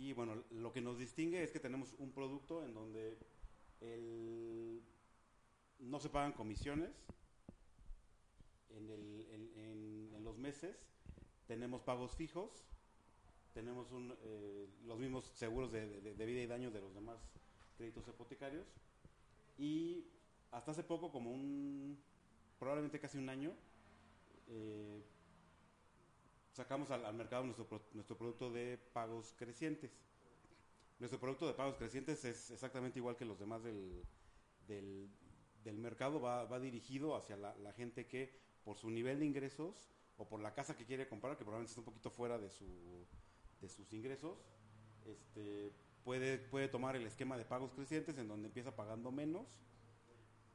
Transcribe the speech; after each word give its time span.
Y 0.00 0.14
bueno, 0.14 0.42
lo 0.52 0.72
que 0.72 0.80
nos 0.80 0.98
distingue 0.98 1.42
es 1.42 1.50
que 1.50 1.60
tenemos 1.60 1.94
un 1.98 2.10
producto 2.10 2.64
en 2.64 2.72
donde 2.72 3.18
no 5.78 6.00
se 6.00 6.08
pagan 6.08 6.32
comisiones. 6.32 6.90
En, 8.70 10.24
los 10.24 10.38
meses, 10.38 10.76
tenemos 11.46 11.82
pagos 11.82 12.14
fijos, 12.14 12.50
tenemos 13.52 13.88
eh, 14.22 14.68
los 14.84 14.98
mismos 14.98 15.24
seguros 15.34 15.72
de, 15.72 16.14
vida 16.16 16.40
y 16.40 16.46
daño 16.46 16.70
de 16.70 16.80
los 16.80 16.94
demás 16.94 17.18
créditos 17.76 18.08
hipotecarios. 18.08 18.66
Y 19.58 20.06
hasta 20.50 20.70
hace 20.70 20.82
poco, 20.82 21.12
como 21.12 21.30
un, 21.30 21.98
probablemente 22.58 23.00
casi 23.00 23.18
un 23.18 23.28
año, 23.28 23.52
eh, 24.48 25.02
sacamos 26.52 26.90
al, 26.90 27.14
mercado 27.14 27.44
nuestro, 27.44 27.66
nuestro 27.92 28.16
producto 28.16 28.50
de 28.50 28.78
pagos 28.92 29.34
crecientes. 29.38 29.90
Nuestro 30.98 31.18
producto 31.18 31.46
de 31.46 31.54
pagos 31.54 31.76
crecientes 31.76 32.24
es 32.24 32.50
exactamente 32.50 32.98
igual 32.98 33.16
que 33.16 33.24
los 33.24 33.38
demás 33.38 33.62
del, 33.62 34.04
del, 34.66 35.78
mercado, 35.78 36.20
va, 36.20 36.44
va, 36.44 36.60
dirigido 36.60 37.16
hacia 37.16 37.36
la, 37.36 37.72
gente 37.72 38.06
que 38.06 38.38
por 38.64 38.76
su 38.76 38.90
nivel 38.90 39.18
de 39.20 39.26
ingresos 39.26 39.90
o 40.18 40.28
por 40.28 40.40
la 40.40 40.52
casa 40.52 40.76
que 40.76 40.84
quiere 40.84 41.08
comprar, 41.08 41.36
que 41.36 41.44
probablemente 41.44 41.70
está 41.70 41.80
un 41.80 41.86
poquito 41.86 42.10
fuera 42.10 42.38
de, 42.38 42.50
su, 42.50 42.66
de 43.60 43.68
sus 43.68 43.90
ingresos, 43.94 44.38
este, 45.06 45.72
puede, 46.04 46.38
puede 46.38 46.68
tomar 46.68 46.96
el 46.96 47.06
esquema 47.06 47.38
de 47.38 47.44
pagos 47.44 47.72
crecientes 47.72 48.18
en 48.18 48.28
donde 48.28 48.48
empieza 48.48 48.76
pagando 48.76 49.10
menos 49.10 49.46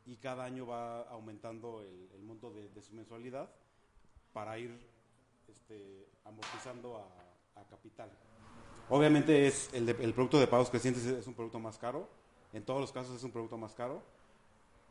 y 0.05 0.17
cada 0.17 0.45
año 0.45 0.67
va 0.67 1.01
aumentando 1.03 1.81
el, 1.81 2.21
monto 2.21 2.53
de, 2.53 2.81
su 2.81 2.93
mensualidad 2.93 3.49
para 4.33 4.57
ir 4.59 4.77
este, 5.49 6.07
amortizando 6.25 6.97
a, 6.97 7.63
capital. 7.69 8.09
Obviamente 8.89 9.47
es 9.47 9.69
el, 9.73 9.89
el, 9.89 10.13
producto 10.13 10.39
de 10.39 10.45
pagos 10.45 10.69
crecientes 10.69 11.05
es 11.05 11.25
un 11.25 11.33
producto 11.33 11.59
más 11.59 11.77
caro, 11.77 12.07
en 12.53 12.63
todos 12.63 12.79
los 12.79 12.91
casos 12.91 13.15
es 13.15 13.23
un 13.23 13.31
producto 13.31 13.57
más 13.57 13.73
caro 13.73 14.01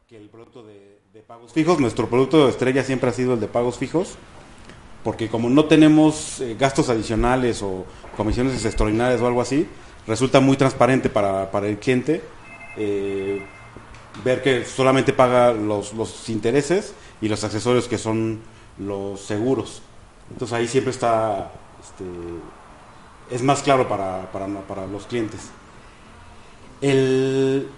que 0.09 0.19
el 0.19 0.29
producto 0.29 0.63
de, 0.63 0.99
pagos 1.27 1.53
fijos. 1.53 1.81
Nuestro 1.81 2.09
producto 2.09 2.45
de 2.45 2.51
estrella 2.51 2.83
siempre 2.83 3.09
ha 3.09 3.13
sido 3.13 3.35
el 3.35 3.41
de 3.41 3.49
pagos 3.49 3.79
fijos, 3.79 4.17
porque 5.03 5.29
como 5.29 5.49
no 5.49 5.65
tenemos 5.65 6.41
eh, 6.41 6.57
gastos 6.59 6.91
adicionales 6.91 7.63
o 7.63 7.87
comisiones 8.17 8.63
extraordinarias 8.65 9.21
o 9.23 9.27
algo 9.27 9.41
así, 9.41 9.67
resulta 10.07 10.41
muy 10.41 10.59
transparente 10.59 11.09
para, 11.09 11.49
el 11.67 11.79
cliente 11.79 12.23
eh, 12.77 13.41
ver 14.23 14.43
que 14.43 14.67
solamente 14.67 15.15
paga 15.15 15.53
los 15.53 16.29
intereses 16.29 16.95
y 17.23 17.29
los 17.29 17.43
accesorios 17.43 17.89
que 17.89 17.97
son 17.97 18.41
los 18.79 19.21
seguros. 19.21 19.83
Entonces 20.31 20.57
ahí 20.57 20.69
siempre 20.69 20.91
está, 20.91 21.53
este, 21.83 22.05
es 23.31 23.43
más 23.43 23.63
claro 23.63 23.89
para, 23.89 24.31
para, 24.33 24.47
para 24.47 24.87
los 24.87 25.07
clientes. 25.07 25.41
El, 26.81 27.69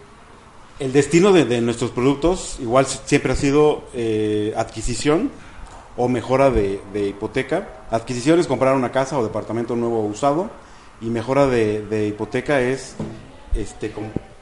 el 0.78 0.92
destino 0.92 1.32
de, 1.32 1.60
nuestros 1.62 1.90
productos 1.90 2.58
igual 2.60 2.86
siempre 2.86 3.32
ha 3.32 3.36
sido 3.36 3.84
eh, 3.94 4.52
adquisición 4.56 5.30
o 5.96 6.08
mejora 6.08 6.50
de, 6.50 6.80
hipoteca. 6.94 7.86
Adquisición 7.90 8.38
es 8.38 8.46
comprar 8.46 8.74
una 8.74 8.92
casa 8.92 9.18
o 9.18 9.24
departamento 9.24 9.74
nuevo 9.74 10.00
o 10.00 10.06
usado 10.06 10.50
y 11.00 11.06
mejora 11.06 11.46
de, 11.46 12.06
hipoteca 12.08 12.60
es 12.60 12.94
este, 13.54 13.90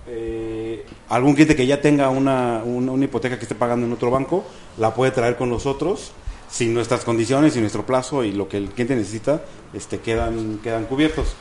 eh, 0.09 0.85
algún 1.09 1.35
cliente 1.35 1.55
que 1.55 1.67
ya 1.67 1.81
tenga 1.81 2.09
una, 2.09 2.63
una, 2.65 3.05
hipoteca 3.05 3.37
que 3.37 3.45
esté 3.45 3.55
pagando 3.55 3.87
en 3.87 3.93
otro 3.93 4.11
banco, 4.11 4.45
la 4.79 4.93
puede 4.93 5.13
traer 5.13 5.37
con 5.37 5.51
nosotros 5.51 6.11
si 6.49 6.69
nuestras 6.69 7.05
condiciones 7.05 7.57
y 7.57 7.61
nuestro 7.61 7.85
plazo 7.85 8.25
y 8.25 8.33
lo 8.33 8.49
que 8.49 8.57
el 8.57 8.69
cliente 8.71 8.97
necesita 8.97 9.43
este, 9.73 9.99
quedan, 9.99 10.59
quedan 10.63 10.85
cubiertos. 10.87 11.35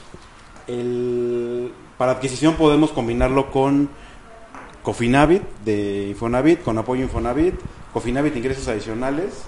El, 0.67 1.71
para 1.97 2.13
adquisición 2.13 2.55
podemos 2.55 2.91
combinarlo 2.91 3.51
con 3.51 3.89
Cofinavit 4.81 5.43
de 5.63 6.09
Infonavit, 6.09 6.61
con 6.61 6.77
apoyo 6.77 7.03
Infonavit, 7.03 7.55
Cofinavit 7.93 8.35
ingresos 8.35 8.67
adicionales 8.67 9.43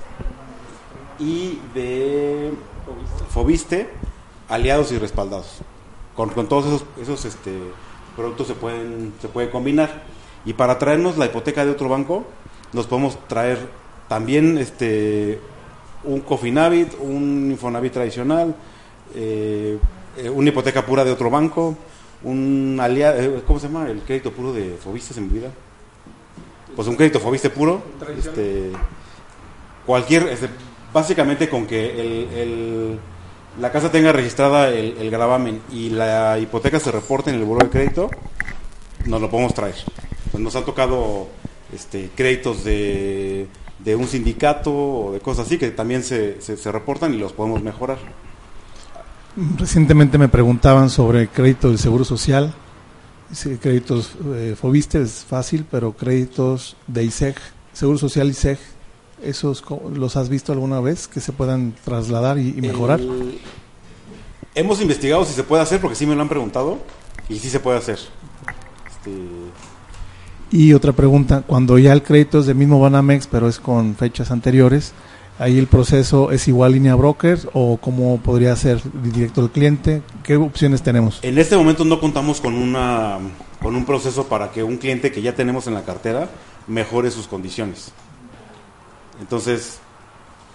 y 1.20 1.60
de 1.74 2.52
Fobiste, 3.30 3.90
aliados 4.48 4.92
y 4.92 4.98
respaldados. 4.98 5.60
Con, 6.16 6.30
todos 6.48 6.66
esos, 6.66 6.86
esos 7.02 7.26
este, 7.26 7.52
productos 8.16 8.48
se 8.48 8.54
pueden 8.54 9.14
se 9.22 9.28
puede 9.28 9.50
combinar. 9.50 10.04
Y 10.46 10.54
para 10.54 10.78
traernos 10.78 11.18
la 11.18 11.26
hipoteca 11.26 11.66
de 11.66 11.72
otro 11.72 11.90
banco, 11.90 12.26
nos 12.72 12.88
podemos 12.88 13.18
traer 13.28 13.58
también 14.08 14.58
este 14.58 15.40
un 16.04 16.22
Cofinavit, 16.22 16.94
un 17.00 17.50
Infonavit 17.52 17.94
tradicional, 17.94 18.56
eh, 19.16 19.78
una 20.34 20.50
hipoteca 20.50 20.86
pura 20.86 21.04
de 21.04 21.12
otro 21.12 21.29
banco, 21.29 21.76
un 22.24 22.78
aliado, 22.82 23.20
eh, 23.20 23.44
¿cómo 23.46 23.59
se 23.59 23.68
llama? 23.68 23.90
El 23.90 24.02
crédito 24.02 24.32
puro 24.32 24.53
de 24.53 24.78
Fobiste, 24.78 25.14
se 25.14 25.22
me 25.22 25.28
olvida. 25.28 25.50
Pues 26.76 26.88
un 26.88 26.96
crédito 26.96 27.20
Fobiste 27.20 27.50
puro. 27.50 27.82
Este, 28.18 28.72
cualquier, 29.85 30.28
este, 30.28 30.50
básicamente 30.94 31.50
con 31.50 31.66
que 31.66 32.02
el, 32.02 33.00
la 33.59 33.72
casa 33.72 33.91
tenga 33.91 34.12
registrada 34.12 34.70
el, 34.70 35.09
gravamen 35.09 35.62
y 35.72 35.90
la 35.90 36.38
hipoteca 36.40 36.79
se 36.79 36.91
reporte 36.91 37.29
en 37.29 37.38
el 37.38 37.46
buro 37.46 37.66
de 37.66 37.72
crédito, 37.72 38.09
nos 39.06 39.22
lo 39.22 39.29
podemos 39.29 39.53
traer. 39.53 39.76
Pues 40.32 40.44
nos 40.44 40.56
han 40.56 40.66
tocado 40.66 41.28
este, 41.74 42.09
créditos 42.16 42.64
de, 42.64 43.47
de 43.80 43.96
un 43.96 44.08
sindicato 44.08 44.72
o 44.74 45.12
de 45.12 45.20
cosas 45.20 45.48
así 45.48 45.58
que 45.58 45.72
también 45.72 46.04
se, 46.04 46.42
se 46.42 46.72
reportan 46.72 47.14
y 47.14 47.18
los 47.18 47.34
podemos 47.34 47.62
mejorar. 47.62 47.98
Recientemente 49.58 50.18
me 50.18 50.30
preguntaban 50.30 50.90
sobre 50.90 51.28
crédito 51.28 51.68
del 51.68 51.78
Seguro 51.78 52.06
Social. 52.06 52.54
créditos 53.62 54.14
eh, 54.34 54.56
Fobiste 54.60 55.02
es 55.02 55.26
fácil, 55.28 55.66
pero 55.70 55.92
créditos 55.92 56.78
de 56.88 57.04
ISEG, 57.04 57.36
Seguro 57.74 57.98
Social 57.98 58.30
ISEG, 58.30 58.58
¿esos 59.22 59.62
los 59.94 60.16
has 60.16 60.30
visto 60.30 60.54
alguna 60.54 60.80
vez 60.80 61.10
que 61.10 61.20
se 61.20 61.34
puedan 61.34 61.74
trasladar 61.84 62.40
y, 62.40 62.54
mejorar? 62.54 63.02
hemos 64.54 64.80
investigado 64.82 65.26
si 65.26 65.34
se 65.34 65.44
puede 65.44 65.64
hacer, 65.64 65.82
porque 65.82 65.98
sí 65.98 66.06
me 66.06 66.16
lo 66.16 66.22
han 66.22 66.30
preguntado, 66.30 66.78
y 67.28 67.38
sí 67.40 67.50
se 67.50 67.60
puede 67.60 67.78
hacer. 67.78 68.00
Este... 68.90 69.12
Y 70.52 70.74
otra 70.74 70.94
pregunta, 70.94 71.44
cuando 71.46 71.78
ya 71.78 71.94
el 71.94 72.03
crédito 72.03 72.40
es 72.40 72.46
del 72.46 72.56
mismo 72.56 72.80
Banamex, 72.80 73.28
pero 73.28 73.47
es 73.47 73.59
con 73.59 73.96
fechas 73.96 74.32
anteriores, 74.32 74.94
ahí 75.40 75.58
el 75.58 75.68
proceso 75.68 76.32
es 76.32 76.47
igual 76.47 76.74
línea 76.74 76.96
broker 76.96 77.40
o 77.53 77.78
cómo 77.78 78.20
podría 78.20 78.56
ser 78.56 78.82
directo 79.02 79.42
al 79.42 79.52
cliente? 79.52 80.02
¿Qué 80.24 80.36
opciones 80.36 80.82
tenemos? 80.82 81.20
En 81.24 81.38
este 81.38 81.58
momento 81.58 81.84
no 81.84 82.00
contamos 82.00 82.42
con 82.42 82.56
una 82.56 83.20
con 83.62 83.76
un 83.76 83.86
proceso 83.86 84.28
para 84.28 84.52
que 84.52 84.64
un 84.64 84.78
cliente 84.78 85.12
que 85.12 85.24
ya 85.24 85.34
tenemos 85.34 85.66
en 85.66 85.74
la 85.74 85.84
cartera 85.84 86.30
mejore 86.68 87.09
sus 87.09 87.28
condiciones. 87.28 87.91
Entonces, 89.20 89.80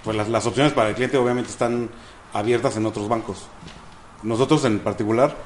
pues 0.05 0.17
las, 0.17 0.29
las 0.29 0.47
opciones 0.47 0.73
para 0.73 0.91
el 0.91 0.95
cliente 0.95 1.17
obviamente 1.17 1.51
están 1.51 1.89
abiertas 2.33 2.77
en 2.77 2.87
otros 2.87 3.09
bancos. 3.09 3.47
Nosotros 4.23 4.65
en 4.65 4.79
particular, 4.79 5.37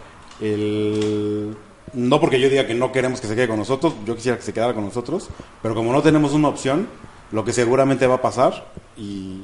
el, 0.40 1.56
no 1.92 2.20
porque 2.20 2.40
yo 2.40 2.48
diga 2.48 2.66
que 2.66 2.74
no 2.74 2.92
queremos 2.92 3.20
que 3.20 3.26
se 3.26 3.34
quede 3.34 3.48
con 3.48 3.58
nosotros, 3.58 3.94
yo 4.06 4.16
quisiera 4.16 4.36
que 4.36 4.42
se 4.42 4.52
quedara 4.52 4.74
con 4.74 4.84
nosotros, 4.84 5.28
pero 5.62 5.74
como 5.74 5.92
no 5.92 6.02
tenemos 6.02 6.32
una 6.32 6.48
opción, 6.48 6.88
lo 7.30 7.44
que 7.44 7.52
seguramente 7.52 8.06
va 8.06 8.16
a 8.16 8.22
pasar 8.22 8.66
y 8.96 9.42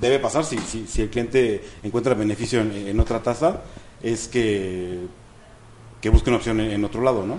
debe 0.00 0.18
pasar 0.18 0.44
si, 0.44 0.58
si, 0.58 1.02
el 1.02 1.10
cliente 1.10 1.64
encuentra 1.82 2.14
beneficio 2.14 2.60
en, 2.60 3.00
otra 3.00 3.22
tasa 3.22 3.62
es 4.02 4.28
que, 4.28 5.06
que 6.00 6.10
busque 6.10 6.30
una 6.30 6.36
opción 6.36 6.60
en, 6.60 6.84
otro 6.84 7.02
lado, 7.02 7.26
¿no? 7.26 7.38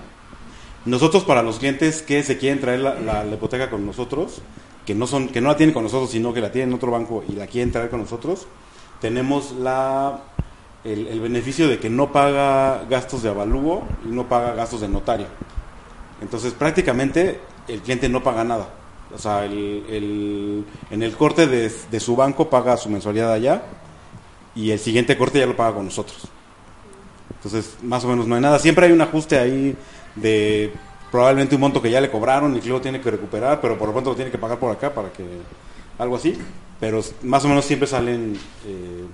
Nosotros 0.84 1.24
para 1.24 1.42
los 1.42 1.58
clientes 1.58 2.02
que 2.02 2.22
se 2.22 2.38
quieren 2.38 2.60
traer 2.60 2.80
la, 2.80 3.26
hipoteca 3.32 3.70
con 3.70 3.86
nosotros, 3.86 4.40
que 4.86 4.94
no 4.94 5.06
son 5.06 5.28
que 5.28 5.40
no 5.40 5.48
la 5.48 5.56
tienen 5.56 5.74
con 5.74 5.82
nosotros, 5.82 6.10
sino 6.10 6.32
que 6.32 6.40
la 6.40 6.50
tienen 6.50 6.70
en 6.70 6.76
otro 6.76 6.90
banco 6.90 7.22
y 7.28 7.32
la 7.32 7.46
quieren 7.46 7.72
traer 7.72 7.90
con 7.90 8.00
nosotros, 8.00 8.46
tenemos 9.00 9.52
la 9.52 10.22
el, 10.84 11.06
el, 11.06 11.20
beneficio 11.20 11.68
de 11.68 11.78
que 11.78 11.90
no 11.90 12.12
paga 12.12 12.84
gastos 12.88 13.22
de 13.22 13.30
avalúo 13.30 13.84
y 14.04 14.08
no 14.08 14.28
paga 14.28 14.54
gastos 14.54 14.80
de 14.80 14.88
notario. 14.88 15.26
Entonces 16.20 16.52
prácticamente 16.52 17.40
el 17.68 17.80
cliente 17.80 18.08
no 18.08 18.22
paga 18.22 18.44
nada. 18.44 18.68
O 19.14 19.18
sea, 19.18 19.44
el, 19.44 20.64
en 20.90 21.02
el 21.02 21.16
corte 21.16 21.46
de, 21.46 22.00
su 22.00 22.16
banco 22.16 22.50
paga 22.50 22.76
su 22.76 22.90
mensualidad 22.90 23.32
allá 23.32 23.62
y 24.54 24.70
el 24.70 24.78
siguiente 24.78 25.16
corte 25.16 25.38
ya 25.38 25.46
lo 25.46 25.56
paga 25.56 25.74
con 25.74 25.86
nosotros. 25.86 26.28
Entonces, 27.34 27.76
más 27.82 28.04
o 28.04 28.08
menos 28.08 28.26
no 28.26 28.34
hay 28.34 28.40
nada. 28.40 28.58
Siempre 28.58 28.86
hay 28.86 28.92
un 28.92 29.00
ajuste 29.00 29.38
ahí 29.38 29.76
de 30.14 30.72
probablemente 31.10 31.54
un 31.54 31.62
monto 31.62 31.80
que 31.80 31.90
ya 31.90 32.00
le 32.00 32.10
cobraron 32.10 32.56
y 32.56 32.60
que 32.60 32.68
luego 32.68 32.82
tiene 32.82 33.00
que 33.00 33.10
recuperar, 33.10 33.60
pero 33.60 33.78
por 33.78 33.88
lo 33.88 33.94
pronto 33.94 34.10
lo 34.10 34.16
tiene 34.16 34.30
que 34.30 34.38
pagar 34.38 34.58
por 34.58 34.70
acá 34.70 34.92
para 34.92 35.10
que 35.10 35.24
algo 35.98 36.16
así. 36.16 36.36
Pero 36.78 37.00
más 37.22 37.44
o 37.44 37.48
menos 37.48 37.64
siempre 37.64 37.88
salen 37.88 38.38
eh, 38.66 39.04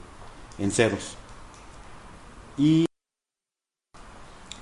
en 0.58 0.70
ceros. 0.72 1.16
Y 2.56 2.86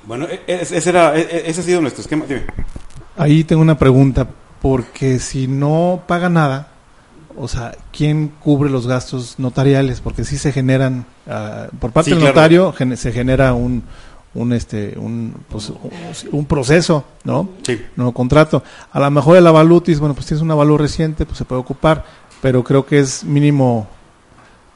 bueno, 0.05 0.27
e, 0.27 0.43
e, 0.47 0.62
ese, 0.62 0.89
era, 0.89 1.17
e, 1.17 1.50
ese 1.50 1.61
ha 1.61 1.65
sido 1.65 1.81
nuestro 1.81 2.03
esquema. 2.03 2.25
Ahí 3.17 3.44
tengo 3.44 3.62
una 3.62 3.79
pregunta 3.79 4.29
porque 4.61 5.19
si 5.19 5.47
no 5.47 6.03
paga 6.06 6.29
nada 6.29 6.73
o 7.37 7.49
sea, 7.49 7.75
¿quién 7.93 8.29
cubre 8.41 8.71
los 8.71 8.87
gastos 8.87 9.39
notariales? 9.39 10.00
Porque 10.00 10.25
sí 10.25 10.37
se 10.37 10.53
generan, 10.53 11.06
uh, 11.27 11.75
por 11.77 11.93
parte 11.93 12.11
del 12.11 12.21
notario 12.21 12.75
se 12.94 13.12
genera 13.12 13.55
un, 13.55 13.83
un 14.35 14.53
este 14.53 14.94
un, 14.99 15.35
pues, 15.49 15.73
un 16.31 16.47
proceso, 16.47 17.05
¿no? 17.25 17.49
Sí. 17.62 17.81
No 17.97 18.12
contrato. 18.12 18.62
A 18.93 19.00
lo 19.00 19.11
mejor 19.11 19.37
el 19.37 19.47
avalutis, 19.47 19.99
bueno, 19.99 20.15
pues 20.15 20.27
tienes 20.27 20.43
un 20.43 20.50
avalú 20.50 20.77
reciente, 20.77 21.25
pues 21.25 21.39
se 21.39 21.44
puede 21.44 21.61
ocupar, 21.61 22.05
pero 22.41 22.62
creo 22.62 22.85
que 22.85 22.99
es 22.99 23.25
mínimo 23.25 23.87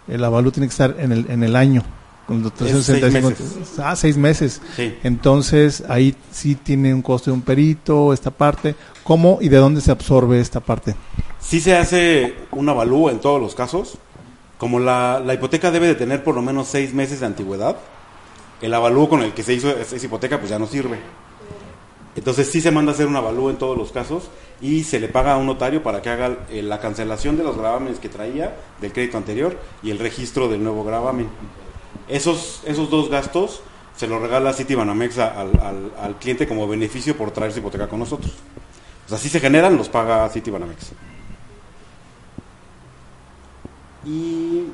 el 0.08 0.22
avalú 0.24 0.50
tiene 0.52 0.68
que 0.68 0.72
estar 0.72 0.96
en 0.98 1.12
el 1.12 1.26
en 1.30 1.42
el 1.42 1.56
año. 1.56 1.82
Con 2.26 2.42
los 2.42 2.52
365, 2.54 3.28
seis 3.36 3.56
meses. 3.56 3.78
Ah, 3.78 3.96
seis 3.96 4.16
meses. 4.16 4.62
Sí. 4.74 4.94
Entonces, 5.04 5.84
ahí 5.88 6.14
sí 6.32 6.56
tiene 6.56 6.92
un 6.92 7.00
costo 7.00 7.30
de 7.30 7.34
un 7.34 7.42
perito, 7.42 8.12
esta 8.12 8.32
parte. 8.32 8.74
¿Cómo 9.04 9.38
y 9.40 9.48
de 9.48 9.58
dónde 9.58 9.80
se 9.80 9.92
absorbe 9.92 10.40
esta 10.40 10.58
parte? 10.58 10.96
Sí 11.38 11.60
se 11.60 11.76
hace 11.76 12.34
un 12.50 12.68
avalúo 12.68 13.10
en 13.10 13.20
todos 13.20 13.40
los 13.40 13.54
casos. 13.54 13.98
Como 14.58 14.80
la, 14.80 15.22
la 15.24 15.34
hipoteca 15.34 15.70
debe 15.70 15.86
de 15.86 15.94
tener 15.94 16.24
por 16.24 16.34
lo 16.34 16.42
menos 16.42 16.66
seis 16.66 16.92
meses 16.94 17.20
de 17.20 17.26
antigüedad, 17.26 17.76
el 18.60 18.74
avalúo 18.74 19.08
con 19.08 19.22
el 19.22 19.32
que 19.32 19.42
se 19.42 19.54
hizo 19.54 19.70
esa 19.70 19.96
hipoteca 19.96 20.38
pues 20.38 20.50
ya 20.50 20.58
no 20.58 20.66
sirve. 20.66 20.98
Entonces 22.16 22.50
sí 22.50 22.62
se 22.62 22.70
manda 22.70 22.92
a 22.92 22.94
hacer 22.94 23.06
un 23.06 23.16
avalúo 23.16 23.50
en 23.50 23.58
todos 23.58 23.76
los 23.76 23.92
casos 23.92 24.30
y 24.60 24.84
se 24.84 24.98
le 24.98 25.08
paga 25.08 25.34
a 25.34 25.36
un 25.36 25.46
notario 25.46 25.82
para 25.82 26.00
que 26.00 26.08
haga 26.08 26.38
eh, 26.50 26.62
la 26.62 26.80
cancelación 26.80 27.36
de 27.36 27.44
los 27.44 27.58
gravámenes 27.58 27.98
que 27.98 28.08
traía 28.08 28.56
del 28.80 28.92
crédito 28.92 29.18
anterior 29.18 29.58
y 29.82 29.90
el 29.90 29.98
registro 29.98 30.48
del 30.48 30.64
nuevo 30.64 30.82
gravamen. 30.82 31.28
Esos, 32.08 32.62
esos 32.64 32.90
dos 32.90 33.10
gastos 33.10 33.62
se 33.96 34.06
los 34.06 34.20
regala 34.20 34.52
Citibanamex 34.52 35.18
al, 35.18 35.58
al, 35.60 35.92
al 36.00 36.16
cliente 36.18 36.46
como 36.46 36.68
beneficio 36.68 37.16
por 37.16 37.30
traer 37.30 37.52
su 37.52 37.60
hipoteca 37.60 37.88
con 37.88 37.98
nosotros. 37.98 38.32
O 39.06 39.08
sea, 39.08 39.18
si 39.18 39.28
se 39.28 39.40
generan, 39.40 39.76
los 39.76 39.88
paga 39.88 40.28
Citibanamex. 40.28 40.92
Y 44.04 44.64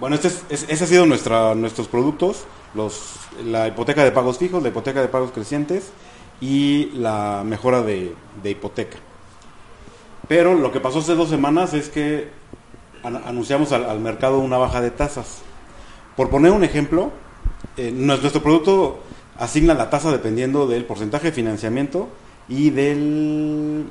bueno, 0.00 0.16
este 0.16 0.28
es, 0.28 0.44
es, 0.48 0.66
ese 0.68 0.84
ha 0.84 0.86
sido 0.86 1.06
nuestra, 1.06 1.54
nuestros 1.54 1.86
productos, 1.86 2.44
los, 2.74 3.16
la 3.44 3.68
hipoteca 3.68 4.02
de 4.02 4.12
pagos 4.12 4.38
fijos, 4.38 4.62
la 4.62 4.70
hipoteca 4.70 5.00
de 5.00 5.08
pagos 5.08 5.30
crecientes 5.30 5.90
y 6.40 6.86
la 6.94 7.42
mejora 7.44 7.82
de, 7.82 8.14
de 8.42 8.50
hipoteca. 8.50 8.96
Pero 10.26 10.54
lo 10.54 10.72
que 10.72 10.80
pasó 10.80 11.00
hace 11.00 11.14
dos 11.14 11.28
semanas 11.28 11.74
es 11.74 11.88
que 11.88 12.30
an 13.02 13.16
anunciamos 13.26 13.72
al, 13.72 13.84
al, 13.84 14.00
mercado 14.00 14.38
una 14.38 14.56
baja 14.56 14.80
de 14.80 14.90
tasas. 14.90 15.42
Por 16.16 16.28
poner 16.30 16.52
un 16.52 16.64
ejemplo, 16.64 17.12
eh, 17.76 17.90
nuestro 17.92 18.42
producto 18.42 19.00
asigna 19.38 19.74
la 19.74 19.88
tasa 19.90 20.10
dependiendo 20.10 20.66
del 20.66 20.84
porcentaje 20.84 21.28
de 21.28 21.32
financiamiento 21.32 22.08
y 22.48 22.70
del, 22.70 23.86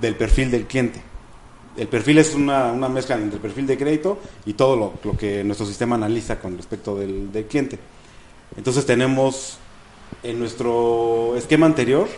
del 0.00 0.14
perfil 0.16 0.50
del 0.50 0.66
cliente. 0.66 1.02
El 1.76 1.86
perfil 1.86 2.18
es 2.18 2.34
una, 2.34 2.72
una, 2.72 2.88
mezcla 2.88 3.14
entre 3.14 3.36
el 3.36 3.40
perfil 3.40 3.66
de 3.66 3.78
crédito 3.78 4.18
y 4.44 4.54
todo 4.54 4.76
lo, 4.76 4.94
lo 5.04 5.16
que 5.16 5.44
nuestro 5.44 5.64
sistema 5.64 5.94
analiza 5.94 6.40
con 6.40 6.56
respecto 6.56 6.96
del, 6.96 7.30
cliente. 7.48 7.78
Entonces 8.56 8.84
tenemos 8.84 9.58
en 10.22 10.40
nuestro 10.40 11.36
esquema 11.36 11.66
anterior, 11.66 12.08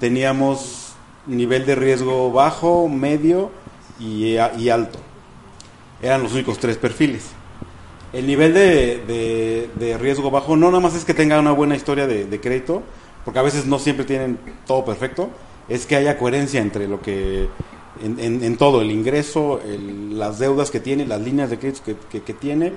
teníamos 0.00 0.94
nivel 1.26 1.64
de 1.64 1.76
riesgo 1.76 2.32
bajo, 2.32 2.88
medio 2.88 3.50
y 4.00 4.36
alto. 4.36 4.98
Eran 6.02 6.24
los 6.24 6.32
únicos 6.32 6.58
tres 6.58 6.76
perfiles. 6.76 7.30
El 8.12 8.26
nivel 8.26 8.52
de, 8.52 9.68
de, 9.74 9.98
riesgo 9.98 10.30
bajo 10.30 10.54
no 10.54 10.66
nada 10.70 10.80
más 10.80 10.94
es 10.94 11.04
que 11.04 11.14
tenga 11.14 11.40
una 11.40 11.52
buena 11.52 11.76
historia 11.76 12.06
de, 12.06 12.40
crédito, 12.40 12.82
porque 13.24 13.38
a 13.38 13.42
veces 13.42 13.64
no 13.66 13.78
siempre 13.78 14.04
tienen 14.04 14.38
todo 14.66 14.84
perfecto, 14.84 15.30
es 15.68 15.86
que 15.86 15.96
haya 15.96 16.18
coherencia 16.18 16.60
entre 16.60 16.88
lo 16.88 17.00
que 17.00 17.48
en, 18.02 18.42
en, 18.44 18.56
todo, 18.58 18.82
el 18.82 18.90
ingreso, 18.90 19.60
el, 19.64 20.18
las 20.18 20.38
deudas 20.38 20.70
que 20.70 20.80
tiene, 20.80 21.06
las 21.06 21.22
líneas 21.22 21.48
de 21.48 21.58
crédito 21.58 21.96
que, 22.10 22.20
que, 22.22 22.34
tiene 22.34 22.74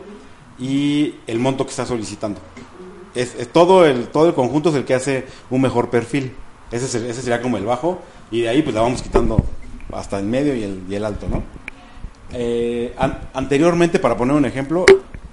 y 0.57 1.15
el 1.27 1.39
monto 1.39 1.65
que 1.65 1.71
está 1.71 1.85
solicitando. 1.85 2.39
Es, 3.13 3.35
todo, 3.51 3.85
el, 3.85 4.07
todo 4.07 4.27
el 4.27 4.33
conjunto 4.33 4.69
es 4.69 4.75
el 4.75 4.85
que 4.85 4.93
hace 4.93 5.25
un 5.49 5.61
mejor 5.61 5.89
perfil. 5.89 6.31
Ese, 6.71 6.85
es 6.85 6.95
el, 6.95 7.05
ese 7.07 7.21
sería 7.21 7.41
como 7.41 7.57
el 7.57 7.65
bajo 7.65 7.99
y 8.31 8.41
de 8.41 8.49
ahí 8.49 8.61
pues 8.61 8.73
la 8.73 8.81
vamos 8.81 9.01
quitando 9.01 9.43
hasta 9.91 10.17
el 10.17 10.25
medio 10.25 10.55
y 10.55 10.63
el, 10.63 10.83
y 10.87 10.95
el 10.95 11.03
alto, 11.03 11.27
¿no? 11.27 11.43
Eh, 12.31 12.93
an, 12.97 13.29
anteriormente, 13.33 13.99
para 13.99 14.17
poner 14.17 14.35
un 14.35 14.45
ejemplo, 14.45 14.85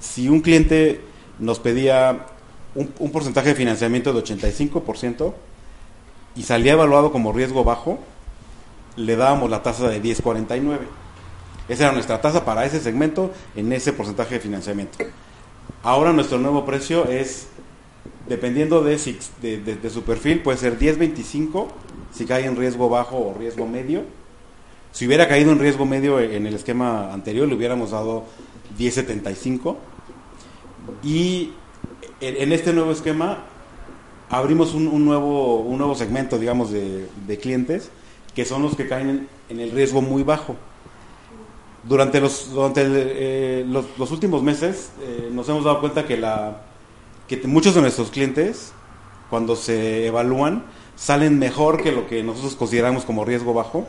si 0.03 0.29
un 0.29 0.41
cliente 0.41 1.01
nos 1.39 1.61
pedía 1.61 2.27
un, 2.75 3.11
porcentaje 3.11 3.51
de 3.51 3.55
financiamiento 3.55 4.13
de 4.13 4.23
85% 4.23 5.33
y 6.35 6.43
salía 6.43 6.73
evaluado 6.73 7.13
como 7.13 7.33
riesgo 7.33 7.63
bajo, 7.63 7.99
le 8.97 9.17
dábamos 9.17 9.49
la 9.49 9.63
tasa 9.63 9.89
de 9.89 10.03
10.49. 10.03 10.79
Esa 11.69 11.85
era 11.85 11.93
nuestra 11.93 12.21
tasa 12.21 12.45
para 12.45 12.67
ese 12.67 12.81
segmento 12.81 13.31
en 13.55 13.73
ese 13.73 13.93
porcentaje 13.93 14.35
de 14.35 14.41
financiamiento. 14.41 14.99
Ahora 15.85 16.13
nuestro 16.13 16.39
nuevo 16.39 16.67
precio 16.67 17.07
es, 17.07 17.47
dependiendo 18.29 18.83
de, 18.83 18.99
si, 18.99 19.19
de 19.41 19.91
su 19.91 20.03
perfil, 20.03 20.41
puede 20.41 20.59
ser 20.59 20.79
10.25 20.79 21.69
si 22.13 22.27
cae 22.27 22.47
en 22.47 22.57
riesgo 22.57 22.89
bajo 22.89 23.19
o 23.19 23.35
riesgo 23.39 23.67
medio. 23.67 24.03
Si 24.91 25.07
hubiera 25.07 25.29
caído 25.29 25.53
en 25.53 25.61
riesgo 25.61 25.87
medio 25.87 26.19
en 26.19 26.47
el 26.47 26.55
esquema 26.55 27.13
anterior, 27.13 27.49
le 27.49 27.55
hubiéramos 27.55 27.93
dado 27.93 28.25
10.75. 28.79 29.77
Y 31.03 31.53
en 32.21 32.53
este 32.53 32.73
nuevo 32.73 32.93
esquema 32.93 33.45
abrimos 34.33 34.73
un, 34.73 35.05
nuevo, 35.05 35.61
un 35.61 35.77
nuevo 35.77 35.95
segmento, 35.95 36.39
digamos, 36.39 36.71
de, 36.71 37.39
clientes 37.41 37.91
que 38.35 38.47
son 38.47 38.63
los 38.63 38.75
que 38.75 38.89
caen 38.89 39.29
en, 39.51 39.61
el 39.61 39.71
riesgo 39.73 40.01
muy 40.01 40.23
bajo. 40.23 40.57
Durante 41.85 42.19
los, 42.19 42.51
durante 42.51 42.83
eh, 42.87 43.67
los, 43.69 44.11
últimos 44.11 44.43
meses 44.43 44.91
eh, 45.03 45.29
nos 45.31 45.49
hemos 45.51 45.65
dado 45.65 45.81
cuenta 45.81 46.07
que, 46.07 46.17
la, 46.17 46.63
que 47.29 47.37
muchos 47.47 47.75
de 47.75 47.83
nuestros 47.83 48.11
clientes, 48.11 48.73
cuando 49.29 49.55
se 49.55 50.07
evalúan, 50.07 50.65
salen 50.97 51.39
mejor 51.39 51.83
que 51.83 51.93
lo 51.93 52.07
que 52.07 52.23
nosotros 52.23 52.55
consideramos 52.55 53.05
como 53.05 53.27
riesgo 53.27 53.53
bajo. 53.53 53.87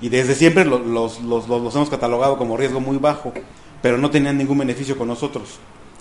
Y 0.00 0.08
desde 0.08 0.34
siempre 0.34 0.64
los, 0.64 0.80
los, 1.20 1.20
los 1.20 1.74
hemos 1.74 1.90
catalogado 1.90 2.38
como 2.38 2.56
riesgo 2.56 2.80
muy 2.80 2.96
bajo, 2.96 3.34
pero 3.82 3.98
no 3.98 4.10
tenían 4.10 4.38
ningún 4.38 4.58
beneficio 4.58 4.96
con 4.96 5.08
nosotros. 5.08 5.58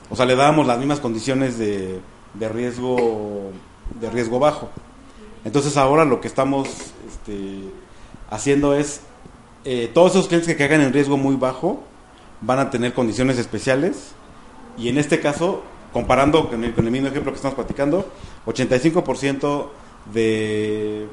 O 0.09 0.15
sea, 0.15 0.25
le 0.25 0.35
dábamos 0.35 0.67
las 0.67 0.77
mismas 0.77 0.99
condiciones 0.99 1.57
de, 1.57 1.99
de 2.33 2.49
riesgo 2.49 3.51
de 3.99 4.09
riesgo 4.09 4.39
bajo. 4.39 4.69
Entonces 5.45 5.77
ahora 5.77 6.05
lo 6.05 6.21
que 6.21 6.27
estamos 6.27 6.67
este, 7.07 7.61
haciendo 8.29 8.75
es, 8.75 9.01
eh, 9.65 9.89
todos 9.93 10.11
esos 10.11 10.27
clientes 10.27 10.47
que 10.47 10.57
caigan 10.57 10.81
en 10.81 10.93
riesgo 10.93 11.17
muy 11.17 11.35
bajo 11.35 11.83
van 12.41 12.59
a 12.59 12.69
tener 12.69 12.93
condiciones 12.93 13.37
especiales 13.37 14.13
y 14.77 14.89
en 14.89 14.97
este 14.97 15.19
caso, 15.19 15.63
comparando 15.91 16.49
con 16.49 16.63
el, 16.63 16.73
con 16.73 16.85
el 16.85 16.91
mismo 16.91 17.07
ejemplo 17.07 17.31
que 17.31 17.37
estamos 17.37 17.55
platicando, 17.55 18.09
85% 18.45 19.67
de, 20.11 21.07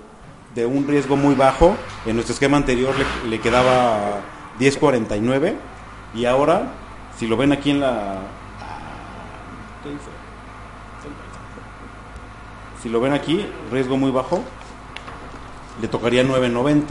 de 0.54 0.66
un 0.66 0.86
riesgo 0.88 1.16
muy 1.16 1.34
bajo, 1.34 1.76
en 2.06 2.14
nuestro 2.14 2.34
esquema 2.34 2.56
anterior 2.56 2.94
le, 2.96 3.30
le 3.30 3.40
quedaba 3.40 4.20
10.49 4.58 5.54
y 6.14 6.24
ahora, 6.24 6.72
si 7.18 7.26
lo 7.26 7.36
ven 7.36 7.52
aquí 7.52 7.70
en 7.70 7.80
la... 7.80 8.18
¿Qué 9.82 9.90
dice? 9.90 10.20
Si 12.82 12.88
lo 12.88 13.00
ven 13.00 13.12
aquí, 13.12 13.44
riesgo 13.70 13.96
muy 13.96 14.10
bajo, 14.10 14.42
le 15.80 15.88
tocaría 15.88 16.22
9.90. 16.24 16.82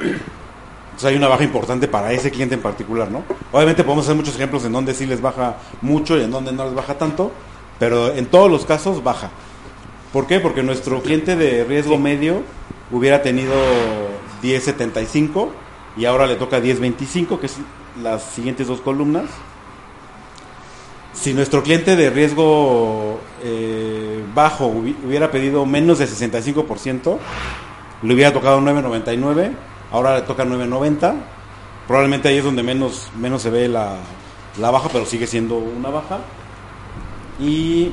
Entonces 0.00 1.04
hay 1.04 1.16
una 1.16 1.28
baja 1.28 1.44
importante 1.44 1.86
para 1.86 2.12
ese 2.12 2.30
cliente 2.30 2.54
en 2.54 2.62
particular, 2.62 3.10
¿no? 3.10 3.24
Obviamente 3.52 3.84
podemos 3.84 4.06
hacer 4.06 4.16
muchos 4.16 4.34
ejemplos 4.34 4.64
en 4.64 4.72
donde 4.72 4.94
sí 4.94 5.06
les 5.06 5.20
baja 5.20 5.56
mucho 5.82 6.18
y 6.18 6.22
en 6.22 6.30
donde 6.30 6.52
no 6.52 6.64
les 6.64 6.74
baja 6.74 6.94
tanto, 6.98 7.30
pero 7.78 8.12
en 8.14 8.26
todos 8.26 8.50
los 8.50 8.64
casos 8.64 9.04
baja. 9.04 9.30
¿Por 10.12 10.26
qué? 10.26 10.40
Porque 10.40 10.62
nuestro 10.62 11.02
cliente 11.02 11.36
de 11.36 11.64
riesgo 11.64 11.98
medio 11.98 12.42
hubiera 12.90 13.22
tenido 13.22 13.54
10.75 14.42 15.50
y 15.96 16.06
ahora 16.06 16.26
le 16.26 16.36
toca 16.36 16.60
10.25, 16.60 17.38
que 17.38 17.46
es 17.46 17.58
las 18.02 18.22
siguientes 18.22 18.66
dos 18.66 18.80
columnas. 18.80 19.26
Si 21.12 21.34
nuestro 21.34 21.62
cliente 21.62 21.96
de 21.96 22.10
riesgo 22.10 23.18
eh, 23.42 24.22
bajo 24.34 24.66
hubiera 24.66 25.30
pedido 25.30 25.64
menos 25.66 25.98
de 25.98 26.06
65%, 26.06 27.18
le 28.02 28.14
hubiera 28.14 28.32
tocado 28.32 28.60
9.99, 28.60 29.52
ahora 29.90 30.16
le 30.16 30.22
toca 30.22 30.44
9.90. 30.44 31.14
Probablemente 31.86 32.28
ahí 32.28 32.38
es 32.38 32.44
donde 32.44 32.62
menos, 32.62 33.10
menos 33.18 33.42
se 33.42 33.50
ve 33.50 33.68
la, 33.68 33.96
la 34.60 34.70
baja, 34.70 34.88
pero 34.92 35.06
sigue 35.06 35.26
siendo 35.26 35.56
una 35.56 35.88
baja. 35.88 36.20
Y 37.40 37.92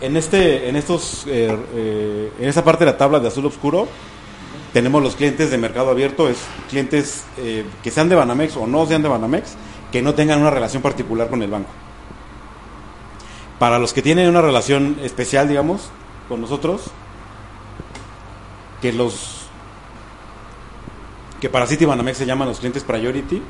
en 0.00 0.16
este, 0.16 0.68
en 0.68 0.76
estos, 0.76 1.26
eh, 1.26 1.56
eh, 1.74 2.32
en 2.40 2.48
esta 2.48 2.64
parte 2.64 2.84
de 2.84 2.92
la 2.92 2.96
tabla 2.96 3.20
de 3.20 3.28
azul 3.28 3.46
oscuro, 3.46 3.86
tenemos 4.72 5.02
los 5.02 5.14
clientes 5.14 5.50
de 5.50 5.58
mercado 5.58 5.90
abierto, 5.90 6.28
es 6.28 6.38
clientes 6.68 7.24
que 7.82 7.90
sean 7.90 8.08
de 8.08 8.14
Banamex 8.14 8.56
o 8.56 8.66
no 8.66 8.84
sean 8.84 9.02
de 9.02 9.08
Banamex, 9.08 9.56
que 9.92 10.02
no 10.02 10.14
tengan 10.14 10.40
una 10.40 10.50
relación 10.50 10.82
particular 10.82 11.28
con 11.28 11.42
el 11.42 11.50
banco. 11.50 11.70
Para 13.58 13.78
los 13.78 13.92
que 13.92 14.02
tienen 14.02 14.28
una 14.28 14.42
relación 14.42 14.98
especial, 15.02 15.48
digamos, 15.48 15.90
con 16.28 16.40
nosotros, 16.40 16.82
que 18.82 18.92
los 18.92 19.36
que 21.40 21.48
para 21.48 21.66
Citibanamex 21.66 22.18
se 22.18 22.26
llaman 22.26 22.48
los 22.48 22.58
clientes 22.58 22.82
priority, 22.82 23.42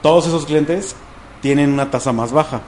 todos 0.00 0.26
esos 0.26 0.46
clientes 0.46 0.96
tienen 1.40 1.72
una 1.72 1.90
tasa 1.90 2.12
más 2.12 2.32
baja. 2.32 2.60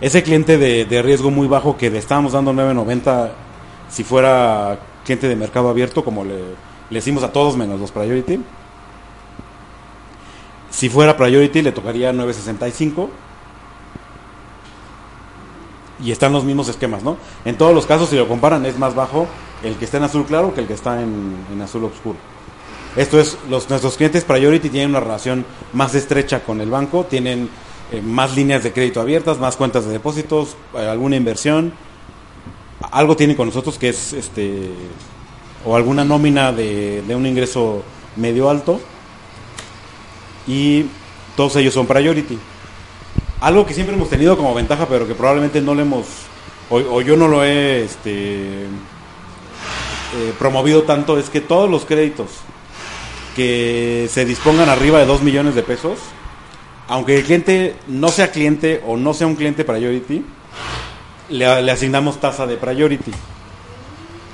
Ese 0.00 0.22
cliente 0.22 0.58
de, 0.58 1.02
riesgo 1.02 1.30
muy 1.30 1.46
bajo 1.46 1.76
que 1.76 1.90
le 1.90 1.98
estábamos 1.98 2.32
dando 2.32 2.52
9.90 2.52 3.30
si 3.88 4.04
fuera 4.04 4.78
cliente 5.04 5.28
de 5.28 5.36
mercado 5.36 5.68
abierto, 5.68 6.04
como 6.04 6.24
le, 6.24 6.36
le 6.36 6.44
decimos 6.90 7.22
a 7.22 7.32
todos 7.32 7.56
menos 7.56 7.80
los 7.80 7.90
priority. 7.90 8.40
Si 10.74 10.88
fuera 10.88 11.16
priority 11.16 11.62
le 11.62 11.70
tocaría 11.70 12.12
9.65 12.12 13.08
y 16.02 16.10
están 16.10 16.32
los 16.32 16.42
mismos 16.42 16.68
esquemas, 16.68 17.04
¿no? 17.04 17.16
En 17.44 17.56
todos 17.56 17.72
los 17.72 17.86
casos, 17.86 18.08
si 18.08 18.16
lo 18.16 18.26
comparan, 18.26 18.66
es 18.66 18.76
más 18.76 18.94
bajo 18.94 19.28
el 19.62 19.76
que 19.76 19.84
está 19.84 19.98
en 19.98 20.02
azul 20.02 20.24
claro 20.26 20.52
que 20.52 20.62
el 20.62 20.66
que 20.66 20.74
está 20.74 21.00
en, 21.00 21.62
azul 21.62 21.84
oscuro. 21.84 22.18
Esto 22.96 23.20
es, 23.20 23.38
los, 23.48 23.70
nuestros 23.70 23.96
clientes 23.96 24.24
Priority 24.24 24.68
tienen 24.68 24.90
una 24.90 25.00
relación 25.00 25.46
más 25.72 25.94
estrecha 25.94 26.42
con 26.42 26.60
el 26.60 26.70
banco, 26.70 27.04
tienen 27.04 27.48
eh, 27.92 28.02
más 28.02 28.34
líneas 28.34 28.64
de 28.64 28.72
crédito 28.72 29.00
abiertas, 29.00 29.38
más 29.38 29.54
cuentas 29.56 29.84
de 29.84 29.92
depósitos, 29.92 30.56
eh, 30.76 30.88
alguna 30.88 31.14
inversión. 31.14 31.72
Algo 32.90 33.16
tienen 33.16 33.36
con 33.36 33.46
nosotros 33.46 33.78
que 33.78 33.90
es, 33.90 34.12
este, 34.12 34.70
o 35.64 35.76
alguna 35.76 36.04
nómina 36.04 36.52
de, 36.52 37.02
de 37.02 37.14
un 37.14 37.26
ingreso 37.26 37.84
medio 38.16 38.50
alto. 38.50 38.80
Y 40.46 40.86
todos 41.36 41.56
ellos 41.56 41.74
son 41.74 41.86
Priority 41.86 42.38
algo 43.44 43.66
que 43.66 43.74
siempre 43.74 43.94
hemos 43.94 44.08
tenido 44.08 44.38
como 44.38 44.54
ventaja, 44.54 44.86
pero 44.88 45.06
que 45.06 45.14
probablemente 45.14 45.60
no 45.60 45.74
le 45.74 45.82
hemos, 45.82 46.06
o, 46.70 47.02
yo 47.02 47.14
no 47.14 47.28
lo 47.28 47.44
he 47.44 47.84
este, 47.84 48.62
eh, 48.64 50.32
promovido 50.38 50.84
tanto, 50.84 51.18
es 51.18 51.28
que 51.28 51.42
todos 51.42 51.68
los 51.68 51.84
créditos 51.84 52.30
que 53.36 54.08
se 54.10 54.24
dispongan 54.24 54.70
arriba 54.70 54.98
de 54.98 55.04
2 55.04 55.22
millones 55.22 55.54
de 55.54 55.62
pesos, 55.62 55.98
aunque 56.88 57.18
el 57.18 57.24
cliente 57.24 57.76
no 57.86 58.08
sea 58.08 58.30
cliente 58.30 58.82
o 58.86 58.96
no 58.96 59.12
sea 59.12 59.26
un 59.26 59.36
cliente 59.36 59.62
priority, 59.62 60.24
le, 61.28 61.46
asignamos 61.46 62.20
tasa 62.20 62.46
de 62.46 62.56
priority. 62.56 63.12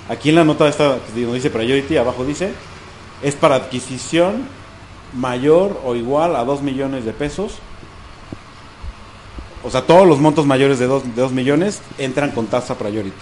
Aquí 0.09 0.29
en 0.29 0.37
la 0.37 0.45
nota 0.45 0.69
esta 0.69 0.99
donde 1.15 1.35
dice 1.35 1.51
priority, 1.51 1.97
abajo 1.97 2.25
dice, 2.25 2.53
es 3.23 3.35
para 3.35 3.57
adquisición 3.57 4.47
mayor 5.15 5.81
o 5.85 5.95
igual 5.95 6.37
a 6.37 6.45
2 6.45 6.63
millones 6.63 7.05
de 7.05 7.13
pesos 7.13 7.61
o 9.63 9.71
sea, 9.71 9.83
todos 9.83 10.07
los 10.07 10.21
montos 10.21 10.47
mayores 10.47 10.79
de 10.79 10.87
2 10.87 11.15
de 11.15 11.23
dos 11.23 11.33
millones 11.33 11.83
entran 11.99 12.31
con 12.31 12.47
tasa 12.47 12.79
priority. 12.79 13.13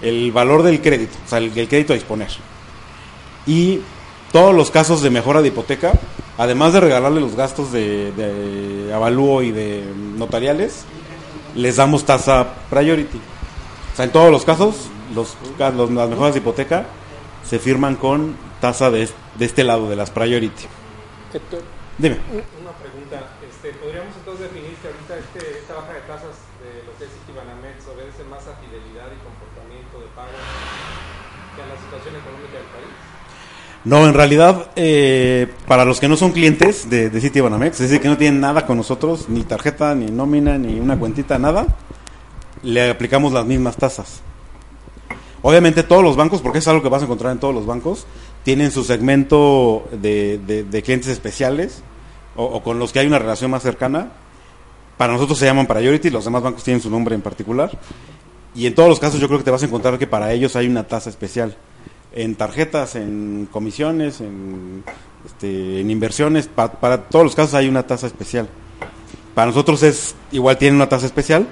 El 0.00 0.32
valor 0.32 0.62
del 0.62 0.80
crédito, 0.80 1.16
o 1.24 1.28
sea, 1.28 1.38
el, 1.38 1.50
crédito 1.52 1.92
a 1.92 1.96
disponer. 1.96 2.28
Y 3.46 3.80
todos 4.32 4.54
los 4.54 4.70
casos 4.70 5.02
de 5.02 5.10
mejora 5.10 5.42
de 5.42 5.48
hipoteca, 5.48 5.92
además 6.38 6.72
de 6.72 6.80
regalarle 6.80 7.20
los 7.20 7.36
gastos 7.36 7.72
de, 7.72 8.90
avalúo 8.94 9.42
y 9.42 9.52
de 9.52 9.84
notariales, 10.16 10.84
les 11.54 11.76
damos 11.76 12.04
tasa 12.04 12.54
priority. 12.70 13.18
O 13.92 13.96
sea, 13.96 14.06
en 14.06 14.12
todos 14.12 14.30
los 14.30 14.44
casos, 14.44 14.88
los, 15.14 15.36
las 15.58 16.08
mejoras 16.08 16.34
de 16.34 16.40
hipoteca 16.40 16.86
se 17.44 17.58
firman 17.58 17.96
con 17.96 18.34
tasa 18.60 18.90
de, 18.90 19.08
de 19.38 19.44
este 19.44 19.62
lado, 19.62 19.88
de 19.88 19.96
las 19.96 20.10
priority. 20.10 20.64
Dime. 21.98 22.16
Una 22.60 22.72
pregunta. 22.76 23.32
Este, 23.40 23.72
¿Podríamos 23.80 24.14
entonces 24.16 24.52
definir 24.52 24.76
que 24.76 24.88
ahorita 24.88 25.16
este, 25.16 25.58
esta 25.58 25.74
baja 25.74 25.94
de 25.94 26.00
tasas 26.00 26.36
de 26.60 26.84
lo 26.84 26.92
que 26.98 27.04
es 27.04 27.10
Citibanamex 27.10 27.88
obedece 27.88 28.22
más 28.28 28.44
a 28.46 28.54
fidelidad 28.60 29.08
y 29.08 29.18
comportamiento 29.24 30.00
de 30.00 30.06
pago 30.14 30.36
que 31.56 31.62
a 31.62 31.66
la 31.66 31.76
situación 31.80 32.16
económica 32.20 32.52
del 32.60 32.68
país? 32.68 32.94
No, 33.84 34.06
en 34.06 34.14
realidad, 34.14 34.70
eh, 34.76 35.48
para 35.66 35.84
los 35.84 36.00
que 36.00 36.08
no 36.08 36.16
son 36.16 36.32
clientes 36.32 36.90
de, 36.90 37.08
de 37.08 37.20
Citibanamex, 37.20 37.80
es 37.80 37.88
decir, 37.88 38.02
que 38.02 38.08
no 38.08 38.18
tienen 38.18 38.40
nada 38.40 38.66
con 38.66 38.76
nosotros, 38.76 39.28
ni 39.28 39.44
tarjeta, 39.44 39.94
ni 39.94 40.10
nómina, 40.10 40.58
ni 40.58 40.80
una 40.80 40.98
cuentita, 40.98 41.38
nada, 41.38 41.66
le 42.62 42.90
aplicamos 42.90 43.32
las 43.32 43.46
mismas 43.46 43.76
tasas. 43.76 44.22
Obviamente 45.40 45.84
todos 45.84 46.02
los 46.02 46.16
bancos, 46.16 46.42
porque 46.42 46.58
es 46.58 46.66
algo 46.66 46.82
que 46.82 46.88
vas 46.88 47.02
a 47.02 47.04
encontrar 47.04 47.30
en 47.30 47.38
todos 47.38 47.54
los 47.54 47.64
bancos, 47.64 48.06
tienen 48.46 48.70
su 48.70 48.84
segmento 48.84 49.88
de, 49.90 50.38
de 50.38 50.82
clientes 50.82 51.10
especiales, 51.10 51.82
o, 52.36 52.62
con 52.62 52.78
los 52.78 52.92
que 52.92 53.00
hay 53.00 53.08
una 53.08 53.18
relación 53.18 53.50
más 53.50 53.64
cercana, 53.64 54.12
para 54.96 55.12
nosotros 55.12 55.36
se 55.36 55.46
llaman 55.46 55.66
priority, 55.66 56.10
los 56.10 56.26
demás 56.26 56.44
bancos 56.44 56.62
tienen 56.62 56.80
su 56.80 56.88
nombre 56.88 57.16
en 57.16 57.22
particular. 57.22 57.76
Y 58.54 58.68
en 58.68 58.74
todos 58.76 58.88
los 58.88 59.00
casos 59.00 59.18
yo 59.18 59.26
creo 59.26 59.40
que 59.40 59.44
te 59.44 59.50
vas 59.50 59.64
a 59.64 59.66
encontrar 59.66 59.98
que 59.98 60.06
para 60.06 60.32
ellos 60.32 60.54
hay 60.54 60.68
una 60.68 60.84
tasa 60.84 61.10
especial. 61.10 61.56
En 62.12 62.36
tarjetas, 62.36 62.94
en 62.94 63.48
comisiones, 63.50 64.20
en, 64.20 64.84
este, 65.26 65.80
en 65.80 65.90
inversiones, 65.90 66.46
para 66.46 67.02
todos 67.08 67.24
los 67.24 67.34
casos 67.34 67.54
hay 67.54 67.66
una 67.68 67.88
tasa 67.88 68.06
especial. 68.06 68.48
Para 69.34 69.48
nosotros 69.48 69.82
es 69.82 70.14
igual 70.30 70.56
tienen 70.56 70.76
una 70.76 70.88
tasa 70.88 71.06
especial, 71.06 71.48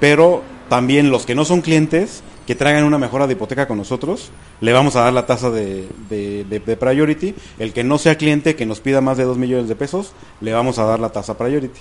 pero 0.00 0.42
también 0.70 1.10
los 1.10 1.26
que 1.26 1.34
no 1.34 1.44
son 1.44 1.60
clientes 1.60 2.22
que 2.46 2.54
traigan 2.54 2.84
una 2.84 2.96
mejora 2.96 3.26
de 3.26 3.32
hipoteca 3.32 3.66
con 3.66 3.76
nosotros, 3.76 4.30
le 4.60 4.72
vamos 4.72 4.94
a 4.94 5.00
dar 5.00 5.12
la 5.12 5.26
tasa 5.26 5.50
de, 5.50 5.88
de, 6.08 6.76
priority. 6.76 7.34
El 7.58 7.72
que 7.72 7.82
no 7.82 7.98
sea 7.98 8.16
cliente, 8.16 8.54
que 8.54 8.64
nos 8.64 8.80
pida 8.80 9.00
más 9.00 9.16
de 9.16 9.24
2 9.24 9.36
millones 9.36 9.68
de 9.68 9.74
pesos, 9.74 10.12
le 10.40 10.52
vamos 10.52 10.78
a 10.78 10.84
dar 10.84 11.00
la 11.00 11.10
tasa 11.10 11.36
priority. 11.36 11.80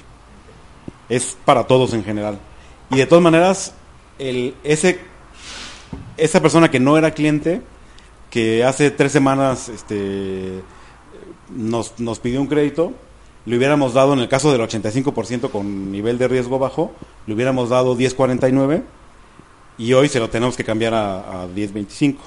Es 1.07 1.37
para 1.45 1.65
todos 1.65 1.93
en 1.93 2.03
general. 2.03 2.39
Y 2.89 2.97
de 2.97 3.05
todas 3.05 3.23
maneras, 3.23 3.75
el, 4.17 4.55
ese, 4.63 4.99
esa 6.17 6.41
persona 6.41 6.71
que 6.71 6.79
no 6.79 6.97
era 6.97 7.11
cliente, 7.11 7.61
que 8.31 8.63
hace 8.63 8.89
tres 8.89 9.11
semanas 9.11 9.69
este, 9.69 10.63
nos, 11.55 11.99
nos 11.99 12.17
pidió 12.17 12.41
un 12.41 12.47
crédito, 12.47 12.91
le 13.45 13.55
hubiéramos 13.55 13.93
dado, 13.93 14.13
en 14.13 14.19
el 14.19 14.27
caso 14.27 14.51
del 14.51 14.61
85% 14.61 15.51
con 15.51 15.91
nivel 15.91 16.17
de 16.17 16.27
riesgo 16.27 16.57
bajo, 16.57 16.91
le 17.27 17.35
hubiéramos 17.35 17.69
dado 17.69 17.93
1049 17.93 18.83
y 19.77 19.93
hoy 19.93 20.09
se 20.09 20.19
lo 20.19 20.29
tenemos 20.29 20.55
que 20.55 20.63
cambiar 20.63 20.93
a, 20.93 21.43
a 21.43 21.47
10.25. 21.47 22.17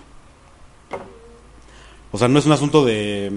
O 2.10 2.18
sea, 2.18 2.28
no 2.28 2.38
es 2.38 2.46
un 2.46 2.52
asunto 2.52 2.84
de... 2.84 3.32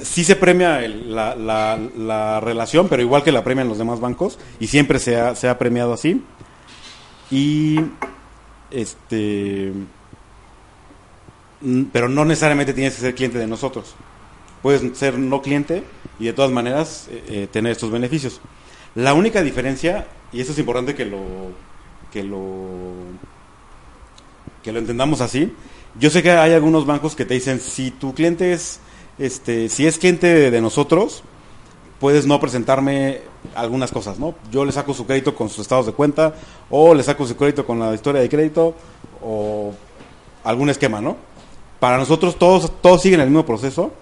Sí 0.00 0.24
se 0.24 0.34
premia 0.34 0.80
la, 0.80 1.36
la, 1.36 2.40
relación, 2.40 2.88
pero 2.88 3.02
igual 3.02 3.22
que 3.22 3.30
la 3.30 3.44
premian 3.44 3.68
los 3.68 3.78
demás 3.78 4.00
bancos, 4.00 4.36
y 4.58 4.66
siempre 4.66 4.98
se 4.98 5.16
ha, 5.16 5.36
se 5.36 5.48
ha 5.48 5.58
premiado 5.58 5.92
así. 5.92 6.22
Y 7.30 7.78
este 8.70 9.72
pero 11.92 12.08
no 12.08 12.24
necesariamente 12.24 12.74
tienes 12.74 12.94
que 12.94 13.00
ser 13.00 13.14
cliente 13.14 13.38
de 13.38 13.46
nosotros. 13.46 13.94
Puedes 14.62 14.96
ser 14.98 15.18
no 15.18 15.40
cliente 15.40 15.84
y 16.18 16.26
de 16.26 16.32
todas 16.32 16.50
maneras 16.50 17.08
eh, 17.10 17.24
eh, 17.28 17.48
tener 17.50 17.72
estos 17.72 17.90
beneficios. 17.90 18.40
La 18.94 19.14
única 19.14 19.42
diferencia, 19.42 20.06
y 20.32 20.40
eso 20.40 20.52
es 20.52 20.58
importante 20.58 20.94
que 20.94 21.04
lo, 21.04 21.20
que 22.12 22.22
lo 22.22 22.40
que 24.62 24.72
lo 24.72 24.78
entendamos 24.78 25.20
así. 25.20 25.52
Yo 25.98 26.10
sé 26.10 26.22
que 26.22 26.32
hay 26.32 26.52
algunos 26.52 26.86
bancos 26.86 27.14
que 27.14 27.24
te 27.24 27.34
dicen 27.34 27.60
si 27.60 27.90
tu 27.90 28.14
cliente 28.14 28.52
es 28.52 28.80
este 29.18 29.68
si 29.68 29.86
es 29.86 29.98
cliente 29.98 30.50
de 30.50 30.60
nosotros, 30.60 31.22
puedes 32.00 32.26
no 32.26 32.40
presentarme 32.40 33.20
algunas 33.54 33.92
cosas, 33.92 34.18
¿no? 34.18 34.34
Yo 34.50 34.64
le 34.64 34.72
saco 34.72 34.92
su 34.92 35.06
crédito 35.06 35.34
con 35.34 35.48
sus 35.48 35.60
estados 35.60 35.86
de 35.86 35.92
cuenta 35.92 36.34
o 36.68 36.94
le 36.94 37.02
saco 37.02 37.26
su 37.26 37.36
crédito 37.36 37.64
con 37.64 37.78
la 37.78 37.94
historia 37.94 38.20
de 38.20 38.28
crédito 38.28 38.74
o 39.22 39.72
algún 40.44 40.68
esquema, 40.68 41.00
¿no? 41.00 41.16
Para 41.80 41.98
nosotros 41.98 42.36
todos 42.36 42.72
todos 42.82 43.02
siguen 43.02 43.20
el 43.20 43.28
mismo 43.28 43.46
proceso, 43.46 43.92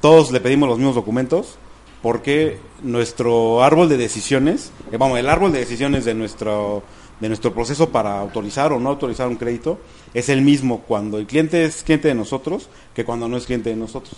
todos 0.00 0.30
le 0.30 0.40
pedimos 0.40 0.68
los 0.68 0.78
mismos 0.78 0.94
documentos 0.94 1.58
porque 2.02 2.58
nuestro 2.82 3.62
árbol 3.62 3.88
de 3.88 3.96
decisiones, 3.96 4.72
eh, 4.90 4.96
vamos, 4.96 5.18
el 5.18 5.28
árbol 5.28 5.52
de 5.52 5.58
decisiones 5.58 6.04
de 6.04 6.14
nuestro 6.14 6.82
de 7.20 7.28
nuestro 7.28 7.52
proceso 7.52 7.90
para 7.90 8.18
autorizar 8.18 8.72
o 8.72 8.80
no 8.80 8.88
autorizar 8.88 9.28
un 9.28 9.36
crédito 9.36 9.78
es 10.14 10.28
el 10.28 10.42
mismo 10.42 10.80
cuando 10.80 11.18
el 11.18 11.26
cliente 11.26 11.64
es 11.64 11.82
cliente 11.82 12.08
de 12.08 12.14
nosotros 12.14 12.68
que 12.94 13.04
cuando 13.04 13.28
no 13.28 13.36
es 13.36 13.46
cliente 13.46 13.70
de 13.70 13.76
nosotros. 13.76 14.16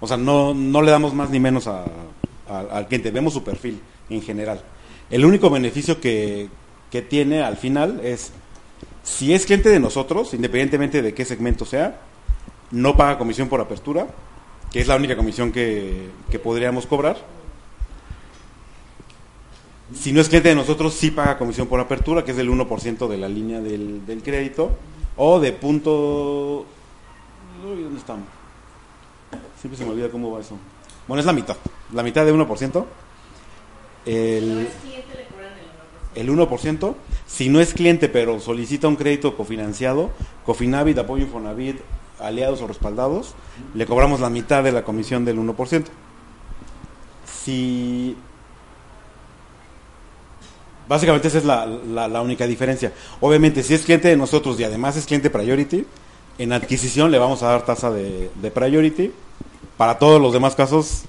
O 0.00 0.06
sea, 0.06 0.16
no, 0.16 0.54
no 0.54 0.80
le 0.80 0.92
damos 0.92 1.12
más 1.12 1.30
ni 1.30 1.40
menos 1.40 1.66
al 1.66 2.86
cliente, 2.86 3.10
vemos 3.10 3.32
su 3.32 3.42
perfil 3.42 3.80
en 4.08 4.22
general. 4.22 4.62
El 5.10 5.24
único 5.24 5.50
beneficio 5.50 6.00
que, 6.00 6.48
que 6.90 7.02
tiene 7.02 7.42
al 7.42 7.56
final 7.56 8.00
es, 8.04 8.32
si 9.02 9.34
es 9.34 9.44
cliente 9.44 9.68
de 9.70 9.80
nosotros, 9.80 10.32
independientemente 10.34 11.02
de 11.02 11.14
qué 11.14 11.24
segmento 11.24 11.64
sea, 11.64 12.00
no 12.70 12.96
paga 12.96 13.18
comisión 13.18 13.48
por 13.48 13.60
apertura, 13.60 14.06
que 14.70 14.80
es 14.80 14.86
la 14.86 14.96
única 14.96 15.16
comisión 15.16 15.50
que, 15.50 16.08
que 16.30 16.38
podríamos 16.38 16.86
cobrar 16.86 17.16
si 19.94 20.12
no 20.12 20.20
es 20.20 20.28
cliente 20.28 20.50
de 20.50 20.54
nosotros, 20.54 20.94
sí 20.94 21.10
paga 21.10 21.38
comisión 21.38 21.66
por 21.66 21.80
apertura, 21.80 22.24
que 22.24 22.32
es 22.32 22.36
del 22.36 22.50
1% 22.50 23.08
de 23.08 23.16
la 23.16 23.28
línea 23.28 23.60
del, 23.60 24.20
crédito, 24.22 24.72
o 25.16 25.40
de 25.40 25.52
punto... 25.52 26.66
Uy, 27.64 27.82
¿Dónde 27.82 27.98
estamos? 27.98 28.26
Siempre 29.60 29.78
se 29.78 29.84
me 29.84 29.90
olvida 29.92 30.10
cómo 30.10 30.30
va 30.30 30.40
eso. 30.40 30.56
Bueno, 31.06 31.20
es 31.20 31.26
la 31.26 31.32
mitad. 31.32 31.56
La 31.92 32.02
mitad 32.02 32.24
de 32.24 32.34
1%. 32.34 32.84
El, 34.06 34.68
el 36.14 36.30
1%. 36.30 36.94
Si 37.26 37.48
no 37.48 37.60
es 37.60 37.74
cliente, 37.74 38.08
pero 38.08 38.40
solicita 38.40 38.88
un 38.88 38.96
crédito 38.96 39.36
cofinanciado, 39.36 40.10
Cofinavit, 40.44 40.98
Apoyo 40.98 41.24
Infonavit 41.24 41.76
aliados 42.20 42.60
o 42.62 42.66
respaldados, 42.66 43.34
le 43.74 43.86
cobramos 43.86 44.20
la 44.20 44.30
mitad 44.30 44.62
de 44.62 44.72
la 44.72 44.84
comisión 44.84 45.24
del 45.24 45.38
1%. 45.38 45.84
Si 47.44 48.16
Básicamente 50.88 51.28
esa 51.28 51.38
es 51.38 51.44
la, 51.44 51.66
la, 51.66 52.22
única 52.22 52.46
diferencia. 52.46 52.92
Obviamente, 53.20 53.62
si 53.62 53.74
es 53.74 53.82
cliente 53.82 54.08
de 54.08 54.16
nosotros 54.16 54.58
y 54.58 54.64
además 54.64 54.96
es 54.96 55.04
cliente 55.04 55.28
Priority, 55.28 55.86
en 56.38 56.52
adquisición 56.52 57.10
le 57.10 57.18
vamos 57.18 57.42
a 57.42 57.48
dar 57.48 57.64
tasa 57.66 57.90
de, 57.90 58.30
de 58.34 58.50
Priority. 58.50 59.12
Para 59.76 59.98
todos 59.98 60.20
los 60.20 60.32
demás 60.32 60.54
casos, 60.54 61.02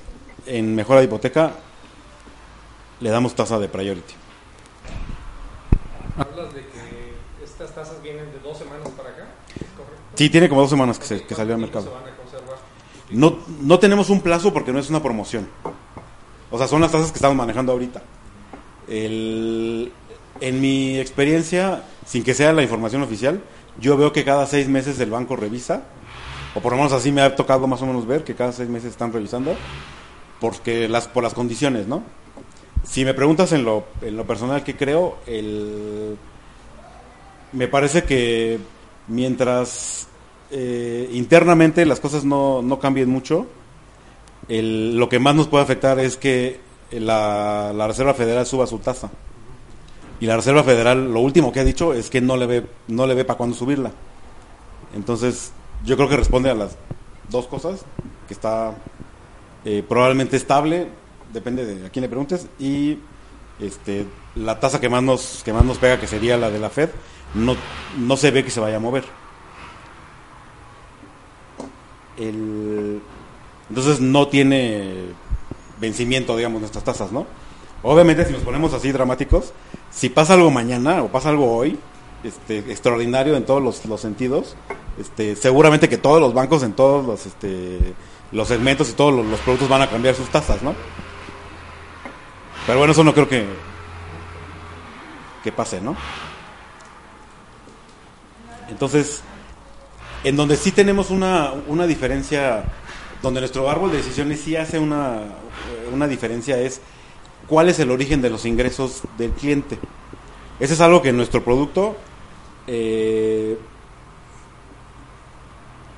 en 0.45 0.75
mejora 0.75 0.99
de 0.99 1.05
hipoteca, 1.05 1.53
le 2.99 3.09
damos 3.09 3.33
tasa 3.35 3.57
de 3.57 3.69
Priority. 3.69 4.13
Hablas 6.17 6.53
de 6.53 6.61
que 6.61 7.43
estas 7.43 7.73
tasas 7.73 8.03
vienen 8.03 8.29
de 8.33 8.39
dos 8.39 8.57
semanas 8.57 8.89
para 8.97 9.09
acá, 9.09 9.27
correcto? 9.77 9.95
Sí, 10.15 10.29
tiene 10.29 10.49
como 10.49 10.59
dos 10.61 10.69
semanas 10.69 10.99
que, 10.99 11.05
se, 11.05 11.23
que 11.23 11.35
salió 11.35 11.55
al 11.55 11.61
mercado. 11.61 11.93
No, 13.11 13.39
no 13.61 13.79
tenemos 13.79 14.09
un 14.09 14.19
plazo 14.21 14.51
porque 14.53 14.73
no 14.73 14.79
es 14.79 14.89
una 14.89 15.01
promoción. 15.01 15.47
O 16.51 16.57
sea, 16.57 16.67
son 16.67 16.81
las 16.81 16.91
tasas 16.91 17.11
que 17.11 17.15
estamos 17.15 17.37
manejando 17.37 17.71
ahorita. 17.71 18.01
En 18.89 20.61
mi 20.61 20.97
experiencia, 20.99 21.83
sin 22.05 22.23
que 22.23 22.33
sea 22.33 22.53
la 22.53 22.63
información 22.63 23.03
oficial, 23.03 23.41
yo 23.79 23.97
veo 23.97 24.11
que 24.11 24.23
cada 24.23 24.45
seis 24.45 24.67
meses 24.67 24.99
el 24.99 25.09
banco 25.09 25.35
revisa, 25.35 25.83
o 26.55 26.61
por 26.61 26.71
lo 26.71 26.77
menos 26.77 26.93
así 26.93 27.11
me 27.11 27.21
ha 27.21 27.35
tocado 27.35 27.67
más 27.67 27.81
o 27.81 27.85
menos 27.85 28.07
ver 28.07 28.23
que 28.23 28.35
cada 28.35 28.51
seis 28.51 28.69
meses 28.69 28.91
están 28.91 29.13
revisando, 29.13 29.55
porque 30.39 30.87
las, 30.87 31.07
por 31.07 31.23
las 31.23 31.33
condiciones, 31.33 31.87
¿no? 31.87 32.03
Si 32.83 33.05
me 33.05 33.13
preguntas 33.13 33.51
en 33.51 33.65
lo, 33.65 33.85
en 34.01 34.17
lo 34.17 34.25
personal 34.25 34.63
que 34.63 34.75
creo, 34.75 35.17
el, 35.27 36.17
me 37.51 37.67
parece 37.67 38.03
que 38.03 38.59
mientras 39.07 40.07
eh, 40.51 41.09
internamente 41.13 41.85
las 41.85 41.99
cosas 41.99 42.23
no, 42.23 42.61
no 42.61 42.79
cambien 42.79 43.09
mucho, 43.09 43.47
lo 44.47 45.09
que 45.09 45.19
más 45.19 45.35
nos 45.35 45.47
puede 45.47 45.63
afectar 45.63 45.99
es 45.99 46.17
que 46.17 46.59
la, 46.91 47.71
la 47.73 47.87
Reserva 47.87 48.13
Federal 48.13 48.45
suba 48.45 48.67
su 48.67 48.79
tasa. 48.79 49.09
Y 50.19 50.25
la 50.25 50.35
Reserva 50.35 50.63
Federal 50.63 51.13
lo 51.13 51.21
último 51.21 51.51
que 51.51 51.61
ha 51.61 51.63
dicho 51.63 51.93
es 51.93 52.09
que 52.09 52.19
no 52.21 52.35
le 52.35 52.45
ve, 52.45 52.67
no 52.87 53.07
le 53.07 53.15
ve 53.15 53.25
para 53.25 53.37
cuándo 53.37 53.55
subirla. 53.55 53.91
Entonces, 54.93 55.51
yo 55.85 55.95
creo 55.95 56.09
que 56.09 56.17
responde 56.17 56.49
a 56.49 56.55
las 56.55 56.75
dos 57.29 57.47
cosas, 57.47 57.85
que 58.27 58.33
está 58.33 58.75
eh, 59.63 59.83
probablemente 59.87 60.35
estable, 60.35 60.87
depende 61.31 61.65
de 61.65 61.85
a 61.85 61.89
quién 61.89 62.01
le 62.01 62.09
preguntes, 62.09 62.47
y 62.59 62.97
este, 63.59 64.05
la 64.35 64.59
tasa 64.59 64.81
que 64.81 64.89
más 64.89 65.03
nos, 65.03 65.41
que 65.43 65.53
más 65.53 65.63
nos 65.63 65.77
pega, 65.77 65.99
que 65.99 66.07
sería 66.07 66.37
la 66.37 66.49
de 66.49 66.59
la 66.59 66.69
Fed, 66.69 66.89
no, 67.33 67.55
no 67.97 68.17
se 68.17 68.31
ve 68.31 68.43
que 68.43 68.51
se 68.51 68.59
vaya 68.59 68.77
a 68.77 68.81
mover. 68.81 69.05
El, 72.17 73.01
entonces 73.69 74.01
no 74.01 74.27
tiene 74.27 75.13
vencimiento, 75.79 76.35
digamos, 76.35 76.61
nuestras 76.61 76.83
tasas, 76.83 77.11
¿no? 77.11 77.25
Obviamente, 77.81 78.25
si 78.25 78.33
nos 78.33 78.41
ponemos 78.41 78.73
así 78.73 78.91
dramáticos, 78.91 79.53
si 79.89 80.09
pasa 80.09 80.33
algo 80.33 80.51
mañana 80.51 81.01
o 81.01 81.07
pasa 81.07 81.29
algo 81.29 81.55
hoy, 81.55 81.79
este, 82.23 82.59
extraordinario 82.59 83.37
en 83.37 83.45
todos 83.45 83.63
los, 83.85 84.01
sentidos, 84.01 84.55
este, 84.99 85.35
seguramente 85.35 85.87
que 85.87 85.97
todos 85.97 86.19
los 86.19 86.33
bancos 86.33 86.63
en 86.63 86.73
todos 86.73 87.05
los, 87.05 87.25
este, 87.25 87.93
los 88.33 88.47
segmentos 88.49 88.89
y 88.89 88.93
todos 88.93 89.25
los, 89.25 89.39
productos 89.39 89.69
van 89.69 89.81
a 89.81 89.89
cambiar 89.89 90.15
sus 90.15 90.29
tasas, 90.29 90.61
¿no? 90.61 90.75
Pero 92.67 92.79
bueno, 92.79 92.91
eso 92.91 93.03
no 93.03 93.13
creo 93.13 93.29
que, 93.29 93.45
que 95.43 95.51
pase, 95.53 95.79
¿no? 95.79 95.95
Entonces, 98.69 99.23
en 100.25 100.35
donde 100.35 100.57
sí 100.57 100.71
tenemos 100.71 101.09
una, 101.09 101.53
una 101.67 101.87
diferencia, 101.87 102.65
donde 103.21 103.39
nuestro 103.39 103.69
árbol 103.69 103.91
de 103.91 103.97
decisiones 103.97 104.41
sí 104.41 104.57
hace 104.57 104.77
una, 104.77 105.21
una 105.93 106.07
diferencia 106.07 106.59
es 106.59 106.81
cuál 107.47 107.69
es 107.69 107.79
el 107.79 107.91
origen 107.91 108.21
de 108.21 108.29
los 108.29 108.45
ingresos 108.45 109.01
del 109.17 109.31
cliente. 109.31 109.77
Ese 110.59 110.73
es 110.73 110.81
algo 110.81 111.01
que 111.01 111.09
en 111.09 111.17
nuestro 111.17 111.43
producto 111.43 111.95
eh, 112.67 113.57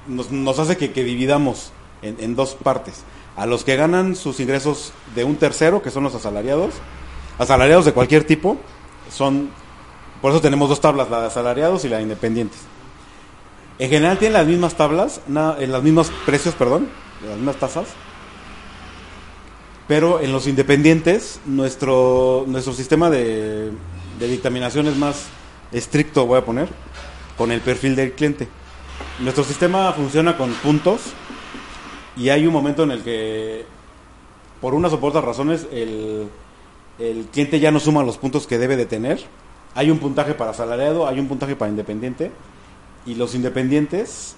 nos, 0.07 0.59
hace 0.59 0.77
que, 0.77 1.03
dividamos 1.03 1.71
en, 2.01 2.35
dos 2.35 2.55
partes. 2.55 3.03
A 3.35 3.45
los 3.45 3.63
que 3.63 3.75
ganan 3.75 4.15
sus 4.15 4.39
ingresos 4.39 4.93
de 5.15 5.23
un 5.23 5.35
tercero, 5.35 5.81
que 5.81 5.89
son 5.89 6.03
los 6.03 6.15
asalariados, 6.15 6.75
asalariados 7.39 7.85
de 7.85 7.93
cualquier 7.93 8.23
tipo, 8.23 8.57
son, 9.09 9.49
por 10.21 10.31
eso 10.31 10.41
tenemos 10.41 10.69
dos 10.69 10.81
tablas, 10.81 11.09
la 11.09 11.21
de 11.21 11.27
asalariados 11.27 11.85
y 11.85 11.89
la 11.89 11.97
de 11.97 12.03
independientes. 12.03 12.59
En 13.79 13.89
general 13.89 14.19
tienen 14.19 14.33
las 14.33 14.47
mismas 14.47 14.75
tablas, 14.75 15.21
en 15.27 15.71
los 15.71 15.83
mismos 15.83 16.11
precios, 16.25 16.53
perdón, 16.55 16.89
las 17.25 17.35
mismas 17.35 17.55
tasas, 17.55 17.87
pero 19.91 20.21
en 20.21 20.31
los 20.31 20.47
independientes, 20.47 21.41
nuestro, 21.45 22.45
nuestro 22.47 22.71
sistema 22.71 23.09
de, 23.09 23.73
dictaminación 24.21 24.87
es 24.87 24.95
más 24.95 25.25
estricto, 25.73 26.25
voy 26.25 26.37
a 26.37 26.45
poner, 26.45 26.69
con 27.37 27.51
el 27.51 27.59
perfil 27.59 27.97
del 27.97 28.13
cliente. 28.13 28.47
Nuestro 29.19 29.43
sistema 29.43 29.91
funciona 29.91 30.37
con 30.37 30.53
puntos 30.53 31.01
y 32.15 32.29
hay 32.29 32.47
un 32.47 32.53
momento 32.53 32.83
en 32.83 32.91
el 32.91 33.03
que, 33.03 33.65
por 34.61 34.75
unas 34.75 34.93
o 34.93 34.99
por 35.01 35.09
otras 35.09 35.25
razones, 35.25 35.67
el, 35.73 36.29
el 36.97 37.25
cliente 37.25 37.59
ya 37.59 37.71
no 37.71 37.81
suma 37.81 38.01
los 38.01 38.17
puntos 38.17 38.47
que 38.47 38.57
debe 38.57 38.77
de 38.77 38.85
tener. 38.85 39.19
Hay 39.75 39.91
un 39.91 39.99
puntaje 39.99 40.33
para 40.35 40.51
asalariado, 40.51 41.05
hay 41.05 41.19
un 41.19 41.27
puntaje 41.27 41.57
para 41.57 41.69
independiente 41.69 42.31
y 43.05 43.15
los 43.15 43.35
independientes, 43.35 44.37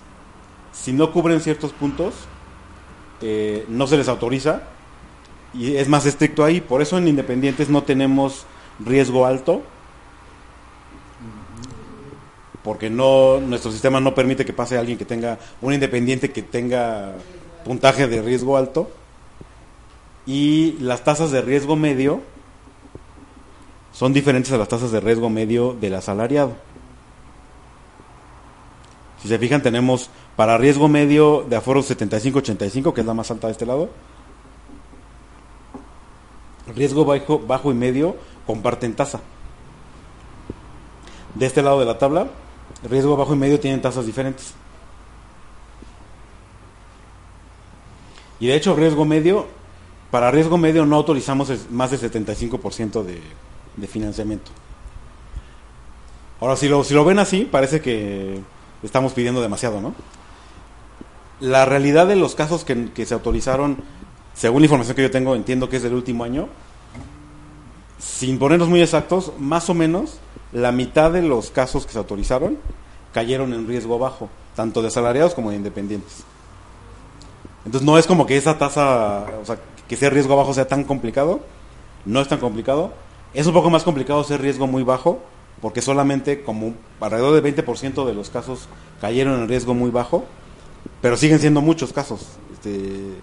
si 0.71 0.93
no 0.93 1.11
cubren 1.11 1.41
ciertos 1.41 1.73
puntos, 1.73 2.15
eh, 3.21 3.67
no 3.69 3.85
se 3.85 3.97
les 3.97 4.07
autoriza 4.07 4.72
y 5.53 5.75
es 5.75 5.87
más 5.87 6.05
estricto 6.05 6.43
ahí. 6.43 6.61
Por 6.61 6.81
eso 6.81 6.97
en 6.97 7.07
Independientes 7.07 7.69
no 7.69 7.83
tenemos 7.83 8.45
riesgo 8.79 9.25
alto, 9.25 9.61
porque 12.63 12.89
no 12.89 13.39
nuestro 13.39 13.71
sistema 13.71 13.99
no 13.99 14.15
permite 14.15 14.45
que 14.45 14.53
pase 14.53 14.77
alguien 14.77 14.97
que 14.97 15.05
tenga 15.05 15.37
un 15.61 15.73
independiente 15.73 16.31
que 16.31 16.41
tenga 16.41 17.13
puntaje 17.65 18.07
de 18.07 18.21
riesgo 18.21 18.57
alto 18.57 18.89
y 20.25 20.77
las 20.79 21.03
tasas 21.03 21.31
de 21.31 21.41
riesgo 21.41 21.75
medio 21.75 22.21
son 23.91 24.13
diferentes 24.13 24.51
a 24.53 24.57
las 24.57 24.69
tasas 24.69 24.91
de 24.91 25.01
riesgo 25.01 25.29
medio 25.29 25.73
del 25.73 25.95
asalariado. 25.95 26.53
Si 29.21 29.27
se 29.27 29.37
fijan 29.37 29.61
tenemos 29.61 30.09
para 30.35 30.57
riesgo 30.57 30.87
medio 30.87 31.45
de 31.47 31.55
aforo 31.57 31.81
75-85, 31.81 32.93
que 32.93 33.01
es 33.01 33.07
la 33.07 33.13
más 33.13 33.29
alta 33.29 33.47
de 33.47 33.51
este 33.51 33.65
lado, 33.65 33.89
Riesgo 36.67 37.05
bajo, 37.05 37.39
bajo 37.39 37.71
y 37.71 37.75
medio 37.75 38.15
comparten 38.45 38.95
tasa. 38.95 39.21
De 41.35 41.45
este 41.45 41.61
lado 41.61 41.79
de 41.79 41.85
la 41.85 41.97
tabla, 41.97 42.27
riesgo 42.83 43.17
bajo 43.17 43.33
y 43.33 43.37
medio 43.37 43.59
tienen 43.59 43.81
tasas 43.81 44.05
diferentes. 44.05 44.53
Y 48.39 48.47
de 48.47 48.55
hecho, 48.55 48.75
riesgo 48.75 49.05
medio, 49.05 49.47
para 50.11 50.29
riesgo 50.31 50.57
medio 50.57 50.85
no 50.85 50.97
autorizamos 50.97 51.69
más 51.69 51.91
del 51.91 51.99
75% 51.99 53.03
de, 53.03 53.21
de 53.77 53.87
financiamiento. 53.87 54.51
Ahora, 56.39 56.55
si 56.55 56.67
lo, 56.67 56.83
si 56.83 56.93
lo 56.93 57.05
ven 57.05 57.19
así, 57.19 57.47
parece 57.49 57.81
que 57.81 58.41
estamos 58.83 59.13
pidiendo 59.13 59.41
demasiado, 59.41 59.79
¿no? 59.79 59.95
La 61.39 61.65
realidad 61.65 62.05
de 62.05 62.15
los 62.15 62.35
casos 62.35 62.65
que, 62.65 62.91
que 62.91 63.05
se 63.05 63.13
autorizaron 63.13 63.77
según 64.33 64.61
la 64.61 64.65
información 64.65 64.95
que 64.95 65.03
yo 65.03 65.11
tengo, 65.11 65.35
entiendo 65.35 65.69
que 65.69 65.77
es 65.77 65.83
del 65.83 65.93
último 65.93 66.23
año, 66.23 66.47
sin 67.99 68.39
ponernos 68.39 68.67
muy 68.67 68.81
exactos, 68.81 69.31
más 69.39 69.69
o 69.69 69.73
menos 69.73 70.19
la 70.51 70.71
mitad 70.71 71.11
de 71.11 71.21
los 71.21 71.49
casos 71.49 71.85
que 71.85 71.93
se 71.93 71.97
autorizaron 71.97 72.57
cayeron 73.13 73.53
en 73.53 73.67
riesgo 73.67 73.99
bajo, 73.99 74.29
tanto 74.55 74.81
de 74.81 74.87
asalariados 74.89 75.33
como 75.33 75.51
de 75.51 75.57
independientes. 75.57 76.23
Entonces 77.65 77.85
no 77.85 77.97
es 77.97 78.07
como 78.07 78.25
que 78.25 78.35
esa 78.35 78.57
tasa, 78.57 79.25
o 79.41 79.45
sea, 79.45 79.57
que 79.87 79.95
sea 79.95 80.09
riesgo 80.09 80.35
bajo 80.35 80.53
sea 80.53 80.67
tan 80.67 80.83
complicado, 80.83 81.41
no 82.05 82.19
es 82.19 82.27
tan 82.27 82.39
complicado. 82.39 82.93
Es 83.33 83.47
un 83.47 83.53
poco 83.53 83.69
más 83.69 83.83
complicado 83.83 84.23
ser 84.23 84.41
riesgo 84.41 84.67
muy 84.67 84.83
bajo, 84.83 85.21
porque 85.61 85.81
solamente 85.81 86.43
como 86.43 86.73
alrededor 86.99 87.41
del 87.41 87.55
20% 87.55 88.05
de 88.05 88.13
los 88.13 88.29
casos 88.29 88.67
cayeron 88.99 89.41
en 89.41 89.47
riesgo 89.47 89.73
muy 89.73 89.91
bajo, 89.91 90.25
pero 91.01 91.15
siguen 91.15 91.39
siendo 91.39 91.61
muchos 91.61 91.93
casos. 91.93 92.27
Este, 92.51 93.13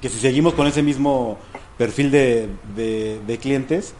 que 0.00 0.08
si 0.08 0.18
seguimos 0.18 0.54
con 0.54 0.66
ese 0.66 0.82
mismo 0.82 1.38
perfil 1.78 2.10
de, 2.10 2.48
de, 2.74 3.38
clientes, 3.38 3.94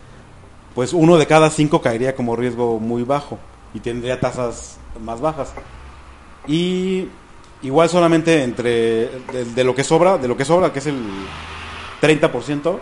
pues 0.75 0.93
uno 0.93 1.17
de 1.17 1.27
cada 1.27 1.51
cinco 1.51 1.81
caería 1.81 2.15
como 2.15 2.37
riesgo 2.37 2.79
muy 2.79 3.03
bajo 3.03 3.39
y 3.75 3.81
tendría 3.81 4.21
tasas 4.21 4.79
más 5.01 5.21
bajas. 5.21 5.53
Y 6.47 7.09
igual 7.63 7.89
solamente 7.89 8.43
entre 8.43 9.11
de, 9.55 9.65
lo 9.65 9.75
que 9.75 9.85
sobra, 9.85 10.19
de 10.19 10.29
lo 10.29 10.37
que 10.37 10.45
sobra, 10.45 10.73
que 10.73 10.79
es 10.79 10.87
el 10.87 11.03
30%, 12.01 12.79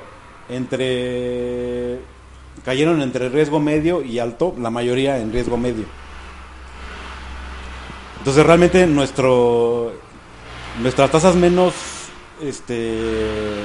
entre 0.48 2.00
cayeron 2.64 3.02
entre 3.02 3.28
riesgo 3.28 3.60
medio 3.60 4.02
y 4.02 4.18
alto, 4.18 4.54
la 4.58 4.70
mayoría 4.70 5.18
en 5.18 5.32
riesgo 5.32 5.56
medio. 5.56 5.84
Entonces 8.18 8.44
realmente 8.44 8.86
nuestro 8.86 9.92
nuestras 10.80 11.10
tasas 11.10 11.36
menos 11.36 11.74
este 12.42 13.64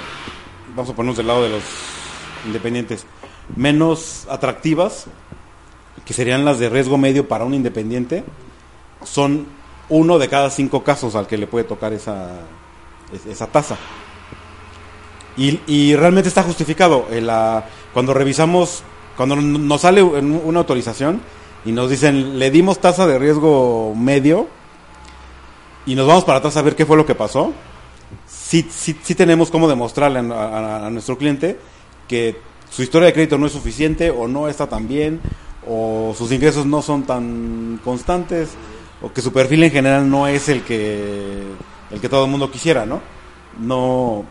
vamos 0.76 0.92
a 0.92 0.96
ponernos 0.96 1.18
del 1.18 1.28
lado 1.28 1.44
de 1.44 1.50
los 1.50 1.64
independientes 2.46 3.06
menos 3.56 4.28
atractivas 4.30 5.06
que 6.06 6.14
serían 6.14 6.46
las 6.46 6.60
de 6.60 6.70
riesgo 6.70 6.98
medio 6.98 7.28
para 7.28 7.46
un 7.46 7.54
independiente 7.54 8.24
son 9.04 9.48
uno 9.90 10.20
de 10.20 10.30
cada 10.30 10.50
cinco 10.50 10.84
casos 10.84 11.16
al 11.16 11.28
que 11.28 11.38
le 11.38 11.48
puede 11.48 11.66
tocar 11.66 11.94
esa 11.94 12.30
esa 13.28 13.48
tasa. 13.48 13.78
Y, 15.38 15.96
realmente 15.96 16.28
está 16.28 16.44
justificado 16.44 17.08
eh, 17.12 17.26
cuando 17.94 18.14
revisamos 18.14 18.84
cuando 19.16 19.36
nos 19.38 19.82
sale 19.82 20.04
una 20.04 20.60
autorización 20.60 21.22
y 21.66 21.72
nos 21.72 21.90
dicen, 21.90 22.40
le 22.40 22.52
dimos 22.52 22.80
tasa 22.80 23.06
de 23.06 23.20
riesgo 23.20 23.94
medio 23.96 24.48
y 25.86 25.96
nos 25.96 26.08
vamos 26.08 26.24
para 26.24 26.40
atrás 26.40 26.56
a 26.58 26.62
ver 26.62 26.76
qué 26.76 26.86
fue 26.86 26.96
lo 26.96 27.06
que 27.06 27.16
pasó, 27.16 27.54
sí, 28.28 28.68
sí, 28.70 28.98
sí 29.02 29.16
tenemos 29.16 29.52
cómo 29.52 29.68
demostrarle 29.68 30.20
a, 30.20 30.90
nuestro 30.92 31.18
cliente 31.18 31.60
que 32.08 32.38
su 32.70 32.84
historia 32.84 33.08
de 33.08 33.14
crédito 33.14 33.38
no 33.38 33.46
es 33.46 33.52
suficiente 33.52 34.10
o 34.10 34.28
no 34.28 34.48
está 34.48 34.68
tan 34.68 34.88
bien 34.88 35.20
o 35.68 36.14
sus 36.18 36.32
ingresos 36.32 36.66
no 36.66 36.82
son 36.82 37.04
tan 37.04 37.80
constantes 37.84 38.50
o 39.02 39.12
que 39.12 39.22
su 39.22 39.32
perfil 39.32 39.64
en 39.64 39.72
general 39.72 40.10
no 40.10 40.28
es 40.28 40.50
el 40.50 40.64
que 40.64 41.44
el 41.92 42.00
que 42.00 42.10
todo 42.10 42.26
el 42.26 42.32
mundo 42.32 42.52
quisiera, 42.52 42.86
¿no? 42.86 43.02
No 43.60 44.26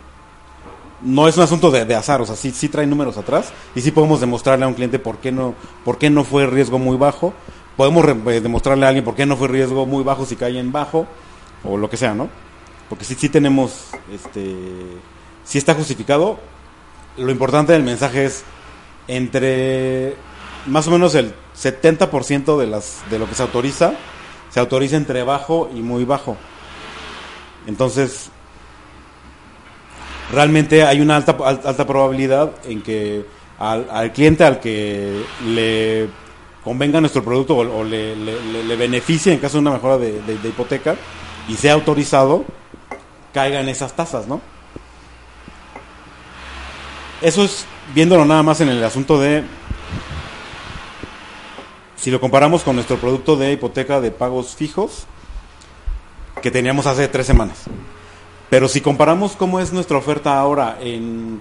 no 1.00 1.28
es 1.28 1.36
un 1.36 1.44
asunto 1.44 1.70
de, 1.70 1.94
azar, 1.94 2.20
o 2.20 2.26
sea, 2.26 2.34
sí, 2.34 2.50
sí 2.50 2.68
trae 2.68 2.86
números 2.86 3.16
atrás 3.18 3.52
y 3.74 3.80
sí 3.80 3.92
podemos 3.92 4.20
demostrarle 4.20 4.64
a 4.64 4.68
un 4.68 4.74
cliente 4.74 4.98
por 4.98 5.18
qué 5.18 5.30
no, 5.30 5.54
por 5.84 5.98
qué 5.98 6.10
no 6.10 6.24
fue 6.24 6.46
riesgo 6.46 6.78
muy 6.78 6.96
bajo. 6.96 7.32
Podemos 7.76 8.04
eh, 8.08 8.40
demostrarle 8.40 8.84
a 8.84 8.88
alguien 8.88 9.04
por 9.04 9.14
qué 9.14 9.24
no 9.24 9.36
fue 9.36 9.46
riesgo 9.46 9.86
muy 9.86 10.02
bajo 10.02 10.26
si 10.26 10.34
cae 10.34 10.58
en 10.58 10.72
bajo 10.72 11.06
o 11.62 11.76
lo 11.76 11.88
que 11.88 11.96
sea, 11.96 12.14
¿no? 12.14 12.28
Porque 12.88 13.04
sí, 13.04 13.14
sí 13.14 13.28
tenemos, 13.28 13.90
este, 14.12 14.54
sí 15.44 15.58
está 15.58 15.74
justificado. 15.74 16.38
Lo 17.16 17.30
importante 17.30 17.72
del 17.72 17.82
mensaje 17.82 18.24
es 18.24 18.44
entre 19.08 20.16
más 20.66 20.86
o 20.86 20.90
menos 20.90 21.14
el 21.14 21.34
70% 21.56 22.58
de, 22.58 22.66
las, 22.66 23.02
de 23.10 23.18
lo 23.18 23.28
que 23.28 23.34
se 23.34 23.42
autoriza, 23.42 23.94
se 24.50 24.60
autoriza 24.60 24.96
entre 24.96 25.22
bajo 25.22 25.70
y 25.74 25.80
muy 25.80 26.04
bajo. 26.04 26.36
Entonces, 27.66 28.30
realmente 30.32 30.84
hay 30.84 31.00
una 31.00 31.16
alta, 31.16 31.36
alta 31.44 31.86
probabilidad 31.86 32.52
en 32.64 32.82
que 32.82 33.24
al, 33.58 34.12
cliente 34.12 34.44
al 34.44 34.60
que 34.60 35.22
le 35.46 36.08
convenga 36.62 37.00
nuestro 37.00 37.24
producto 37.24 37.56
o, 37.56 37.84
le, 37.84 38.14
le, 38.14 38.76
beneficie 38.76 39.32
en 39.32 39.38
caso 39.38 39.56
de 39.56 39.62
una 39.62 39.72
mejora 39.72 39.98
de, 39.98 40.20
hipoteca 40.44 40.96
y 41.48 41.54
sea 41.54 41.72
autorizado, 41.74 42.44
caiga 43.38 43.60
en 43.60 43.68
esas 43.68 43.92
tasas, 43.92 44.26
¿no? 44.26 44.40
Eso 47.22 47.44
es 47.44 47.66
viéndolo 47.94 48.24
nada 48.24 48.42
más 48.42 48.60
en 48.60 48.68
el 48.68 48.82
asunto 48.82 49.20
de 49.20 49.44
si 51.94 52.10
lo 52.10 52.20
comparamos 52.20 52.64
con 52.64 52.74
nuestro 52.74 52.96
producto 52.96 53.36
de 53.36 53.52
hipoteca 53.52 54.00
de 54.00 54.10
pagos 54.10 54.56
fijos 54.56 55.06
que 56.42 56.50
teníamos 56.50 56.86
hace 56.86 57.06
tres 57.06 57.28
semanas. 57.28 57.58
Pero 58.50 58.66
si 58.66 58.80
comparamos 58.80 59.36
cómo 59.36 59.60
es 59.60 59.72
nuestra 59.72 59.98
oferta 59.98 60.36
ahora 60.40 60.76
en 60.80 61.40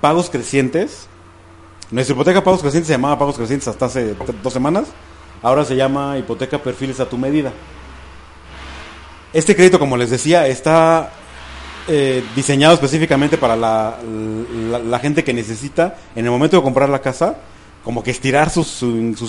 pagos 0.00 0.28
crecientes, 0.28 1.06
nuestra 1.92 2.14
hipoteca 2.14 2.42
pagos 2.42 2.62
crecientes 2.62 2.88
se 2.88 2.94
llamaba 2.94 3.16
pagos 3.16 3.36
crecientes 3.36 3.68
hasta 3.68 3.86
hace 3.86 4.16
dos 4.42 4.52
semanas, 4.52 4.88
ahora 5.40 5.64
se 5.64 5.76
llama 5.76 6.18
hipoteca 6.18 6.58
perfiles 6.58 6.98
a 6.98 7.08
tu 7.08 7.16
medida. 7.16 7.52
Este 9.32 9.56
crédito, 9.56 9.78
como 9.78 9.96
les 9.96 10.10
decía, 10.10 10.46
está 10.46 11.10
eh, 11.88 12.22
diseñado 12.36 12.74
específicamente 12.74 13.38
para 13.38 13.56
la, 13.56 14.98
gente 15.00 15.24
que 15.24 15.32
necesita, 15.32 15.96
en 16.14 16.24
el 16.24 16.30
momento 16.30 16.56
de 16.56 16.62
comprar 16.62 16.88
la 16.88 17.00
casa, 17.00 17.36
como 17.84 18.02
que 18.02 18.10
estirar 18.10 18.50
sus, 18.50 18.82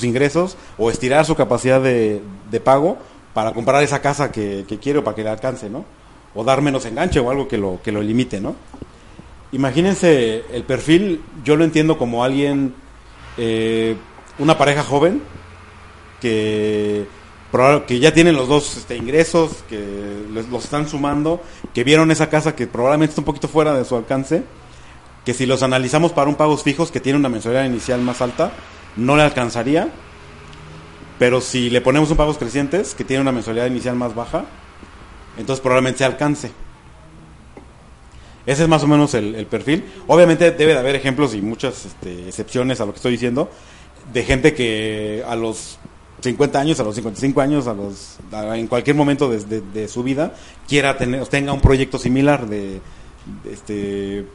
ingresos 0.04 0.58
o 0.78 0.92
estirar 0.92 1.26
su 1.26 1.36
capacidad 1.36 1.82
de, 1.82 2.22
pago 2.64 2.98
para 3.34 3.52
comprar 3.52 3.82
esa 3.84 4.02
casa 4.02 4.32
que, 4.32 4.66
que 4.68 4.78
quiere 4.78 5.02
para 5.02 5.16
que 5.16 5.24
le 5.24 5.30
alcance, 5.30 5.70
¿no? 5.70 5.86
o 6.36 6.44
dar 6.44 6.62
menos 6.62 6.86
enganche 6.86 7.20
o 7.20 7.30
algo 7.30 7.48
que 7.48 7.58
lo, 7.58 7.80
que 7.84 7.92
lo 7.92 8.02
limite, 8.02 8.40
¿no? 8.40 8.56
Imagínense 9.52 10.44
el 10.52 10.64
perfil, 10.64 11.22
yo 11.44 11.56
lo 11.56 11.64
entiendo 11.64 11.98
como 11.98 12.24
alguien, 12.24 12.74
eh, 13.38 13.96
una 14.40 14.58
pareja 14.58 14.84
joven, 14.84 15.22
que, 16.20 17.06
que 17.86 18.00
ya 18.00 18.14
tienen 18.14 18.36
los 18.36 18.48
dos 18.48 18.78
este, 18.78 18.98
ingresos, 18.98 19.64
que 19.70 20.26
los 20.34 20.64
están 20.64 20.88
sumando, 20.88 21.40
que 21.74 21.84
vieron 21.84 22.10
esa 22.10 22.28
casa 22.30 22.56
que 22.56 22.66
probablemente 22.66 23.12
está 23.12 23.22
un 23.22 23.26
poquito 23.26 23.48
fuera 23.48 23.76
de 23.76 23.86
su 23.86 23.96
alcance, 23.96 24.44
que 25.24 25.36
si 25.36 25.46
los 25.46 25.62
analizamos 25.62 26.12
para 26.14 26.30
un 26.30 26.36
pagos 26.36 26.64
fijos 26.64 26.90
que 26.90 27.00
tiene 27.00 27.20
una 27.20 27.30
mensualidad 27.30 27.66
inicial 27.66 28.02
más 28.02 28.22
alta, 28.22 28.52
no 28.96 29.16
le 29.16 29.22
alcanzaría, 29.22 29.90
pero 31.20 31.42
si 31.42 31.70
le 31.70 31.80
ponemos 31.82 32.10
un 32.10 32.18
pagos 32.18 32.40
crecientes 32.40 32.96
que 32.96 33.04
tiene 33.04 33.22
una 33.22 33.32
mensualidad 33.32 33.68
inicial 33.68 33.96
más 33.96 34.16
baja, 34.16 34.46
entonces 35.38 35.62
probablemente 35.62 36.00
se 36.00 36.06
alcance. 36.06 36.52
Ese 38.48 38.64
es 38.64 38.68
más 38.68 38.84
o 38.84 38.88
menos 38.88 39.14
el, 39.14 39.46
perfil. 39.46 39.86
Obviamente 40.08 40.52
debe 40.52 40.74
de 40.74 40.80
haber 40.80 40.96
ejemplos 40.96 41.36
y 41.36 41.42
muchas 41.42 41.86
este, 41.86 42.28
excepciones 42.28 42.82
a 42.82 42.86
lo 42.86 42.94
que 42.94 42.98
estoy 42.98 43.12
diciendo 43.14 43.50
de 44.12 44.24
gente 44.24 44.54
que 44.54 45.24
a 45.26 45.36
los 45.36 45.78
50 46.24 46.60
años, 46.60 46.80
a 46.80 46.84
los 46.84 46.96
55 46.96 47.42
años, 47.42 47.68
a 47.68 47.74
los 47.74 48.18
en 48.32 48.68
cualquier 48.68 48.96
momento 48.96 49.30
de, 49.30 49.88
su 49.88 50.04
vida 50.04 50.34
quiera 50.68 50.98
tener 50.98 51.28
tenga 51.28 51.54
un 51.54 51.62
proyecto 51.62 52.00
similar 52.00 52.48
de, 52.48 52.82
este 53.50 54.26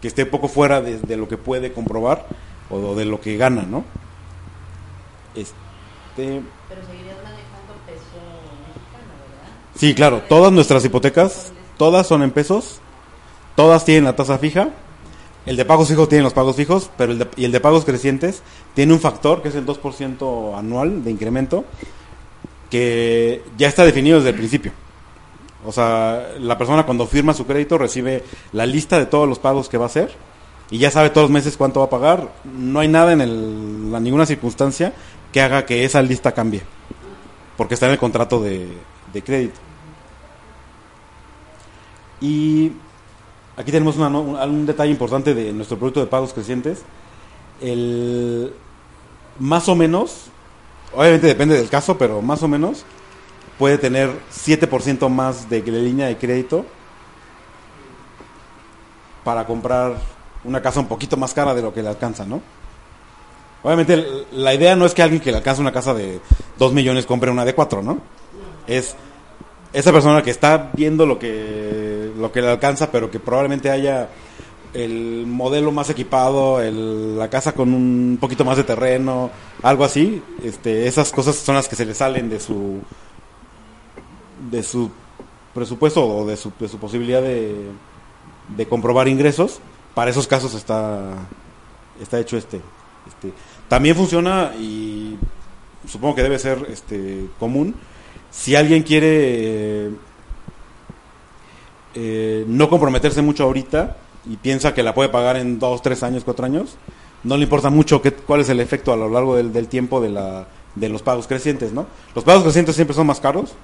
que 0.00 0.08
esté 0.08 0.26
poco 0.26 0.48
fuera 0.48 0.80
de, 0.80 1.16
lo 1.16 1.28
que 1.28 1.36
puede 1.36 1.72
comprobar 1.72 2.26
o 2.70 2.94
de 2.94 3.04
lo 3.04 3.20
que 3.20 3.36
gana, 3.36 3.62
¿no? 3.62 3.84
Este, 5.34 6.42
Pero 6.68 6.80
Sí, 9.80 9.94
claro, 9.94 10.22
todas 10.28 10.52
nuestras 10.52 10.84
hipotecas, 10.84 11.52
todas 11.78 12.06
son 12.06 12.22
en 12.22 12.32
pesos, 12.32 12.80
todas 13.56 13.86
tienen 13.86 14.04
la 14.04 14.14
tasa 14.14 14.36
fija. 14.36 14.68
El 15.46 15.56
de 15.56 15.64
pagos 15.64 15.88
fijos 15.88 16.08
tiene 16.08 16.22
los 16.22 16.34
pagos 16.34 16.56
fijos, 16.56 16.90
pero 16.96 17.12
el 17.12 17.18
de, 17.18 17.28
y 17.36 17.44
el 17.44 17.52
de 17.52 17.60
pagos 17.60 17.84
crecientes 17.84 18.42
tiene 18.74 18.92
un 18.92 19.00
factor 19.00 19.42
que 19.42 19.48
es 19.48 19.54
el 19.54 19.64
2% 19.64 20.58
anual 20.58 21.02
de 21.02 21.10
incremento 21.10 21.64
que 22.68 23.42
ya 23.56 23.68
está 23.68 23.84
definido 23.84 24.18
desde 24.18 24.30
el 24.30 24.36
principio. 24.36 24.72
O 25.64 25.72
sea, 25.72 26.28
la 26.38 26.56
persona 26.56 26.84
cuando 26.84 27.06
firma 27.06 27.34
su 27.34 27.46
crédito 27.46 27.78
recibe 27.78 28.22
la 28.52 28.66
lista 28.66 28.98
de 28.98 29.06
todos 29.06 29.28
los 29.28 29.38
pagos 29.38 29.68
que 29.68 29.78
va 29.78 29.84
a 29.84 29.86
hacer 29.86 30.12
y 30.70 30.78
ya 30.78 30.90
sabe 30.90 31.10
todos 31.10 31.24
los 31.24 31.32
meses 31.32 31.56
cuánto 31.56 31.80
va 31.80 31.86
a 31.86 31.90
pagar. 31.90 32.32
No 32.44 32.80
hay 32.80 32.88
nada 32.88 33.12
en, 33.12 33.20
el, 33.20 33.30
en 33.94 34.02
ninguna 34.02 34.26
circunstancia 34.26 34.92
que 35.32 35.40
haga 35.40 35.66
que 35.66 35.84
esa 35.84 36.02
lista 36.02 36.32
cambie, 36.32 36.62
porque 37.56 37.74
está 37.74 37.86
en 37.86 37.92
el 37.92 37.98
contrato 37.98 38.42
de 38.42 39.22
crédito. 39.24 39.58
Y 42.20 42.72
aquí 43.60 43.70
tenemos 43.70 43.96
un, 43.96 44.66
detalle 44.66 44.90
importante 44.90 45.34
de 45.34 45.52
nuestro 45.52 45.76
producto 45.76 46.00
de 46.00 46.06
pagos 46.06 46.32
crecientes. 46.32 46.82
El, 47.60 48.52
más 49.38 49.68
o 49.68 49.76
menos, 49.76 50.26
obviamente 50.94 51.26
depende 51.26 51.56
del 51.56 51.68
caso, 51.68 51.98
pero 51.98 52.22
más 52.22 52.42
o 52.42 52.48
menos 52.48 52.84
puede 53.58 53.76
tener 53.76 54.10
7% 54.32 55.08
más 55.10 55.50
de, 55.50 55.60
de 55.60 55.72
línea 55.72 56.06
de 56.06 56.16
crédito 56.16 56.64
para 59.22 59.44
comprar 59.44 59.96
una 60.44 60.62
casa 60.62 60.80
un 60.80 60.88
poquito 60.88 61.18
más 61.18 61.34
cara 61.34 61.54
de 61.54 61.60
lo 61.60 61.74
que 61.74 61.82
le 61.82 61.90
alcanza, 61.90 62.24
¿no? 62.24 62.40
Obviamente 63.62 64.02
la 64.32 64.54
idea 64.54 64.74
no 64.74 64.86
es 64.86 64.94
que 64.94 65.02
alguien 65.02 65.20
que 65.20 65.30
le 65.30 65.36
alcance 65.36 65.60
una 65.60 65.72
casa 65.72 65.92
de 65.92 66.18
2 66.58 66.72
millones 66.72 67.04
compre 67.04 67.30
una 67.30 67.44
de 67.44 67.54
4, 67.54 67.82
¿no? 67.82 67.98
Es 68.66 68.96
esa 69.74 69.92
persona 69.92 70.22
que 70.22 70.30
está 70.30 70.70
viendo 70.72 71.04
lo 71.04 71.18
que, 71.18 71.99
lo 72.16 72.32
que 72.32 72.42
le 72.42 72.48
alcanza, 72.48 72.90
pero 72.90 73.10
que 73.10 73.20
probablemente 73.20 73.70
haya 73.70 74.08
el 74.72 75.26
modelo 75.26 75.72
más 75.72 75.90
equipado, 75.90 76.60
la 76.62 77.28
casa 77.28 77.52
con 77.52 77.74
un 77.74 78.18
poquito 78.20 78.44
más 78.44 78.56
de 78.56 78.64
terreno, 78.64 79.30
algo 79.62 79.84
así, 79.84 80.22
este, 80.44 80.86
esas 80.86 81.10
cosas 81.10 81.36
son 81.36 81.56
las 81.56 81.68
que 81.68 81.76
se 81.76 81.84
le 81.84 81.94
salen 81.94 82.30
de 82.30 82.38
su 82.38 82.80
de 84.50 84.62
su 84.62 84.90
presupuesto 85.52 86.06
o 86.06 86.26
de 86.26 86.36
su, 86.36 86.52
de 86.58 86.68
su 86.68 86.78
posibilidad 86.78 87.20
de, 87.20 87.54
de 88.56 88.66
comprobar 88.66 89.08
ingresos. 89.08 89.60
Para 89.94 90.10
esos 90.10 90.26
casos 90.26 90.54
está 90.54 91.14
está 92.00 92.18
hecho 92.20 92.36
este, 92.36 92.60
este 93.08 93.32
también 93.68 93.96
funciona 93.96 94.52
y 94.58 95.18
supongo 95.86 96.14
que 96.14 96.22
debe 96.22 96.38
ser 96.38 96.66
este 96.70 97.26
común 97.38 97.74
si 98.30 98.54
alguien 98.54 98.82
quiere 98.82 99.90
eh, 101.94 102.44
no 102.46 102.68
comprometerse 102.68 103.22
mucho 103.22 103.44
ahorita 103.44 103.96
y 104.26 104.36
piensa 104.36 104.74
que 104.74 104.82
la 104.82 104.94
puede 104.94 105.08
pagar 105.08 105.36
en 105.36 105.58
dos, 105.58 105.82
tres 105.82 106.02
años, 106.02 106.24
cuatro 106.24 106.44
años, 106.44 106.76
no 107.24 107.36
le 107.36 107.44
importa 107.44 107.70
mucho 107.70 108.00
qué, 108.02 108.12
cuál 108.12 108.40
es 108.40 108.48
el 108.48 108.60
efecto 108.60 108.92
a 108.92 108.96
lo 108.96 109.08
largo 109.08 109.36
del, 109.36 109.68
tiempo 109.68 110.00
de 110.00 110.10
la 110.10 110.46
de 110.74 110.88
los 110.88 111.02
pagos 111.02 111.26
crecientes, 111.26 111.72
¿no? 111.72 111.86
Los 112.14 112.24
pagos 112.24 112.44
crecientes 112.44 112.76
siempre 112.76 112.94
son 112.94 113.06
más 113.06 113.20
caros, 113.20 113.54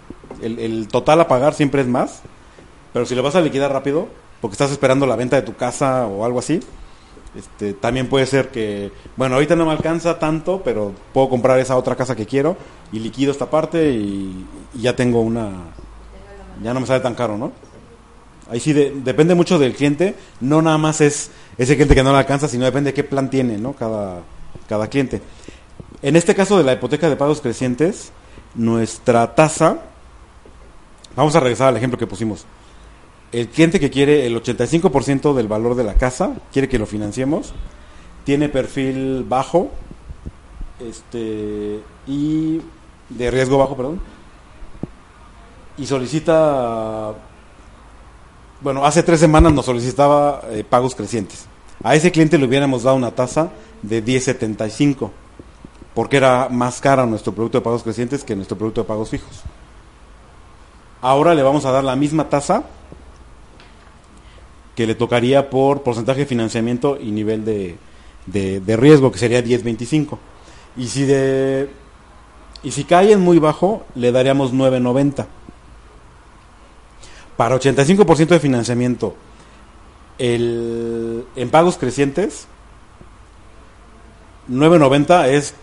el, 0.42 0.58
el 0.58 0.88
total 0.88 1.20
a 1.20 1.28
pagar 1.28 1.54
siempre 1.54 1.80
es 1.80 1.86
más, 1.86 2.22
pero 2.92 3.06
si 3.06 3.14
lo 3.14 3.22
vas 3.22 3.36
a 3.36 3.40
liquidar 3.40 3.72
rápido, 3.72 4.08
porque 4.40 4.54
estás 4.54 4.72
esperando 4.72 5.06
la 5.06 5.16
venta 5.16 5.36
de 5.36 5.42
tu 5.42 5.54
casa 5.54 6.06
o 6.06 6.24
algo 6.24 6.40
así, 6.40 6.60
este, 7.36 7.74
también 7.74 8.08
puede 8.08 8.24
ser 8.26 8.48
que, 8.48 8.90
bueno, 9.16 9.34
ahorita 9.34 9.56
no 9.56 9.66
me 9.66 9.72
alcanza 9.72 10.18
tanto, 10.18 10.62
pero 10.64 10.92
puedo 11.12 11.28
comprar 11.28 11.58
esa 11.58 11.76
otra 11.76 11.94
casa 11.94 12.16
que 12.16 12.24
quiero 12.24 12.56
y 12.92 12.98
liquido 12.98 13.30
esta 13.30 13.50
parte 13.50 13.90
y 13.90 14.46
ya 14.74 14.96
tengo 14.96 15.20
una, 15.20 15.50
ya 16.62 16.72
no 16.72 16.80
me 16.80 16.86
sale 16.86 17.00
tan 17.00 17.14
caro, 17.14 17.36
¿no? 17.36 17.52
Ahí 18.50 18.60
sí 18.60 18.72
de- 18.72 18.92
depende 18.92 19.34
mucho 19.34 19.58
del 19.58 19.74
cliente, 19.74 20.14
no 20.40 20.62
nada 20.62 20.78
más 20.78 21.00
es 21.00 21.30
ese 21.58 21.74
cliente 21.74 21.94
que 21.94 22.02
no 22.02 22.12
le 22.12 22.18
alcanza, 22.18 22.46
sino 22.48 22.64
depende 22.64 22.90
de 22.90 22.94
qué 22.94 23.04
plan 23.04 23.28
tiene, 23.30 23.58
¿no? 23.58 23.72
Cada, 23.72 24.20
cada 24.68 24.86
cliente. 24.88 25.20
En 26.02 26.14
este 26.14 26.34
caso 26.34 26.56
de 26.58 26.64
la 26.64 26.74
hipoteca 26.74 27.08
de 27.08 27.16
pagos 27.16 27.40
crecientes, 27.40 28.12
nuestra 28.54 29.34
tasa, 29.34 29.78
vamos 31.16 31.34
a 31.34 31.40
regresar 31.40 31.68
al 31.68 31.76
ejemplo 31.76 31.98
que 31.98 32.06
pusimos. 32.06 32.44
El 33.32 33.48
cliente 33.48 33.80
que 33.80 33.90
quiere 33.90 34.26
el 34.26 34.40
85% 34.40 35.34
del 35.34 35.48
valor 35.48 35.74
de 35.74 35.82
la 35.84 35.94
casa, 35.94 36.34
quiere 36.52 36.68
que 36.68 36.78
lo 36.78 36.86
financiemos, 36.86 37.52
tiene 38.24 38.48
perfil 38.48 39.24
bajo, 39.28 39.70
este, 40.78 41.80
y 42.06 42.60
de 43.08 43.30
riesgo 43.30 43.58
bajo, 43.58 43.76
perdón, 43.76 44.00
y 45.78 45.86
solicita, 45.86 47.14
bueno, 48.60 48.84
hace 48.84 49.02
tres 49.02 49.20
semanas 49.20 49.52
nos 49.52 49.66
solicitaba 49.66 50.42
eh, 50.50 50.64
pagos 50.68 50.94
crecientes. 50.94 51.46
A 51.82 51.94
ese 51.94 52.10
cliente 52.10 52.38
le 52.38 52.46
hubiéramos 52.46 52.82
dado 52.82 52.96
una 52.96 53.10
tasa 53.10 53.50
de 53.82 54.04
10.75, 54.04 55.10
porque 55.94 56.16
era 56.16 56.48
más 56.48 56.80
cara 56.80 57.06
nuestro 57.06 57.32
producto 57.32 57.58
de 57.58 57.64
pagos 57.64 57.82
crecientes 57.82 58.24
que 58.24 58.34
nuestro 58.34 58.56
producto 58.56 58.82
de 58.82 58.88
pagos 58.88 59.10
fijos. 59.10 59.42
Ahora 61.02 61.34
le 61.34 61.42
vamos 61.42 61.64
a 61.64 61.70
dar 61.70 61.84
la 61.84 61.96
misma 61.96 62.28
tasa 62.28 62.64
que 64.74 64.86
le 64.86 64.94
tocaría 64.94 65.48
por 65.50 65.82
porcentaje 65.82 66.20
de 66.20 66.26
financiamiento 66.26 66.98
y 67.00 67.10
nivel 67.10 67.44
de, 67.44 67.78
de, 68.26 68.76
riesgo, 68.76 69.10
que 69.10 69.18
sería 69.18 69.42
10.25. 69.42 70.18
Y 70.76 70.88
si 70.88 71.04
de 71.04 71.70
y 72.62 72.72
si 72.72 72.84
cae 72.84 73.12
en 73.12 73.20
muy 73.20 73.38
bajo, 73.38 73.84
le 73.94 74.12
daríamos 74.12 74.52
9.90. 74.52 75.26
Para 77.36 77.56
85% 77.56 78.28
de 78.28 78.40
financiamiento, 78.40 79.14
el, 80.18 81.26
en 81.36 81.50
pagos 81.50 81.76
crecientes, 81.76 82.46
9.90 84.50 85.28
es, 85.28 85.54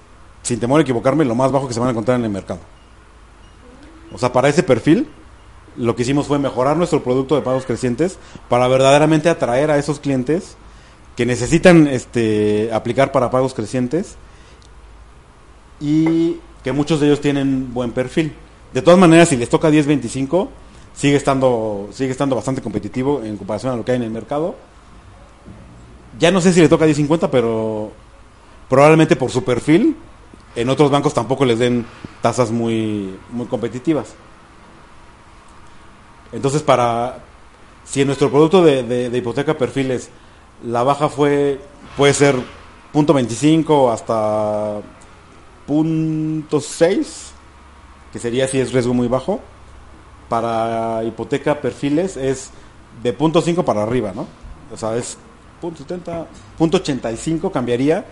sin 0.44 0.60
temor 0.60 0.80
a 0.80 0.84
equivocarme, 0.84 1.26
lo 1.26 1.36
más 1.36 1.52
bajo 1.52 1.68
que 1.68 1.74
se 1.74 1.80
van 1.80 1.88
a 1.88 1.92
encontrar 1.92 2.20
en 2.20 2.26
el 2.26 2.32
mercado. 2.32 2.60
O 4.14 4.18
sea, 4.18 4.32
para 4.32 4.50
ese 4.50 4.62
perfil, 4.62 5.08
lo 5.76 5.96
que 5.96 6.04
hicimos 6.04 6.28
fue 6.28 6.38
mejorar 6.38 6.78
nuestro 6.78 7.04
producto 7.04 7.36
de 7.36 7.42
pagos 7.42 7.66
crecientes 7.66 8.20
para 8.50 8.68
verdaderamente 8.68 9.30
atraer 9.30 9.72
a 9.72 9.78
esos 9.78 10.00
clientes 10.00 10.56
que 11.16 11.26
necesitan 11.26 11.88
este, 11.88 12.70
aplicar 12.74 13.12
para 13.12 13.32
pagos 13.32 13.54
crecientes 13.54 14.16
y 15.80 16.38
que 16.64 16.72
muchos 16.72 17.00
de 17.00 17.08
ellos 17.08 17.22
tienen 17.22 17.74
buen 17.74 17.92
perfil. 17.92 18.34
De 18.74 18.82
todas 18.82 19.00
maneras, 19.00 19.30
si 19.30 19.38
les 19.38 19.50
toca 19.50 19.70
10.25, 19.70 20.50
sigue 20.94 21.16
estando, 21.18 21.90
sigue 21.92 22.12
estando 22.12 22.36
bastante 22.36 22.62
competitivo 22.62 23.22
en 23.24 23.38
comparación 23.38 23.74
a 23.74 23.78
lo 23.78 23.86
que 23.86 23.92
hay 23.92 23.98
en 23.98 24.04
el 24.04 24.12
mercado. 24.12 24.56
Ya 26.20 26.32
no 26.32 26.42
sé 26.42 26.54
si 26.54 26.62
le 26.62 26.70
toca 26.70 26.86
10.50, 26.86 27.30
pero 27.30 27.92
probablemente 28.70 29.16
por 29.16 29.32
su 29.32 29.44
perfil, 29.44 29.96
en 30.56 30.70
otros 30.70 30.92
bancos 30.92 31.14
tampoco 31.14 31.46
les 31.46 31.60
den 31.60 31.86
tasas 32.22 32.52
muy, 32.52 33.16
muy 33.32 33.48
competitivas. 33.48 34.14
Entonces, 36.32 36.62
para 36.62 37.20
si 37.84 38.02
en 38.02 38.08
nuestro 38.08 38.30
producto 38.30 38.64
de, 38.64 38.84
de- 38.84 39.18
hipoteca 39.18 39.58
perfiles 39.58 40.10
la 40.66 40.84
baja 40.84 41.10
fue 41.10 41.60
puede 41.98 42.14
ser 42.14 42.36
punto 42.92 43.14
.25 43.14 43.92
hasta 43.92 44.82
punto 45.68 46.60
.6, 46.60 47.32
que 48.12 48.20
sería 48.20 48.48
si 48.48 48.60
es 48.60 48.72
riesgo 48.72 48.94
muy 48.94 49.08
bajo. 49.08 49.42
Para 50.34 51.04
hipoteca 51.04 51.62
perfiles 51.62 52.17
es 52.17 52.50
de 53.04 53.13
punto 53.13 53.39
.5 53.39 53.63
para 53.63 53.84
arriba, 53.84 54.13
¿no? 54.15 54.26
O 54.74 54.76
sea, 54.76 54.98
es 54.98 55.15
punto 55.62 55.86
.70, 55.86 56.26
punto 56.58 56.84
.85 56.84 57.52
cambiaría 57.52 58.04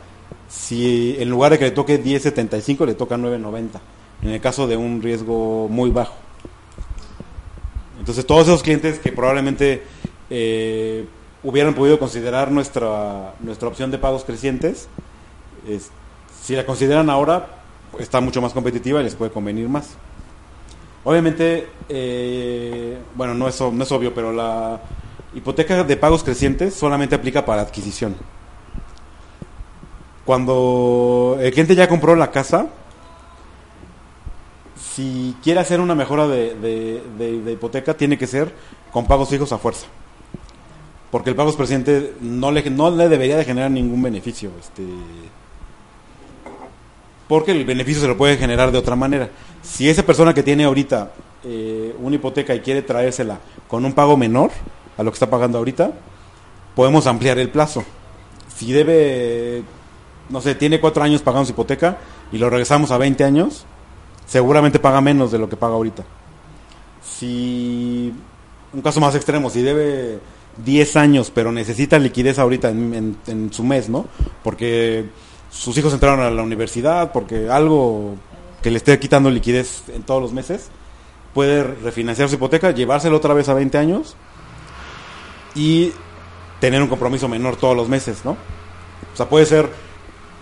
si 0.47 1.15
en 1.17 1.31
lugar 1.31 1.51
de 1.53 1.57
que 1.57 1.65
le 1.65 1.71
toque 1.71 1.99
10.75 1.99 2.85
le 2.85 2.93
toca 2.93 3.17
9.90, 3.17 3.69
en 4.21 4.29
el 4.29 4.39
caso 4.39 4.67
de 4.67 4.77
un 4.77 5.01
riesgo 5.01 5.67
muy 5.67 5.89
bajo. 5.89 6.13
Entonces 7.97 8.23
todos 8.23 8.43
esos 8.43 8.61
clientes 8.61 8.99
que 8.99 9.11
probablemente 9.11 9.81
eh, 10.29 11.07
hubieran 11.41 11.73
podido 11.73 11.97
considerar 11.97 12.51
nuestra, 12.51 13.33
nuestra 13.39 13.67
opción 13.67 13.89
de 13.89 13.97
pagos 13.97 14.25
crecientes, 14.25 14.87
es- 15.67 15.89
si 16.43 16.55
la 16.55 16.67
consideran 16.67 17.09
ahora, 17.09 17.47
está 17.97 18.21
mucho 18.21 18.43
más 18.43 18.53
competitiva 18.53 18.99
y 19.01 19.05
les 19.05 19.15
puede 19.15 19.31
convenir 19.31 19.67
más. 19.69 19.95
Obviamente, 21.03 21.67
eh, 21.89 22.97
bueno, 23.15 23.33
no 23.33 23.47
es, 23.47 23.59
no 23.59 23.83
es 23.83 23.91
obvio, 23.91 24.13
pero 24.13 24.31
la 24.31 24.79
hipoteca 25.33 25.83
de 25.83 25.97
pagos 25.97 26.23
crecientes 26.23 26.73
solamente 26.75 27.15
aplica 27.15 27.43
para 27.45 27.61
adquisición. 27.63 28.15
Cuando 30.25 31.37
el 31.39 31.51
cliente 31.51 31.75
ya 31.75 31.87
compró 31.87 32.15
la 32.15 32.29
casa, 32.29 32.67
si 34.75 35.35
quiere 35.43 35.59
hacer 35.59 35.79
una 35.79 35.95
mejora 35.95 36.27
de, 36.27 36.53
de- 36.55 37.01
de- 37.41 37.51
hipoteca, 37.53 37.95
tiene 37.95 38.17
que 38.17 38.27
ser 38.27 38.53
con 38.91 39.07
pagos 39.07 39.29
fijos 39.29 39.51
a 39.53 39.57
fuerza. 39.57 39.87
Porque 41.09 41.29
el 41.31 41.35
pagos 41.35 41.55
creciente 41.57 42.13
no 42.21 42.51
le, 42.51 42.69
no 42.69 42.89
le 42.91 43.09
debería 43.09 43.37
de 43.37 43.43
generar 43.45 43.71
ningún 43.71 44.01
beneficio. 44.01 44.51
Este, 44.59 44.83
porque 47.31 47.53
el 47.53 47.63
beneficio 47.63 48.01
se 48.01 48.09
lo 48.09 48.17
puede 48.17 48.35
generar 48.35 48.73
de 48.73 48.77
otra 48.77 48.97
manera. 48.97 49.29
Si 49.61 49.87
esa 49.87 50.03
persona 50.03 50.33
que 50.33 50.43
tiene 50.43 50.65
ahorita 50.65 51.13
eh, 51.45 51.95
una 51.97 52.17
hipoteca 52.17 52.53
y 52.53 52.59
quiere 52.59 52.81
traérsela 52.81 53.39
con 53.69 53.85
un 53.85 53.93
pago 53.93 54.17
menor 54.17 54.51
a 54.97 55.01
lo 55.01 55.11
que 55.11 55.15
está 55.15 55.29
pagando 55.29 55.57
ahorita, 55.57 55.93
podemos 56.75 57.07
ampliar 57.07 57.39
el 57.39 57.47
plazo. 57.47 57.85
Si 58.53 58.73
debe, 58.73 59.63
no 60.27 60.41
sé, 60.41 60.55
tiene 60.55 60.81
cuatro 60.81 61.03
años 61.03 61.21
pagando 61.21 61.45
su 61.45 61.53
hipoteca 61.53 61.99
y 62.33 62.37
lo 62.37 62.49
regresamos 62.49 62.91
a 62.91 62.97
20 62.97 63.23
años, 63.23 63.65
seguramente 64.25 64.79
paga 64.79 64.99
menos 64.99 65.31
de 65.31 65.39
lo 65.39 65.47
que 65.47 65.55
paga 65.55 65.75
ahorita. 65.75 66.03
Si, 67.01 68.13
un 68.73 68.81
caso 68.81 68.99
más 68.99 69.15
extremo, 69.15 69.49
si 69.49 69.61
debe 69.61 70.19
10 70.65 70.95
años 70.97 71.31
pero 71.33 71.53
necesita 71.53 71.97
liquidez 71.97 72.39
ahorita 72.39 72.71
en, 72.71 73.49
su 73.53 73.63
mes, 73.63 73.87
¿no? 73.87 74.05
Porque 74.43 75.05
sus 75.51 75.77
hijos 75.77 75.93
entraron 75.93 76.21
a 76.21 76.31
la 76.31 76.41
universidad, 76.41 77.11
porque 77.11 77.49
algo 77.49 78.15
que 78.63 78.71
le 78.71 78.77
esté 78.77 78.97
quitando 78.99 79.29
liquidez 79.29 79.83
en 79.93 80.03
todos 80.03 80.21
los 80.21 80.33
meses, 80.33 80.69
puede 81.33 81.63
refinanciar 81.63 82.29
su 82.29 82.35
hipoteca, 82.35 82.71
llevárselo 82.71 83.17
otra 83.17 83.33
vez 83.33 83.47
a 83.49 83.53
20 83.53 83.77
años 83.77 84.15
y 85.55 85.91
tener 86.59 86.81
un 86.81 86.87
compromiso 86.87 87.27
menor 87.27 87.55
todos 87.57 87.75
los 87.75 87.89
meses, 87.89 88.23
¿no? 88.23 88.31
O 88.31 89.15
sea, 89.15 89.27
puede 89.27 89.45
ser 89.45 89.69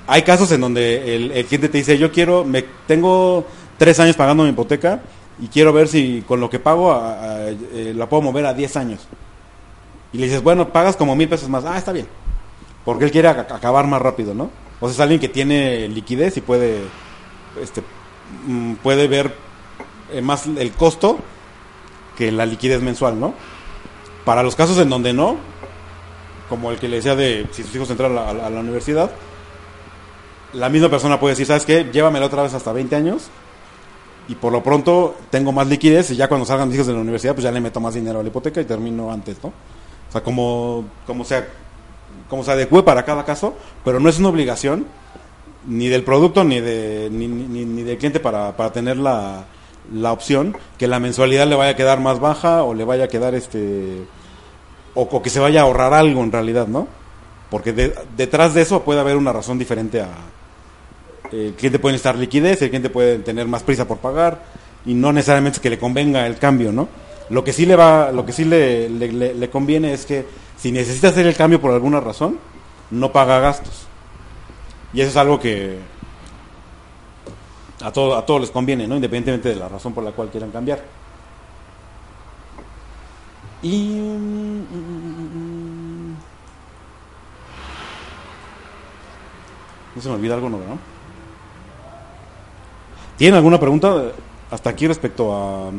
hay 0.09 0.23
casos 0.23 0.51
en 0.51 0.61
donde 0.61 1.15
el, 1.15 1.45
cliente 1.45 1.69
te 1.69 1.77
dice, 1.77 1.97
yo 1.99 2.11
quiero, 2.11 2.43
me 2.43 2.63
tengo 2.87 3.45
tres 3.77 3.99
años 3.99 4.15
pagando 4.15 4.43
mi 4.43 4.49
hipoteca 4.49 5.01
y 5.39 5.47
quiero 5.49 5.71
ver 5.71 5.87
si 5.87 6.23
con 6.27 6.39
lo 6.39 6.49
que 6.49 6.57
pago 6.57 6.99
eh, 6.99 7.93
la 7.95 8.09
puedo 8.09 8.23
mover 8.23 8.47
a 8.47 8.55
10 8.55 8.75
años. 8.77 9.07
Y 10.11 10.17
le 10.17 10.25
dices, 10.25 10.41
bueno, 10.41 10.69
pagas 10.69 10.95
como 10.95 11.15
mil 11.15 11.29
pesos 11.29 11.47
más. 11.47 11.63
Ah, 11.63 11.77
está 11.77 11.91
bien. 11.91 12.07
Porque 12.83 13.05
él 13.05 13.11
quiere 13.11 13.29
ac- 13.29 13.51
acabar 13.51 13.85
más 13.85 14.01
rápido, 14.01 14.33
¿no? 14.33 14.49
O 14.81 14.87
sea, 14.87 14.93
es 14.93 14.99
alguien 14.99 15.19
que 15.19 15.29
tiene 15.29 15.87
liquidez 15.89 16.37
y 16.37 16.41
puede, 16.41 16.79
este, 17.61 17.83
mm, 18.47 18.73
puede 18.75 19.07
ver 19.07 19.33
eh, 20.11 20.21
más 20.21 20.45
el 20.47 20.71
costo 20.71 21.19
que 22.17 22.31
la 22.31 22.45
liquidez 22.45 22.81
mensual, 22.81 23.19
¿no? 23.19 23.33
Para 24.25 24.43
los 24.43 24.55
casos 24.55 24.77
en 24.79 24.89
donde 24.89 25.13
no, 25.13 25.37
como 26.49 26.71
el 26.71 26.77
que 26.79 26.87
le 26.87 26.97
decía 26.97 27.15
de 27.15 27.47
si 27.51 27.63
sus 27.63 27.75
hijos 27.75 27.89
entran 27.89 28.17
a 28.17 28.33
la- 28.33 28.59
universidad, 28.59 29.11
la 30.53 30.69
misma 30.69 30.89
persona 30.89 31.19
puede 31.19 31.33
decir, 31.33 31.45
¿sabes 31.45 31.65
qué? 31.65 31.83
Llévamela 31.91 32.25
otra 32.25 32.43
vez 32.43 32.53
hasta 32.53 32.73
20 32.73 32.95
años 32.95 33.27
y 34.27 34.35
por 34.35 34.51
lo 34.51 34.63
pronto 34.63 35.15
tengo 35.29 35.51
más 35.51 35.67
liquidez 35.67 36.09
y 36.11 36.15
ya 36.15 36.27
cuando 36.27 36.45
salgan 36.45 36.67
mis 36.67 36.75
hijos 36.75 36.87
de 36.87 36.93
la 36.93 36.99
universidad, 36.99 37.33
pues 37.33 37.43
ya 37.43 37.51
le 37.51 37.61
meto 37.61 37.79
más 37.79 37.93
dinero 37.93 38.19
a 38.19 38.23
la 38.23 38.29
hipoteca 38.29 38.59
y 38.61 38.65
termino 38.65 39.11
antes, 39.11 39.37
¿no? 39.43 39.49
O 39.49 40.11
sea, 40.11 40.21
como, 40.21 40.85
como 41.05 41.23
sea, 41.23 41.47
como 42.29 42.43
se 42.43 42.51
adecue 42.51 42.83
para 42.83 43.03
cada 43.05 43.25
caso, 43.25 43.55
pero 43.83 43.99
no 43.99 44.07
es 44.09 44.19
una 44.19 44.29
obligación 44.29 44.85
ni 45.67 45.87
del 45.89 46.03
producto 46.03 46.43
ni 46.43 46.61
de 46.61 47.09
ni, 47.11 47.27
ni, 47.27 47.83
del 47.83 47.97
cliente 47.97 48.19
para, 48.19 48.55
para 48.55 48.71
tener 48.71 48.97
la, 48.97 49.43
la 49.93 50.11
opción 50.13 50.55
que 50.77 50.87
la 50.87 50.99
mensualidad 50.99 51.47
le 51.47 51.55
vaya 51.55 51.71
a 51.71 51.75
quedar 51.75 51.99
más 51.99 52.19
baja 52.19 52.63
o 52.63 52.73
le 52.73 52.85
vaya 52.85 53.05
a 53.05 53.07
quedar 53.09 53.35
este 53.35 54.03
o, 54.95 55.21
que 55.21 55.29
se 55.29 55.39
vaya 55.39 55.61
a 55.61 55.63
ahorrar 55.63 55.93
algo 55.93 56.23
en 56.23 56.31
realidad, 56.31 56.67
¿no? 56.67 56.87
Porque 57.49 57.73
de- 57.73 57.93
detrás 58.15 58.53
de 58.53 58.61
eso 58.61 58.83
puede 58.83 58.99
haber 58.99 59.17
una 59.17 59.33
razón 59.33 59.57
diferente 59.59 60.01
a, 60.01 60.07
El 61.31 61.53
cliente 61.53 61.77
puede 61.79 61.93
necesitar 61.93 62.15
liquidez, 62.15 62.61
el 62.61 62.69
cliente 62.69 62.89
puede 62.89 63.19
tener 63.19 63.47
más 63.47 63.63
prisa 63.63 63.87
por 63.87 63.97
pagar 63.97 64.41
y 64.85 64.93
no 64.93 65.11
necesariamente 65.11 65.57
es 65.57 65.61
que 65.61 65.69
le 65.69 65.77
convenga 65.77 66.25
el 66.25 66.37
cambio, 66.37 66.71
¿no? 66.71 66.87
Lo 67.29 67.43
que 67.43 67.53
sí 67.53 67.65
le 67.65 67.75
va, 67.75 68.11
lo 68.11 68.25
que 68.25 68.31
sí 68.31 68.45
le, 68.45 68.89
le 68.89 69.49
conviene 69.51 69.93
es 69.93 70.05
que 70.05 70.25
si 70.59 70.71
necesita 70.71 71.09
hacer 71.09 71.25
el 71.25 71.35
cambio 71.35 71.61
por 71.61 71.71
alguna 71.71 71.99
razón, 71.99 72.37
no 72.91 73.11
paga 73.11 73.39
gastos. 73.39 73.87
Y 74.93 75.01
eso 75.01 75.09
es 75.09 75.17
algo 75.17 75.39
que 75.39 75.79
a, 77.81 77.87
a 77.87 77.91
todos 77.91 78.41
les 78.41 78.51
conviene, 78.51 78.87
¿no? 78.87 78.95
Independientemente 78.95 79.49
de 79.49 79.55
la 79.55 79.69
razón 79.69 79.93
por 79.93 80.03
la 80.03 80.11
cual 80.11 80.29
quieran 80.29 80.51
cambiar. 80.51 80.83
Y... 83.61 83.99
No 89.95 90.01
se 90.01 90.09
me 90.09 90.15
olvida 90.15 90.35
algo, 90.35 90.49
¿no? 90.49 90.57
¿Tienen 93.17 93.35
alguna 93.35 93.59
pregunta 93.59 94.11
hasta 94.49 94.69
aquí 94.69 94.87
respecto 94.87 95.33
a 95.33 95.71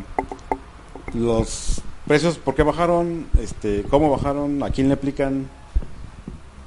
los 1.14 1.80
precios? 2.06 2.38
¿Por 2.38 2.54
qué 2.54 2.62
bajaron? 2.62 3.26
Este, 3.40 3.84
¿Cómo 3.90 4.10
bajaron? 4.10 4.62
¿A 4.62 4.70
quién 4.70 4.88
le 4.88 4.94
aplican? 4.94 5.48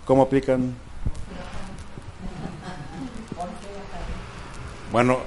¿Cómo 0.06 0.24
aplican? 0.24 0.76
Bueno, 4.92 5.20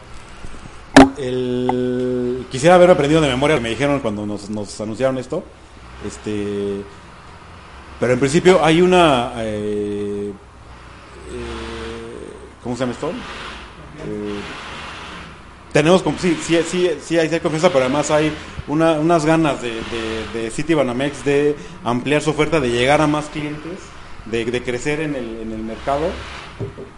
el, 1.19 2.47
quisiera 2.51 2.77
haber 2.77 2.91
aprendido 2.91 3.21
de 3.21 3.29
memoria, 3.29 3.59
me 3.59 3.71
dijeron 3.71 4.01
cuando 4.01 4.27
nos, 4.27 4.81
anunciaron 4.81 5.19
esto. 5.19 5.43
Este, 6.07 6.83
pero 7.99 8.13
en 8.13 8.21
principio 8.21 8.65
hay 8.65 8.83
una... 8.83 9.33
Eh, 9.39 10.33
eh, 11.33 12.33
¿Cómo 12.63 12.77
se 12.77 12.81
llama 12.81 12.93
esto? 12.93 13.11
Eh, 13.11 14.41
tenemos, 15.77 16.03
sí, 16.19 16.39
sí, 16.43 16.59
sí, 16.67 16.91
sí, 17.03 17.19
hay, 17.19 17.29
confianza, 17.39 17.69
pero 17.69 17.85
además 17.85 18.11
hay 18.11 18.33
una, 18.67 18.93
unas 18.93 19.27
ganas 19.27 19.61
de, 19.61 19.73
de, 19.73 20.41
de 20.41 20.51
City 20.51 20.73
Banamex 20.73 21.23
de 21.23 21.55
ampliar 21.85 22.23
su 22.23 22.31
oferta, 22.31 22.61
de 22.61 22.71
llegar 22.71 23.03
a 23.03 23.07
más 23.07 23.27
clientes, 23.27 23.79
de, 24.25 24.47
de 24.47 24.63
crecer 24.63 25.01
en 25.01 25.15
el, 25.15 25.41
en 25.43 25.53
el 25.53 25.63
mercado 25.63 26.07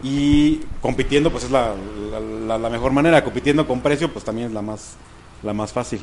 y 0.01 0.61
compitiendo 0.81 1.33
pues 1.33 1.43
es 1.43 1.51
la, 1.51 1.75
la, 2.47 2.71
mejor 2.71 2.93
manera, 2.93 3.25
compitiendo 3.25 3.67
con 3.67 3.81
precio 3.81 4.13
pues 4.13 4.25
también 4.25 4.47
es 4.47 4.55
la 4.55 4.63
más, 4.63 4.93
la 5.43 5.53
más 5.53 5.73
fácil. 5.73 6.01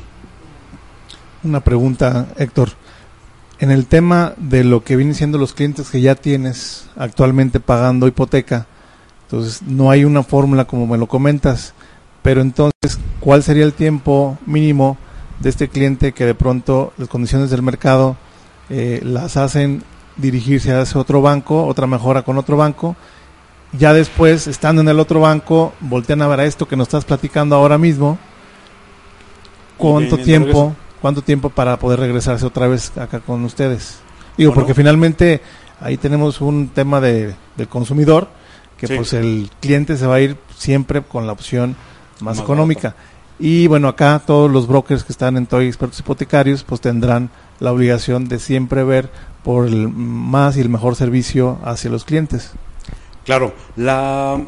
Una 1.44 1.60
pregunta, 1.60 2.28
Héctor. 2.36 2.72
En 3.58 3.70
el 3.70 3.86
tema 3.86 4.34
de 4.36 4.64
lo 4.64 4.84
que 4.84 4.96
vienen 4.96 5.14
siendo 5.14 5.38
los 5.38 5.54
clientes 5.54 5.88
que 5.88 6.02
ya 6.02 6.14
tienes 6.14 6.90
actualmente 6.94 7.58
pagando 7.58 8.06
hipoteca, 8.06 8.66
entonces 9.22 9.62
no 9.62 9.90
hay 9.90 10.04
una 10.04 10.22
fórmula 10.22 10.66
como 10.66 10.86
me 10.86 10.98
lo 10.98 11.06
comentas, 11.06 11.72
pero 12.26 12.40
entonces, 12.40 12.98
¿cuál 13.20 13.44
sería 13.44 13.62
el 13.62 13.72
tiempo 13.72 14.36
mínimo 14.46 14.98
de 15.38 15.48
este 15.48 15.68
cliente 15.68 16.10
que 16.10 16.24
de 16.24 16.34
pronto 16.34 16.92
las 16.98 17.08
condiciones 17.08 17.50
del 17.50 17.62
mercado 17.62 18.16
eh, 18.68 19.00
las 19.04 19.36
hacen 19.36 19.84
dirigirse 20.16 20.72
a 20.72 20.82
ese 20.82 20.98
otro 20.98 21.22
banco, 21.22 21.64
otra 21.66 21.86
mejora 21.86 22.22
con 22.22 22.36
otro 22.36 22.56
banco, 22.56 22.96
ya 23.78 23.92
después, 23.92 24.48
estando 24.48 24.82
en 24.82 24.88
el 24.88 24.98
otro 24.98 25.20
banco, 25.20 25.72
voltean 25.78 26.20
a 26.20 26.26
ver 26.26 26.40
a 26.40 26.46
esto 26.46 26.66
que 26.66 26.74
nos 26.74 26.88
estás 26.88 27.04
platicando 27.04 27.54
ahora 27.54 27.78
mismo. 27.78 28.18
¿Cuánto 29.76 30.18
tiempo, 30.18 30.74
cuánto 31.00 31.22
tiempo 31.22 31.50
para 31.50 31.78
poder 31.78 32.00
regresarse 32.00 32.44
otra 32.44 32.66
vez 32.66 32.90
acá 32.98 33.20
con 33.20 33.44
ustedes? 33.44 34.00
Digo, 34.36 34.52
porque 34.52 34.74
finalmente 34.74 35.42
ahí 35.80 35.96
tenemos 35.96 36.40
un 36.40 36.70
tema 36.70 37.00
de, 37.00 37.36
del 37.56 37.68
consumidor, 37.68 38.26
que 38.78 38.88
pues 38.88 39.12
el 39.12 39.48
cliente 39.60 39.96
se 39.96 40.08
va 40.08 40.16
a 40.16 40.20
ir 40.20 40.36
siempre 40.56 41.02
con 41.02 41.28
la 41.28 41.32
opción 41.32 41.76
más, 42.20 42.38
económica. 42.38 42.94
Y 43.38 43.66
bueno, 43.66 43.88
acá 43.88 44.22
todos 44.24 44.50
los 44.50 44.66
brokers 44.66 45.04
que 45.04 45.12
están 45.12 45.36
en 45.36 45.46
Toy 45.46 45.66
Expertos 45.66 46.00
Hipotecarios, 46.00 46.64
pues 46.64 46.80
tendrán 46.80 47.30
la 47.60 47.72
obligación 47.72 48.28
de 48.28 48.38
siempre 48.38 48.82
ver 48.82 49.10
por 49.42 49.66
el 49.66 49.88
más 49.88 50.56
y 50.56 50.60
el 50.60 50.68
mejor 50.68 50.96
servicio 50.96 51.58
hacia 51.64 51.90
los 51.90 52.04
clientes. 52.04 52.52
Claro, 53.24 53.52
la, 53.76 54.40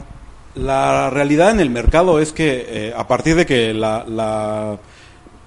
la 0.55 1.11
realidad 1.11 1.51
en 1.51 1.61
el 1.61 1.71
mercado 1.71 2.21
es 2.21 2.33
que 2.33 2.67
eh, 2.69 2.95
a 2.97 3.07
partir 3.07 3.37
de 3.37 3.45
que 3.45 3.75
la, 3.75 4.05
la, 4.07 4.79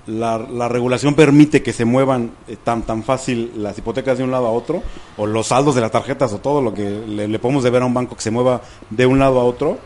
la, 0.07 0.67
regulación 0.67 1.15
permite 1.15 1.61
que 1.61 1.73
se 1.73 1.85
muevan 1.85 2.31
eh, 2.47 2.57
tan, 2.63 2.83
tan 2.83 3.03
fácil 3.03 3.51
las 3.57 3.77
hipotecas 3.77 4.17
de 4.17 4.23
un 4.23 4.31
lado 4.31 4.47
a 4.47 4.51
otro, 4.51 4.83
o 5.17 5.25
los 5.25 5.47
saldos 5.47 5.75
de 5.75 5.81
las 5.81 5.91
tarjetas, 5.91 6.33
o 6.33 6.39
todo 6.39 6.61
lo 6.61 6.73
que 6.73 6.89
le, 6.89 7.39
podemos 7.39 7.63
deber 7.63 7.81
a 7.81 7.85
un 7.85 7.93
banco 7.93 8.15
que 8.15 8.21
se 8.21 8.31
mueva 8.31 8.61
de 8.89 9.05
un 9.05 9.19
lado 9.19 9.39
a 9.39 9.43
otro, 9.43 9.77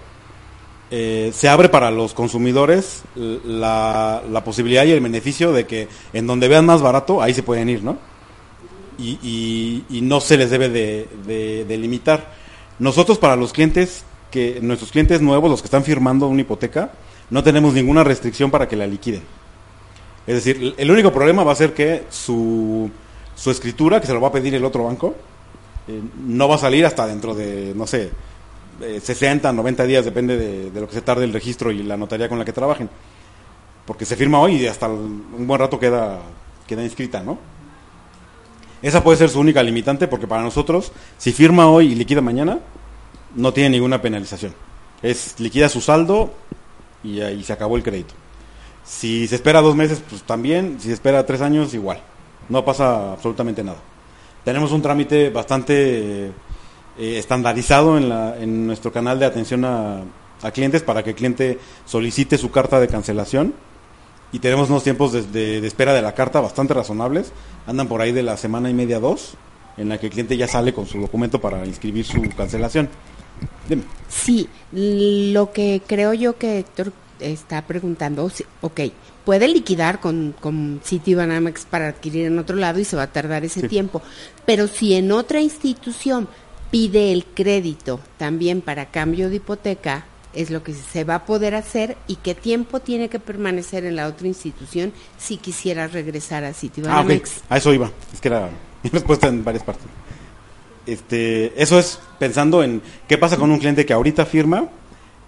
eh, 0.98 1.32
se 1.34 1.50
abre 1.50 1.68
para 1.68 1.92
los 1.92 2.14
consumidores 2.14 3.04
la, 3.18 4.22
posibilidad 4.46 4.86
y 4.86 4.92
el 4.92 5.02
beneficio 5.02 5.52
de 5.52 5.66
que 5.68 5.90
en 6.14 6.26
donde 6.26 6.48
vean 6.48 6.66
más 6.66 6.82
barato, 6.82 7.22
ahí 7.22 7.34
se 7.34 7.44
pueden 7.44 7.68
ir, 7.68 7.84
¿no? 7.84 7.98
Y, 8.98 9.20
y, 9.22 9.84
y 9.90 10.02
no 10.02 10.22
se 10.22 10.38
les 10.38 10.50
debe 10.50 10.70
de, 10.70 11.10
de, 11.28 11.66
de 11.66 11.78
limitar. 11.78 12.32
Nosotros 12.80 13.18
para 13.18 13.36
los 13.36 13.52
clientes, 13.52 14.06
que 14.32 14.60
nuestros 14.62 14.90
clientes 14.94 15.20
nuevos, 15.20 15.52
los 15.52 15.62
que 15.62 15.66
están 15.66 15.84
firmando 15.84 16.30
una 16.30 16.40
hipoteca, 16.40 16.94
no 17.30 17.44
tenemos 17.44 17.74
ninguna 17.74 18.06
restricción 18.06 18.50
para 18.50 18.70
que 18.70 18.78
la 18.78 18.88
liquiden. 18.88 19.24
Es 20.26 20.36
decir, 20.36 20.76
el 20.78 20.92
único 20.92 21.12
problema 21.12 21.44
va 21.44 21.52
a 21.52 21.56
ser 21.56 21.74
que 21.74 22.04
su, 22.10 22.90
su 23.36 23.52
escritura, 23.52 24.00
que 24.00 24.08
se 24.08 24.14
lo 24.14 24.22
va 24.22 24.30
a 24.30 24.32
pedir 24.32 24.56
el 24.56 24.64
otro 24.64 24.86
banco, 24.86 25.14
eh, 25.90 26.00
no 26.26 26.48
va 26.48 26.56
a 26.56 26.60
salir 26.60 26.86
hasta 26.86 27.06
dentro 27.06 27.36
de, 27.36 27.74
no 27.76 27.86
sé, 27.86 28.12
60, 28.80 29.52
90 29.52 29.86
días, 29.86 30.06
depende 30.06 30.38
de, 30.38 30.80
lo 30.80 30.88
que 30.88 30.96
se 30.96 31.02
tarde 31.02 31.24
el 31.24 31.34
registro 31.34 31.72
y 31.72 31.84
la 31.84 31.98
notaría 31.98 32.30
con 32.30 32.40
la 32.40 32.46
que 32.46 32.54
trabajen. 32.54 32.90
Porque 33.86 34.06
se 34.06 34.16
firma 34.16 34.40
hoy 34.40 34.56
y 34.56 34.68
hasta 34.68 34.88
un 34.88 35.46
buen 35.48 35.60
rato 35.60 35.80
queda, 35.80 36.20
queda 36.68 36.84
inscrita, 36.84 37.22
¿no? 37.22 37.38
Esa 38.82 39.04
puede 39.04 39.18
ser 39.18 39.30
su 39.30 39.40
única 39.40 39.64
limitante 39.64 40.08
porque 40.08 40.28
para 40.28 40.44
nosotros, 40.44 40.92
si 41.18 41.32
firma 41.32 41.68
hoy 41.68 41.92
y 41.92 41.96
liquida 41.96 42.22
mañana, 42.22 42.60
no 43.36 43.54
tiene 43.54 43.72
ninguna 43.72 44.02
penalización. 44.02 44.54
Es 45.02 45.40
liquida 45.40 45.70
su 45.70 45.82
saldo 45.82 46.34
y 47.04 47.22
ahí 47.22 47.44
se 47.44 47.54
acabó 47.54 47.78
el 47.78 47.84
crédito. 47.84 48.14
Si 48.84 49.28
se 49.28 49.36
espera 49.36 49.62
dos 49.62 49.76
meses, 49.76 50.02
pues 50.08 50.24
también. 50.24 50.78
Si 50.80 50.88
se 50.88 50.94
espera 50.94 51.26
tres 51.26 51.42
años, 51.42 51.74
igual. 51.74 52.00
No 52.50 52.64
pasa 52.64 53.14
absolutamente 53.14 53.64
nada. 53.64 53.80
Tenemos 54.44 54.72
un 54.72 54.82
trámite 54.82 55.32
bastante 55.32 56.32
eh, 56.98 57.18
estandarizado 57.18 57.98
en, 57.98 58.10
la, 58.10 58.38
en 58.40 58.68
nuestro 58.68 58.92
canal 58.92 59.20
de 59.20 59.26
atención 59.26 59.66
a, 59.66 60.02
a 60.42 60.52
clientes 60.52 60.82
para 60.84 61.04
que 61.04 61.12
el 61.12 61.16
cliente 61.16 61.60
solicite 61.86 62.38
su 62.38 62.52
carta 62.52 62.80
de 62.80 62.88
cancelación 62.88 63.54
y 64.32 64.40
tenemos 64.40 64.70
unos 64.70 64.84
tiempos 64.84 65.32
de, 65.32 65.66
espera 65.66 65.94
de 65.94 66.02
la 66.02 66.14
carta 66.14 66.42
bastante 66.42 66.74
razonables. 66.74 67.32
Andan 67.68 67.88
por 67.88 68.02
ahí 68.02 68.12
de 68.12 68.22
la 68.22 68.36
semana 68.36 68.70
y 68.70 68.74
media, 68.74 69.00
dos, 69.00 69.36
en 69.78 69.88
la 69.90 69.98
que 69.98 70.08
el 70.08 70.12
cliente 70.12 70.36
ya 70.36 70.48
sale 70.48 70.74
con 70.74 70.86
su 70.86 71.00
documento 71.00 71.40
para 71.40 71.66
inscribir 71.66 72.06
su 72.06 72.22
cancelación. 72.36 72.90
Dime. 73.70 73.84
Sí, 74.10 74.50
lo 74.74 75.54
que 75.54 75.82
creo 75.88 76.14
yo 76.14 76.38
que 76.38 76.60
Héctor 76.60 76.92
está 77.20 77.62
preguntando, 77.62 78.30
ok, 78.62 78.82
puede 79.24 79.48
liquidar 79.48 80.02
con, 80.02 80.36
con 80.40 80.82
Citibanamex 80.84 81.66
para 81.66 81.88
adquirir 81.88 82.26
en 82.26 82.38
otro 82.38 82.58
lado 82.58 82.80
y 82.80 82.84
se 82.84 82.98
va 82.98 83.04
a 83.04 83.12
tardar 83.14 83.46
ese 83.46 83.68
tiempo, 83.70 84.02
pero 84.46 84.68
si 84.68 84.96
en 84.96 85.14
otra 85.14 85.40
institución 85.40 86.28
pide 86.72 87.12
el 87.12 87.26
crédito 87.26 88.00
también 88.18 88.62
para 88.62 88.88
cambio 88.88 89.30
de 89.30 89.38
hipoteca, 89.38 90.06
es 90.34 90.50
lo 90.50 90.64
que 90.64 90.74
se 90.74 91.04
va 91.04 91.16
a 91.16 91.26
poder 91.26 91.56
hacer 91.56 91.98
y 92.08 92.18
qué 92.18 92.36
tiempo 92.36 92.82
tiene 92.82 93.10
que 93.10 93.20
permanecer 93.20 93.86
en 93.86 93.96
la 93.96 94.08
otra 94.08 94.28
institución 94.28 94.92
si 95.18 95.38
quisiera 95.38 95.88
regresar 95.88 96.44
a 96.44 96.54
Citibanamex. 96.54 97.42
Ah, 97.44 97.56
A 97.56 97.58
eso 97.58 97.74
iba, 97.74 97.90
es 98.14 98.20
que 98.20 98.28
era 98.28 98.50
mi 98.84 98.90
respuesta 98.94 99.28
en 99.28 99.44
varias 99.44 99.64
partes. 99.64 99.86
Este, 100.86 101.60
eso 101.62 101.80
es 101.80 102.00
pensando 102.20 102.62
en 102.64 102.82
qué 103.08 103.18
pasa 103.18 103.38
con 103.38 103.50
un 103.50 103.60
cliente 103.60 103.86
que 103.86 103.94
ahorita 103.94 104.26
firma 104.26 104.70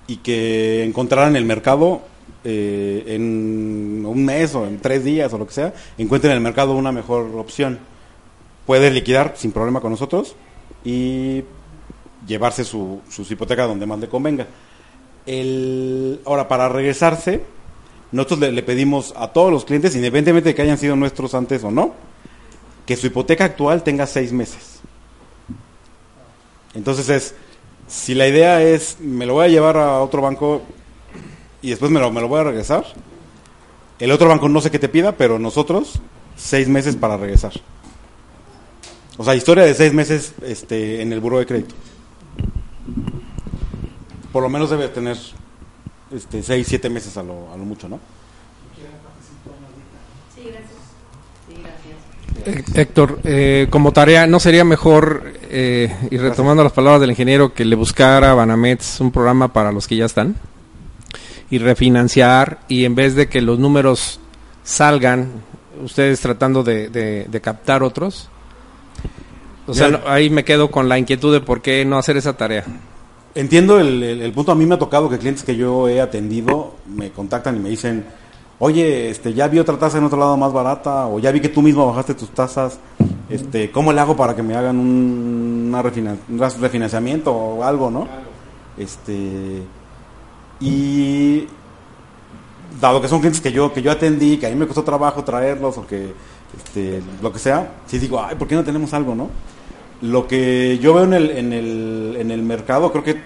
y 0.06 0.18
que 0.18 0.84
encontrará 0.84 1.28
en 1.28 1.36
el 1.36 1.46
mercado 1.46 2.02
eh, 2.44 3.04
en 3.08 4.06
un 4.06 4.26
mes 4.26 4.54
o 4.54 4.68
en 4.68 4.80
tres 4.80 5.04
días 5.04 5.34
o 5.34 5.38
lo 5.38 5.48
que 5.48 5.54
sea, 5.54 5.74
encuentre 5.98 6.30
en 6.30 6.36
el 6.36 6.44
mercado 6.44 6.76
una 6.76 6.92
mejor 6.92 7.32
opción. 7.36 7.80
Puede 8.66 8.92
liquidar 8.92 9.34
sin 9.38 9.52
problema 9.52 9.80
con 9.80 9.92
nosotros 9.92 10.36
y 10.88 11.44
llevarse 12.26 12.64
su, 12.64 13.02
sus 13.10 13.30
hipotecas 13.30 13.68
donde 13.68 13.86
más 13.86 14.00
le 14.00 14.08
convenga. 14.08 14.48
El, 15.26 16.22
ahora, 16.26 16.48
para 16.48 16.70
regresarse, 16.70 17.44
nosotros 18.14 18.40
le, 18.40 18.64
pedimos 18.64 19.14
a 19.18 19.28
todos 19.34 19.52
los 19.52 19.66
clientes, 19.66 19.94
independientemente 19.96 20.50
de 20.50 20.56
que 20.56 20.62
hayan 20.62 20.78
sido 20.78 20.96
nuestros 20.96 21.36
antes 21.36 21.62
o 21.66 21.72
no, 21.72 21.94
que 22.86 22.96
su 22.96 23.08
hipoteca 23.08 23.44
actual 23.44 23.84
tenga 23.84 24.08
seis 24.08 24.32
meses. 24.32 24.80
Entonces 26.74 27.10
es, 27.10 27.36
si 27.88 28.14
la 28.14 28.30
idea 28.30 28.64
es, 28.64 29.02
me 29.02 29.26
lo 29.26 29.34
voy 29.34 29.48
a 29.48 29.50
llevar 29.50 29.76
a 29.76 30.00
otro 30.00 30.22
banco 30.22 30.62
y 31.62 31.72
después 31.72 31.92
me 31.92 32.00
lo, 32.00 32.12
me 32.12 32.22
lo 32.22 32.30
voy 32.30 32.40
a 32.40 32.46
regresar, 32.46 32.86
el 34.00 34.12
otro 34.12 34.30
banco 34.30 34.48
no 34.48 34.62
sé 34.62 34.72
qué 34.72 34.80
te 34.80 34.88
pida, 34.88 35.18
pero 35.18 35.38
nosotros, 35.38 36.00
seis 36.38 36.70
meses 36.70 36.96
para 36.96 37.18
regresar. 37.18 37.52
O 39.18 39.24
sea, 39.24 39.36
historia 39.36 39.64
de 39.66 39.74
seis 39.74 39.94
meses 39.94 40.34
este, 40.44 41.02
en 41.02 41.12
el 41.12 41.20
buro 41.20 41.40
de 41.40 41.46
crédito. 41.46 41.76
por 44.32 44.44
lo 44.44 44.50
menos 44.50 44.70
debe 44.70 44.88
tener 44.90 45.18
este, 46.12 46.44
6, 46.44 46.66
7 46.68 46.90
meses 46.90 47.18
a 47.18 47.24
lo, 47.24 47.52
a 47.52 47.58
lo 47.58 47.66
mucho, 47.66 47.90
¿no? 47.90 48.00
Héctor, 52.74 53.20
eh, 53.24 53.68
como 53.70 53.92
tarea, 53.92 54.26
¿no 54.26 54.40
sería 54.40 54.64
mejor, 54.64 55.34
eh, 55.50 55.94
y 56.10 56.18
retomando 56.18 56.64
las 56.64 56.72
palabras 56.72 57.02
del 57.02 57.10
ingeniero, 57.10 57.54
que 57.54 57.66
le 57.66 57.76
buscara 57.76 58.32
a 58.32 58.36
Banamets 58.36 59.02
un 59.02 59.12
programa 59.12 59.52
para 59.52 59.72
los 59.72 59.88
que 59.88 59.98
ya 59.98 60.06
están? 60.06 60.36
Y 61.50 61.58
refinanciar, 61.58 62.60
y 62.70 62.86
en 62.86 62.96
vez 62.96 63.16
de 63.16 63.28
que 63.28 63.42
los 63.42 63.60
números 63.60 64.20
salgan, 64.64 65.32
ustedes 65.84 66.22
tratando 66.22 66.64
de, 66.64 66.90
de, 66.90 67.42
captar 67.42 67.84
otros. 67.84 68.30
O 69.68 69.74
sea, 69.74 70.02
ahí 70.08 70.30
me 70.30 70.44
quedo 70.44 70.72
con 70.72 70.90
la 70.90 70.98
inquietud 70.98 71.34
de 71.34 71.42
por 71.42 71.62
qué 71.62 71.86
no 71.86 71.98
hacer 71.98 72.18
esa 72.18 72.38
tarea. 72.38 72.64
Entiendo 73.36 73.80
el, 73.80 74.02
el 74.02 74.32
punto. 74.32 74.52
A 74.52 74.56
mí 74.56 74.66
me 74.66 74.76
ha 74.76 74.80
tocado 74.80 75.10
que 75.10 75.20
clientes 75.20 75.44
que 75.44 75.56
yo 75.56 75.88
he 75.88 76.02
atendido 76.02 76.76
me 76.88 77.12
contactan 77.12 77.58
y 77.58 77.60
me 77.60 77.70
dicen, 77.70 78.06
oye, 78.60 79.10
este, 79.10 79.34
ya 79.34 79.48
vi 79.48 79.60
otra 79.60 79.78
tasa 79.78 79.98
en 79.98 80.04
otro 80.04 80.18
lado 80.18 80.38
más 80.38 80.52
barata, 80.52 81.08
o 81.08 81.20
ya 81.20 81.32
vi 81.32 81.40
que 81.40 81.50
tú 81.50 81.62
mismo 81.62 81.86
bajaste 81.86 82.14
tus 82.14 82.30
tasas, 82.30 82.80
este, 83.30 83.72
¿cómo 83.72 83.94
le 83.94 84.02
hago 84.02 84.16
para 84.16 84.36
que 84.36 84.44
me 84.44 84.56
hagan 84.56 84.80
un, 84.80 85.76
refinanciamiento 86.60 87.32
o 87.32 87.64
algo, 87.64 87.92
no? 87.92 88.08
Este, 88.78 89.64
y 90.60 91.48
dado 92.82 93.02
que 93.02 93.08
son 93.08 93.20
clientes 93.20 93.42
que 93.42 93.52
yo, 93.52 93.74
que 93.74 93.82
yo 93.82 93.92
atendí, 93.92 94.38
que 94.38 94.48
a 94.48 94.50
mí 94.50 94.56
me 94.56 94.68
costó 94.68 94.84
trabajo 94.84 95.24
traerlos, 95.24 95.78
o 95.78 95.86
que, 95.86 96.14
este, 96.58 97.02
lo 97.22 97.32
que 97.32 97.40
sea, 97.40 97.74
sí 97.86 98.00
digo, 98.00 98.24
ay, 98.24 98.36
¿por 98.36 98.48
qué 98.48 98.56
no 98.56 98.64
tenemos 98.64 98.94
algo, 98.94 99.14
no? 99.14 99.30
Lo 100.02 100.28
que 100.28 100.78
yo 100.80 100.94
veo 100.94 101.06
en 101.06 101.14
el, 101.14 101.32
en 101.32 101.54
el, 101.54 102.18
en 102.20 102.32
el 102.32 102.44
mercado, 102.44 102.92
creo 102.92 103.04
que 103.04 103.22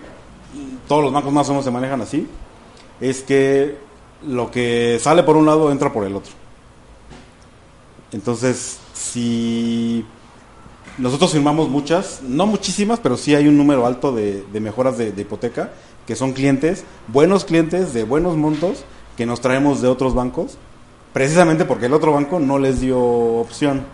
todos 0.88 1.04
los 1.04 1.14
bancos 1.14 1.34
más 1.34 1.48
o 1.50 1.52
menos 1.52 1.66
se 1.66 1.72
manejan 1.72 2.02
así, 2.02 2.28
es 3.00 3.22
que 3.22 3.78
lo 4.28 4.52
que 4.52 5.00
sale 5.02 5.24
por 5.24 5.38
un 5.38 5.46
lado 5.46 5.72
entra 5.72 5.92
por 5.92 6.06
el 6.06 6.16
otro. 6.16 6.32
Entonces, 8.12 8.80
si 8.94 10.06
nosotros 10.98 11.32
firmamos 11.32 11.70
muchas, 11.70 12.22
no 12.22 12.46
muchísimas, 12.46 13.00
pero 13.00 13.18
sí 13.18 13.34
hay 13.34 13.48
un 13.48 13.58
número 13.58 13.86
alto 13.86 14.12
de, 14.12 14.44
mejoras 14.54 14.98
de, 14.98 15.14
hipoteca, 15.18 15.72
que 16.06 16.16
son 16.16 16.34
clientes, 16.34 16.84
buenos 17.08 17.46
clientes 17.46 17.94
de 17.94 18.04
buenos 18.04 18.36
montos, 18.36 18.84
que 19.16 19.26
nos 19.26 19.42
traemos 19.42 19.82
de 19.82 19.88
otros 19.88 20.14
bancos, 20.14 20.58
precisamente 21.14 21.66
porque 21.66 21.86
el 21.86 21.94
otro 21.94 22.12
banco 22.12 22.40
no 22.40 22.60
les 22.60 22.82
dio 22.82 23.00
opción. 23.00 23.86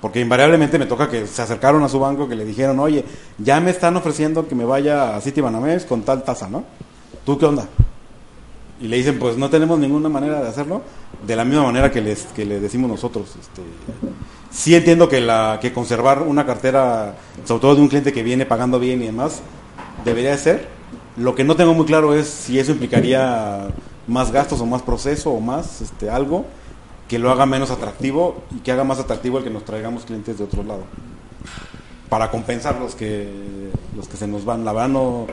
Porque 0.00 0.20
invariablemente 0.20 0.78
me 0.78 0.86
toca 0.86 1.08
que 1.08 1.26
se 1.26 1.42
acercaron 1.42 1.82
a 1.82 1.88
su 1.88 1.98
banco, 1.98 2.28
que 2.28 2.36
le 2.36 2.44
dijeron, 2.44 2.78
oye, 2.78 3.04
ya 3.38 3.60
me 3.60 3.70
están 3.70 3.96
ofreciendo 3.96 4.46
que 4.46 4.54
me 4.54 4.64
vaya 4.64 5.16
a 5.16 5.20
City 5.20 5.40
Banamex 5.40 5.84
con 5.84 6.02
tal 6.02 6.22
tasa, 6.22 6.48
¿no? 6.48 6.64
¿Tú 7.24 7.36
qué 7.36 7.46
onda? 7.46 7.68
y 8.80 8.88
le 8.88 8.96
dicen, 8.96 9.18
pues 9.18 9.36
no 9.36 9.50
tenemos 9.50 9.78
ninguna 9.78 10.08
manera 10.08 10.40
de 10.40 10.48
hacerlo, 10.48 10.82
de 11.26 11.34
la 11.34 11.44
misma 11.44 11.64
manera 11.64 11.90
que 11.90 12.00
les 12.00 12.24
que 12.26 12.44
le 12.44 12.60
decimos 12.60 12.88
nosotros. 12.88 13.30
Este, 13.40 13.62
sí 14.50 14.74
entiendo 14.74 15.08
que 15.08 15.20
la 15.20 15.58
que 15.60 15.72
conservar 15.72 16.22
una 16.22 16.46
cartera, 16.46 17.16
sobre 17.44 17.60
todo 17.60 17.74
de 17.76 17.82
un 17.82 17.88
cliente 17.88 18.12
que 18.12 18.22
viene 18.22 18.46
pagando 18.46 18.78
bien 18.78 19.02
y 19.02 19.06
demás, 19.06 19.40
debería 20.04 20.30
de 20.30 20.38
ser. 20.38 20.68
Lo 21.16 21.34
que 21.34 21.42
no 21.42 21.56
tengo 21.56 21.74
muy 21.74 21.86
claro 21.86 22.14
es 22.14 22.28
si 22.28 22.58
eso 22.60 22.70
implicaría 22.70 23.68
más 24.06 24.30
gastos 24.30 24.60
o 24.60 24.66
más 24.66 24.82
proceso 24.82 25.30
o 25.30 25.40
más 25.40 25.80
este 25.80 26.08
algo 26.08 26.46
que 27.08 27.18
lo 27.18 27.30
haga 27.30 27.46
menos 27.46 27.70
atractivo 27.70 28.44
y 28.54 28.60
que 28.60 28.70
haga 28.70 28.84
más 28.84 29.00
atractivo 29.00 29.38
el 29.38 29.44
que 29.44 29.50
nos 29.50 29.64
traigamos 29.64 30.04
clientes 30.04 30.38
de 30.38 30.44
otro 30.44 30.62
lado. 30.62 30.82
Para 32.08 32.30
compensar 32.30 32.78
los 32.78 32.94
que 32.94 33.28
los 33.96 34.08
que 34.08 34.16
se 34.16 34.28
nos 34.28 34.44
van. 34.44 34.64
La 34.64 34.72
verdad 34.72 35.26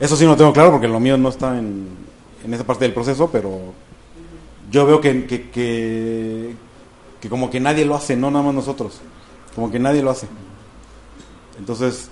eso 0.00 0.16
sí 0.16 0.24
no 0.24 0.36
tengo 0.36 0.52
claro 0.52 0.72
porque 0.72 0.88
lo 0.88 0.98
mío 0.98 1.16
no 1.18 1.28
está 1.28 1.58
en, 1.58 1.88
en 2.44 2.54
esa 2.54 2.64
parte 2.64 2.84
del 2.84 2.94
proceso, 2.94 3.28
pero 3.30 3.58
yo 4.70 4.86
veo 4.86 5.00
que, 5.00 5.26
que, 5.26 5.50
que, 5.50 7.28
como 7.28 7.50
que 7.50 7.60
nadie 7.60 7.84
lo 7.84 7.94
hace, 7.94 8.16
no 8.16 8.30
nada 8.30 8.44
más 8.44 8.54
nosotros, 8.54 9.00
como 9.54 9.70
que 9.70 9.78
nadie 9.78 10.02
lo 10.02 10.10
hace. 10.10 10.26
Entonces, 11.58 12.08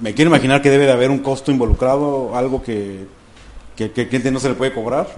me 0.00 0.12
quiero 0.12 0.30
imaginar 0.30 0.60
que 0.60 0.70
debe 0.70 0.84
de 0.84 0.92
haber 0.92 1.10
un 1.10 1.20
costo 1.20 1.50
involucrado, 1.50 2.36
algo 2.36 2.62
que, 2.62 3.06
que, 3.76 3.92
que 3.92 4.08
cliente 4.08 4.30
no 4.30 4.40
se 4.40 4.50
le 4.50 4.54
puede 4.54 4.74
cobrar, 4.74 5.08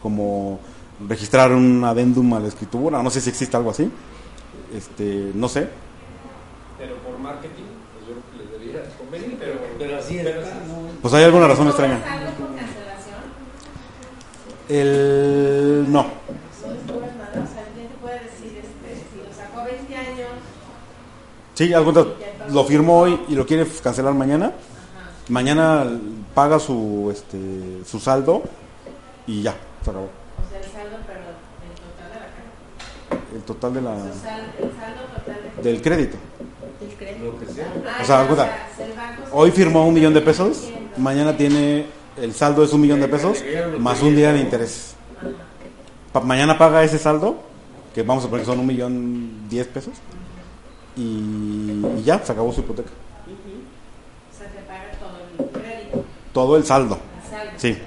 como 0.00 0.60
registrar 1.08 1.52
un 1.52 1.84
adendum 1.84 2.32
a 2.34 2.40
la 2.40 2.48
escritura, 2.48 3.02
no 3.02 3.10
sé 3.10 3.20
si 3.20 3.30
existe 3.30 3.56
algo 3.56 3.70
así, 3.70 3.90
este, 4.74 5.32
no 5.34 5.48
sé. 5.48 5.68
Pero 6.78 6.96
por 6.96 7.18
marketing, 7.18 7.64
pues 7.92 8.06
yo 8.06 8.14
creo 8.14 8.24
que 8.30 8.38
les 8.38 8.50
debería 8.50 8.96
convenir, 8.98 9.36
pero, 9.38 9.54
pero 9.78 9.98
así 9.98 10.18
es. 10.18 10.28
Pues 11.00 11.14
hay 11.14 11.24
alguna 11.24 11.48
razón 11.48 11.68
extraña. 11.68 12.00
El 14.68 15.86
no. 15.88 16.06
Sí, 21.54 21.72
algo 21.74 21.92
lo 22.50 22.64
firmó 22.64 23.00
hoy 23.00 23.20
y 23.28 23.34
lo 23.34 23.46
quiere 23.46 23.66
cancelar 23.82 24.14
mañana. 24.14 24.52
Mañana 25.28 25.86
paga 26.34 26.58
su 26.58 27.10
este 27.12 27.84
su 27.84 28.00
saldo 28.00 28.42
y 29.26 29.42
ya, 29.42 29.54
se 29.84 29.90
acabó. 29.90 30.06
O 30.06 30.50
sea, 30.50 30.58
el 30.58 30.64
saldo, 30.64 30.71
perdón, 30.71 30.71
el 33.42 33.46
total 33.46 33.74
de 33.74 33.80
la 33.82 33.94
del 35.62 35.82
crédito. 35.82 36.16
Del 36.80 36.94
crédito. 36.96 37.36
o 38.00 38.04
sea, 38.04 38.28
hoy 39.32 39.50
firmó 39.50 39.86
un 39.86 39.94
millón 39.94 40.14
de 40.14 40.20
pesos, 40.20 40.70
mañana 40.96 41.36
tiene 41.36 41.86
el 42.20 42.34
saldo 42.34 42.62
es 42.62 42.72
un 42.72 42.80
millón 42.80 43.00
de 43.00 43.08
pesos 43.08 43.42
más 43.78 44.02
un 44.02 44.14
día 44.14 44.32
de 44.32 44.40
interés. 44.40 44.94
mañana 46.22 46.56
paga 46.56 46.84
ese 46.84 46.98
saldo, 46.98 47.36
que 47.94 48.02
vamos 48.02 48.24
a 48.24 48.28
poner 48.28 48.44
que 48.44 48.50
son 48.50 48.60
un 48.60 48.66
millón 48.66 49.48
diez 49.48 49.66
pesos, 49.66 49.94
y, 50.96 52.02
ya, 52.04 52.24
se 52.24 52.32
acabó 52.32 52.52
su 52.52 52.60
hipoteca. 52.60 52.90
O 52.90 54.38
sea, 54.38 54.46
te 54.48 54.60
paga 54.62 54.90
todo 55.00 55.46
el 55.46 55.50
crédito. 55.50 56.04
Todo 56.32 56.56
el 56.56 56.64
saldo. 56.64 56.98
Sí. 57.56 57.78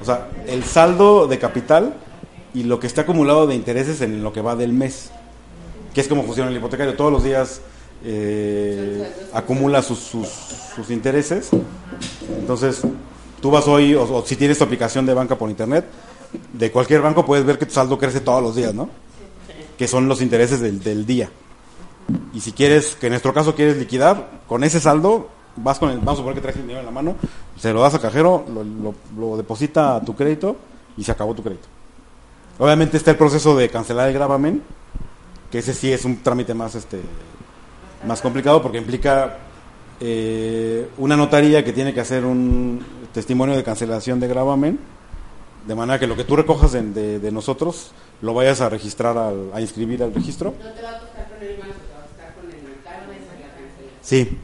O 0.00 0.04
sea, 0.04 0.28
el 0.46 0.64
saldo 0.64 1.26
de 1.26 1.38
capital 1.38 1.94
y 2.58 2.64
lo 2.64 2.80
que 2.80 2.86
está 2.86 3.02
acumulado 3.02 3.46
de 3.46 3.54
intereses 3.54 4.00
en 4.00 4.22
lo 4.22 4.32
que 4.32 4.40
va 4.40 4.56
del 4.56 4.72
mes. 4.72 5.10
Que 5.94 6.00
es 6.00 6.08
como 6.08 6.24
funciona 6.24 6.50
el 6.50 6.56
hipotecario. 6.56 6.96
Todos 6.96 7.12
los 7.12 7.24
días 7.24 7.60
eh, 8.04 9.10
acumula 9.32 9.82
sus, 9.82 10.26
intereses. 10.88 11.50
Entonces, 12.38 12.82
Tú 13.40 13.52
vas 13.52 13.68
hoy, 13.68 13.94
o, 13.94 14.24
si 14.26 14.36
tienes 14.36 14.58
tu 14.58 14.64
aplicación 14.64 15.06
de 15.06 15.14
banca 15.14 15.36
por 15.36 15.48
internet, 15.48 15.84
de 16.52 16.72
cualquier 16.72 17.00
banco 17.00 17.24
puedes 17.24 17.44
ver 17.44 17.58
que 17.58 17.66
tu 17.66 17.72
saldo 17.72 17.96
crece 17.96 18.20
todos 18.20 18.42
los 18.42 18.56
días, 18.56 18.74
¿no? 18.74 18.88
Que 19.76 19.86
son 19.86 20.08
los 20.08 20.20
intereses 20.20 20.60
del, 20.60 21.06
día. 21.06 21.30
Y 22.34 22.40
si 22.40 22.52
quieres, 22.52 22.96
que 22.96 23.06
en 23.06 23.12
nuestro 23.12 23.32
caso 23.32 23.54
quieres 23.54 23.76
liquidar, 23.76 24.40
con 24.48 24.64
ese 24.64 24.80
saldo, 24.80 25.28
vas 25.54 25.78
con 25.78 25.90
el, 25.90 25.98
vamos 25.98 26.14
a 26.14 26.16
suponer 26.16 26.34
que 26.34 26.40
traes 26.40 26.56
el 26.56 26.62
dinero 26.62 26.80
en 26.80 26.86
la 26.86 26.90
mano, 26.90 27.14
se 27.56 27.72
lo 27.72 27.80
das 27.80 27.94
al 27.94 28.00
cajero, 28.00 28.44
lo, 29.16 29.36
deposita 29.36 29.96
a 29.96 30.04
tu 30.04 30.16
crédito 30.16 30.56
y 30.96 31.04
se 31.04 31.12
acabó 31.12 31.32
tu 31.34 31.44
crédito. 31.44 31.68
Obviamente 32.58 32.96
está 32.96 33.12
el 33.12 33.16
proceso 33.16 33.56
de 33.56 33.68
cancelar 33.68 34.08
el 34.08 34.14
gravamen, 34.14 34.62
que 35.50 35.58
ese 35.58 35.74
sí 35.74 35.92
es 35.92 36.04
un 36.04 36.22
trámite 36.22 36.54
más 36.54 36.74
este 36.74 37.00
más 38.06 38.20
complicado 38.20 38.62
porque 38.62 38.78
implica 38.78 39.38
eh, 40.00 40.88
una 40.98 41.16
notaría 41.16 41.64
que 41.64 41.72
tiene 41.72 41.92
que 41.92 42.00
hacer 42.00 42.24
un 42.24 42.84
testimonio 43.12 43.56
de 43.56 43.64
cancelación 43.64 44.20
de 44.20 44.28
gravamen, 44.28 44.78
de 45.66 45.74
manera 45.74 45.98
que 45.98 46.06
lo 46.06 46.16
que 46.16 46.24
tú 46.24 46.36
recojas 46.36 46.72
de, 46.72 47.18
de, 47.18 47.32
nosotros 47.32 47.90
lo 48.22 48.34
vayas 48.34 48.60
a 48.60 48.68
registrar, 48.68 49.18
al, 49.18 49.50
a 49.52 49.60
inscribir 49.60 50.02
al 50.02 50.14
registro. 50.14 50.54
No 50.62 50.70
te 50.72 50.82
va 50.82 50.90
a 50.90 50.98
con 50.98 51.08
el 51.42 51.56
te 51.56 51.62
va 51.62 52.28
a 52.28 52.34
con 52.34 52.50
el 52.50 52.58
la 52.84 52.90
cancelación. 52.92 53.90
Sí. 54.00 54.38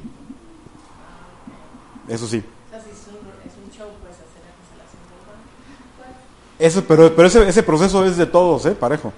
Eso 2.08 2.26
sí. 2.26 2.38
O 2.38 2.70
sea, 2.70 2.80
si 2.80 2.90
es 2.90 3.06
un, 3.08 3.16
es 3.46 3.54
un 3.56 3.70
show, 3.70 3.88
pues 4.02 4.14
hacer 4.14 4.42
la 4.42 4.52
cancelación 4.58 5.02
del 5.08 5.22
banco. 5.26 6.18
Eso, 6.64 6.82
pero, 6.88 7.14
pero 7.14 7.28
ese, 7.28 7.46
ese 7.46 7.62
proceso 7.62 8.06
es 8.06 8.16
de 8.16 8.24
todos, 8.24 8.64
¿eh? 8.64 8.70
Parejo. 8.70 9.12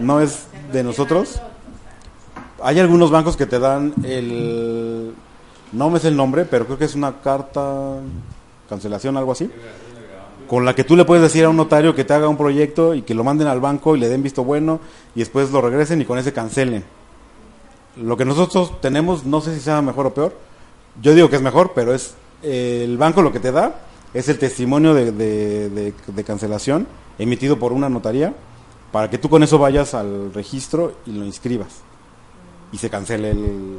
No 0.00 0.22
es 0.22 0.46
de 0.72 0.82
nosotros. 0.82 1.38
Hay 2.62 2.78
algunos 2.78 3.10
bancos 3.10 3.36
que 3.36 3.44
te 3.44 3.58
dan 3.58 3.92
el... 4.04 5.12
No 5.70 5.90
me 5.90 5.98
sé 5.98 6.08
el 6.08 6.16
nombre, 6.16 6.46
pero 6.46 6.64
creo 6.64 6.78
que 6.78 6.86
es 6.86 6.94
una 6.94 7.20
carta 7.20 7.96
cancelación, 8.70 9.18
algo 9.18 9.32
así, 9.32 9.50
con 10.48 10.64
la 10.64 10.74
que 10.74 10.82
tú 10.82 10.96
le 10.96 11.04
puedes 11.04 11.22
decir 11.22 11.44
a 11.44 11.50
un 11.50 11.58
notario 11.58 11.94
que 11.94 12.04
te 12.04 12.14
haga 12.14 12.26
un 12.26 12.38
proyecto 12.38 12.94
y 12.94 13.02
que 13.02 13.12
lo 13.12 13.22
manden 13.22 13.48
al 13.48 13.60
banco 13.60 13.94
y 13.94 14.00
le 14.00 14.08
den 14.08 14.22
visto 14.22 14.42
bueno 14.42 14.80
y 15.14 15.18
después 15.18 15.50
lo 15.50 15.60
regresen 15.60 16.00
y 16.00 16.06
con 16.06 16.18
ese 16.18 16.32
cancelen. 16.32 16.84
Lo 17.96 18.16
que 18.16 18.24
nosotros 18.24 18.80
tenemos, 18.80 19.26
no 19.26 19.42
sé 19.42 19.54
si 19.54 19.60
sea 19.60 19.82
mejor 19.82 20.06
o 20.06 20.14
peor, 20.14 20.34
yo 21.02 21.14
digo 21.14 21.28
que 21.28 21.36
es 21.36 21.42
mejor, 21.42 21.72
pero 21.74 21.92
es 21.94 22.14
el 22.42 22.96
banco 22.96 23.20
lo 23.20 23.30
que 23.30 23.40
te 23.40 23.52
da 23.52 23.74
es 24.18 24.28
el 24.28 24.38
testimonio 24.38 24.94
de, 24.94 25.12
de, 25.12 26.24
cancelación 26.24 26.88
emitido 27.18 27.58
por 27.58 27.72
una 27.72 27.88
notaría 27.88 28.34
para 28.90 29.08
que 29.08 29.18
tú 29.18 29.28
con 29.28 29.42
eso 29.44 29.58
vayas 29.58 29.94
al 29.94 30.34
registro 30.34 30.98
y 31.06 31.12
lo 31.12 31.24
inscribas 31.24 31.68
y 32.72 32.78
se 32.78 32.90
cancele 32.90 33.30
el, 33.30 33.78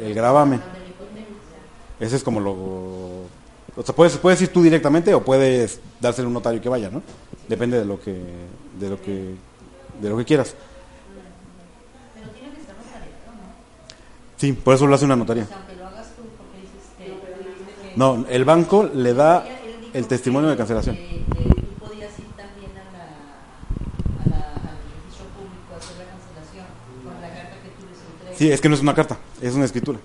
el 0.00 0.14
gravamen. 0.14 0.60
Ese 1.98 2.16
es 2.16 2.22
como 2.22 2.38
lo 2.38 2.52
O 2.52 3.82
sea, 3.84 3.94
puedes, 3.94 4.16
puedes 4.18 4.40
ir 4.42 4.52
tú 4.52 4.62
directamente 4.62 5.12
o 5.14 5.24
puedes 5.24 5.80
dárselo 6.00 6.26
a 6.26 6.28
un 6.28 6.34
notario 6.34 6.60
que 6.60 6.68
vaya, 6.68 6.90
¿no? 6.90 7.02
Depende 7.48 7.78
de 7.78 7.84
lo 7.84 8.00
que, 8.00 8.16
de 8.78 8.88
lo 8.88 9.00
que, 9.02 9.34
de 10.00 10.08
lo 10.08 10.16
que 10.16 10.24
quieras. 10.24 10.54
Pero 12.14 12.30
tiene 12.30 12.52
que 12.54 12.60
estar 12.60 12.76
notariado, 12.76 13.32
¿no? 13.32 13.52
Sí, 14.36 14.52
por 14.52 14.74
eso 14.74 14.86
lo 14.86 14.94
hace 14.94 15.04
una 15.04 15.16
notaría. 15.16 15.42
O 15.44 15.46
sea, 15.48 15.56
aunque 15.56 15.74
lo 15.76 15.86
hagas 15.86 16.06
tú, 16.16 16.22
porque 16.38 16.60
dices 16.62 16.86
que... 16.96 17.04
dices 17.04 17.78
que- 17.82 17.83
No, 17.96 18.24
el 18.28 18.44
banco 18.44 18.84
le 18.92 19.14
da 19.14 19.44
el 19.92 20.06
testimonio 20.06 20.50
de 20.50 20.56
cancelación. 20.56 20.96
Que, 20.96 21.02
que 21.02 21.44
tú 21.62 21.66
podías 21.78 22.18
ir 22.18 22.26
también 22.36 22.72
a 22.76 22.84
la, 22.92 23.04
a 24.24 24.28
la, 24.28 24.46
al 24.54 24.78
registro 25.00 25.26
público 25.36 25.74
a 25.74 25.76
hacer 25.78 25.96
la 25.98 26.04
cancelación 26.10 26.66
con 27.04 27.20
la 27.20 27.28
carta 27.28 27.56
que 27.62 27.68
tú 27.78 27.86
les 27.88 28.00
entregas. 28.00 28.38
Sí, 28.38 28.50
es 28.50 28.60
que 28.60 28.68
no 28.68 28.74
es 28.74 28.80
una 28.80 28.94
carta, 28.94 29.16
es 29.40 29.54
una 29.54 29.64
escritura. 29.64 29.98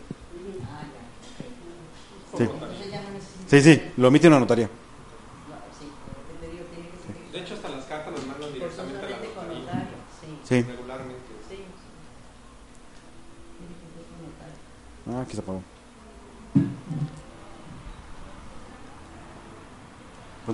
Ah, 0.66 0.84
ya. 0.84 2.38
Sí, 2.38 2.44
Entonces 2.44 2.92
ya 2.92 3.02
no 3.02 3.10
necesitas... 3.10 3.50
sí, 3.50 3.62
sí 3.62 3.82
lo 3.98 4.08
emite 4.10 4.28
una 4.28 4.40
notaría. 4.40 4.70
De 7.32 7.40
hecho, 7.40 7.54
hasta 7.56 7.70
las 7.70 7.86
cartas 7.86 8.14
las 8.14 8.26
mandan 8.28 8.54
directamente 8.54 9.00
a 9.00 9.10
la 9.10 9.16
notaría. 9.18 9.88
Sí. 10.44 10.62
Regularmente. 10.62 11.18
Ah, 15.12 15.22
aquí 15.22 15.34
se 15.34 15.42
apagó. 15.42 15.64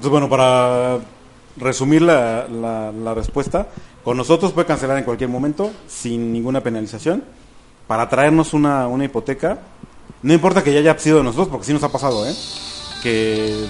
Entonces, 0.05 0.21
bueno, 0.21 0.29
para 0.29 0.99
resumir 1.57 2.03
la, 2.03 2.47
la- 2.47 2.91
la 2.91 3.15
respuesta, 3.15 3.69
con 4.03 4.15
nosotros 4.15 4.51
puede 4.51 4.67
cancelar 4.67 4.99
en 4.99 5.03
cualquier 5.03 5.31
momento 5.31 5.71
sin 5.87 6.31
ninguna 6.31 6.61
penalización. 6.61 7.23
Para 7.87 8.07
traernos 8.07 8.53
una, 8.53 8.87
una 8.87 9.05
hipoteca, 9.05 9.57
no 10.21 10.31
importa 10.31 10.63
que 10.63 10.71
ya 10.71 10.77
haya 10.79 10.99
sido 10.99 11.17
de 11.17 11.23
nosotros, 11.23 11.47
porque 11.47 11.65
sí 11.65 11.73
nos 11.73 11.81
ha 11.81 11.91
pasado, 11.91 12.23
¿eh? 12.27 12.35
Que 13.01 13.65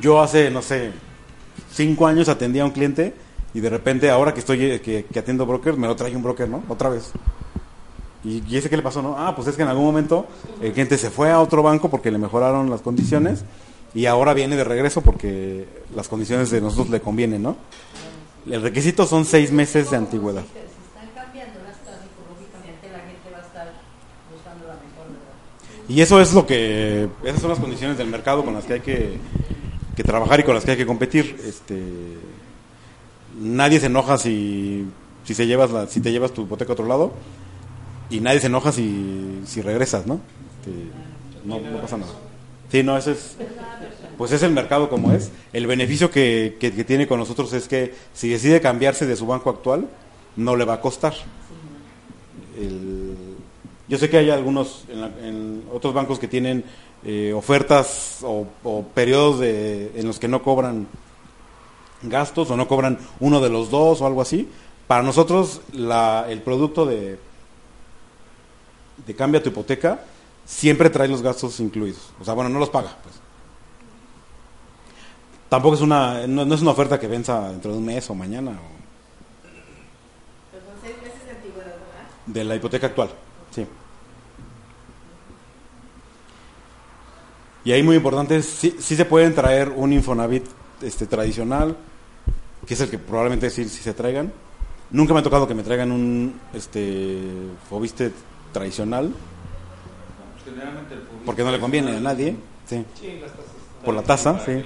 yo 0.00 0.20
hace, 0.20 0.50
no 0.50 0.62
sé, 0.62 0.90
cinco 1.72 2.08
años 2.08 2.28
atendía 2.28 2.62
a 2.62 2.66
un 2.66 2.72
cliente 2.72 3.14
y 3.54 3.60
de 3.60 3.70
repente 3.70 4.10
ahora 4.10 4.34
que 4.34 4.40
estoy 4.40 4.64
eh, 4.64 4.80
que, 4.80 5.06
atiendo 5.16 5.46
broker, 5.46 5.76
me 5.76 5.86
lo 5.86 5.94
trae 5.94 6.16
un 6.16 6.24
broker, 6.24 6.48
¿no? 6.48 6.64
Otra 6.68 6.88
vez. 6.88 7.12
¿Y, 8.24 8.42
¿Y 8.48 8.56
ese 8.56 8.68
qué 8.68 8.76
le 8.76 8.82
pasó, 8.82 9.00
no? 9.00 9.14
Ah, 9.16 9.36
pues 9.36 9.46
es 9.46 9.54
que 9.54 9.62
en 9.62 9.68
algún 9.68 9.84
momento 9.84 10.26
el 10.60 10.72
cliente 10.72 10.98
se 10.98 11.10
fue 11.10 11.30
a 11.30 11.38
otro 11.38 11.62
banco 11.62 11.88
porque 11.88 12.10
le 12.10 12.18
mejoraron 12.18 12.68
las 12.68 12.80
condiciones 12.80 13.44
y 13.94 14.06
ahora 14.06 14.34
viene 14.34 14.56
de 14.56 14.64
regreso 14.64 15.00
porque 15.00 15.66
las 15.94 16.08
condiciones 16.08 16.50
de 16.50 16.60
nosotros 16.60 16.90
le 16.90 17.00
convienen, 17.00 17.42
¿no? 17.42 17.56
El 18.50 18.60
requisito 18.60 19.06
son 19.06 19.24
seis 19.24 19.52
meses 19.52 19.90
de 19.90 19.96
antigüedad. 19.96 20.42
Y 25.88 26.00
eso 26.00 26.20
es 26.20 26.32
lo 26.32 26.46
que, 26.46 27.08
esas 27.24 27.40
son 27.40 27.50
las 27.50 27.60
condiciones 27.60 27.98
del 27.98 28.08
mercado 28.08 28.44
con 28.44 28.54
las 28.54 28.64
que 28.64 28.72
hay 28.74 28.80
que, 28.80 29.18
que 29.94 30.02
trabajar 30.02 30.40
y 30.40 30.42
con 30.42 30.54
las 30.54 30.64
que 30.64 30.72
hay 30.72 30.76
que 30.76 30.86
competir. 30.86 31.36
Este, 31.44 31.78
nadie 33.38 33.78
se 33.80 33.86
enoja 33.86 34.16
si, 34.16 34.86
si, 35.24 35.34
se 35.34 35.46
llevas 35.46 35.70
la, 35.70 35.86
si 35.86 36.00
te 36.00 36.10
llevas 36.10 36.32
tu 36.32 36.42
hipoteca 36.42 36.72
a 36.72 36.74
otro 36.74 36.86
lado 36.86 37.12
y 38.08 38.20
nadie 38.20 38.40
se 38.40 38.46
enoja 38.46 38.72
si, 38.72 39.42
si 39.46 39.60
regresas, 39.60 40.06
¿no? 40.06 40.20
Este, 40.60 40.72
no, 41.44 41.60
no 41.60 41.80
pasa 41.80 41.98
nada. 41.98 42.12
Sí, 42.74 42.82
no, 42.82 42.98
ese 42.98 43.12
es, 43.12 43.36
pues 44.18 44.32
es 44.32 44.42
el 44.42 44.50
mercado 44.50 44.88
como 44.90 45.12
es. 45.12 45.30
El 45.52 45.68
beneficio 45.68 46.10
que, 46.10 46.56
que- 46.58 46.72
que 46.72 46.82
tiene 46.82 47.06
con 47.06 47.20
nosotros 47.20 47.52
es 47.52 47.68
que 47.68 47.94
si 48.12 48.28
decide 48.28 48.60
cambiarse 48.60 49.06
de 49.06 49.14
su 49.14 49.26
banco 49.28 49.48
actual, 49.48 49.86
no 50.34 50.56
le 50.56 50.64
va 50.64 50.74
a 50.74 50.80
costar. 50.80 51.14
El- 52.58 53.14
yo 53.86 53.96
sé 53.96 54.10
que 54.10 54.16
hay 54.18 54.30
algunos, 54.30 54.86
en, 54.88 55.00
la- 55.00 55.10
en 55.22 55.62
otros 55.72 55.94
bancos 55.94 56.18
que 56.18 56.26
tienen 56.26 56.64
eh, 57.04 57.32
ofertas 57.32 58.18
o, 58.24 58.48
o 58.64 58.82
periodos 58.82 59.38
de, 59.38 59.92
en 59.94 60.08
los 60.08 60.18
que 60.18 60.26
no 60.26 60.42
cobran 60.42 60.88
gastos 62.02 62.50
o 62.50 62.56
no 62.56 62.66
cobran 62.66 62.98
uno 63.20 63.40
de 63.40 63.50
los 63.50 63.70
dos 63.70 64.00
o 64.00 64.06
algo 64.08 64.20
así. 64.20 64.48
Para 64.88 65.04
nosotros 65.04 65.60
la, 65.72 66.26
el 66.28 66.42
producto 66.42 66.86
de, 66.86 67.20
de 69.06 69.14
cambia 69.14 69.40
tu 69.40 69.50
hipoteca 69.50 70.00
siempre 70.44 70.90
trae 70.90 71.08
los 71.08 71.22
gastos 71.22 71.60
incluidos. 71.60 72.10
O 72.20 72.24
sea, 72.24 72.34
bueno, 72.34 72.50
no 72.50 72.58
los 72.58 72.70
paga. 72.70 72.96
Pues. 73.02 73.14
Tampoco 75.48 75.76
es 75.76 75.80
una, 75.80 76.26
no, 76.26 76.44
no 76.44 76.54
es 76.54 76.62
una 76.62 76.72
oferta 76.72 76.98
que 76.98 77.06
venza 77.06 77.50
dentro 77.50 77.72
de 77.72 77.78
un 77.78 77.84
mes 77.84 78.08
o 78.10 78.14
mañana 78.14 78.50
o 78.50 78.74
Pero 80.50 80.64
son 80.64 80.74
seis 80.82 80.96
meses 81.02 81.24
de 81.24 81.30
antigüedad, 81.30 81.66
¿verdad? 81.66 82.08
de 82.26 82.44
la 82.44 82.56
hipoteca 82.56 82.86
actual. 82.88 83.10
Sí. 83.50 83.66
Y 87.64 87.72
ahí 87.72 87.82
muy 87.82 87.96
importante, 87.96 88.42
sí, 88.42 88.76
sí 88.78 88.94
se 88.94 89.04
pueden 89.04 89.34
traer 89.34 89.70
un 89.70 89.92
Infonavit 89.92 90.44
este, 90.82 91.06
tradicional, 91.06 91.76
que 92.66 92.74
es 92.74 92.80
el 92.80 92.90
que 92.90 92.98
probablemente 92.98 93.48
sí, 93.48 93.68
sí 93.68 93.82
se 93.82 93.94
traigan. 93.94 94.32
Nunca 94.90 95.14
me 95.14 95.20
ha 95.20 95.22
tocado 95.22 95.48
que 95.48 95.54
me 95.54 95.62
traigan 95.62 95.90
un 95.90 96.38
este, 96.52 97.22
Fobiste 97.68 98.12
tradicional, 98.52 99.14
Generalmente 100.54 100.94
el 100.94 101.00
porque 101.26 101.42
no 101.42 101.50
le 101.50 101.58
conviene 101.58 101.96
a 101.96 102.00
nadie. 102.00 102.36
Sí. 102.66 102.84
Sí, 102.94 103.18
las 103.20 103.32
tasas. 103.32 103.44
Por 103.84 103.94
la 103.94 104.02
tasa, 104.02 104.38
sí. 104.38 104.64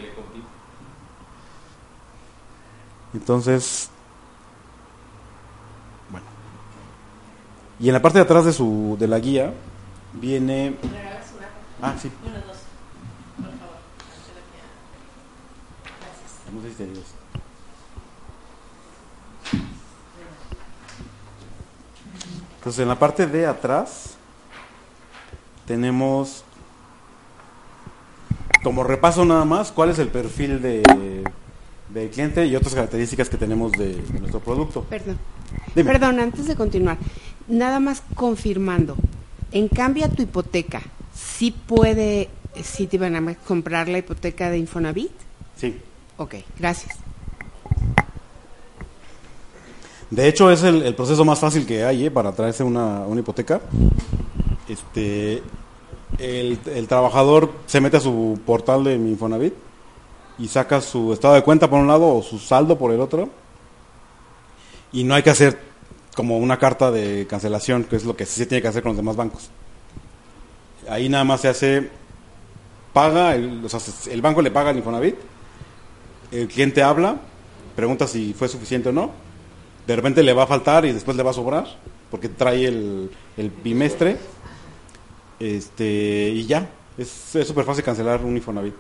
Entonces, 3.14 3.88
bueno. 6.10 6.26
Y 7.80 7.88
en 7.88 7.94
la 7.94 8.02
parte 8.02 8.18
de 8.18 8.24
atrás 8.24 8.44
de 8.44 8.52
su 8.52 8.96
de 8.98 9.08
la 9.08 9.18
guía 9.18 9.54
viene 10.12 10.76
ah, 11.80 11.94
sí. 11.98 12.10
Dos. 12.22 12.32
Por 13.36 13.46
favor. 13.46 13.78
Gracias. 15.98 17.14
Entonces, 22.58 22.82
en 22.82 22.88
la 22.88 22.98
parte 22.98 23.26
de 23.26 23.46
atrás 23.46 24.17
tenemos 25.68 26.44
como 28.64 28.82
repaso 28.82 29.24
nada 29.24 29.44
más 29.44 29.70
cuál 29.70 29.90
es 29.90 29.98
el 29.98 30.08
perfil 30.08 30.60
de, 30.60 30.82
del 31.90 32.10
cliente 32.10 32.46
y 32.46 32.56
otras 32.56 32.74
características 32.74 33.28
que 33.28 33.36
tenemos 33.36 33.70
de, 33.72 33.94
de 33.94 34.18
nuestro 34.18 34.40
producto. 34.40 34.82
Perdón. 34.84 35.18
Dime. 35.74 35.92
Perdón, 35.92 36.18
antes 36.18 36.46
de 36.46 36.56
continuar, 36.56 36.96
nada 37.46 37.78
más 37.80 38.02
confirmando. 38.14 38.96
En 39.52 39.68
cambio 39.68 40.06
a 40.06 40.08
tu 40.08 40.22
hipoteca, 40.22 40.82
¿sí 41.14 41.50
puede 41.50 42.30
Citibanamex 42.60 43.40
comprar 43.46 43.88
la 43.88 43.98
hipoteca 43.98 44.50
de 44.50 44.58
Infonavit? 44.58 45.12
Sí. 45.56 45.78
Ok, 46.16 46.36
gracias. 46.58 46.96
De 50.10 50.26
hecho, 50.26 50.50
es 50.50 50.62
el, 50.62 50.82
el 50.82 50.94
proceso 50.94 51.24
más 51.24 51.38
fácil 51.38 51.66
que 51.66 51.84
hay 51.84 52.06
¿eh? 52.06 52.10
para 52.10 52.32
traerse 52.32 52.64
una, 52.64 53.00
una 53.00 53.20
hipoteca. 53.20 53.60
Este, 54.68 55.42
el, 56.18 56.58
el 56.74 56.88
trabajador 56.88 57.52
se 57.66 57.80
mete 57.80 57.96
a 57.96 58.00
su 58.00 58.38
portal 58.44 58.84
de 58.84 58.98
mi 58.98 59.10
Infonavit 59.10 59.54
y 60.38 60.48
saca 60.48 60.80
su 60.80 61.12
estado 61.12 61.34
de 61.34 61.42
cuenta 61.42 61.68
por 61.70 61.80
un 61.80 61.86
lado 61.88 62.06
o 62.14 62.22
su 62.22 62.38
saldo 62.38 62.78
por 62.78 62.92
el 62.92 63.00
otro. 63.00 63.28
Y 64.92 65.04
no 65.04 65.14
hay 65.14 65.22
que 65.22 65.30
hacer 65.30 65.58
como 66.14 66.38
una 66.38 66.58
carta 66.58 66.90
de 66.90 67.26
cancelación, 67.28 67.84
que 67.84 67.96
es 67.96 68.04
lo 68.04 68.16
que 68.16 68.26
sí 68.26 68.40
se 68.40 68.46
tiene 68.46 68.62
que 68.62 68.68
hacer 68.68 68.82
con 68.82 68.90
los 68.90 68.96
demás 68.96 69.16
bancos. 69.16 69.50
Ahí 70.88 71.08
nada 71.08 71.24
más 71.24 71.42
se 71.42 71.48
hace, 71.48 71.90
paga, 72.92 73.34
el, 73.34 73.64
o 73.64 73.68
sea, 73.68 73.78
se- 73.80 74.12
el 74.12 74.22
banco 74.22 74.40
le 74.42 74.50
paga 74.50 74.70
al 74.70 74.76
Infonavit, 74.78 75.16
el 76.32 76.48
cliente 76.48 76.82
habla, 76.82 77.16
pregunta 77.76 78.06
si 78.06 78.32
fue 78.32 78.48
suficiente 78.48 78.88
o 78.88 78.92
no, 78.92 79.10
de 79.86 79.96
repente 79.96 80.22
le 80.22 80.32
va 80.32 80.44
a 80.44 80.46
faltar 80.46 80.84
y 80.86 80.92
después 80.92 81.16
le 81.16 81.22
va 81.22 81.30
a 81.30 81.34
sobrar, 81.34 81.66
porque 82.10 82.28
trae 82.28 82.66
el, 82.66 83.10
el 83.36 83.50
bimestre, 83.50 84.16
este, 85.40 86.30
y 86.30 86.46
ya, 86.46 86.68
es 86.96 87.08
súper 87.46 87.64
fácil 87.64 87.84
cancelar 87.84 88.24
un 88.24 88.36
Infonavit. 88.36 88.74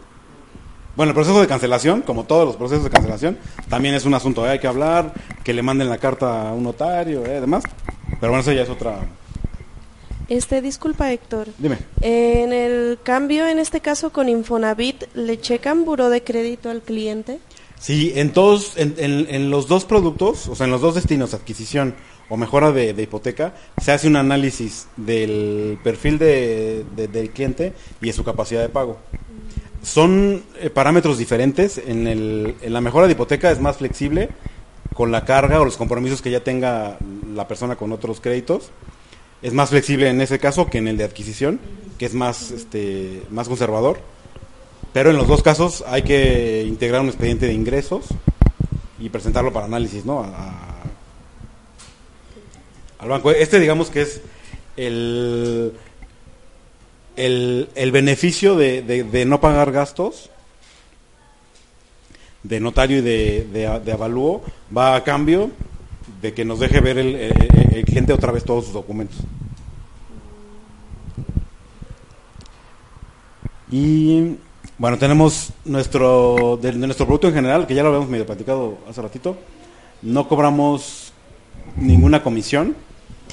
Bueno, 0.96 1.10
el 1.10 1.14
proceso 1.14 1.40
de 1.40 1.46
cancelación, 1.46 2.02
como 2.02 2.24
todos 2.24 2.44
los 2.44 2.56
procesos 2.56 2.82
de 2.84 2.90
cancelación, 2.90 3.38
también 3.68 3.94
es 3.94 4.04
un 4.04 4.14
asunto, 4.14 4.44
¿eh? 4.46 4.50
hay 4.50 4.58
que 4.58 4.66
hablar, 4.66 5.12
que 5.44 5.52
le 5.52 5.62
manden 5.62 5.88
la 5.88 5.98
carta 5.98 6.48
a 6.48 6.52
un 6.52 6.64
notario, 6.64 7.24
¿eh? 7.24 7.36
además, 7.36 7.62
pero 8.20 8.32
bueno, 8.32 8.40
eso 8.40 8.52
ya 8.52 8.62
es 8.62 8.68
otra... 8.68 8.98
Este, 10.28 10.60
disculpa 10.60 11.10
Héctor. 11.12 11.48
Dime. 11.56 11.78
En 12.02 12.52
el 12.52 12.98
cambio, 13.02 13.46
en 13.46 13.58
este 13.58 13.80
caso 13.80 14.10
con 14.10 14.28
Infonavit, 14.28 15.04
¿le 15.14 15.40
checan 15.40 15.84
buró 15.86 16.10
de 16.10 16.22
crédito 16.22 16.68
al 16.68 16.82
cliente? 16.82 17.38
Sí, 17.78 18.12
en 18.16 18.32
todos, 18.32 18.76
en, 18.76 18.94
en- 18.98 19.26
en 19.34 19.50
los 19.50 19.68
dos 19.68 19.84
productos, 19.84 20.48
o 20.48 20.54
sea, 20.56 20.66
en 20.66 20.72
los 20.72 20.80
dos 20.80 20.96
destinos, 20.96 21.32
adquisición 21.32 21.94
o 22.28 22.36
mejora 22.36 22.72
de, 22.72 22.92
de 22.94 23.02
hipoteca, 23.04 23.54
se 23.82 23.92
hace 23.92 24.06
un 24.08 24.16
análisis 24.16 24.86
del 24.96 25.78
perfil 25.82 26.18
de- 26.18 26.84
de- 26.96 27.08
del 27.08 27.30
cliente 27.30 27.72
y 28.02 28.06
de 28.06 28.12
su 28.12 28.22
capacidad 28.24 28.60
de 28.60 28.68
pago. 28.68 28.98
Son 29.82 30.42
eh, 30.60 30.70
parámetros 30.70 31.18
diferentes. 31.18 31.78
En, 31.78 32.06
el, 32.06 32.56
en 32.60 32.72
la 32.72 32.80
mejora 32.80 33.06
de 33.06 33.12
hipoteca 33.12 33.50
es 33.50 33.60
más 33.60 33.76
flexible 33.78 34.28
con 34.94 35.12
la 35.12 35.24
carga 35.24 35.60
o 35.60 35.64
los 35.64 35.76
compromisos 35.76 36.20
que 36.20 36.30
ya 36.30 36.40
tenga 36.42 36.98
la 37.34 37.46
persona 37.48 37.76
con 37.76 37.92
otros 37.92 38.20
créditos. 38.20 38.70
Es 39.40 39.52
más 39.54 39.70
flexible 39.70 40.08
en 40.08 40.20
ese 40.20 40.38
caso 40.40 40.66
que 40.66 40.78
en 40.78 40.88
el 40.88 40.96
de 40.96 41.04
adquisición. 41.04 41.60
que 41.98 42.06
es 42.06 42.14
más, 42.14 42.50
este, 42.52 43.22
más 43.30 43.48
conservador. 43.48 43.98
Pero 44.92 45.10
en 45.10 45.16
los 45.16 45.26
dos 45.28 45.42
casos 45.42 45.84
hay 45.86 46.02
que 46.02 46.64
integrar 46.66 47.00
un 47.02 47.08
expediente 47.08 47.46
de 47.46 47.52
ingresos 47.54 48.06
y 48.98 49.08
presentarlo 49.10 49.52
para 49.52 49.66
análisis, 49.66 50.04
¿no? 50.04 50.20
A- 50.24 50.77
al 52.98 53.08
banco. 53.08 53.30
Este, 53.30 53.60
digamos 53.60 53.90
que 53.90 54.02
es 54.02 54.20
el, 54.76 55.72
el, 57.16 57.68
el 57.74 57.92
beneficio 57.92 58.56
de, 58.56 58.82
de- 58.82 59.04
no 59.24 59.40
pagar 59.40 59.72
gastos 59.72 60.30
de 62.42 62.60
notario 62.60 62.98
y 62.98 63.02
de, 63.02 63.48
de, 63.84 63.92
avalúo 63.92 64.42
va 64.74 64.94
a 64.94 65.04
cambio 65.04 65.50
de 66.22 66.32
que 66.32 66.44
nos 66.44 66.60
deje 66.60 66.80
ver 66.80 66.98
el, 66.98 67.14
el- 67.16 67.84
cliente 67.84 68.12
otra 68.12 68.32
vez 68.32 68.44
todos 68.44 68.64
sus 68.64 68.74
documentos. 68.74 69.18
Y 73.70 74.36
bueno, 74.78 74.98
tenemos 74.98 75.50
nuestro 75.64 76.58
de 76.60 76.72
nuestro 76.72 77.06
producto 77.06 77.28
en 77.28 77.34
general, 77.34 77.66
que 77.66 77.74
ya 77.74 77.82
lo 77.82 77.88
habíamos 77.90 78.08
medio 78.08 78.26
platicado 78.26 78.78
hace 78.88 79.02
ratito, 79.02 79.36
no 80.02 80.26
cobramos 80.28 81.12
ninguna 81.76 82.22
comisión, 82.22 82.74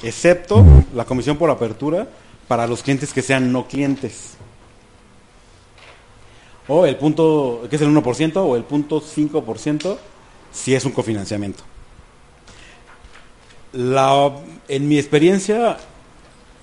excepto 0.03 0.63
la 0.93 1.05
comisión 1.05 1.37
por 1.37 1.49
apertura 1.49 2.07
para 2.47 2.67
los 2.67 2.83
clientes 2.83 3.13
que 3.13 3.21
sean 3.21 3.51
no 3.51 3.67
clientes. 3.67 4.35
O 6.67 6.85
el 6.85 6.95
punto, 6.95 7.67
que 7.69 7.75
es 7.75 7.81
el 7.81 7.89
1%, 7.89 8.37
o 8.37 8.55
el 8.55 8.63
punto 8.63 9.01
5% 9.01 9.97
si 10.51 10.73
es 10.73 10.85
un 10.85 10.91
cofinanciamiento. 10.91 11.63
La, 13.73 14.31
en 14.67 14.87
mi 14.87 14.97
experiencia, 14.97 15.77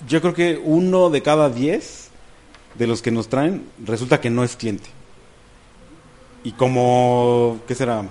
yo 0.09 0.20
creo 0.20 0.35
que 0.35 0.61
uno 0.62 1.11
de 1.11 1.22
cada 1.22 1.51
diez 1.51 2.09
de 2.74 2.87
los 2.87 3.03
que 3.03 3.11
nos 3.11 3.28
traen 3.28 3.66
resulta 3.85 4.20
que 4.20 4.30
no 4.30 4.45
es 4.45 4.57
cliente. 4.57 4.89
Y 6.43 6.53
como, 6.53 7.61
¿qué 7.68 7.74
será? 7.74 8.05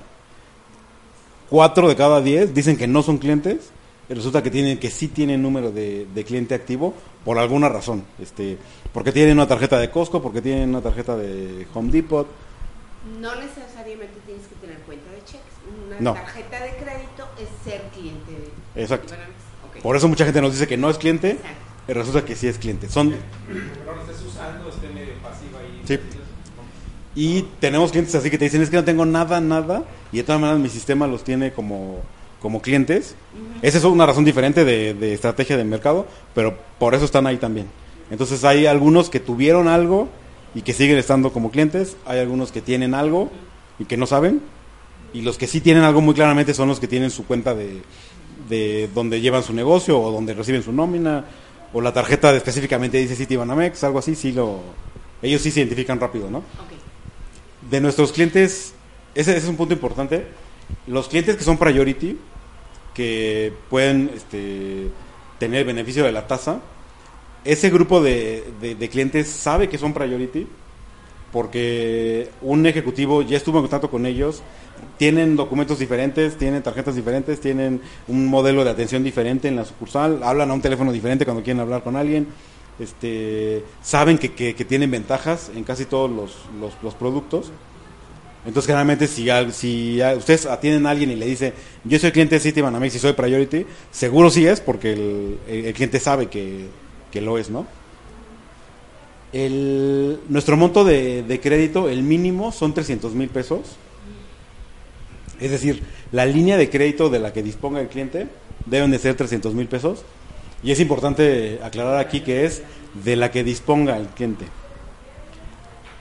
Cuatro 1.49 1.89
de 1.89 1.95
cada 1.95 2.21
diez 2.21 2.53
dicen 2.53 2.77
que 2.77 2.87
no 2.87 3.03
son 3.03 3.17
clientes. 3.17 3.70
Resulta 4.15 4.41
que 4.43 4.51
tienen 4.51 4.77
que 4.79 4.89
sí 4.89 5.07
tienen 5.07 5.41
número 5.41 5.71
de, 5.71 6.05
de 6.13 6.23
cliente 6.23 6.53
activo 6.55 6.93
por 7.25 7.37
alguna 7.37 7.69
razón. 7.69 8.03
Este, 8.21 8.57
porque 8.93 9.11
tienen 9.11 9.33
una 9.37 9.47
tarjeta 9.47 9.79
de 9.79 9.89
Costco, 9.89 10.21
porque 10.21 10.41
tienen 10.41 10.69
una 10.69 10.81
tarjeta 10.81 11.15
de 11.15 11.65
Home 11.73 11.91
Depot. 11.91 12.27
No 13.19 13.33
necesariamente 13.35 14.13
tienes 14.25 14.45
que 14.47 14.55
tener 14.55 14.77
cuenta 14.79 15.09
de 15.11 15.17
cheques. 15.23 15.41
Una 15.87 15.99
No. 15.99 16.13
tarjeta 16.13 16.59
de 16.63 16.69
crédito 16.75 17.27
es 17.39 17.47
ser 17.63 17.81
cliente 17.93 18.31
de 18.75 18.81
Exacto. 18.81 19.07
Citibanamex. 19.09 19.39
Ok. 19.77 19.81
Por 19.81 19.95
eso 19.95 20.07
mucha 20.07 20.25
gente 20.25 20.41
nos 20.41 20.51
dice 20.51 20.67
que 20.67 20.77
no 20.77 20.89
es 20.89 20.97
cliente, 20.97 21.31
Exacto. 21.31 21.57
y 21.87 21.93
resulta 21.93 22.25
que 22.25 22.35
sí 22.35 22.47
es 22.47 22.57
cliente. 22.57 22.89
Son 22.89 23.09
no 23.09 23.15
lo 23.95 24.01
estés 24.01 24.21
usando, 24.27 24.69
esté 24.69 24.87
medio 24.89 25.13
pasiva 25.23 25.59
ahí. 25.59 25.81
Sí. 25.85 25.99
Y 27.13 27.41
tenemos 27.59 27.91
clientes 27.91 28.15
así 28.15 28.29
que 28.29 28.37
te 28.37 28.45
dicen, 28.45 28.61
es 28.61 28.69
que 28.69 28.77
no 28.77 28.83
tengo 28.85 29.05
nada, 29.05 29.41
nada, 29.41 29.83
y 30.11 30.17
de 30.17 30.23
todas 30.23 30.39
maneras 30.39 30.61
mi 30.61 30.69
sistema 30.69 31.07
los 31.07 31.23
tiene 31.23 31.51
como, 31.51 31.99
como 32.41 32.61
clientes. 32.61 33.15
Esa 33.61 33.77
es 33.77 33.83
una 33.83 34.05
razón 34.05 34.25
diferente 34.25 34.65
de, 34.65 34.93
de 34.93 35.13
estrategia 35.13 35.57
de 35.57 35.63
mercado, 35.63 36.07
pero 36.33 36.57
por 36.79 36.95
eso 36.95 37.05
están 37.05 37.27
ahí 37.27 37.37
también. 37.37 37.67
Entonces 38.09 38.43
hay 38.43 38.65
algunos 38.65 39.09
que 39.09 39.19
tuvieron 39.19 39.67
algo 39.67 40.09
y 40.53 40.63
que 40.63 40.73
siguen 40.73 40.97
estando 40.97 41.31
como 41.31 41.51
clientes, 41.51 41.95
hay 42.05 42.19
algunos 42.19 42.51
que 42.51 42.61
tienen 42.61 42.93
algo 42.93 43.31
y 43.79 43.85
que 43.85 43.95
no 43.95 44.05
saben, 44.05 44.41
y 45.13 45.21
los 45.21 45.37
que 45.37 45.47
sí 45.47 45.61
tienen 45.61 45.83
algo 45.83 46.01
muy 46.01 46.13
claramente 46.13 46.53
son 46.53 46.67
los 46.67 46.79
que 46.79 46.87
tienen 46.87 47.09
su 47.11 47.25
cuenta 47.25 47.53
de, 47.53 47.81
de 48.49 48.89
donde 48.93 49.21
llevan 49.21 49.43
su 49.43 49.53
negocio 49.53 49.99
o 49.99 50.11
donde 50.11 50.33
reciben 50.33 50.63
su 50.63 50.73
nómina, 50.73 51.25
o 51.73 51.79
la 51.79 51.93
tarjeta 51.93 52.31
de- 52.31 52.37
específicamente 52.39 52.97
dice 52.97 53.15
Citibanamex, 53.15 53.83
algo 53.85 53.99
así, 53.99 54.15
sí 54.15 54.31
lo, 54.33 54.59
ellos 55.21 55.41
sí 55.41 55.51
se 55.51 55.61
identifican 55.61 55.99
rápido, 55.99 56.29
¿no? 56.29 56.43
De 57.69 57.79
nuestros 57.79 58.11
clientes, 58.11 58.73
ese, 59.15 59.31
ese 59.31 59.39
es 59.39 59.47
un 59.47 59.55
punto 59.55 59.73
importante, 59.73 60.25
los 60.87 61.07
clientes 61.07 61.37
que 61.37 61.43
son 61.43 61.57
priority, 61.57 62.17
que 62.93 63.53
pueden 63.69 64.11
este, 64.15 64.89
tener 65.39 65.65
beneficio 65.65 66.03
de 66.03 66.11
la 66.11 66.27
tasa, 66.27 66.59
ese 67.43 67.69
grupo 67.69 68.01
de, 68.01 68.43
clientes 68.91 69.27
sabe 69.27 69.69
que 69.69 69.77
son 69.77 69.93
priority 69.93 70.47
porque 71.31 72.29
un 72.41 72.65
ejecutivo 72.65 73.21
ya 73.21 73.37
estuvo 73.37 73.57
en 73.57 73.63
contacto 73.63 73.89
con 73.89 74.05
ellos, 74.05 74.43
tienen 74.97 75.37
documentos 75.37 75.79
diferentes, 75.79 76.37
tienen 76.37 76.61
tarjetas 76.61 76.95
diferentes, 76.95 77.39
tienen 77.39 77.81
un 78.09 78.27
modelo 78.27 78.65
de 78.65 78.69
atención 78.71 79.01
diferente 79.01 79.47
en 79.47 79.55
la 79.55 79.63
sucursal, 79.63 80.23
hablan 80.23 80.51
a 80.51 80.53
un 80.53 80.61
teléfono 80.61 80.91
diferente 80.91 81.23
cuando 81.23 81.41
quieren 81.41 81.61
hablar 81.61 81.83
con 81.83 81.95
alguien, 81.95 82.27
este, 82.79 83.63
saben 83.81 84.17
que, 84.17 84.53
tienen 84.65 84.91
ventajas 84.91 85.51
en 85.55 85.63
casi 85.63 85.85
todos 85.85 86.11
los 86.11 86.95
productos. 86.95 87.51
Entonces, 88.45 88.67
generalmente, 88.67 89.07
si, 89.07 89.27
si 89.51 90.01
ustedes 90.17 90.47
atienden 90.47 90.87
a 90.87 90.89
alguien 90.89 91.11
y 91.11 91.15
le 91.15 91.27
dice, 91.27 91.53
yo 91.83 91.99
soy 91.99 92.11
cliente 92.11 92.35
de 92.35 92.41
Citibanamex 92.41 92.95
y 92.95 92.99
soy 92.99 93.13
Priority, 93.13 93.65
seguro 93.91 94.31
sí 94.31 94.47
es 94.47 94.61
porque 94.61 94.93
el, 95.47 95.73
cliente 95.73 95.99
sabe 95.99 96.27
que, 96.27 96.65
que 97.11 97.21
lo 97.21 97.37
es, 97.37 97.51
¿no? 97.51 97.67
El, 99.31 100.19
nuestro 100.27 100.57
monto 100.57 100.83
de, 100.83 101.23
de 101.23 101.39
crédito, 101.39 101.87
el 101.87 102.01
mínimo, 102.01 102.51
son 102.51 102.73
300 102.73 103.13
mil 103.13 103.29
pesos. 103.29 103.77
Es 105.39 105.51
decir, 105.51 105.83
la 106.11 106.25
línea 106.25 106.57
de 106.57 106.69
crédito 106.69 107.09
de 107.09 107.19
la 107.19 107.33
que 107.33 107.43
disponga 107.43 107.79
el 107.79 107.87
cliente 107.87 108.27
deben 108.65 108.91
de 108.91 108.99
ser 108.99 109.15
300 109.15 109.53
mil 109.53 109.67
pesos. 109.67 110.03
Y 110.63 110.71
es 110.71 110.79
importante 110.79 111.59
aclarar 111.63 111.97
aquí 111.97 112.21
que 112.21 112.45
es 112.45 112.63
de 113.03 113.15
la 113.15 113.31
que 113.31 113.43
disponga 113.43 113.97
el 113.97 114.07
cliente. 114.07 114.45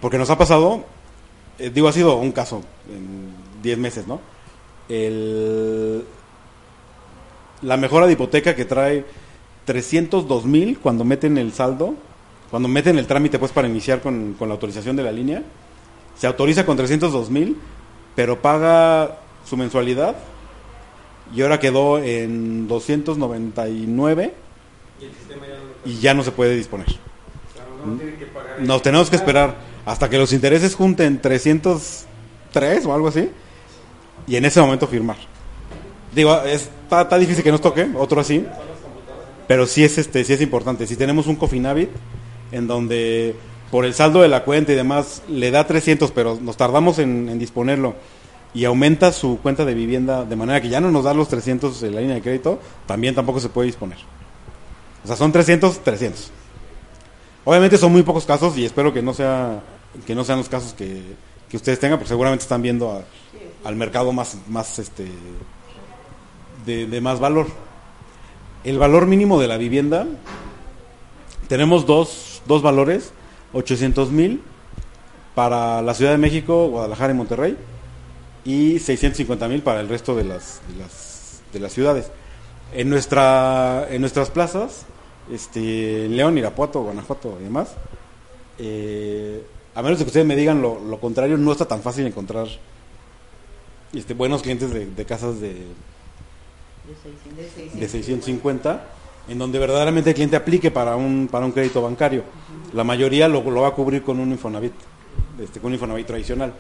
Porque 0.01 0.18
nos 0.18 0.30
ha 0.30 0.38
pasado, 0.38 0.84
eh, 1.61 1.70
digo, 1.70 1.88
ha 1.88 1.92
sido 1.92 2.16
un 2.16 2.32
caso 2.32 2.62
en 2.88 3.32
10 3.62 3.78
meses, 3.78 4.06
¿no? 4.06 4.20
El, 4.88 6.04
la 7.62 7.76
mejora 7.76 8.06
de 8.06 8.14
hipoteca 8.14 8.56
que 8.56 8.64
trae 8.64 9.04
302 9.66 10.44
mil 10.46 10.78
cuando 10.78 11.04
meten 11.04 11.38
el 11.38 11.52
saldo, 11.52 11.94
cuando 12.50 12.68
meten 12.68 12.98
el 12.98 13.06
trámite 13.06 13.38
pues 13.38 13.52
para 13.52 13.68
iniciar 13.68 14.00
con, 14.00 14.34
con 14.38 14.48
la 14.48 14.54
autorización 14.54 14.96
de 14.96 15.02
la 15.02 15.12
línea, 15.12 15.42
se 16.16 16.26
autoriza 16.26 16.66
con 16.66 16.76
302 16.76 17.30
mil, 17.30 17.56
pero 18.16 18.40
paga 18.40 19.18
su 19.44 19.56
mensualidad 19.56 20.16
y 21.34 21.42
ahora 21.42 21.61
quedó 21.61 21.98
en 21.98 22.66
299 22.66 24.34
y 25.84 25.98
ya 25.98 26.14
no 26.14 26.22
se 26.22 26.32
puede 26.32 26.56
disponer. 26.56 26.88
Nos 28.61 28.83
tenemos 28.83 29.09
que 29.11 29.16
esperar 29.16 29.55
hasta 29.87 30.09
que 30.11 30.18
los 30.18 30.33
intereses 30.33 30.74
junten 30.74 31.20
303 31.20 32.87
o 32.87 32.95
algo 32.95 33.09
así 33.09 33.28
y 34.26 34.37
en 34.37 34.45
ese 34.45 34.61
momento 34.61 34.87
firmar. 34.87 35.16
Digo, 36.14 36.35
es- 36.43 36.68
está, 36.85 37.03
está 37.03 37.18
difícil 37.18 37.43
que 37.45 37.53
nos 37.53 37.61
toque, 37.61 37.89
otro 37.97 38.20
así, 38.20 38.45
pero 39.47 39.66
sí 39.66 39.85
es, 39.85 39.99
este, 39.99 40.24
sí 40.24 40.33
es 40.33 40.41
importante. 40.41 40.87
Si 40.87 40.97
tenemos 40.97 41.26
un 41.26 41.37
Cofinavit 41.37 41.91
en 42.53 42.66
donde 42.66 43.35
por 43.70 43.85
el 43.85 43.95
saldo 43.95 44.22
de 44.22 44.28
la 44.28 44.43
cuenta 44.45 44.72
y 44.72 44.74
demás 44.74 45.22
le 45.28 45.51
da 45.51 45.66
300, 45.66 46.11
pero 46.11 46.39
nos 46.41 46.57
tardamos 46.57 46.99
en, 46.99 47.28
en 47.28 47.39
disponerlo 47.39 47.95
y 48.53 48.64
aumenta 48.64 49.12
su 49.12 49.39
cuenta 49.41 49.64
de 49.64 49.74
vivienda 49.74 50.24
de 50.24 50.35
manera 50.35 50.61
que 50.61 50.68
ya 50.68 50.81
no 50.81 50.91
nos 50.91 51.05
da 51.05 51.14
los 51.14 51.28
300 51.28 51.81
en 51.85 51.95
la 51.95 52.01
línea 52.01 52.16
de 52.16 52.22
crédito, 52.22 52.59
también 52.87 53.14
tampoco 53.14 53.39
se 53.39 53.49
puede 53.49 53.66
disponer. 53.66 53.99
O 55.05 55.07
sea, 55.07 55.14
son 55.16 55.31
300, 55.31 55.78
300. 55.85 56.33
Obviamente 57.51 57.78
son 57.78 57.90
muy 57.90 58.05
pocos 58.05 58.26
casos 58.26 58.57
y 58.59 58.64
espero 58.64 58.92
que 58.92 59.03
no 59.03 59.12
sea 59.12 59.61
que 60.07 60.14
no 60.14 60.22
sean 60.22 60.38
los 60.38 60.48
casos 60.48 60.72
que, 60.72 61.03
que 61.48 61.57
ustedes 61.57 61.80
tengan, 61.80 61.98
porque 61.98 62.11
seguramente 62.11 62.42
están 62.44 62.62
viendo 62.62 63.03
al 63.64 63.74
mercado 63.74 64.12
más 64.12 64.36
más 64.46 64.78
este 64.78 65.09
de, 66.64 66.86
de 66.86 67.01
más 67.01 67.18
valor. 67.18 67.48
El 68.62 68.78
valor 68.78 69.07
mínimo 69.07 69.40
de 69.40 69.48
la 69.48 69.57
vivienda 69.57 70.07
tenemos 71.48 71.86
dos, 71.86 72.40
dos 72.46 72.62
valores, 72.62 73.12
800 73.53 74.12
mil 74.12 74.42
para 75.34 75.82
la 75.82 75.94
Ciudad 75.94 76.12
de 76.12 76.18
México, 76.18 76.68
Guadalajara 76.68 77.12
y 77.12 77.16
Monterrey 77.16 77.57
y 78.44 78.78
650 78.78 79.48
mil 79.48 79.62
para 79.62 79.80
el 79.80 79.88
resto 79.88 80.14
de 80.14 80.22
las, 80.22 80.61
de 80.68 80.84
las, 80.84 81.42
de 81.53 81.59
las 81.59 81.72
ciudades. 81.72 82.12
En, 82.72 82.88
nuestra, 82.88 83.88
en 83.90 84.03
nuestras 84.03 84.30
plazas, 84.30 84.86
este, 85.31 86.09
León, 86.09 86.39
Irapuato, 86.39 86.83
Guanajuato 86.83 87.37
y 87.41 87.45
demás, 87.45 87.74
eh, 88.59 89.43
a 89.74 89.83
menos 89.83 89.99
de 89.99 90.05
que 90.05 90.09
ustedes 90.09 90.26
me 90.26 90.37
digan 90.37 90.61
lo, 90.61 90.81
lo 90.81 91.01
contrario, 91.01 91.37
no 91.39 91.53
está 91.53 91.66
tan 91.66 91.83
fácil 91.83 92.07
encontrar 92.07 92.49
este, 93.93 94.14
buenos 94.14 94.43
clientes 94.43 94.70
de, 94.72 95.05
casas 95.05 95.41
de, 95.41 95.66
de 97.74 97.89
650, 97.89 98.85
en 99.28 99.39
donde 99.39 99.59
verdaderamente 99.59 100.11
el 100.11 100.14
cliente 100.14 100.37
aplique 100.37 100.70
para 100.70 100.97
un, 100.97 101.28
para 101.31 101.47
un 101.47 101.53
crédito 101.53 101.83
bancario. 101.83 102.24
La 102.72 102.85
mayoría 102.85 103.28
lo, 103.28 103.43
lo 103.43 103.62
va 103.62 103.68
a 103.68 103.74
cubrir 103.74 104.03
con 104.03 104.20
un 104.20 104.31
Infonavit, 104.31 104.74
este, 105.41 105.61
con 105.61 105.68
un 105.68 105.74
Infonavit 105.74 106.07
tradicional. 106.07 106.53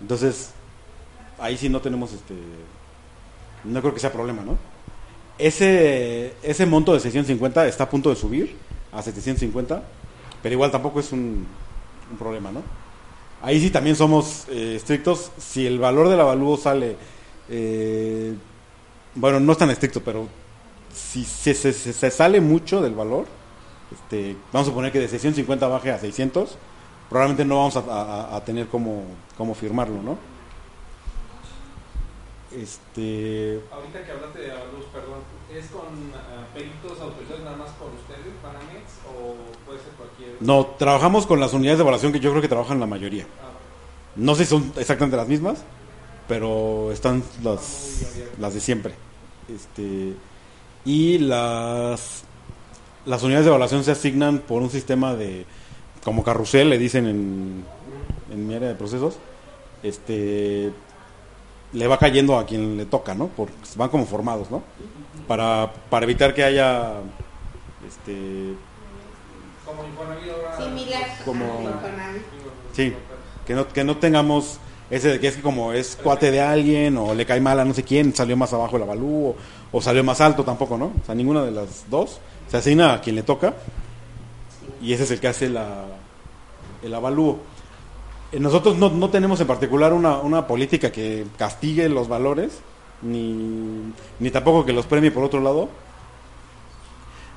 Entonces, 0.00 0.50
ahí 1.38 1.56
sí 1.56 1.68
no 1.68 1.80
tenemos, 1.80 2.12
este, 2.12 2.34
no 3.64 3.80
creo 3.80 3.94
que 3.94 4.00
sea 4.00 4.12
problema, 4.12 4.42
¿no? 4.42 4.56
Ese, 5.40 6.34
ese 6.42 6.66
monto 6.66 6.92
de 6.92 7.00
650 7.00 7.66
está 7.66 7.84
a 7.84 7.90
punto 7.90 8.10
de 8.10 8.16
subir 8.16 8.56
a 8.92 9.02
750 9.02 9.82
pero 10.42 10.54
igual 10.54 10.70
tampoco 10.70 11.00
es 11.00 11.12
un, 11.12 11.46
un 12.10 12.16
problema, 12.18 12.50
¿no? 12.50 12.62
Ahí 13.42 13.60
sí 13.60 13.70
también 13.70 13.96
somos 13.96 14.46
eh, 14.48 14.74
estrictos. 14.76 15.32
Si 15.38 15.66
el 15.66 15.78
valor 15.78 16.08
del 16.08 16.20
avalúo 16.20 16.56
sale, 16.56 16.96
eh, 17.48 18.34
bueno, 19.14 19.40
no 19.40 19.52
es 19.52 19.58
tan 19.58 19.70
estricto, 19.70 20.02
pero 20.02 20.28
si 20.94 21.24
se, 21.24 21.54
se- 21.54 22.10
sale 22.10 22.40
mucho 22.40 22.80
del 22.82 22.94
valor, 22.94 23.26
este, 23.92 24.36
vamos 24.52 24.68
a 24.68 24.72
poner 24.74 24.92
que 24.92 24.98
de 25.00 25.08
650 25.08 25.68
baje 25.68 25.90
a 25.90 25.98
600, 25.98 26.56
probablemente 27.08 27.44
no 27.44 27.56
vamos 27.58 27.76
a 27.76 28.42
tener 28.44 28.66
cómo, 28.68 29.04
cómo 29.36 29.54
firmarlo, 29.54 30.02
¿no? 30.02 30.18
Este, 32.52 33.60
Ahorita 33.72 34.04
que 34.04 34.10
hablaste 34.10 34.38
de 34.40 34.50
Avalúos, 34.50 34.84
perdón, 34.92 35.20
¿es 35.54 35.66
con 35.66 35.84
ah, 36.16 36.46
peritos 36.52 37.00
autorizados 37.00 37.42
nada 37.44 37.56
más 37.56 37.70
por 37.70 37.88
ustedes, 37.92 38.34
Banamex, 38.42 38.90
o 39.08 39.34
puede 39.64 39.78
ser 39.78 39.92
cualquier...? 39.92 40.30
no, 40.40 40.66
trabajamos 40.78 41.26
con 41.26 41.38
las 41.38 41.52
unidades 41.52 41.78
de 41.78 41.82
evaluación 41.82 42.12
que 42.12 42.18
yo 42.18 42.30
creo 42.30 42.42
que 42.42 42.48
trabajan 42.48 42.80
la 42.80 42.86
mayoría. 42.86 43.24
Ah, 43.40 43.50
No 44.16 44.34
sé 44.34 44.44
si 44.44 44.50
son 44.50 44.72
exactamente 44.76 45.16
las 45.16 45.28
mismas, 45.28 45.62
pero 46.26 46.90
están 46.92 47.22
las, 47.44 48.16
las 48.38 48.54
de 48.54 48.60
siempre. 48.60 48.94
Este, 49.48 50.14
y 50.84 51.18
las, 51.18 52.24
las 53.06 53.22
unidades 53.22 53.44
de 53.44 53.50
evaluación 53.50 53.84
se 53.84 53.92
asignan 53.92 54.38
por 54.40 54.60
un 54.62 54.70
sistema 54.70 55.14
de, 55.14 55.46
como 56.02 56.24
carrusel, 56.24 56.68
le 56.70 56.78
dicen 56.78 57.06
en, 57.06 57.64
en 58.32 58.46
mi 58.48 58.54
área 58.56 58.68
de 58.68 58.74
procesos, 58.74 59.18
este, 59.84 60.72
le 61.72 61.86
va 61.86 61.98
cayendo 61.98 62.38
a 62.38 62.46
quien 62.46 62.76
le 62.76 62.86
toca, 62.86 63.14
¿no? 63.14 63.28
Porque 63.28 63.52
van 63.76 63.88
como 63.88 64.06
formados, 64.06 64.50
¿no? 64.50 64.62
Para, 65.26 65.72
para 65.88 66.04
evitar 66.04 66.34
que 66.34 66.44
haya, 66.44 66.94
este, 67.86 68.54
como. 69.64 69.82
Similar. 70.64 71.02
Como-. 71.24 71.70
Sí, 72.72 72.94
que 73.46 73.54
no, 73.54 73.68
que 73.68 73.84
no 73.84 73.96
tengamos 73.96 74.58
ese 74.90 75.08
de 75.08 75.20
que 75.20 75.28
es 75.28 75.36
que 75.36 75.42
como 75.42 75.72
es 75.72 75.96
cuate 75.96 76.32
de 76.32 76.40
alguien 76.40 76.96
o 76.98 77.14
le 77.14 77.24
cae 77.24 77.40
mal 77.40 77.60
a 77.60 77.64
no 77.64 77.74
sé 77.74 77.84
quién, 77.84 78.14
salió 78.14 78.36
más 78.36 78.52
abajo 78.52 78.76
el 78.76 78.82
avalúo 78.82 79.36
o 79.70 79.80
salió 79.80 80.02
más 80.02 80.20
alto 80.20 80.44
tampoco, 80.44 80.76
¿no? 80.76 80.86
O 80.86 81.06
sea, 81.06 81.14
ninguna 81.14 81.44
de 81.44 81.52
las 81.52 81.88
dos 81.88 82.18
se 82.48 82.56
asigna 82.56 82.94
a 82.94 83.00
quien 83.00 83.14
le 83.14 83.22
toca 83.22 83.54
y 84.82 84.92
ese 84.92 85.04
es 85.04 85.12
el 85.12 85.20
que 85.20 85.28
hace 85.28 85.48
la, 85.48 85.84
el 86.82 86.92
avalúo. 86.92 87.38
Eh, 88.32 88.40
Nosotros 88.40 88.76
no, 88.76 88.90
no 88.90 89.10
tenemos 89.10 89.40
en 89.40 89.46
particular 89.46 89.92
una, 89.92 90.18
una 90.18 90.46
política 90.46 90.90
que 90.92 91.26
castigue 91.36 91.88
los 91.88 92.08
valores, 92.08 92.60
ni, 93.02 93.92
ni 94.18 94.30
tampoco 94.30 94.64
que 94.64 94.72
los 94.72 94.86
premie 94.86 95.10
por 95.10 95.24
otro 95.24 95.40
lado. 95.40 95.68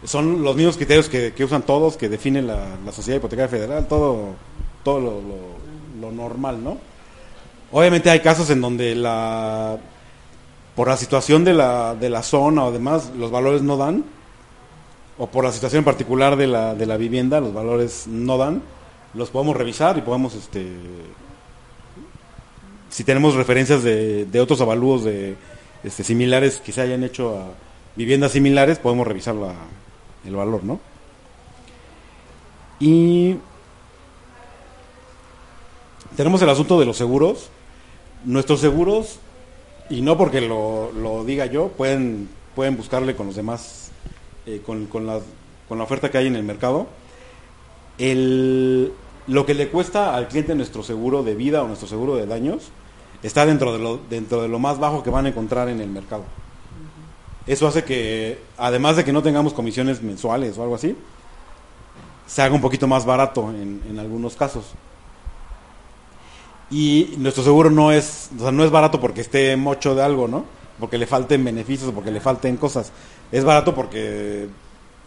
Son 0.03 0.43
los 0.43 0.55
mismos 0.55 0.75
criterios 0.75 1.07
que, 1.07 1.33
que 1.33 1.45
usan 1.45 1.61
todos, 1.63 1.95
que 1.95 2.09
definen 2.09 2.45
la, 2.47 2.75
la 2.85 2.91
Sociedad 2.91 3.17
Hipotecaria 3.19 3.47
Federal, 3.49 3.87
todo, 3.87 4.35
todo 4.83 4.99
lo, 4.99 5.21
lo- 5.21 5.63
normal, 6.11 6.61
¿no? 6.61 6.77
Obviamente 7.71 8.09
hay 8.09 8.19
casos 8.19 8.49
en 8.49 8.59
donde 8.59 8.93
la 8.93 9.77
por 10.75 10.89
la 10.89 10.97
situación 10.97 11.45
de 11.45 11.53
la, 11.53 11.95
de 11.95 12.09
la 12.09 12.21
zona 12.23 12.65
o 12.65 12.71
demás, 12.73 13.11
los 13.17 13.31
valores 13.31 13.61
no 13.61 13.77
dan, 13.77 14.03
o 15.17 15.27
por 15.27 15.45
la 15.45 15.51
situación 15.53 15.79
en 15.79 15.85
particular 15.85 16.35
de 16.35 16.47
la, 16.47 16.75
de 16.75 16.85
la 16.85 16.97
vivienda, 16.97 17.39
los 17.39 17.53
valores 17.53 18.05
no 18.07 18.37
dan, 18.37 18.61
los 19.13 19.29
podemos 19.29 19.55
revisar 19.55 19.97
y 19.97 20.01
podemos, 20.01 20.33
este, 20.35 20.65
si 22.89 23.03
tenemos 23.03 23.35
referencias 23.35 23.83
de, 23.83 24.25
de 24.25 24.39
otros 24.39 24.61
avalúos 24.61 25.03
de, 25.03 25.35
este, 25.83 26.03
similares 26.03 26.61
que 26.61 26.71
se 26.71 26.81
hayan 26.81 27.03
hecho 27.03 27.37
a 27.37 27.47
viviendas 27.95 28.31
similares, 28.31 28.79
podemos 28.79 29.05
revisar 29.05 29.35
la, 29.35 29.53
el 30.25 30.35
valor, 30.35 30.63
¿no? 30.63 30.79
Y 32.79 33.35
tenemos 36.15 36.41
el 36.41 36.49
asunto 36.49 36.79
de 36.79 36.85
los 36.85 36.97
seguros. 36.97 37.49
Nuestros 38.25 38.61
seguros, 38.61 39.19
y 39.89 40.01
no 40.01 40.17
porque 40.17 40.39
lo, 40.39 40.91
lo 40.93 41.25
diga 41.25 41.45
yo, 41.45 41.67
pueden, 41.69 42.29
pueden 42.55 42.77
buscarle 42.77 43.15
con 43.15 43.27
los 43.27 43.35
demás, 43.35 43.91
eh, 44.45 44.61
con, 44.65 44.85
con, 44.85 45.05
la, 45.05 45.19
con 45.67 45.77
la 45.77 45.83
oferta 45.83 46.09
que 46.09 46.17
hay 46.17 46.27
en 46.27 46.37
el 46.37 46.43
mercado. 46.43 46.87
El, 47.97 48.93
lo 49.27 49.45
que 49.45 49.53
le 49.53 49.69
cuesta 49.69 50.15
al 50.15 50.27
cliente 50.27 50.55
nuestro 50.55 50.83
seguro 50.83 51.23
de 51.23 51.35
vida 51.35 51.63
o 51.63 51.67
nuestro 51.67 51.87
seguro 51.87 52.15
de 52.15 52.25
daños 52.25 52.69
está 53.21 53.45
dentro 53.45 53.73
de 53.73 53.79
lo, 53.79 53.97
dentro 54.09 54.41
de 54.41 54.47
lo 54.47 54.59
más 54.59 54.79
bajo 54.79 55.03
que 55.03 55.09
van 55.09 55.25
a 55.25 55.29
encontrar 55.29 55.69
en 55.69 55.79
el 55.79 55.89
mercado. 55.89 56.23
Eso 57.47 57.67
hace 57.67 57.83
que, 57.83 58.39
además 58.57 58.95
de 58.95 59.03
que 59.03 59.13
no 59.13 59.21
tengamos 59.21 59.53
comisiones 59.53 60.01
mensuales 60.01 60.57
o 60.57 60.63
algo 60.63 60.75
así, 60.75 60.95
se 62.25 62.41
haga 62.41 62.55
un 62.55 62.61
poquito 62.61 62.87
más 62.87 63.05
barato 63.05 63.49
en, 63.49 63.81
en 63.89 63.99
algunos 63.99 64.35
casos. 64.35 64.65
Y 66.71 67.13
nuestro 67.17 67.43
seguro 67.43 67.69
no 67.69 67.91
es, 67.91 68.29
o 68.37 68.41
sea, 68.41 68.51
no 68.51 68.63
es 68.63 68.71
barato 68.71 68.99
porque 68.99 69.21
esté 69.21 69.55
mocho 69.57 69.93
de 69.93 70.03
algo, 70.03 70.27
¿no? 70.27 70.45
Porque 70.79 70.97
le 70.97 71.05
falten 71.05 71.43
beneficios 71.43 71.91
porque 71.93 72.11
le 72.11 72.19
falten 72.19 72.57
cosas. 72.57 72.91
Es 73.31 73.43
barato 73.43 73.75
porque 73.75 74.47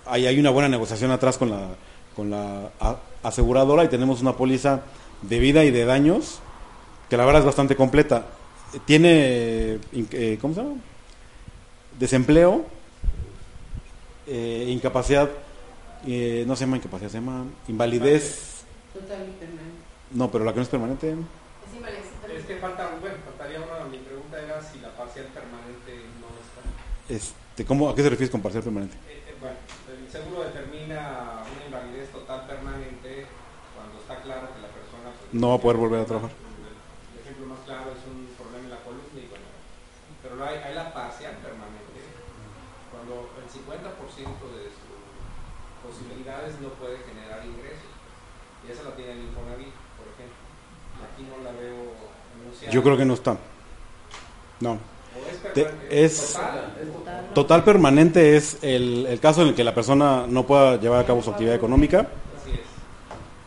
hay, 0.04 0.26
hay 0.26 0.38
una 0.38 0.50
buena 0.50 0.68
negociación 0.68 1.10
atrás 1.10 1.38
con 1.38 1.50
la, 1.50 1.68
con 2.14 2.30
la 2.30 2.70
aseguradora 3.26 3.84
y 3.84 3.88
tenemos 3.88 4.20
una 4.20 4.36
póliza 4.36 4.82
de 5.22 5.38
vida 5.38 5.64
y 5.64 5.70
de 5.70 5.84
daños 5.84 6.40
que 7.08 7.16
la 7.16 7.24
verdad 7.24 7.42
es 7.42 7.46
bastante 7.46 7.76
completa. 7.76 8.26
Tiene, 8.84 9.78
eh, 9.92 10.38
¿cómo 10.40 10.54
se 10.54 10.62
llama? 10.62 10.76
Desempleo, 11.98 12.64
eh, 14.26 14.66
incapacidad, 14.68 15.30
eh, 16.06 16.44
no 16.46 16.56
se 16.56 16.64
llama 16.64 16.76
incapacidad, 16.76 17.10
se 17.10 17.18
llama 17.18 17.44
invalidez. 17.68 18.64
Total 18.92 19.26
y 19.28 19.32
permanente. 19.38 19.80
No, 20.12 20.30
pero 20.30 20.44
la 20.44 20.52
que 20.52 20.56
no 20.56 20.62
es 20.62 20.68
permanente. 20.68 21.10
Es 21.10 21.76
invalidez. 21.76 22.04
Es 22.36 22.44
que 22.44 22.56
falta, 22.56 22.90
bueno, 23.00 23.16
faltaría 23.24 23.58
una, 23.58 23.86
mi 23.90 23.98
pregunta 23.98 24.38
era 24.42 24.60
si 24.62 24.80
la 24.80 24.90
parcial 24.90 25.26
permanente 25.26 26.06
no 26.20 26.28
está. 26.42 26.62
Este, 27.08 27.64
¿cómo, 27.64 27.88
¿A 27.88 27.94
qué 27.94 28.02
se 28.02 28.10
refiere 28.10 28.30
con 28.30 28.42
parcial 28.42 28.62
permanente? 28.62 28.96
Eh, 29.08 29.22
eh, 29.28 29.34
bueno, 29.40 29.56
el 29.88 30.10
seguro 30.10 30.44
determina 30.44 31.42
una 31.46 31.64
invalidez 31.64 32.10
total 32.10 32.46
permanente 32.46 33.26
cuando 33.74 34.00
está 34.00 34.22
claro 34.22 34.48
que 34.52 34.60
la 34.60 34.68
persona... 34.68 35.14
pues, 35.16 35.25
No 35.36 35.48
va 35.50 35.54
a 35.56 35.60
poder 35.60 35.76
volver 35.76 36.00
a 36.00 36.06
trabajar. 36.06 36.30
El 36.32 37.20
ejemplo 37.20 37.46
más 37.46 37.60
claro 37.66 37.92
es 37.92 38.02
un 38.08 38.24
problema 38.40 38.64
en 38.64 38.70
la 38.72 38.80
columna 38.80 39.18
y 39.20 39.28
bueno, 39.28 39.48
pero 40.22 40.34
hay, 40.44 40.56
hay 40.64 40.74
la 40.74 40.92
parcial 40.94 41.34
permanente 41.44 42.00
cuando 42.90 43.28
el 43.36 43.46
50% 43.46 44.44
de 44.56 44.64
sus 44.72 44.96
posibilidades 45.84 46.56
no 46.60 46.68
puede 46.80 46.98
generar 47.04 47.44
ingresos 47.44 47.90
y 48.66 48.72
esa 48.72 48.82
la 48.84 48.96
tiene 48.96 49.12
el 49.12 49.28
Infonavit, 49.28 49.74
por 50.00 50.06
ejemplo. 50.08 50.40
Aquí 51.04 51.22
no 51.28 51.44
la 51.44 51.52
veo 51.52 51.92
enunciada. 52.40 52.72
Yo 52.72 52.82
creo 52.82 52.96
que 52.96 53.04
no 53.04 53.14
está. 53.14 53.36
No. 54.60 54.72
O 54.72 54.78
es, 55.30 55.36
Te- 55.52 55.64
permanente, 55.64 56.04
es- 56.04 56.32
total, 56.32 57.26
Total 57.34 57.64
permanente 57.64 58.36
es 58.36 58.58
el, 58.62 59.06
el 59.06 59.20
caso 59.20 59.42
en 59.42 59.48
el 59.48 59.54
que 59.54 59.62
la 59.64 59.74
persona 59.74 60.24
no 60.26 60.46
pueda 60.46 60.76
llevar 60.80 61.00
a 61.00 61.06
cabo 61.06 61.22
su 61.22 61.30
actividad 61.30 61.54
económica. 61.54 62.08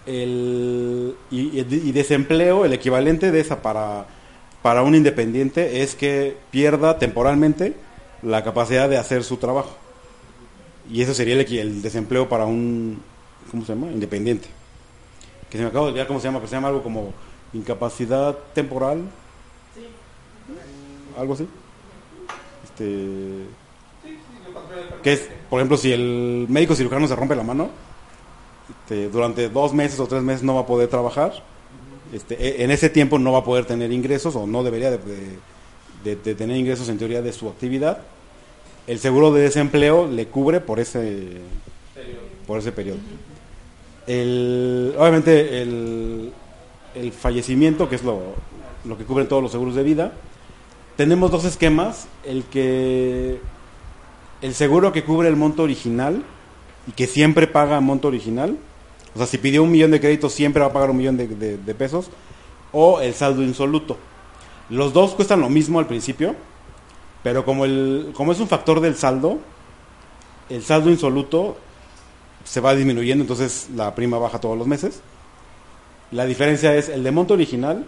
El, 0.05 1.15
y, 1.29 1.59
y 1.59 1.91
desempleo, 1.91 2.65
el 2.65 2.73
equivalente 2.73 3.31
de 3.31 3.39
esa 3.39 3.61
para, 3.61 4.07
para 4.61 4.81
un 4.81 4.95
independiente 4.95 5.81
es 5.83 5.95
que 5.95 6.35
pierda 6.51 6.97
temporalmente 6.97 7.75
la 8.21 8.43
capacidad 8.43 8.89
de 8.89 8.97
hacer 8.97 9.23
su 9.23 9.37
trabajo. 9.37 9.75
Y 10.91 11.01
eso 11.01 11.13
sería 11.13 11.35
el, 11.35 11.57
el 11.57 11.81
desempleo 11.81 12.27
para 12.27 12.45
un, 12.45 13.01
¿cómo 13.51 13.65
se 13.65 13.73
llama? 13.75 13.91
Independiente. 13.91 14.47
Que 15.49 15.57
se 15.57 15.63
me 15.63 15.69
acaba 15.69 15.85
de 15.85 15.91
olvidar 15.91 16.07
cómo 16.07 16.19
se 16.19 16.27
llama, 16.27 16.39
pero 16.39 16.49
se 16.49 16.55
llama 16.55 16.67
algo 16.69 16.83
como 16.83 17.13
incapacidad 17.53 18.37
temporal. 18.53 19.03
Algo 21.17 21.33
así. 21.33 21.47
Este, 22.63 23.45
Sí, 24.01 24.11
sí, 24.11 24.53
que 25.03 25.13
es, 25.13 25.29
por 25.49 25.59
ejemplo, 25.59 25.77
si 25.77 25.91
el 25.91 26.45
médico 26.47 26.73
cirujano 26.73 27.07
se 27.07 27.15
rompe 27.15 27.35
la 27.35 27.43
mano, 27.43 27.69
este, 28.70 29.09
durante 29.09 29.49
dos 29.49 29.74
meses 29.74 29.99
o 29.99 30.07
tres 30.07 30.22
meses 30.24 30.43
no 30.43 30.55
va 30.55 30.61
a 30.61 30.65
poder 30.65 30.88
trabajar. 30.89 31.34
Este, 32.13 32.36
e- 32.36 32.63
en 32.63 32.72
ese 32.72 32.89
tiempo 32.89 33.20
no 33.20 33.32
va 33.32 33.39
a 33.39 33.43
poder 33.43 33.65
tener 33.65 33.91
ingresos 33.91 34.36
o 34.36 34.47
no 34.47 34.63
debería 34.63 34.89
de, 34.91 34.97
de- 34.97 35.39
de- 36.03 36.15
de 36.15 36.36
tener 36.36 36.57
ingresos 36.57 36.89
en 36.89 36.97
teoría 36.97 37.22
de 37.22 37.32
su 37.34 37.47
actividad. 37.49 37.99
El 38.88 38.99
seguro 38.99 39.32
de 39.32 39.41
desempleo 39.41 40.07
le 40.07 40.26
cubre 40.28 40.59
por 40.61 40.80
ese, 40.80 40.99
Periodo. 41.93 42.20
por 42.47 42.59
ese 42.59 42.72
periodo. 42.72 42.97
El, 44.07 44.95
obviamente 44.97 45.61
el, 45.61 46.32
el 46.95 47.11
fallecimiento, 47.11 47.88
que 47.89 47.95
es 47.95 48.03
lo, 48.03 48.20
lo 48.86 48.97
que 48.97 49.03
cubren 49.03 49.28
todos 49.28 49.43
los 49.43 49.51
seguros 49.51 49.76
de 49.76 49.84
vida, 49.84 50.13
tenemos 50.97 51.30
dos 51.30 51.45
esquemas. 51.45 52.07
El 52.26 52.43
que 52.45 53.39
el 54.41 54.53
seguro 54.55 54.91
que 54.91 55.03
cubre 55.03 55.28
el 55.28 55.36
monto 55.36 55.61
original 55.63 56.24
y 56.88 56.91
que 56.91 57.07
siempre 57.07 57.47
paga 57.47 57.80
monto 57.80 58.07
original, 58.07 58.57
o 59.13 59.17
sea, 59.17 59.27
si 59.27 59.38
pidió 59.38 59.63
un 59.63 59.71
millón 59.71 59.91
de 59.91 59.99
créditos 59.99 60.34
siempre 60.34 60.61
va 60.61 60.67
a 60.67 60.73
pagar 60.73 60.91
un 60.91 60.97
millón 60.97 61.17
de, 61.17 61.75
pesos, 61.77 62.09
o 62.71 63.01
el 63.01 63.13
saldo 63.13 63.41
insoluto. 63.41 63.97
Los 64.69 64.93
dos 64.93 65.15
cuestan 65.15 65.41
lo 65.41 65.49
mismo 65.49 65.80
al 65.80 65.88
principio, 65.88 66.36
pero 67.23 67.43
como, 67.43 67.65
el, 67.65 68.11
como 68.13 68.32
es 68.32 68.39
un 68.39 68.47
factor 68.47 68.80
del 68.80 68.95
saldo, 68.95 69.39
el 70.49 70.63
saldo 70.63 70.89
insoluto 70.89 71.57
se 72.43 72.61
va 72.61 72.75
disminuyendo, 72.75 73.23
entonces 73.23 73.67
la 73.75 73.93
prima 73.95 74.17
baja 74.17 74.39
todos 74.39 74.57
los 74.57 74.67
meses. 74.67 75.01
La 76.11 76.25
diferencia 76.25 76.75
es 76.75 76.89
el 76.89 77.03
de 77.03 77.11
monto 77.11 77.34
original 77.34 77.86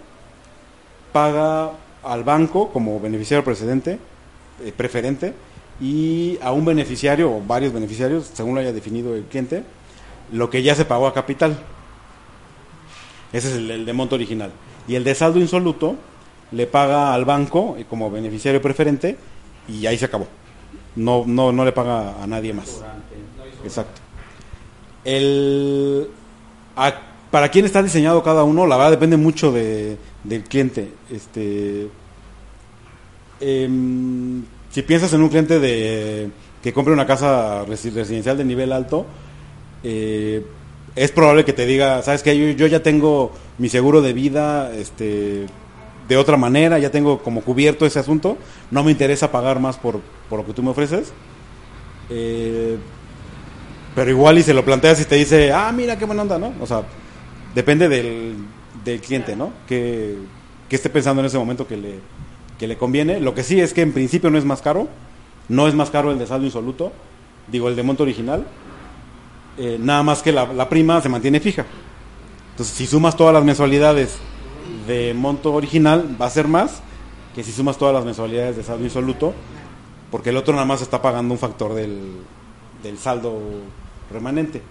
paga 1.12 1.72
al 2.04 2.24
banco 2.24 2.72
como 2.72 3.00
beneficiario 3.00 3.44
precedente, 3.44 4.00
eh, 4.64 4.74
preferente, 4.76 5.34
y 5.82 6.38
a 6.42 6.52
un 6.52 6.64
beneficiario 6.64 7.32
o 7.32 7.42
varios 7.42 7.74
beneficiarios, 7.74 8.30
según 8.32 8.54
lo 8.54 8.62
haya 8.62 8.72
definido 8.72 9.16
el 9.16 9.24
cliente, 9.24 9.64
lo 10.32 10.50
que 10.50 10.62
ya 10.62 10.76
se 10.76 10.86
pagó 10.86 11.08
a 11.08 11.14
capital. 11.14 11.58
Ese 13.34 13.50
es 13.50 13.56
el, 13.56 13.86
de 13.86 13.94
monto 13.94 14.16
original. 14.16 14.52
Y 14.88 14.96
el 14.96 15.04
de 15.04 15.16
saldo 15.16 15.40
insoluto 15.40 15.96
le 16.52 16.68
paga 16.68 17.14
al 17.14 17.26
banco 17.26 17.76
eh, 17.78 17.86
como 17.90 18.12
beneficiario 18.12 18.62
preferente 18.62 19.18
y 19.68 19.86
ahí 19.88 19.98
se 19.98 20.06
acabó. 20.06 20.28
No, 20.96 21.24
no, 21.26 21.52
no 21.52 21.66
le 21.66 21.72
paga 21.72 22.22
a 22.22 22.28
nadie 22.28 22.54
más. 22.54 22.84
Exacto. 23.64 24.02
El, 25.04 26.10
para 27.32 27.50
quién 27.50 27.66
está 27.66 27.82
diseñado 27.82 28.22
cada 28.22 28.44
uno, 28.44 28.68
la 28.68 28.78
verdad 28.78 28.92
depende 28.92 29.18
mucho 29.18 29.52
de, 29.52 29.98
del 30.24 30.44
cliente. 30.44 30.92
Este, 31.10 31.88
em, 33.40 34.44
si 34.72 34.82
piensas 34.82 35.14
en 35.14 35.22
un 35.22 35.30
cliente 35.30 35.60
de 35.60 36.30
que 36.64 36.74
compre 36.74 36.94
una 36.94 37.06
casa 37.06 37.66
resi- 37.66 37.94
residencial 37.94 38.38
de 38.38 38.46
nivel 38.46 38.72
alto, 38.72 39.06
eh, 39.84 40.46
es 40.96 41.12
probable 41.12 41.46
que 41.46 41.54
te 41.54 41.66
diga, 41.66 42.02
sabes 42.04 42.22
que 42.24 42.38
yo, 42.38 42.50
yo 42.58 42.68
ya 42.68 42.84
tengo 42.84 43.32
mi 43.58 43.70
seguro 43.70 44.02
de 44.02 44.14
vida, 44.14 44.72
este, 44.76 45.46
de 46.08 46.18
otra 46.18 46.38
manera, 46.38 46.78
ya 46.80 46.92
tengo 46.92 47.20
como 47.24 47.42
cubierto 47.42 47.86
ese 47.86 48.00
asunto, 48.00 48.38
no 48.70 48.84
me 48.84 48.92
interesa 48.92 49.32
pagar 49.32 49.60
más 49.60 49.78
por, 49.78 50.02
por 50.30 50.40
lo 50.40 50.46
que 50.46 50.54
tú 50.54 50.62
me 50.64 50.70
ofreces. 50.72 51.14
Eh, 52.10 52.78
pero 53.96 54.10
igual 54.12 54.38
y 54.38 54.44
se 54.44 54.54
lo 54.54 54.64
planteas 54.64 55.02
y 55.02 55.06
te 55.06 55.16
dice, 55.16 55.52
ah, 55.52 55.72
mira 55.72 55.98
qué 55.98 56.06
buena 56.06 56.22
onda, 56.22 56.38
¿no? 56.38 56.54
O 56.62 56.66
sea, 56.68 56.84
depende 57.56 57.90
del, 57.90 58.36
del 58.84 59.02
cliente, 59.02 59.36
¿no? 59.36 59.52
Que, 59.68 60.16
que 60.70 60.76
esté 60.76 60.90
pensando 60.90 61.22
en 61.22 61.26
ese 61.26 61.38
momento 61.38 61.68
que 61.68 61.78
le, 61.78 62.00
que 62.62 62.68
le 62.68 62.78
conviene. 62.78 63.20
Lo 63.20 63.34
que 63.34 63.42
sí 63.42 63.60
es 63.60 63.74
que 63.74 63.82
en 63.82 63.92
principio 63.92 64.30
no 64.30 64.38
es 64.38 64.46
más 64.46 64.62
caro, 64.62 64.88
no 65.50 65.68
es 65.68 65.74
más 65.74 65.90
caro 65.90 66.12
el 66.12 66.20
de 66.20 66.28
saldo 66.28 66.46
insoluto, 66.46 66.94
digo, 67.48 67.68
el 67.68 67.76
de 67.76 67.82
monto 67.82 68.04
original, 68.04 68.46
eh, 69.58 69.78
nada 69.80 70.04
más 70.04 70.22
que 70.22 70.32
la, 70.32 70.70
prima 70.70 71.02
se 71.02 71.10
mantiene 71.10 71.40
fija. 71.40 71.66
Entonces, 72.52 72.76
si 72.76 72.86
sumas 72.86 73.18
todas 73.18 73.34
las 73.34 73.44
mensualidades 73.44 74.20
de 74.86 75.12
monto 75.16 75.54
original, 75.54 76.16
va 76.22 76.28
a 76.28 76.30
ser 76.30 76.48
más 76.48 76.84
que 77.34 77.44
si 77.44 77.52
sumas 77.52 77.80
todas 77.80 77.96
las 77.96 78.06
mensualidades 78.06 78.58
de 78.58 78.64
saldo 78.64 78.84
insoluto, 78.84 79.34
porque 80.12 80.30
el 80.30 80.38
otro 80.38 80.54
nada 80.54 80.68
más 80.68 80.84
está 80.84 81.02
pagando 81.02 81.34
un 81.34 81.40
factor 81.40 81.74
del, 81.74 82.18
del 82.84 83.00
saldo 83.00 83.40
remanente. 84.12 84.62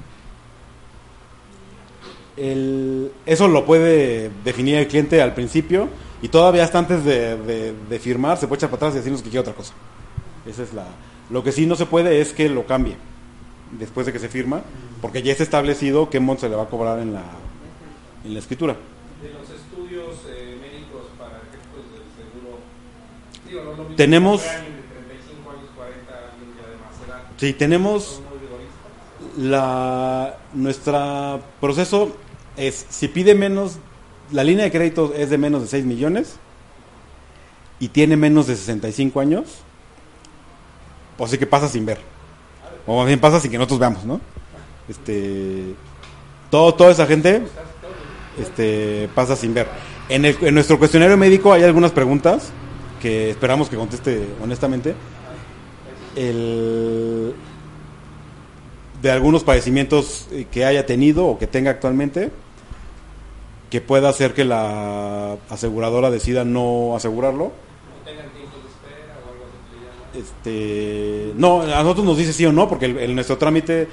El- 2.37 3.13
eso 3.27 3.49
lo 3.49 3.65
puede 3.67 4.31
definir 4.45 4.77
el 4.77 4.87
cliente 4.89 5.21
al 5.21 5.35
principio 5.35 5.89
y 6.23 6.29
todavía 6.29 6.65
hasta 6.65 6.79
antes 6.79 7.05
de, 7.05 7.37
de- 7.37 7.75
de 7.89 7.99
firmar 7.99 8.39
se 8.39 8.47
puede 8.47 8.59
echar 8.61 8.71
para 8.71 8.79
atrás 8.79 8.95
y 8.95 8.99
decirnos 8.99 9.23
que 9.23 9.29
quiere 9.31 9.41
otra 9.41 9.55
cosa. 9.55 9.73
Esa 10.47 10.63
es 10.63 10.73
la. 10.73 10.87
Lo 11.31 11.45
que 11.45 11.53
sí 11.53 11.67
no 11.67 11.77
se 11.77 11.87
puede 11.87 12.21
es 12.21 12.33
que 12.33 12.49
lo 12.49 12.67
cambie 12.67 12.97
después 13.79 14.07
de 14.07 14.13
que 14.13 14.19
se 14.19 14.29
firma, 14.29 14.63
porque 15.01 15.23
ya 15.23 15.33
está 15.33 15.45
establecido 15.45 16.11
qué 16.11 16.19
monto 16.19 16.41
se 16.43 16.49
le 16.49 16.57
va 16.57 16.65
a 16.65 16.69
cobrar 16.69 16.99
en 16.99 17.13
la, 17.15 17.23
en 18.25 18.33
la 18.33 18.39
escritura. 18.41 18.75
De 19.23 19.31
los 19.31 19.43
estudios 19.51 20.17
eh, 20.29 20.57
médicos 20.61 21.03
para 21.19 21.37
efectos 21.39 21.85
del 21.93 22.03
seguro, 22.17 22.59
digo, 23.47 23.63
no 23.65 23.71
es 23.73 23.77
lo 23.79 23.83
mismo 23.85 23.97
Tenemos- 23.97 24.43
de 24.43 24.49
35 24.49 25.51
años, 25.51 25.71
40 25.77 26.13
años 26.13 26.57
ya 26.57 26.69
de 26.69 26.77
más 26.77 27.09
edad. 27.09 27.31
Sí, 27.37 27.53
tenemos. 27.53 28.23
La 29.41 30.37
nuestra 30.53 31.41
proceso 31.61 32.15
es 32.57 32.85
si 32.91 33.09
pide 33.09 33.35
menos 33.35 33.79
la 34.33 34.45
línea 34.45 34.65
de 34.67 34.71
crédito 34.71 35.15
es 35.17 35.31
de 35.31 35.39
menos 35.39 35.63
de 35.63 35.69
6 35.69 35.85
millones 35.87 36.37
y 37.79 37.89
tiene 37.89 38.17
menos 38.17 38.47
de 38.47 38.57
65 38.57 39.19
años 39.21 39.45
o 41.19 41.27
sea 41.27 41.39
que 41.39 41.47
pasa 41.47 41.69
sin 41.69 41.87
ver. 41.87 41.99
O 42.87 42.97
más 42.99 43.07
bien 43.07 43.19
pasa 43.21 43.41
sin 43.41 43.51
que 43.51 43.57
nosotros 43.59 43.79
veamos 43.81 44.05
no 44.05 44.21
este 44.89 45.75
todo 46.51 46.75
toda 46.75 46.91
esa 46.93 47.07
gente 47.07 47.43
este 48.39 49.09
pasa 49.15 49.37
sin 49.37 49.55
ver. 49.55 49.69
En, 50.11 50.25
el- 50.27 50.37
en 50.43 50.55
nuestro 50.55 50.79
cuestionario 50.79 51.17
médico 51.17 51.53
hay 51.53 51.63
algunas 51.63 51.93
preguntas 51.93 52.51
que 53.01 53.31
esperamos 53.31 53.69
que 53.71 53.77
conteste 53.77 54.23
honestamente. 54.43 54.95
El 56.17 57.35
de 59.03 59.11
algunos 59.11 59.45
padecimientos 59.45 60.29
eh, 60.33 60.47
que 60.51 60.65
haya 60.65 60.85
tenido 60.87 61.27
o 61.27 61.39
que 61.39 61.47
tenga 61.47 61.71
actualmente 61.71 62.31
que 63.71 63.81
pueda 63.81 64.09
hacer 64.09 64.35
que 64.35 64.45
la 64.45 65.37
aseguradora 65.49 66.11
decida 66.11 66.45
no 66.45 66.95
asegurarlo. 66.97 67.53
Este, 70.13 71.33
no, 71.37 71.63
a 71.63 71.83
nosotros 71.83 72.05
nos 72.05 72.17
dice 72.19 72.33
sí 72.33 72.45
o 72.45 72.53
no, 72.53 72.69
porque 72.69 72.87
el, 72.87 72.99
el- 72.99 73.15
nuestro 73.15 73.39
trámite 73.39 73.87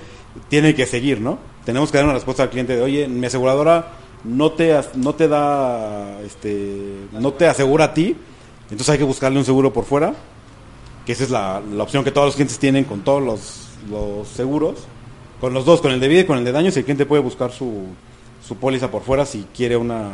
tiene 0.49 0.73
que 0.73 0.85
seguir, 0.87 1.21
¿no? 1.21 1.37
Tenemos 1.63 1.91
que 1.91 1.97
dar 1.97 2.05
una 2.05 2.15
respuesta 2.15 2.43
al 2.43 2.49
cliente 2.49 2.75
de, 2.75 2.81
oye, 2.81 3.07
mi 3.07 3.27
aseguradora 3.27 3.89
no 4.23 4.51
te, 4.51 4.75
no 4.95 5.13
te 5.13 5.27
da, 5.27 6.19
este, 6.21 6.95
no 7.11 7.33
te 7.33 7.47
asegura 7.47 7.85
a 7.85 7.93
ti, 7.93 8.15
entonces 8.63 8.89
hay 8.89 8.97
que 8.97 9.03
buscarle 9.03 9.37
un 9.37 9.45
seguro 9.45 9.71
por 9.71 9.85
fuera, 9.85 10.13
que 11.05 11.11
esa 11.11 11.23
es 11.23 11.29
la, 11.29 11.61
la 11.71 11.83
opción 11.83 12.03
que 12.03 12.11
todos 12.11 12.27
los 12.27 12.35
clientes 12.35 12.57
tienen 12.57 12.83
con 12.85 13.01
todos 13.01 13.21
los, 13.21 13.67
los 13.91 14.27
seguros, 14.27 14.79
con 15.39 15.53
los 15.53 15.65
dos, 15.65 15.81
con 15.81 15.91
el 15.91 15.99
de 15.99 16.07
vida 16.07 16.21
y 16.21 16.25
con 16.25 16.37
el 16.37 16.43
de 16.45 16.51
daños, 16.51 16.75
el 16.77 16.83
cliente 16.83 17.05
puede 17.05 17.21
buscar 17.21 17.51
su, 17.51 17.85
su 18.45 18.55
póliza 18.57 18.89
por 18.89 19.03
fuera 19.03 19.25
si 19.25 19.45
quiere 19.55 19.77
una, 19.77 20.09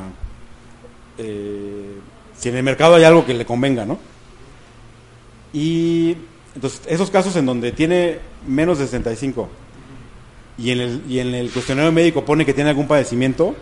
eh, 1.17 1.93
si 2.37 2.49
en 2.49 2.57
el 2.57 2.63
mercado 2.63 2.95
hay 2.95 3.03
algo 3.03 3.25
que 3.25 3.33
le 3.33 3.45
convenga, 3.45 3.85
¿no? 3.85 3.97
Y 5.53 6.17
entonces, 6.55 6.81
esos 6.87 7.09
casos 7.09 7.35
en 7.35 7.45
donde 7.45 7.71
tiene 7.71 8.19
menos 8.47 8.79
de 8.79 8.85
65 8.85 9.49
y 10.57 10.71
en 10.71 10.79
el, 10.81 11.01
y 11.07 11.19
en 11.19 11.33
el 11.33 11.49
cuestionario 11.51 11.91
médico 11.91 12.25
pone 12.25 12.45
que 12.45 12.53
tiene 12.53 12.69
algún 12.71 12.87
padecimiento, 12.87 13.55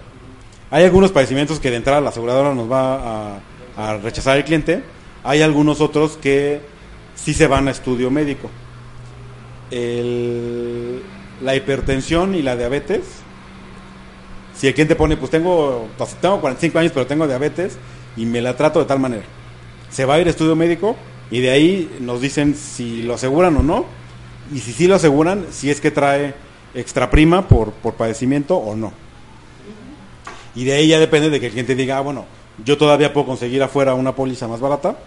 hay 0.70 0.84
algunos 0.86 1.12
padecimientos 1.12 1.60
que 1.60 1.70
de 1.70 1.78
entrada 1.78 2.02
la 2.02 2.10
aseguradora 2.10 2.54
nos 2.54 2.70
va 2.72 3.36
a, 3.36 3.40
a 3.78 3.98
rechazar 3.98 4.38
el 4.38 4.44
cliente, 4.46 4.84
hay 5.24 5.42
algunos 5.42 5.80
otros 5.82 6.18
que 6.18 6.62
sí 7.16 7.34
se 7.34 7.48
van 7.48 7.68
a 7.68 7.72
estudio 7.72 8.10
médico. 8.10 8.50
El- 9.70 11.02
la 11.42 11.56
hipertensión 11.56 12.36
y 12.36 12.42
la 12.42 12.56
diabetes, 12.56 13.02
si 14.56 14.68
el 14.68 14.74
cliente 14.74 14.96
pone, 14.96 15.18
pues 15.18 15.32
tengo, 15.32 15.88
pues, 15.98 16.16
tengo 16.16 16.40
45 16.40 16.80
años 16.80 16.92
pero 16.94 17.08
tengo 17.08 17.28
diabetes 17.28 17.78
y 18.16 18.26
me 18.26 18.42
la 18.42 18.56
trato 18.56 18.80
de 18.80 18.86
tal 18.86 19.00
manera, 19.00 19.24
se 19.90 20.06
va 20.06 20.16
a 20.16 20.20
ir 20.20 20.28
a 20.28 20.30
estudio 20.30 20.56
médico 20.56 20.96
y 21.32 21.40
de 21.40 21.50
ahí 21.50 21.98
nos 22.00 22.22
dicen 22.22 22.56
si 22.56 23.04
lo 23.04 23.16
aseguran 23.16 23.56
o 23.58 23.64
no 23.64 23.86
y 24.54 24.60
si 24.60 24.74
sí 24.74 24.88
lo 24.88 24.96
aseguran, 24.96 25.46
si 25.52 25.70
es 25.70 25.80
que 25.80 25.92
trae 25.92 26.34
extra 26.74 27.10
prima 27.10 27.48
por, 27.48 27.72
por 27.72 27.96
padecimiento 27.96 28.58
o 28.58 28.76
no. 28.76 28.94
Y 30.56 30.66
de 30.66 30.74
ahí 30.74 30.88
ya 30.88 31.00
depende 31.00 31.30
de 31.30 31.40
que 31.40 31.48
el 31.48 31.52
cliente 31.54 31.76
diga, 31.76 31.98
ah, 31.98 32.02
bueno, 32.02 32.26
yo 32.64 32.78
todavía 32.78 33.14
puedo 33.14 33.28
conseguir 33.28 33.64
afuera 33.64 33.94
una 33.94 34.14
póliza 34.14 34.48
más 34.48 34.60
barata 34.60 34.98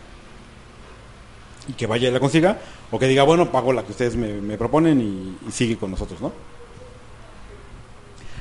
y 1.69 1.73
que 1.75 1.87
vaya 1.87 2.09
y 2.09 2.13
la 2.13 2.21
consiga, 2.21 2.59
o 2.91 2.99
que 2.99 3.07
diga, 3.09 3.23
bueno, 3.25 3.51
pago 3.51 3.73
la 3.73 3.83
que 3.83 3.93
ustedes 3.93 4.17
me, 4.17 4.57
proponen 4.57 5.01
y, 5.01 5.49
y 5.49 5.53
sigue 5.53 5.77
con 5.77 5.91
nosotros, 5.91 6.21
¿no? 6.21 6.33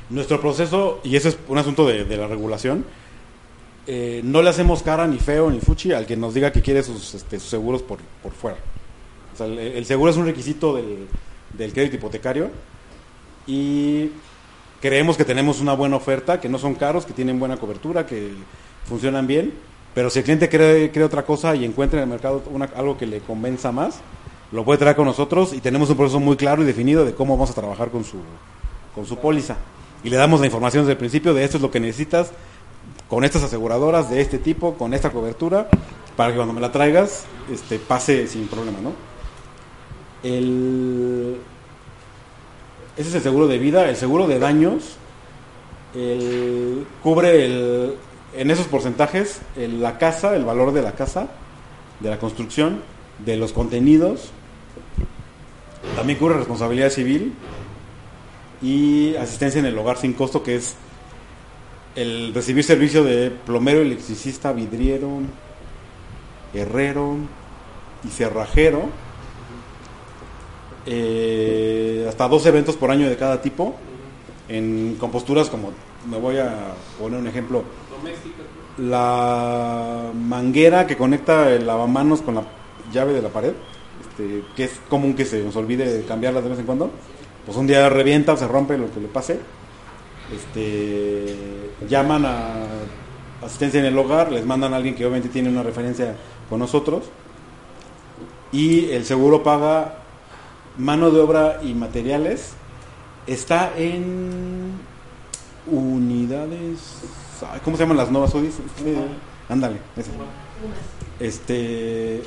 Nuestro 0.10 0.40
proceso, 0.40 1.00
y 1.04 1.16
eso 1.16 1.30
es 1.30 1.38
un 1.48 1.58
asunto 1.58 1.88
de, 1.88 2.06
la 2.18 2.28
regulación, 2.28 2.86
eh, 3.88 4.22
no 4.24 4.42
le 4.42 4.50
hacemos 4.50 4.84
cara 4.84 5.08
ni 5.08 5.18
feo 5.18 5.50
ni 5.50 5.60
fuchi 5.60 5.92
al 5.92 6.06
que 6.06 6.16
nos 6.16 6.34
diga 6.34 6.52
que 6.52 6.62
quiere 6.62 6.84
sus, 6.84 7.16
este, 7.16 7.40
sus 7.40 7.50
seguros 7.50 7.82
por, 7.82 8.00
por 8.22 8.32
fuera. 8.34 8.58
O 9.34 9.38
sea, 9.38 9.48
el, 9.48 9.58
el 9.58 9.86
seguro 9.86 10.12
es 10.12 10.18
un 10.18 10.26
requisito 10.26 10.76
del, 10.76 11.08
del 11.58 11.74
crédito 11.74 11.96
hipotecario 11.96 12.52
y 13.48 14.10
creemos 14.82 15.18
que 15.18 15.26
tenemos 15.26 15.62
una 15.62 15.74
buena 15.74 15.96
oferta, 15.96 16.40
que 16.40 16.50
no 16.50 16.60
son 16.60 16.76
caros, 16.76 17.06
que 17.06 17.14
tienen 17.14 17.40
buena 17.40 17.58
cobertura, 17.58 18.06
que 18.06 18.32
funcionan 18.86 19.26
bien, 19.26 19.54
pero 19.96 20.10
si 20.10 20.20
el 20.20 20.26
cliente 20.26 20.50
cree, 20.50 20.92
cree 20.92 21.06
otra 21.06 21.26
cosa 21.26 21.56
y 21.56 21.66
encuentra 21.66 22.00
en 22.00 22.04
el 22.04 22.10
mercado 22.10 22.44
una- 22.52 22.70
algo 22.76 22.98
que 22.98 23.06
le 23.06 23.20
convenza 23.20 23.72
más, 23.72 24.02
lo 24.54 24.64
puede 24.64 24.78
traer 24.80 24.96
con 24.96 25.06
nosotros 25.06 25.52
y 25.54 25.60
tenemos 25.62 25.90
un 25.90 25.98
proceso 25.98 26.20
muy 26.20 26.36
claro 26.38 26.62
y 26.62 26.66
definido 26.66 27.04
de 27.06 27.14
cómo 27.14 27.36
vamos 27.36 27.50
a 27.52 27.54
trabajar 27.56 27.90
con 27.90 28.04
su, 28.04 28.18
con 28.96 29.06
su 29.06 29.18
póliza. 29.18 29.58
Y 30.04 30.10
le 30.10 30.18
damos 30.18 30.40
la 30.40 30.46
información 30.46 30.84
desde 30.84 30.92
el 30.94 30.98
principio 30.98 31.34
de 31.34 31.44
esto 31.44 31.58
es 31.58 31.64
lo 31.64 31.72
que 31.72 31.80
necesitas 31.80 32.32
con 33.10 33.24
estas 33.24 33.44
aseguradoras 33.44 34.10
de 34.10 34.22
este 34.22 34.38
tipo, 34.38 34.76
con 34.76 34.94
esta 34.94 35.12
cobertura, 35.12 35.70
para 36.16 36.30
que 36.32 36.36
cuando 36.38 36.54
me 36.54 36.62
la 36.62 36.72
traigas 36.72 37.26
este, 37.52 37.80
pase 37.80 38.28
sin 38.28 38.48
problema, 38.48 38.80
¿no? 38.82 38.92
El, 40.24 41.38
ese 42.98 43.10
es 43.10 43.16
el 43.16 43.22
seguro 43.22 43.48
de 43.48 43.58
vida, 43.58 43.90
el 43.90 43.96
seguro 43.96 44.28
de 44.28 44.40
daños 44.40 44.96
el- 45.96 46.86
cubre 47.02 47.46
el, 47.46 47.96
en 48.36 48.52
esos 48.52 48.68
porcentajes 48.68 49.42
el- 49.58 49.82
la 49.82 49.98
casa, 49.98 50.36
el 50.36 50.46
valor 50.46 50.74
de 50.74 50.82
la 50.82 50.94
casa, 50.94 51.28
de 52.00 52.10
la 52.10 52.20
construcción, 52.20 52.82
de 53.26 53.38
los 53.38 53.52
contenidos, 53.54 54.32
también 55.96 56.18
cubre 56.20 56.36
responsabilidad 56.36 56.90
civil 56.90 57.34
y 58.62 59.16
asistencia 59.16 59.60
en 59.60 59.66
el 59.66 59.78
hogar 59.78 59.98
sin 59.98 60.14
costo, 60.14 60.42
que 60.42 60.56
es 60.56 60.76
el 61.96 62.34
recibir 62.34 62.64
servicio 62.64 63.04
de 63.04 63.30
plomero, 63.30 63.82
electricista, 63.82 64.52
vidriero, 64.54 65.20
herrero 66.54 67.18
y 68.04 68.08
cerrajero. 68.08 68.90
Eh, 70.86 72.06
hasta 72.08 72.28
dos 72.28 72.46
eventos 72.46 72.76
por 72.76 72.92
año 72.92 73.10
de 73.10 73.16
cada 73.16 73.42
tipo. 73.42 73.76
En 74.50 74.96
composturas 75.00 75.50
como, 75.50 75.72
me 76.10 76.18
voy 76.18 76.38
a 76.38 76.74
poner 77.00 77.20
un 77.20 77.28
ejemplo, 77.28 77.64
la 78.78 80.12
manguera 80.14 80.86
que 80.86 80.98
conecta 80.98 81.50
el 81.52 81.66
lavamanos 81.66 82.22
con 82.22 82.36
la 82.36 82.44
llave 82.92 83.14
de 83.14 83.22
la 83.22 83.30
pared, 83.30 83.54
este, 84.14 84.44
que 84.56 84.66
es 84.66 84.80
común 84.90 85.16
que 85.16 85.26
se 85.26 85.44
nos 85.44 85.56
olvide 85.56 86.04
cambiarla 86.08 86.42
de 86.42 86.50
vez 86.50 86.60
en 86.60 86.66
cuando, 86.66 86.92
pues 87.46 87.58
un 87.58 87.66
día 87.66 87.90
revienta 87.90 88.34
o 88.34 88.38
se 88.38 88.48
rompe 88.48 88.78
lo 88.78 88.92
que 88.94 89.00
le 89.00 89.08
pase, 89.08 89.40
este, 90.32 91.36
llaman 91.90 92.26
a 92.26 92.66
asistencia 93.44 93.80
en 93.80 93.88
el 93.88 93.98
hogar, 93.98 94.32
les 94.32 94.46
mandan 94.46 94.74
a 94.74 94.78
alguien 94.78 94.96
que 94.96 95.04
obviamente 95.06 95.30
tiene 95.30 95.50
una 95.50 95.64
referencia 95.64 96.16
con 96.50 96.60
nosotros 96.60 97.04
y 98.52 98.92
el 98.92 99.04
seguro 99.04 99.42
paga 99.42 99.96
mano 100.78 101.10
de 101.10 101.20
obra 101.20 101.60
y 101.64 101.74
materiales. 101.74 102.54
Está 103.26 103.74
en 103.78 104.74
unidades. 105.66 107.02
¿Cómo 107.64 107.78
se 107.78 107.84
llaman 107.84 107.98
las 107.98 108.12
nuevas 108.12 108.34
UDIs? 108.34 108.56
Ándale. 109.50 109.78
Este. 111.20 112.22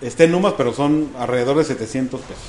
Está 0.00 0.24
en 0.24 0.32
Numas, 0.32 0.54
pero 0.56 0.72
son 0.72 1.08
alrededor 1.18 1.56
de 1.58 1.64
700 1.64 2.20
pesos. 2.20 2.42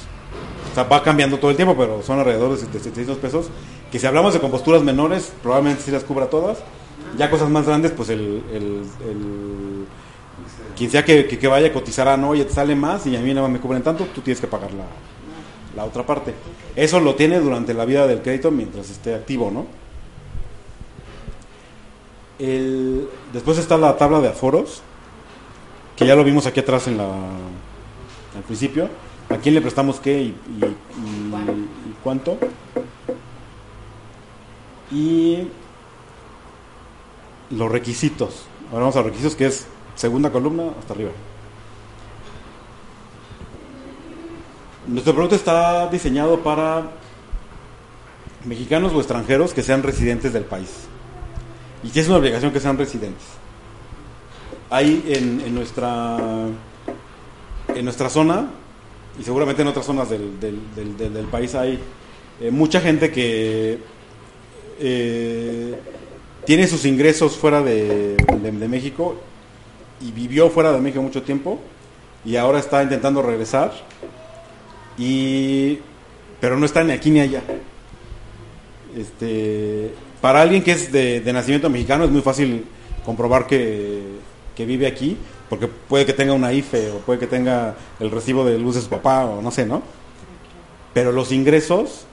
O 0.72 0.76
sea, 0.76 0.84
va 0.86 1.04
cambiando 1.04 1.38
todo 1.38 1.52
el 1.52 1.58
tiempo, 1.58 1.76
pero 1.78 2.02
son 2.02 2.20
alrededor 2.20 2.52
de 2.52 2.58
700 2.66 3.18
pesos. 3.18 3.47
Que 3.91 3.99
si 3.99 4.06
hablamos 4.08 4.34
de 4.34 4.39
composturas 4.39 4.82
menores, 4.84 5.34
probablemente 5.43 5.84
sí 5.84 5.91
las 5.91 6.04
cubra 6.06 6.28
todas. 6.30 6.60
Ya 7.18 7.30
cosas 7.30 7.49
más 7.49 7.66
grandes, 7.66 7.91
pues 7.91 8.08
el, 8.10 8.41
el- 8.54 8.84
quien 10.78 10.89
sea 10.89 11.04
que, 11.04 11.28
que- 11.28 11.47
vaya 11.47 11.74
cotizará, 11.74 12.16
no, 12.16 12.30
oye, 12.30 12.45
te 12.45 12.54
sale 12.54 12.74
más 12.74 13.06
y 13.06 13.16
a 13.18 13.20
mí 13.20 13.34
nada 13.34 13.41
más 13.47 13.52
me 13.52 13.60
cubren 13.60 13.84
tanto, 13.84 14.06
tú 14.16 14.22
tienes 14.22 14.39
que 14.39 14.47
pagar 14.47 14.72
la, 14.74 14.86
la 15.76 15.84
otra 15.84 16.06
parte. 16.06 16.34
Eso 16.76 17.02
lo 17.02 17.16
tiene 17.16 17.39
durante 17.41 17.74
la 17.74 17.84
vida 17.84 18.08
del 18.08 18.22
crédito 18.22 18.49
mientras 18.49 18.89
esté 18.89 19.14
activo, 19.14 19.52
¿no? 19.52 19.66
El- 22.39 23.08
después 23.34 23.58
está 23.58 23.78
la 23.78 23.97
tabla 23.97 24.20
de 24.22 24.30
aforos, 24.30 24.82
que 26.02 26.08
ya 26.08 26.16
lo 26.16 26.24
vimos 26.24 26.47
aquí 26.47 26.60
atrás 26.60 26.88
en 26.88 26.97
la, 26.97 27.06
al 27.06 28.43
principio. 28.47 28.89
¿A 29.30 29.38
quién 29.38 29.54
le 29.54 29.62
prestamos 29.62 29.99
qué 29.99 30.20
y, 30.20 30.36
cuánto? 32.04 32.39
Y 34.91 35.47
los 37.52 37.72
requisitos. 37.72 38.45
Ahora 38.72 38.80
vamos 38.80 38.95
a 38.95 39.04
requisitos, 39.04 39.36
que 39.36 39.45
es 39.45 39.68
segunda 39.93 40.32
columna 40.32 40.72
hasta 40.80 40.95
arriba. 40.95 41.12
Nuestro 44.88 45.14
producto 45.14 45.36
está 45.36 45.88
diseñado 45.88 46.39
para 46.39 46.89
mexicanos 48.43 48.91
o 48.93 48.97
extranjeros 48.97 49.54
que 49.54 49.62
sean 49.62 49.84
residentes 49.84 50.34
del 50.34 50.45
país. 50.45 50.88
Y 51.84 51.89
que 51.89 51.99
es 51.99 52.08
una 52.08 52.18
obligación 52.18 52.52
que 52.52 52.60
sean 52.60 52.80
residentes. 52.80 53.41
Hay 54.72 55.03
en, 55.07 55.53
nuestra 55.53 56.17
en 57.76 57.84
nuestra 57.86 58.09
zona 58.09 58.49
y 59.19 59.24
seguramente 59.24 59.61
en 59.61 59.67
otras 59.67 59.86
zonas 59.86 60.09
del- 60.09 60.39
del 60.39 61.26
país 61.26 61.53
hay 61.55 61.78
eh, 62.39 62.49
mucha 62.51 62.80
gente 62.82 63.11
que 63.11 63.80
eh, 64.80 65.76
tiene 66.45 66.67
sus 66.67 66.86
ingresos 66.86 67.36
fuera 67.38 67.61
de, 67.61 68.15
de- 68.15 68.51
de 68.51 68.67
México 68.67 69.15
y 69.99 70.11
vivió 70.11 70.49
fuera 70.49 70.72
de 70.72 70.80
México 70.80 71.01
mucho 71.03 71.22
tiempo 71.22 71.59
y 72.26 72.38
ahora 72.38 72.59
está 72.59 72.82
intentando 72.82 73.22
regresar 73.22 73.74
y 74.97 75.80
pero 76.39 76.57
no 76.57 76.65
está 76.65 76.84
ni 76.84 76.91
aquí 76.93 77.11
ni 77.11 77.19
allá. 77.19 77.41
Este, 78.97 79.91
para 80.22 80.41
alguien 80.41 80.63
que 80.63 80.72
es 80.72 80.91
de, 80.91 81.19
de 81.19 81.34
nacimiento 81.34 81.69
mexicano 81.69 82.03
es 82.05 82.09
muy 82.09 82.22
fácil 82.22 82.65
comprobar 83.05 83.45
que, 83.47 84.01
vive 84.66 84.88
aquí, 84.88 85.18
porque 85.49 85.68
puede 85.68 86.05
que 86.05 86.14
tenga 86.14 86.34
una 86.34 86.53
IFE 86.53 86.91
o 86.91 86.97
puede 86.99 87.20
que 87.20 87.28
tenga 87.28 87.76
el 87.99 88.09
recibo 88.12 88.45
de 88.45 88.57
luz 88.57 88.76
de 88.76 88.82
su 88.82 88.89
papá 88.89 89.26
o 89.26 89.41
no 89.41 89.51
sé, 89.51 89.66
¿no? 89.66 89.82
Pero 90.93 91.12
los 91.12 91.32
ingresos 91.32 92.05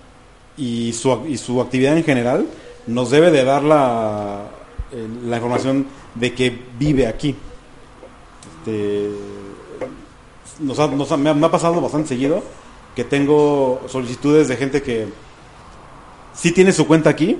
y 0.57 0.93
su, 0.93 1.25
y 1.27 1.37
su 1.39 1.61
actividad 1.61 1.97
en 1.97 2.05
general 2.05 2.47
nos 2.87 3.11
debe 3.11 3.31
de 3.31 3.45
dar 3.45 3.63
la, 3.63 4.47
el- 4.93 5.31
la 5.31 5.37
información 5.37 5.87
de 6.15 6.35
que 6.35 6.59
vive 6.79 7.07
aquí. 7.07 7.35
Este, 8.59 9.11
nos 10.61 10.79
ha- 10.79 10.89
nos 10.89 11.13
ha, 11.13 11.17
me 11.17 11.31
ha 11.47 11.51
pasado 11.51 11.81
bastante 11.81 12.09
seguido 12.09 12.43
que 12.97 13.05
tengo 13.05 13.81
solicitudes 13.87 14.49
de 14.49 14.57
gente 14.57 14.83
que 14.83 15.07
sí 16.35 16.51
tiene 16.53 16.73
su 16.73 16.87
cuenta 16.87 17.11
aquí, 17.11 17.39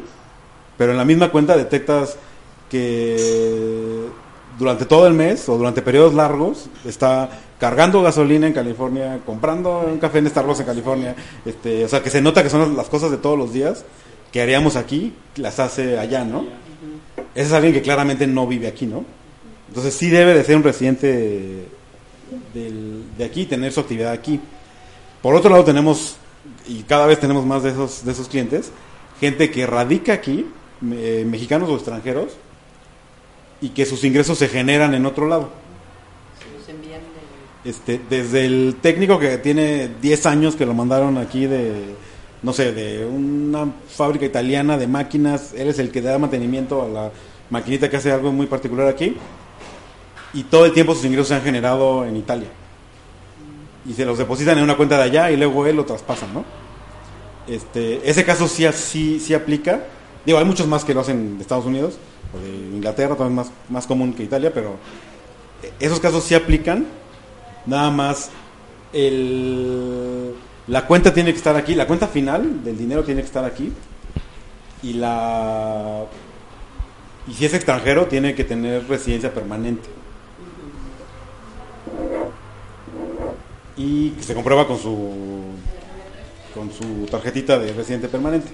pero 0.77 0.93
en 0.93 0.99
la 0.99 1.05
misma 1.05 1.31
cuenta 1.31 1.57
detectas 1.57 2.17
que 2.71 4.07
durante 4.59 4.85
todo 4.87 5.07
el 5.07 5.15
mes 5.15 5.49
o 5.49 5.57
durante 5.57 5.83
periodos 5.83 6.15
largos 6.15 6.69
está 6.85 7.31
cargando 7.61 8.03
gasolina 8.03 8.47
en 8.47 8.53
California, 8.53 9.21
comprando 9.25 9.81
un 9.87 9.99
café 9.99 10.19
en 10.19 10.29
Starbucks 10.29 10.61
en 10.61 10.67
California, 10.67 11.17
este, 11.45 11.85
o 11.85 11.89
sea 11.89 12.03
que 12.03 12.11
se 12.11 12.21
nota 12.21 12.43
que 12.43 12.51
son 12.51 12.77
las 12.77 12.89
cosas 12.89 13.11
de 13.11 13.17
todos 13.19 13.39
los 13.39 13.53
días 13.53 13.85
que 14.33 14.43
haríamos 14.43 14.77
aquí, 14.77 15.15
las 15.37 15.59
hace 15.59 15.99
allá, 15.99 16.25
¿no? 16.25 16.45
Ese 17.35 17.47
es 17.49 17.53
alguien 17.53 17.73
que 17.73 17.83
claramente 17.83 18.27
no 18.27 18.47
vive 18.47 18.67
aquí, 18.69 18.87
¿no? 18.87 19.05
Entonces 19.69 19.95
sí 19.95 20.09
debe 20.09 20.35
de 20.35 20.45
ser 20.45 20.57
un 20.57 20.63
residente 20.63 21.67
del- 22.55 23.05
de 23.17 23.25
aquí, 23.25 23.47
tener 23.47 23.73
su 23.73 23.81
actividad 23.81 24.13
aquí. 24.13 24.41
Por 25.23 25.35
otro 25.35 25.51
lado 25.51 25.65
tenemos, 25.65 26.17
y 26.67 26.83
cada 26.83 27.07
vez 27.07 27.19
tenemos 27.21 27.45
más 27.47 27.63
de 27.63 27.71
esos, 27.71 28.05
de 28.05 28.13
esos 28.13 28.29
clientes, 28.29 28.71
gente 29.21 29.51
que 29.51 29.67
radica 29.67 30.13
aquí, 30.13 30.47
me- 30.81 31.25
mexicanos 31.25 31.69
o 31.71 31.75
extranjeros, 31.75 32.35
y 33.61 33.71
que 33.71 33.85
sus 33.87 34.05
ingresos 34.05 34.39
se 34.39 34.49
generan 34.49 34.95
en 34.95 35.07
otro 35.07 35.27
lado. 35.27 35.49
Se 36.39 36.59
los 36.59 36.69
envían 36.69 37.01
de... 37.01 37.71
Este, 37.71 38.01
desde 38.09 38.47
el 38.47 38.77
técnico 38.81 39.19
que 39.19 39.39
tiene 39.39 39.89
10 40.01 40.27
años 40.27 40.57
que 40.57 40.65
lo 40.65 40.75
mandaron 40.75 41.19
aquí 41.19 41.47
de, 41.47 41.95
no 42.43 42.53
sé, 42.53 42.73
de 42.73 43.05
una 43.05 43.67
fábrica 43.89 44.25
italiana 44.25 44.79
de 44.79 44.87
máquinas, 44.87 45.53
él 45.55 45.69
es 45.69 45.79
el 45.79 45.91
que 45.91 46.01
da 46.01 46.19
mantenimiento 46.19 46.83
a 46.83 46.89
la 46.89 47.11
maquinita 47.51 47.91
que 47.91 47.97
hace 47.97 48.13
algo 48.13 48.33
muy 48.33 48.47
particular 48.47 48.87
aquí, 48.87 49.17
y 50.35 50.45
todo 50.45 50.67
el 50.67 50.73
tiempo 50.73 50.95
sus 50.95 51.05
ingresos 51.05 51.29
se 51.29 51.35
han 51.35 51.43
generado 51.43 52.05
en 52.05 52.17
Italia. 52.17 52.49
Y 53.89 53.95
se 53.95 54.05
los 54.05 54.19
depositan 54.19 54.59
en 54.59 54.65
una 54.65 54.77
cuenta 54.77 54.99
de 54.99 55.05
allá 55.05 55.31
y 55.31 55.37
luego 55.37 55.67
él 55.67 55.77
lo 55.77 55.85
traspasa, 55.85 56.27
¿no? 56.27 56.45
Este, 57.49 58.09
ese 58.09 58.25
caso 58.25 58.47
sí, 58.47 58.67
sí, 58.73 59.19
sí 59.19 59.33
aplica. 59.33 59.85
Digo, 60.27 60.39
hay 60.39 60.45
muchos 60.45 60.67
más 60.67 60.85
que 60.85 60.93
lo 60.93 61.01
hacen 61.01 61.39
de 61.39 61.43
Estados 61.43 61.65
Unidos 61.65 61.99
o 62.35 62.39
de 62.39 62.49
Inglaterra, 62.49 63.17
también 63.17 63.37
más, 63.37 63.51
más 63.69 63.87
común 63.87 64.13
que 64.13 64.23
Italia, 64.23 64.53
pero 64.53 64.77
esos 65.81 66.01
casos 66.01 66.25
sí 66.25 66.35
aplican. 66.35 66.87
Nada 67.67 67.91
más 67.91 68.31
el, 68.93 70.35
la 70.67 70.87
cuenta 70.87 71.13
tiene 71.13 71.33
que 71.33 71.39
estar 71.39 71.57
aquí, 71.57 71.75
la 71.75 71.87
cuenta 71.87 72.09
final 72.09 72.65
del 72.65 72.79
dinero 72.79 73.05
tiene 73.05 73.21
que 73.21 73.27
estar 73.27 73.45
aquí. 73.45 73.73
Y 74.83 74.95
la 74.95 76.05
y 77.27 77.35
si 77.35 77.45
es 77.45 77.53
extranjero 77.53 78.07
tiene 78.07 78.35
que 78.35 78.45
tener 78.45 78.89
residencia 78.89 79.33
permanente. 79.35 79.89
Y 83.77 84.15
se 84.21 84.35
comprueba 84.35 84.67
con 84.67 84.79
su 84.79 85.13
con 86.55 86.73
su 86.73 87.07
tarjetita 87.07 87.59
de 87.59 87.73
residente 87.73 88.09
permanente. 88.09 88.49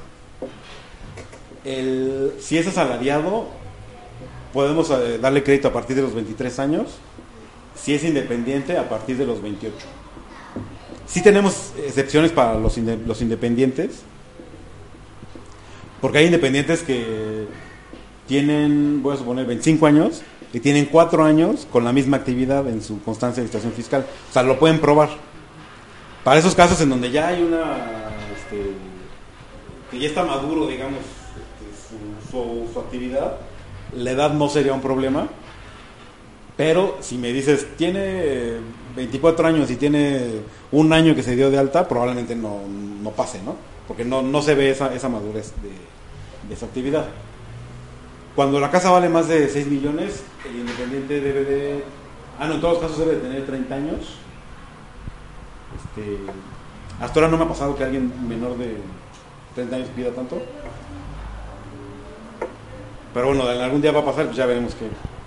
El, 1.64 2.34
si 2.40 2.58
es 2.58 2.66
asalariado, 2.66 3.48
podemos 4.54 4.88
eh, 4.90 5.18
darle 5.18 5.42
crédito 5.42 5.68
a 5.68 5.72
partir 5.72 5.96
de 5.96 6.02
los 6.02 6.14
23 6.14 6.58
años. 6.60 6.86
Si 7.74 7.92
es 7.92 8.04
independiente, 8.04 8.78
a 8.78 8.88
partir 8.88 9.18
de 9.18 9.26
los 9.26 9.42
28. 9.42 9.74
Sí 11.06 11.22
tenemos 11.22 11.72
excepciones 11.84 12.30
para 12.30 12.54
los, 12.54 12.78
los 12.78 13.20
independientes. 13.20 14.02
Porque 16.00 16.18
hay 16.18 16.26
independientes 16.26 16.84
que 16.84 17.46
tienen, 18.28 19.02
voy 19.02 19.14
a 19.14 19.18
suponer, 19.18 19.44
25 19.44 19.86
años 19.86 20.22
y 20.52 20.60
tienen 20.60 20.86
4 20.86 21.24
años 21.24 21.66
con 21.70 21.82
la 21.82 21.92
misma 21.92 22.16
actividad 22.16 22.68
en 22.68 22.80
su 22.80 23.02
constancia 23.02 23.42
de 23.42 23.48
situación 23.48 23.72
fiscal. 23.72 24.06
O 24.30 24.32
sea, 24.32 24.44
lo 24.44 24.60
pueden 24.60 24.80
probar. 24.80 25.10
Para 26.22 26.38
esos 26.38 26.54
casos 26.54 26.80
en 26.80 26.90
donde 26.90 27.10
ya 27.10 27.26
hay 27.28 27.42
una, 27.42 27.78
este, 28.36 28.70
que 29.90 29.98
ya 29.98 30.06
está 30.06 30.24
maduro, 30.24 30.68
digamos, 30.68 31.00
este, 31.00 32.32
su 32.72 32.78
actividad, 32.78 33.36
la 33.96 34.10
edad 34.10 34.32
no 34.32 34.48
sería 34.48 34.72
un 34.72 34.80
problema. 34.80 35.28
Pero 36.56 36.98
si 37.00 37.18
me 37.18 37.32
dices, 37.32 37.66
tiene 37.76 38.58
24 38.96 39.48
años 39.48 39.70
y 39.70 39.76
tiene 39.76 40.40
un 40.70 40.92
año 40.92 41.14
que 41.14 41.22
se 41.22 41.34
dio 41.34 41.50
de 41.50 41.58
alta, 41.58 41.88
probablemente 41.88 42.36
no, 42.36 42.60
no 43.02 43.10
pase, 43.10 43.42
¿no? 43.42 43.56
porque 43.86 44.04
no, 44.04 44.22
no 44.22 44.42
se 44.42 44.54
ve 44.54 44.70
esa, 44.70 44.94
esa 44.94 45.08
madurez 45.08 45.52
de, 45.62 45.70
de 46.48 46.54
esa 46.54 46.66
actividad. 46.66 47.06
Cuando 48.34 48.58
la 48.58 48.70
casa 48.70 48.90
vale 48.90 49.08
más 49.08 49.28
de 49.28 49.48
6 49.48 49.66
millones, 49.66 50.24
el 50.48 50.60
independiente 50.60 51.20
debe 51.20 51.44
de... 51.44 51.84
Ah, 52.38 52.46
no, 52.46 52.54
en 52.54 52.60
todos 52.60 52.74
los 52.74 52.82
casos 52.82 52.98
debe 52.98 53.16
de 53.16 53.28
tener 53.28 53.46
30 53.46 53.74
años. 53.74 54.16
Este, 55.76 56.18
hasta 57.00 57.20
ahora 57.20 57.30
no 57.30 57.38
me 57.38 57.44
ha 57.44 57.48
pasado 57.48 57.76
que 57.76 57.84
alguien 57.84 58.12
menor 58.28 58.56
de 58.58 58.76
30 59.54 59.76
años 59.76 59.88
pida 59.94 60.10
tanto. 60.10 60.42
Pero 63.14 63.28
bueno, 63.28 63.50
en 63.50 63.60
algún 63.60 63.80
día 63.80 63.92
va 63.92 64.00
a 64.00 64.04
pasar, 64.04 64.24
pues 64.26 64.36
ya 64.36 64.44
veremos 64.46 64.74
qué, 64.74 64.86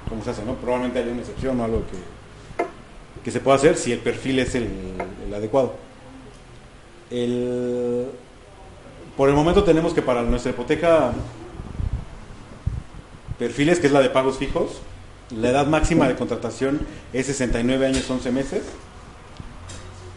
cómo 0.09 0.23
se 0.23 0.31
hace, 0.31 0.43
¿no? 0.43 0.55
Probablemente 0.55 0.99
haya 0.99 1.11
una 1.11 1.21
excepción 1.21 1.59
o 1.59 1.63
algo 1.63 1.83
que, 1.89 3.23
que 3.23 3.31
se 3.31 3.39
pueda 3.39 3.55
hacer 3.57 3.77
si 3.77 3.91
el 3.93 3.99
perfil 3.99 4.39
es 4.39 4.53
el, 4.55 4.67
adecuado. 5.33 5.75
El, 7.09 8.07
por 9.15 9.29
el 9.29 9.35
momento 9.35 9.63
tenemos 9.63 9.93
que 9.93 10.01
para 10.01 10.21
nuestra 10.23 10.51
hipoteca 10.51 11.13
perfiles, 13.39 13.79
que 13.79 13.88
es 13.88 13.93
la 13.93 14.01
de 14.01 14.09
pagos 14.09 14.38
fijos, 14.38 14.81
la 15.35 15.49
edad 15.49 15.67
máxima 15.67 16.07
de 16.07 16.15
contratación 16.15 16.79
es 17.13 17.25
69 17.27 17.85
años 17.85 18.09
11 18.09 18.31
meses. 18.31 18.63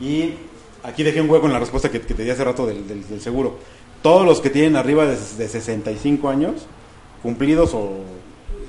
Y 0.01 0.35
aquí 0.83 1.03
dejé 1.03 1.21
un 1.21 1.29
hueco 1.29 1.47
en 1.47 1.53
la 1.53 1.59
respuesta 1.59 1.91
que, 1.91 2.01
que 2.01 2.15
te 2.15 2.25
di 2.25 2.31
hace 2.31 2.45
rato 2.45 2.67
del, 2.67 2.87
del- 2.89 3.07
del 3.09 3.21
seguro. 3.21 3.59
Todos 4.03 4.25
los 4.25 4.41
que 4.41 4.49
tienen 4.51 4.77
arriba 4.77 5.05
de, 5.05 5.11
de 5.17 5.49
65 5.49 6.29
años, 6.29 6.67
cumplidos 7.23 7.73
o 7.75 7.91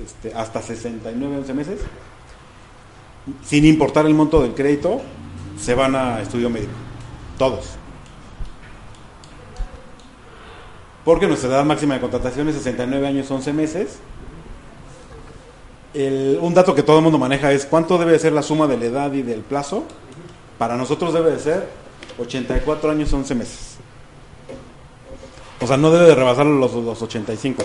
este, 0.04 0.34
hasta 0.36 0.60
69 0.62 1.38
11 1.38 1.54
meses, 1.54 1.80
sin 3.44 3.64
importar 3.64 4.06
el 4.06 4.14
monto 4.14 4.42
del 4.42 4.54
crédito, 4.54 5.00
se 5.60 5.74
van 5.74 5.94
a 5.94 6.20
estudio 6.20 6.50
médico. 6.50 6.72
Todos. 7.38 7.70
Porque 11.04 11.26
nuestra 11.26 11.48
edad 11.50 11.64
máxima 11.64 11.94
de 11.94 12.00
contratación 12.00 12.48
es 12.48 12.54
69 12.56 13.06
años 13.06 13.30
11 13.30 13.52
meses. 13.52 13.98
El- 15.94 16.38
un 16.40 16.54
dato 16.54 16.74
que 16.74 16.82
todo 16.82 16.98
el 16.98 17.02
mundo 17.02 17.18
maneja 17.18 17.52
es 17.52 17.66
cuánto 17.66 17.98
debe 17.98 18.12
de 18.12 18.18
ser 18.18 18.32
la 18.32 18.42
suma 18.42 18.66
de 18.66 18.76
la 18.78 18.84
edad 18.86 19.12
y 19.12 19.22
del 19.22 19.40
plazo. 19.40 19.84
Para 20.58 20.76
nosotros 20.76 21.12
debe 21.12 21.32
de 21.32 21.38
ser 21.40 21.68
84 22.18 22.90
años 22.90 23.12
11 23.12 23.34
meses. 23.34 23.76
O 25.60 25.66
sea, 25.66 25.76
no 25.76 25.90
debe 25.90 26.06
de 26.06 26.14
rebasar 26.14 26.46
los, 26.46 26.72
los 26.74 27.02
85. 27.02 27.62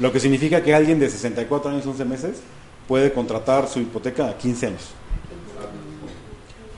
Lo 0.00 0.10
que 0.12 0.18
significa 0.18 0.62
que 0.62 0.74
alguien 0.74 0.98
de 0.98 1.08
64 1.08 1.70
años 1.70 1.86
11 1.86 2.04
meses 2.04 2.40
puede 2.88 3.12
contratar 3.12 3.68
su 3.68 3.80
hipoteca 3.80 4.28
a 4.28 4.36
15 4.36 4.66
años. 4.66 4.90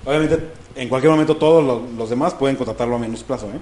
Obviamente, 0.05 0.39
en 0.75 0.89
cualquier 0.89 1.13
momento 1.13 1.37
todos 1.37 1.89
los, 1.97 2.11
demás 2.11 2.35
pueden 2.35 2.57
contratarlo 2.57 2.97
a 2.97 2.99
menos 2.99 3.23
plazo. 3.23 3.47
¿eh? 3.47 3.61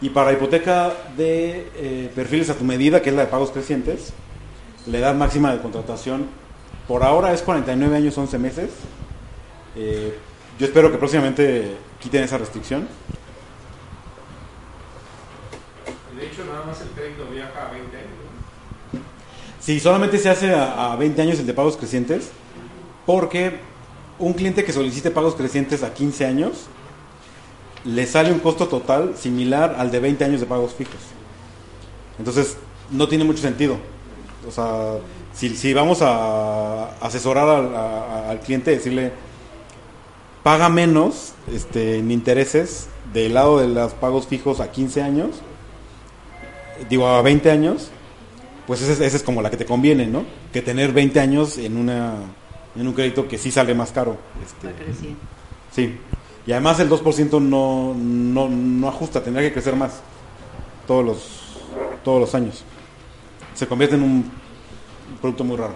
Y 0.00 0.10
para 0.10 0.32
hipoteca 0.32 0.92
de 1.16 1.68
eh, 1.76 2.10
perfiles 2.14 2.50
a 2.50 2.54
tu 2.54 2.64
medida, 2.64 3.02
que 3.02 3.10
es 3.10 3.16
la 3.16 3.22
de 3.22 3.28
pagos 3.28 3.50
crecientes, 3.50 4.12
la 4.86 4.98
edad 4.98 5.14
máxima 5.14 5.52
de 5.52 5.60
contratación 5.60 6.26
por 6.86 7.02
ahora 7.02 7.32
es 7.32 7.42
49 7.42 7.96
años 7.96 8.16
11 8.16 8.38
meses. 8.38 8.70
Eh, 9.76 10.18
yo 10.58 10.66
espero 10.66 10.90
que 10.90 10.98
próximamente 10.98 11.76
quiten 12.00 12.22
esa 12.24 12.38
restricción. 12.38 12.86
De 16.16 16.26
hecho, 16.26 16.44
nada 16.44 16.64
más 16.66 16.80
el 16.82 16.88
crédito 16.88 17.26
viaja 17.32 17.68
a 17.68 17.70
20 17.72 17.96
años. 17.96 18.10
Si 19.64 19.80
solamente 19.80 20.18
se 20.18 20.28
hace 20.28 20.52
a, 20.54 20.92
a 20.92 20.96
20 20.96 21.22
años 21.22 21.38
el 21.38 21.46
de 21.46 21.54
pagos 21.54 21.76
crecientes, 21.76 22.30
porque 23.06 23.60
un 24.18 24.32
cliente 24.34 24.64
que 24.64 24.72
solicite 24.72 25.10
pagos 25.10 25.34
crecientes 25.34 25.82
a 25.82 25.94
15 25.94 26.26
años 26.26 26.66
le 27.84 28.06
sale 28.06 28.32
un 28.32 28.40
costo 28.40 28.68
total 28.68 29.14
similar 29.16 29.76
al 29.78 29.90
de 29.90 30.00
20 30.00 30.24
años 30.24 30.40
de 30.40 30.46
pagos 30.46 30.74
fijos. 30.74 31.00
Entonces, 32.18 32.56
no 32.90 33.08
tiene 33.08 33.24
mucho 33.24 33.40
sentido. 33.42 33.76
O 34.46 34.50
sea, 34.50 34.98
si, 35.34 35.50
si 35.56 35.72
vamos 35.74 36.00
a 36.02 36.90
asesorar 37.00 37.48
al, 37.48 37.74
a- 37.74 38.30
al 38.30 38.40
cliente, 38.40 38.70
decirle, 38.70 39.12
paga 40.42 40.68
menos 40.68 41.32
este, 41.52 41.98
en 41.98 42.10
intereses 42.10 42.88
del 43.14 43.34
lado 43.34 43.58
de 43.58 43.68
los 43.68 43.94
pagos 43.94 44.26
fijos 44.26 44.60
a 44.60 44.70
15 44.70 45.02
años, 45.02 45.30
digo 46.88 47.06
a 47.06 47.22
20 47.22 47.50
años, 47.50 47.90
pues 48.66 48.80
esa 48.82 49.04
es, 49.04 49.22
como 49.22 49.42
la 49.42 49.50
que 49.50 49.56
te 49.56 49.66
conviene, 49.66 50.06
¿no? 50.06 50.24
Que 50.52 50.62
tener 50.62 50.92
20 50.92 51.20
años 51.20 51.58
en 51.58 51.76
una 51.76 52.14
en 52.76 52.88
un 52.88 52.92
crédito 52.94 53.28
que 53.28 53.38
sí 53.38 53.50
sale 53.50 53.74
más 53.74 53.92
caro. 53.92 54.16
este, 54.42 54.66
Va 54.66 54.72
sí. 55.70 55.98
Y 56.46 56.52
además 56.52 56.80
el 56.80 56.90
2% 56.90 57.40
no, 57.40 57.94
no, 57.96 58.48
no 58.48 58.88
ajusta, 58.88 59.22
tendría 59.22 59.48
que 59.48 59.52
crecer 59.52 59.76
más 59.76 60.00
todos 60.86 61.04
los, 61.04 61.18
todos 62.02 62.20
los 62.20 62.34
años. 62.34 62.64
Se 63.54 63.66
convierte 63.66 63.96
en 63.96 64.02
un 64.02 64.30
producto 65.20 65.44
muy 65.44 65.56
raro. 65.56 65.74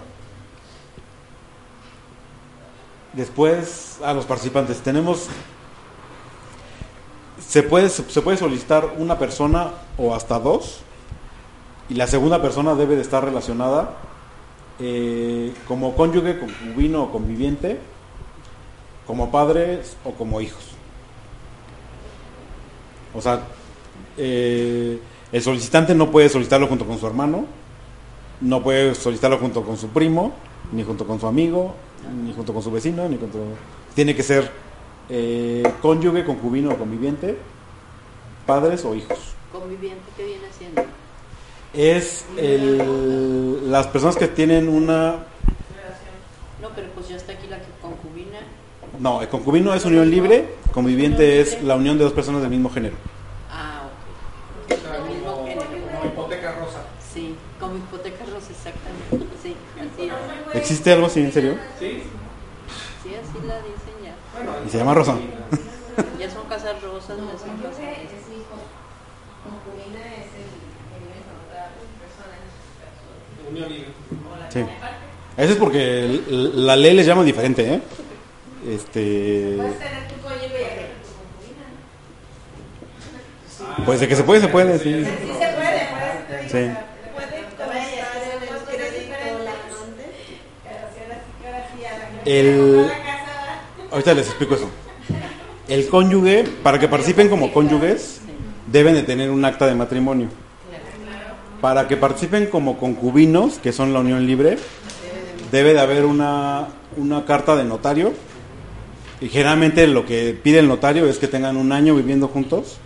Después, 3.13 3.97
a 4.03 4.13
los 4.13 4.25
participantes, 4.25 4.79
tenemos... 4.79 5.27
Se 7.47 7.63
puede, 7.63 7.89
se 7.89 8.21
puede 8.21 8.37
solicitar 8.37 8.93
una 8.97 9.17
persona 9.17 9.71
o 9.97 10.13
hasta 10.13 10.37
dos 10.37 10.81
y 11.89 11.95
la 11.95 12.07
segunda 12.07 12.41
persona 12.41 12.75
debe 12.75 12.95
de 12.95 13.01
estar 13.01 13.23
relacionada 13.23 13.97
eh, 14.79 15.53
como 15.67 15.95
cónyuge, 15.95 16.39
concubino 16.39 17.03
o 17.03 17.11
conviviente, 17.11 17.79
como 19.07 19.31
padres 19.31 19.97
o 20.05 20.11
como 20.11 20.39
hijos. 20.39 20.63
O 23.13 23.21
sea, 23.21 23.41
eh, 24.17 24.99
el 25.31 25.41
solicitante 25.41 25.95
no 25.95 26.11
puede 26.11 26.29
solicitarlo 26.29 26.67
junto 26.67 26.85
con 26.85 26.99
su 26.99 27.07
hermano, 27.07 27.45
no 28.39 28.61
puede 28.61 28.93
solicitarlo 28.93 29.39
junto 29.39 29.63
con 29.63 29.77
su 29.77 29.89
primo, 29.89 30.33
ni 30.71 30.83
junto 30.83 31.07
con 31.07 31.19
su 31.19 31.25
amigo, 31.25 31.73
ni 32.23 32.33
junto 32.33 32.53
con 32.53 32.61
su 32.61 32.71
vecino, 32.71 33.09
ni 33.09 33.17
junto... 33.17 33.39
Tiene 33.95 34.15
que 34.15 34.23
ser 34.23 34.49
eh, 35.09 35.63
cónyuge, 35.81 36.23
concubino 36.23 36.71
o 36.71 36.77
conviviente, 36.77 37.35
padres 38.45 38.85
o 38.85 38.93
hijos. 38.93 39.17
Conviviente, 39.51 40.03
¿qué 40.15 40.25
viene 40.25 40.45
siendo? 40.55 40.83
Es 41.73 42.25
el- 42.37 43.69
las 43.71 43.87
personas 43.87 44.15
que 44.15 44.27
tienen 44.27 44.67
una... 44.67 45.25
No, 46.61 46.69
pero 46.75 46.87
pues 46.95 47.07
ya 47.09 47.15
está 47.15 47.33
aquí 47.33 47.47
la 47.47 47.57
que 47.57 47.67
concubina. 47.81 48.39
No, 48.99 49.21
el 49.21 49.29
concubino 49.29 49.73
es 49.73 49.85
unión 49.85 50.09
libre, 50.09 50.55
conviviente 50.73 51.39
es 51.41 51.61
la 51.63 51.75
unión 51.75 51.97
de 51.97 52.03
dos 52.03 52.13
personas 52.13 52.41
del 52.41 52.49
mismo 52.49 52.69
género. 52.69 52.95
Ah, 53.51 53.83
ok. 54.65 54.69
Del 54.69 55.15
mismo 55.15 55.45
género. 55.45 56.05
hipoteca 56.05 56.51
rosa. 56.59 56.81
Sí, 57.13 57.35
como 57.59 57.77
hipoteca 57.77 58.25
rosa, 58.25 58.49
exactamente. 58.51 59.35
Sí, 59.41 59.55
así 59.79 60.09
es. 60.09 60.55
¿Existe 60.55 60.91
algo 60.91 61.05
así 61.07 61.21
en 61.21 61.31
serio? 61.31 61.55
Sí. 61.79 62.03
Sí, 63.03 63.15
así 63.15 63.47
la 63.47 63.57
dicen 63.57 63.95
ya. 64.03 64.65
Y 64.65 64.69
se 64.69 64.77
llama 64.77 64.93
Rosa. 64.93 65.15
Ya 66.19 66.29
son 66.29 66.45
casas 66.49 66.81
rosas, 66.81 67.17
no 67.17 67.29
son 67.31 67.57
casas 67.57 67.63
rosas. 67.63 67.97
Concubina 69.43 69.99
es 70.15 70.27
el 70.35 70.49
que 70.51 70.99
vive 70.99 71.23
con 71.23 71.35
otra 71.47 71.71
persona 71.97 72.35
en 72.35 72.47
su 72.51 72.67
caso. 72.83 73.07
Unión 73.39 73.47
libre. 73.47 73.48
Sí. 74.49 74.59
Eso 75.37 75.51
es 75.53 75.57
porque 75.57 76.21
la 76.29 76.75
ley 76.75 76.93
les 76.93 77.05
llama 77.05 77.23
diferente, 77.23 77.73
¿eh? 77.75 77.81
Este... 78.69 79.57
Pues 83.85 83.99
de 84.01 84.07
que 84.07 84.15
se 84.15 84.23
puede, 84.23 84.41
se 84.41 84.47
puede, 84.49 84.77
sí. 84.79 84.93
Sí 84.93 85.05
se 85.05 85.27
puede. 85.27 86.49
Sí. 86.49 86.71
El- 92.25 92.89
Ahorita 93.91 94.13
les 94.13 94.27
explico 94.27 94.55
eso. 94.55 94.69
El 95.67 95.87
cónyuge, 95.87 96.43
para 96.63 96.77
que 96.79 96.87
participen 96.87 97.27
como 97.29 97.51
cónyuges, 97.51 98.21
deben 98.67 98.93
de 98.93 99.03
tener 99.03 99.31
un 99.31 99.43
acta 99.45 99.65
de 99.65 99.73
matrimonio. 99.75 100.27
Para 101.61 101.87
que 101.87 101.97
participen 101.97 102.47
como 102.47 102.77
concubinos, 102.77 103.59
que 103.59 103.73
son 103.73 103.93
la 103.93 103.99
unión 103.99 104.25
libre, 104.25 104.57
debe 105.51 105.73
de 105.73 105.79
haber 105.79 106.05
una, 106.05 106.67
una 106.97 107.25
carta 107.25 107.55
de 107.55 107.65
notario. 107.65 108.13
Y 109.21 109.27
generalmente 109.27 109.85
lo 109.87 110.05
que 110.05 110.37
pide 110.41 110.59
el 110.59 110.67
notario 110.67 111.07
es 111.07 111.17
que 111.17 111.27
tengan 111.27 111.57
un 111.57 111.71
año 111.71 111.95
viviendo 111.95 112.29
juntos 112.29 112.77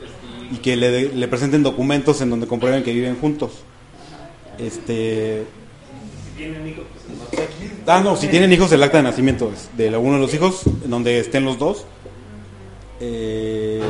y 0.52 0.58
que 0.58 0.76
le, 0.76 1.28
presenten 1.28 1.64
documentos 1.64 2.22
en 2.22 2.30
donde 2.30 2.48
comprueben 2.48 2.84
que 2.84 2.94
viven 2.94 3.18
juntos. 3.18 3.52
Este, 4.58 5.46
Ah, 7.86 8.02
no, 8.04 8.16
si 8.16 8.28
tienen 8.28 8.52
hijos, 8.52 8.72
el 8.72 8.82
acta 8.82 8.98
de 8.98 9.04
nacimiento 9.04 9.52
de 9.78 9.90
alguno 9.90 10.16
de 10.16 10.22
los 10.22 10.34
hijos, 10.34 10.62
donde 10.86 11.20
estén 11.20 11.46
los 11.46 11.60
dos, 11.60 11.86
eh, 13.00 13.82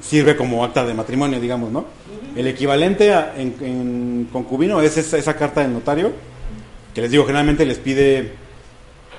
sirve 0.00 0.36
como 0.36 0.64
acta 0.64 0.84
de 0.84 0.94
matrimonio, 0.94 1.40
digamos, 1.40 1.70
¿no? 1.70 1.84
El 2.36 2.46
equivalente 2.46 3.12
a- 3.12 3.34
en, 3.36 3.54
en 3.60 4.28
concubino 4.32 4.80
es 4.80 4.96
esa, 4.96 5.18
esa 5.18 5.36
carta 5.36 5.60
del 5.62 5.72
notario, 5.72 6.12
que 6.94 7.00
les 7.02 7.10
digo, 7.10 7.24
generalmente 7.24 7.64
les 7.66 7.78
pide 7.78 8.32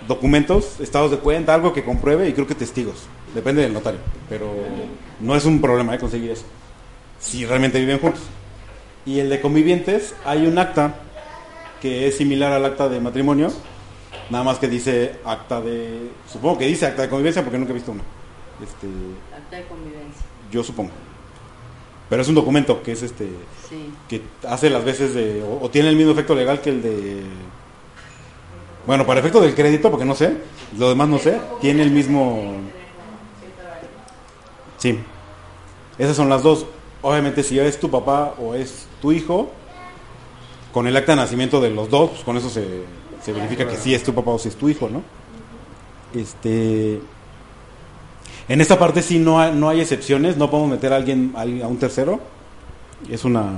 documentos, 0.08 0.80
estados 0.80 1.12
de 1.12 1.18
cuenta, 1.18 1.54
algo 1.54 1.74
que 1.74 1.84
compruebe 1.84 2.28
y 2.28 2.34
creo 2.34 2.48
que 2.48 2.56
testigos, 2.56 3.04
depende 3.34 3.62
del 3.62 3.74
notario, 3.74 4.00
pero 4.30 4.52
no 5.20 5.36
es 5.36 5.46
un 5.46 5.62
problema 5.62 5.94
de 5.94 6.00
conseguir 6.00 6.32
eso. 6.32 6.46
si 7.20 7.46
realmente 7.46 7.80
viven 7.80 8.00
juntos. 8.00 8.22
Y 9.06 9.20
el 9.20 9.30
de 9.30 9.40
convivientes, 9.42 10.14
hay 10.26 10.46
un 10.46 10.58
acta 10.58 10.96
que 11.82 12.08
es 12.08 12.18
similar 12.18 12.52
al 12.54 12.66
acta 12.66 12.90
de 12.90 13.00
matrimonio, 13.00 13.52
nada 14.30 14.44
más 14.44 14.58
que 14.58 14.68
dice 14.68 15.16
acta 15.26 15.62
de, 15.62 16.10
supongo 16.32 16.58
que 16.58 16.66
dice 16.66 16.86
acta 16.86 17.02
de 17.04 17.10
convivencia 17.10 17.42
porque 17.44 17.58
nunca 17.58 17.72
he 17.72 17.76
visto 17.76 17.92
uno. 17.92 18.02
Este, 18.62 18.88
Acta 19.36 19.56
de 19.58 19.66
convivencia. 19.66 20.22
yo 20.52 20.64
supongo. 20.64 20.92
Pero 22.14 22.22
es 22.22 22.30
un 22.30 22.36
documento 22.36 22.84
que 22.84 22.92
es 22.92 23.02
este 23.02 23.28
Sí. 23.68 23.92
que 24.08 24.22
hace 24.48 24.70
las 24.70 24.86
veces 24.86 25.16
de 25.16 25.42
o, 25.42 25.66
o 25.66 25.70
tiene 25.72 25.90
el 25.90 25.96
mismo 25.96 26.12
efecto 26.12 26.36
legal 26.36 26.62
que 26.62 26.70
el 26.70 26.84
de 26.84 27.24
bueno, 28.86 29.04
para 29.04 29.20
efecto 29.20 29.42
del 29.42 29.56
crédito, 29.56 29.90
porque 29.90 30.06
no 30.06 30.14
sé, 30.14 30.38
lo 30.78 30.90
demás 30.90 31.08
no 31.10 31.18
sé, 31.18 31.42
tiene 31.60 31.82
el 31.82 31.90
mismo 31.90 32.54
Sí. 34.78 35.00
Esas 35.98 36.16
son 36.16 36.30
las 36.30 36.44
dos. 36.44 36.68
Obviamente 37.02 37.42
si 37.42 37.58
es 37.58 37.80
tu 37.80 37.90
papá 37.90 38.36
o 38.40 38.54
es 38.54 38.86
tu 39.02 39.12
hijo, 39.12 39.50
con 40.72 40.86
el 40.86 40.96
acta 40.96 41.14
de 41.14 41.16
nacimiento 41.16 41.60
de 41.62 41.72
los 41.72 41.90
dos, 41.90 42.12
pues 42.12 42.24
con 42.24 42.38
eso 42.38 42.52
se, 42.52 42.84
se 43.24 43.34
verifica 43.34 43.68
que 43.68 43.76
sí 43.76 43.96
es 43.96 44.04
tu 44.04 44.14
papá 44.14 44.30
o 44.30 44.38
si 44.38 44.50
es 44.50 44.56
tu 44.56 44.70
hijo, 44.70 44.88
¿no? 44.88 45.02
Este 46.14 47.02
en 48.48 48.62
esta 48.62 48.78
parte 48.78 49.02
sí 49.02 49.20
no 49.20 49.40
hay, 49.40 49.54
no 49.54 49.70
hay 49.70 49.82
excepciones, 49.82 50.38
no 50.38 50.50
podemos 50.50 50.72
meter 50.72 50.94
a 50.94 50.98
alguien 50.98 51.34
a 51.36 51.68
un 51.68 51.78
tercero. 51.78 52.20
Es 53.10 53.26
una 53.26 53.52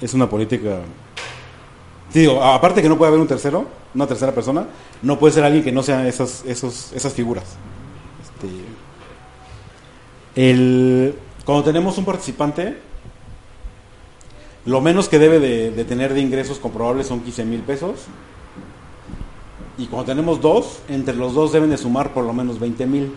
es 0.00 0.14
una 0.14 0.28
política 0.28 0.80
Sí, 2.12 2.20
digo, 2.20 2.42
aparte 2.42 2.80
que 2.80 2.88
no 2.88 2.96
puede 2.96 3.08
haber 3.08 3.20
un 3.20 3.26
tercero, 3.26 3.66
una 3.94 4.06
tercera 4.06 4.32
persona, 4.32 4.66
no 5.02 5.18
puede 5.18 5.34
ser 5.34 5.44
alguien 5.44 5.62
que 5.62 5.72
no 5.72 5.82
sea 5.82 6.06
esas 6.08 6.42
esos 6.46 6.92
esas 6.94 7.12
figuras. 7.12 7.44
Este, 8.22 8.48
el, 10.50 11.14
cuando 11.44 11.64
tenemos 11.64 11.98
un 11.98 12.06
participante, 12.06 12.78
lo 14.64 14.80
menos 14.80 15.08
que 15.08 15.18
debe 15.18 15.38
de, 15.38 15.70
de 15.70 15.84
tener 15.84 16.14
de 16.14 16.20
ingresos 16.20 16.58
comprobables 16.58 17.06
son 17.06 17.20
15 17.20 17.44
mil 17.44 17.60
pesos. 17.60 18.06
Y 19.78 19.86
cuando 19.86 20.06
tenemos 20.06 20.40
dos, 20.40 20.80
entre 20.88 21.14
los 21.14 21.34
dos 21.34 21.52
deben 21.52 21.70
de 21.70 21.78
sumar 21.78 22.12
por 22.12 22.24
lo 22.24 22.32
menos 22.32 22.58
20 22.58 22.86
mil. 22.86 23.12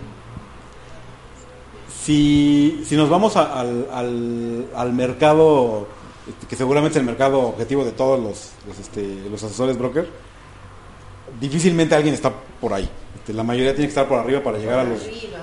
Si, 2.03 2.81
si 2.85 2.95
nos 2.95 3.09
vamos 3.09 3.35
a- 3.38 3.59
al, 3.59 3.88
al, 3.91 4.65
al 4.75 4.93
mercado, 4.93 5.88
este, 6.27 6.47
que 6.47 6.55
seguramente 6.55 6.97
es 6.97 7.01
el 7.01 7.05
mercado 7.05 7.39
objetivo 7.41 7.83
de 7.85 7.91
todos 7.91 8.19
los, 8.19 8.51
los, 8.67 8.79
este, 8.79 9.23
los 9.29 9.41
asesores 9.43 9.77
broker, 9.77 10.07
difícilmente 11.39 11.95
alguien 11.95 12.13
está 12.13 12.31
por 12.59 12.73
ahí. 12.73 12.89
Este, 13.15 13.33
la 13.33 13.43
mayoría 13.43 13.71
tiene 13.73 13.85
que 13.85 13.89
estar 13.91 14.07
por 14.07 14.17
arriba 14.19 14.41
para 14.41 14.57
llegar 14.57 14.79
a 14.79 14.83
los, 14.83 15.01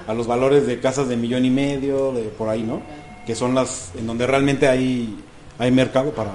a 0.09 0.15
los 0.15 0.27
valores 0.27 0.67
de 0.67 0.81
casas 0.81 1.09
de 1.09 1.17
millón 1.17 1.45
y 1.45 1.51
medio, 1.51 2.13
de 2.13 2.23
por 2.25 2.49
ahí, 2.49 2.63
¿no? 2.63 2.81
Que 3.27 3.35
son 3.37 3.55
las 3.55 3.93
en 3.97 4.07
donde 4.07 4.27
realmente 4.27 4.67
hay, 4.69 5.17
hay 5.59 5.71
mercado 5.71 6.11
para, 6.11 6.33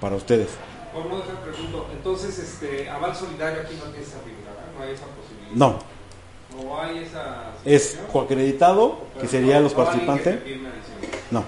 para 0.00 0.14
ustedes. 0.16 0.48
Por 0.94 1.06
no 1.06 1.16
dejar 1.18 1.34
pregunto, 1.42 1.88
entonces, 1.92 2.38
este, 2.38 2.88
aval 2.88 3.14
solidario 3.16 3.62
aquí 3.62 3.74
no 3.74 3.84
tiene 3.90 4.06
esa 4.06 4.18
figura, 4.20 4.50
¿verdad? 4.50 4.64
no 4.78 4.84
hay 4.84 4.92
esa 4.94 5.06
posibilidad. 5.06 5.56
No, 5.56 5.78
No 6.64 6.80
hay 6.80 6.98
esa. 6.98 7.46
es 7.64 7.98
coacreditado, 8.12 8.98
que 9.20 9.26
serían 9.26 9.56
no- 9.58 9.62
los 9.64 9.72
no 9.76 9.84
participantes. 9.84 10.24
te 10.44 10.50
adicional. 10.54 10.72
No. 11.32 11.44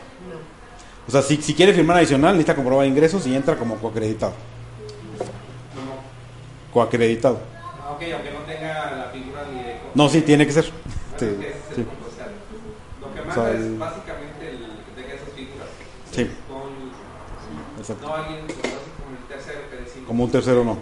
O 1.06 1.10
sea, 1.12 1.22
si, 1.22 1.36
si 1.40 1.54
quiere 1.54 1.72
firmar 1.72 1.98
adicional, 1.98 2.32
necesita 2.34 2.56
comprobar 2.56 2.86
ingresos 2.86 3.24
y 3.28 3.36
entra 3.36 3.56
como 3.56 3.76
coacreditado. 3.76 4.32
No, 5.76 5.82
no. 5.82 6.72
Coacreditado. 6.72 7.38
Ah, 7.80 7.92
ok, 7.92 8.02
aunque 8.14 8.30
no 8.32 8.40
tenga 8.40 8.90
la 8.96 9.10
figura 9.12 9.44
ni 9.52 9.60
de. 9.62 9.76
No, 9.94 10.08
sí, 10.08 10.22
tiene 10.22 10.44
que 10.44 10.52
ser. 10.52 10.64
Bueno, 10.64 11.18
Sí, 11.18 11.46
es 11.46 11.56
que 11.68 11.74
sí. 11.76 11.86
o 11.86 13.06
Lo 13.06 13.14
que 13.14 13.20
O 13.20 13.24
manda 13.24 13.34
sea, 13.34 13.50
es 13.52 13.60
el- 13.60 13.76
básicamente 13.78 14.48
el 14.50 14.58
que 14.58 15.00
tenga 15.00 15.14
esas 15.14 15.28
figuras. 15.36 15.68
Sí. 16.10 16.30
Con, 16.48 17.78
Exacto. 17.78 18.06
no 18.08 18.14
alguien 18.16 18.40
como 20.06 20.24
un 20.24 20.30
tercero 20.30 20.64
no. 20.64 20.78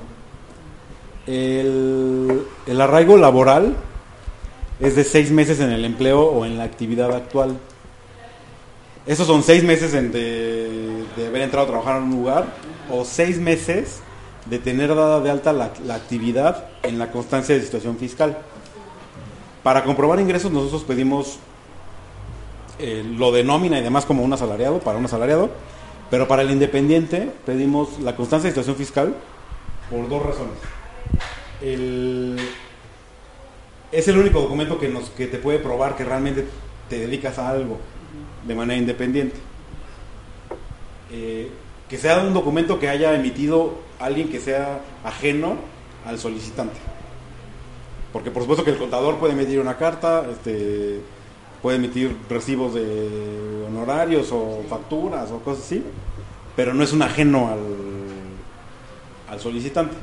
El, 1.26 2.42
el 2.66 2.80
arraigo 2.80 3.16
laboral 3.16 3.74
es 4.80 4.96
de 4.96 5.05
seis 5.05 5.30
meses 5.30 5.60
en 5.60 5.70
el 5.70 5.84
empleo 5.84 6.22
o 6.22 6.44
en 6.44 6.59
la 6.59 6.64
actividad 6.64 7.14
actual. 7.14 7.56
Esos 9.06 9.26
son 9.26 9.42
seis 9.42 9.62
meses 9.62 9.92
de, 9.92 11.05
de 11.16 11.26
haber 11.26 11.42
entrado 11.42 11.66
a 11.66 11.70
trabajar 11.70 11.98
en 11.98 12.05
un 12.05 12.10
lugar 12.10 12.46
o 12.90 13.05
seis 13.05 13.38
meses 13.38 14.01
de 14.46 14.59
tener 14.59 14.94
dada 14.94 15.20
de 15.20 15.30
alta 15.30 15.52
la, 15.52 15.70
la 15.86 15.94
actividad 15.94 16.66
en 16.82 16.98
la 16.98 17.10
constancia 17.10 17.55
de 17.55 17.62
situación 17.62 17.96
fiscal. 17.96 18.38
Para 19.62 19.84
comprobar 19.84 20.20
ingresos 20.20 20.52
nosotros 20.52 20.84
pedimos 20.84 21.38
eh, 22.78 23.02
lo 23.16 23.32
de 23.32 23.44
nómina 23.44 23.78
y 23.78 23.82
demás 23.82 24.05
como 24.05 24.22
un 24.22 24.32
asalariado, 24.32 24.80
para 24.80 24.98
un 24.98 25.05
asalariado, 25.06 25.51
pero 26.15 26.28
para 26.28 26.43
el 26.43 26.51
independiente 26.53 27.28
pedimos 27.45 27.99
la 27.99 28.15
constancia 28.15 28.47
de 28.49 28.53
situación 28.53 28.77
fiscal 28.77 29.16
por 29.91 30.09
dos 30.09 30.23
razones. 30.23 30.55
Es 33.91 34.07
el 34.07 34.19
único 34.19 34.41
documento 34.41 34.78
que, 34.78 34.89
nos, 34.89 35.11
que 35.11 35.27
te 35.27 35.39
puede 35.39 35.59
probar 35.59 35.97
que 35.97 36.05
realmente 36.05 36.47
te 36.89 37.01
dedicas 37.01 37.41
a 37.41 37.49
algo 37.49 37.78
de 38.47 38.55
manera 38.55 38.78
independiente. 38.78 39.35
Eh, 41.11 41.51
que 41.89 41.99
sea 41.99 42.20
un 42.20 42.32
documento 42.32 42.78
que 42.78 42.89
haya 42.89 43.12
emitido 43.16 43.81
alguien 43.99 44.28
que 44.28 44.39
sea 44.39 44.82
ajeno 45.03 45.57
al 46.07 46.20
solicitante. 46.20 46.78
Porque 48.12 48.31
por 48.31 48.43
supuesto 48.43 48.65
que 48.65 48.70
el 48.70 48.78
contador 48.78 49.19
puede 49.19 49.32
emitir 49.32 49.59
una 49.59 49.77
carta, 49.77 50.24
este, 50.31 51.01
puede 51.65 51.78
emitir 51.78 52.15
recibos 52.28 52.74
de 52.74 53.65
honorarios 53.66 54.28
o 54.32 54.62
facturas 54.69 55.31
o 55.31 55.39
cosas 55.39 55.65
así, 55.65 55.82
pero 56.55 56.74
no 56.74 56.85
es 56.85 56.93
un 56.93 57.01
ajeno 57.01 57.49
al, 57.49 57.59
al 59.31 59.41
solicitante. 59.41 59.97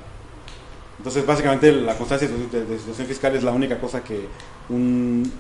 Entonces, 0.98 1.24
básicamente, 1.24 1.72
la 1.72 1.96
constancia 1.96 2.28
de, 2.28 2.80
situación 2.80 3.08
fiscal 3.08 3.36
es 3.36 3.44
la 3.44 3.52
única 3.52 3.80
cosa 3.80 4.04
que 4.04 4.26
un, 4.70 5.32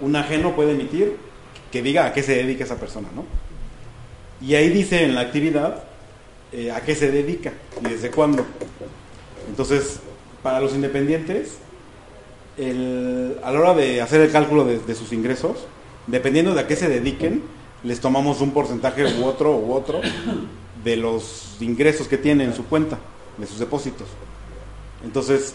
un 0.00 0.16
ajeno 0.16 0.56
puede 0.56 0.72
emitir 0.72 1.16
que 1.70 1.80
diga 1.80 2.06
a 2.06 2.12
qué 2.12 2.24
se 2.24 2.34
dedica 2.34 2.64
esa 2.64 2.80
persona, 2.80 3.06
¿no? 3.14 3.24
Y 4.44 4.56
ahí 4.56 4.68
dice 4.68 5.04
en 5.04 5.14
la 5.14 5.20
actividad 5.20 5.84
eh, 6.50 6.72
a 6.72 6.80
qué 6.80 6.96
se 6.96 7.08
dedica 7.12 7.52
y 7.80 7.88
desde 7.88 8.10
cuándo. 8.10 8.44
Entonces, 9.48 10.00
para 10.42 10.58
los 10.58 10.74
independientes, 10.74 11.58
el- 12.56 13.38
a 13.42 13.50
la 13.50 13.60
hora 13.60 13.74
de 13.74 14.00
hacer 14.00 14.20
el 14.20 14.30
cálculo 14.30 14.64
de, 14.64 14.94
sus 14.94 15.12
ingresos, 15.12 15.66
dependiendo 16.06 16.54
de 16.54 16.60
a 16.60 16.66
qué 16.66 16.76
se 16.76 16.88
dediquen, 16.88 17.42
les 17.82 18.00
tomamos 18.00 18.40
un 18.40 18.52
porcentaje 18.52 19.04
u 19.20 19.24
otro 19.24 19.56
u 19.56 19.72
otro 19.72 20.00
de 20.82 20.96
los 20.96 21.56
ingresos 21.60 22.08
que 22.08 22.18
tienen 22.18 22.48
en 22.48 22.54
su 22.54 22.64
cuenta, 22.66 22.98
de 23.38 23.46
sus 23.46 23.58
depósitos. 23.58 24.08
Entonces, 25.04 25.54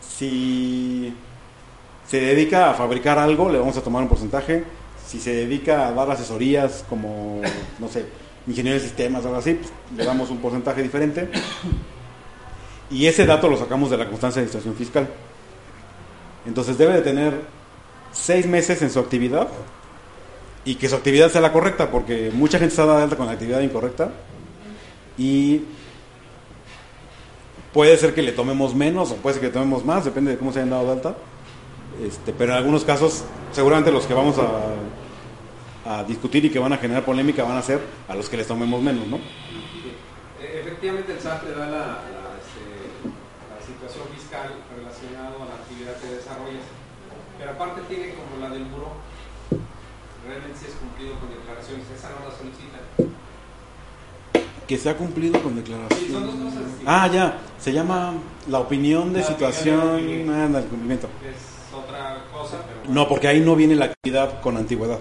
si 0.00 1.12
se 2.06 2.20
dedica 2.20 2.70
a 2.70 2.74
fabricar 2.74 3.18
algo, 3.18 3.48
le 3.50 3.58
vamos 3.58 3.76
a 3.76 3.82
tomar 3.82 4.02
un 4.02 4.08
porcentaje. 4.08 4.64
Si 5.06 5.18
se 5.20 5.34
dedica 5.34 5.88
a 5.88 5.92
dar 5.92 6.10
asesorías 6.10 6.84
como, 6.88 7.40
no 7.78 7.88
sé, 7.88 8.06
ingeniero 8.46 8.78
de 8.78 8.84
sistemas 8.84 9.24
o 9.24 9.28
algo 9.28 9.38
así, 9.40 9.54
pues, 9.54 9.70
le 9.96 10.04
damos 10.04 10.30
un 10.30 10.38
porcentaje 10.38 10.82
diferente. 10.82 11.28
Y 12.90 13.06
ese 13.06 13.26
dato 13.26 13.48
lo 13.48 13.56
sacamos 13.56 13.90
de 13.90 13.96
la 13.96 14.08
constancia 14.08 14.42
de 14.42 14.48
situación 14.48 14.74
fiscal. 14.76 15.08
Entonces 16.46 16.76
debe 16.78 16.94
de 16.94 17.02
tener 17.02 17.40
seis 18.12 18.46
meses 18.46 18.80
en 18.82 18.90
su 18.90 18.98
actividad 19.00 19.48
y 20.64 20.76
que 20.76 20.88
su 20.88 20.94
actividad 20.96 21.30
sea 21.30 21.40
la 21.40 21.52
correcta, 21.52 21.90
porque 21.90 22.30
mucha 22.32 22.58
gente 22.58 22.72
está 22.72 22.86
de 22.86 23.02
alta 23.02 23.16
con 23.16 23.26
la 23.26 23.32
actividad 23.32 23.60
incorrecta 23.60 24.10
y 25.18 25.62
puede 27.72 27.96
ser 27.96 28.14
que 28.14 28.22
le 28.22 28.32
tomemos 28.32 28.74
menos 28.74 29.10
o 29.10 29.16
puede 29.16 29.34
ser 29.34 29.40
que 29.42 29.46
le 29.48 29.52
tomemos 29.52 29.84
más, 29.84 30.04
depende 30.04 30.30
de 30.32 30.38
cómo 30.38 30.52
se 30.52 30.60
hayan 30.60 30.70
dado 30.70 30.86
de 30.86 30.92
alta. 30.92 31.14
Este, 32.04 32.32
pero 32.32 32.52
en 32.52 32.58
algunos 32.58 32.84
casos, 32.84 33.24
seguramente 33.52 33.90
los 33.92 34.06
que 34.06 34.14
vamos 34.14 34.36
a, 34.38 35.98
a 35.98 36.04
discutir 36.04 36.44
y 36.44 36.50
que 36.50 36.58
van 36.58 36.72
a 36.72 36.78
generar 36.78 37.04
polémica 37.04 37.44
van 37.44 37.56
a 37.56 37.62
ser 37.62 37.80
a 38.08 38.14
los 38.14 38.28
que 38.28 38.36
les 38.36 38.46
tomemos 38.46 38.82
menos, 38.82 39.06
¿no? 39.06 39.16
E- 39.16 40.60
Efectivamente, 40.60 41.12
el 41.12 41.20
SAT 41.20 41.44
le 41.44 41.50
da 41.52 41.66
la, 41.66 41.78
la, 41.78 42.34
este, 42.42 42.64
la 43.50 43.60
situación 43.64 44.04
fiscal 44.16 44.50
relacionada 44.76 45.28
a 45.28 45.44
la 45.46 45.54
actividad 45.54 45.94
que 46.00 46.08
desarrollas, 46.16 46.64
pero 47.38 47.43
aparte 47.54 47.80
tiene 47.88 48.14
como 48.14 48.40
la 48.42 48.50
del 48.50 48.64
buró, 48.64 48.88
realmente 50.26 50.58
si 50.58 50.66
es 50.66 50.72
cumplido 50.74 51.14
con 51.20 51.28
declaraciones, 51.30 51.84
esa 51.96 52.10
no 52.10 52.28
la 52.28 52.34
solicitan. 52.36 52.80
Que 54.66 54.78
se 54.78 54.88
ha 54.88 54.96
cumplido 54.96 55.40
con 55.42 55.52
Sí, 55.54 55.60
declaración. 55.60 56.10
son 56.12 56.26
dos 56.26 56.34
cosas 56.36 56.66
distintas. 56.66 56.86
Ah, 56.86 57.06
ya, 57.12 57.38
se 57.58 57.72
llama 57.72 58.14
la 58.48 58.58
opinión 58.60 59.12
de 59.12 59.20
La 59.20 59.26
situación 59.26 59.78
opinión 59.80 59.96
de 59.96 60.02
cumplimiento. 60.24 60.32
ah, 60.56 60.60
del 60.60 60.68
cumplimiento. 60.70 61.08
Es 61.22 61.74
otra 61.74 62.24
cosa, 62.32 62.56
pero 62.66 62.78
bueno, 62.84 62.94
No, 63.02 63.08
porque 63.08 63.28
ahí 63.28 63.40
no 63.40 63.56
viene 63.56 63.76
la 63.76 63.86
actividad 63.86 64.40
con 64.40 64.56
antigüedad. 64.56 64.98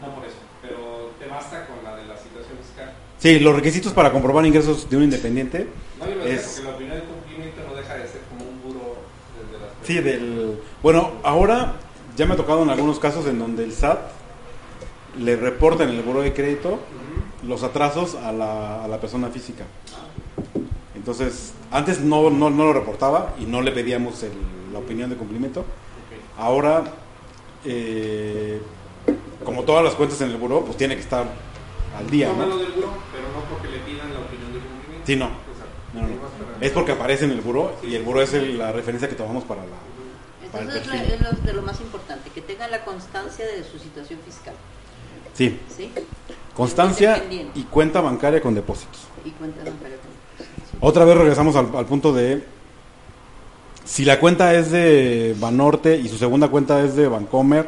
no 0.00 0.14
por 0.14 0.24
eso, 0.24 0.36
pero 0.62 1.10
te 1.18 1.26
basta 1.26 1.66
con 1.66 1.84
la 1.84 1.94
de 1.96 2.06
la 2.06 2.16
situación 2.16 2.56
fiscal. 2.58 2.92
Sí, 3.18 3.38
los 3.40 3.54
requisitos 3.54 3.92
para 3.92 4.10
comprobar 4.10 4.44
ingresos 4.46 4.88
de 4.88 4.96
un 4.96 5.04
independiente, 5.04 5.68
No, 6.00 6.08
yo 6.08 6.14
lo 6.16 6.24
Es- 6.24 6.42
porque 6.56 6.62
la 6.68 6.74
opinión 6.74 6.96
de 6.96 7.02
cumplimiento 7.04 7.60
no 7.68 7.74
deja 7.76 7.94
de 7.94 8.08
ser 8.08 8.20
como 8.30 8.44
un 8.50 8.62
buró 8.62 8.96
desde 9.38 9.64
las 9.64 9.70
sí, 9.86 9.94
del... 10.00 10.58
Bueno, 10.84 11.12
ahora 11.22 11.76
Ya 12.18 12.26
me 12.26 12.34
ha 12.34 12.36
tocado 12.36 12.62
en 12.62 12.68
algunos 12.70 12.98
casos 13.00 13.26
en 13.26 13.38
donde 13.40 13.64
el 13.64 13.72
SAT 13.72 13.98
le 15.18 15.34
reporta 15.34 15.82
en 15.82 15.90
el 15.90 16.02
buro 16.02 16.20
de 16.20 16.32
crédito 16.32 16.78
los 17.42 17.62
atrasos 17.64 18.14
a 18.14 18.30
la, 18.32 18.84
a 18.84 18.86
la 18.88 19.00
persona 19.00 19.28
física. 19.30 19.64
Entonces, 20.94 21.54
antes 21.72 22.00
no, 22.00 22.28
no, 22.30 22.50
no 22.50 22.64
lo 22.66 22.72
reportaba 22.72 23.34
y 23.40 23.46
no 23.46 23.62
le 23.62 23.72
pedíamos 23.72 24.22
el- 24.22 24.30
la 24.72 24.78
opinión 24.78 25.08
de 25.10 25.16
cumplimiento. 25.16 25.64
Ahora, 26.38 26.84
eh, 27.64 28.60
como 29.44 29.62
todas 29.64 29.82
las 29.82 29.94
cuentas 29.94 30.20
en 30.20 30.30
el 30.30 30.36
buró, 30.36 30.64
pues 30.64 30.76
tiene 30.76 30.94
que 30.96 31.00
estar 31.02 31.26
al 31.98 32.10
día. 32.10 32.30
¿no? 32.32 32.46
lo 32.46 32.58
del 32.58 32.72
buró, 32.72 32.88
pero 33.10 33.24
no 33.34 33.40
porque 33.50 33.68
le 33.68 33.78
pidan 33.78 34.12
la 34.12 34.20
opinión 34.20 34.52
de 34.52 34.58
cumplimiento. 34.60 35.06
Sí, 35.06 35.16
no. 35.16 35.30
No, 35.94 36.02
no. 36.06 36.14
Es 36.60 36.70
porque 36.72 36.92
aparece 36.92 37.24
en 37.24 37.30
el 37.32 37.40
buró 37.40 37.72
y 37.82 37.94
el 37.96 38.02
buró 38.04 38.20
es 38.22 38.34
el- 38.34 38.56
la 38.58 38.70
referencia 38.72 39.08
que 39.08 39.14
tomamos 39.16 39.42
para 39.44 39.62
la... 39.62 39.93
Para 40.54 40.64
el 40.64 40.76
Entonces 40.76 41.00
perfil. 41.02 41.14
es 41.14 41.20
lo, 41.20 41.46
de 41.46 41.52
lo 41.52 41.62
más 41.62 41.80
importante, 41.80 42.30
que 42.30 42.40
tengan 42.40 42.70
la 42.70 42.84
constancia 42.84 43.44
de 43.46 43.64
su 43.64 43.78
situación 43.78 44.18
fiscal, 44.24 44.54
Sí, 45.36 45.58
¿sí? 45.76 45.90
constancia 46.54 47.22
y 47.54 47.62
cuenta 47.64 48.00
bancaria 48.00 48.40
con 48.40 48.54
depósitos. 48.54 49.00
Y 49.24 49.30
cuenta 49.30 49.64
bancaria 49.64 49.96
con 49.98 50.88
Otra 50.88 51.04
vez 51.04 51.16
regresamos 51.16 51.56
al, 51.56 51.74
al 51.74 51.86
punto 51.86 52.12
de 52.12 52.44
si 53.84 54.04
la 54.04 54.18
cuenta 54.20 54.54
es 54.54 54.70
de 54.70 55.34
Banorte 55.38 55.96
y 55.98 56.08
su 56.08 56.16
segunda 56.16 56.48
cuenta 56.48 56.82
es 56.84 56.94
de 56.96 57.08
Bancomer 57.08 57.66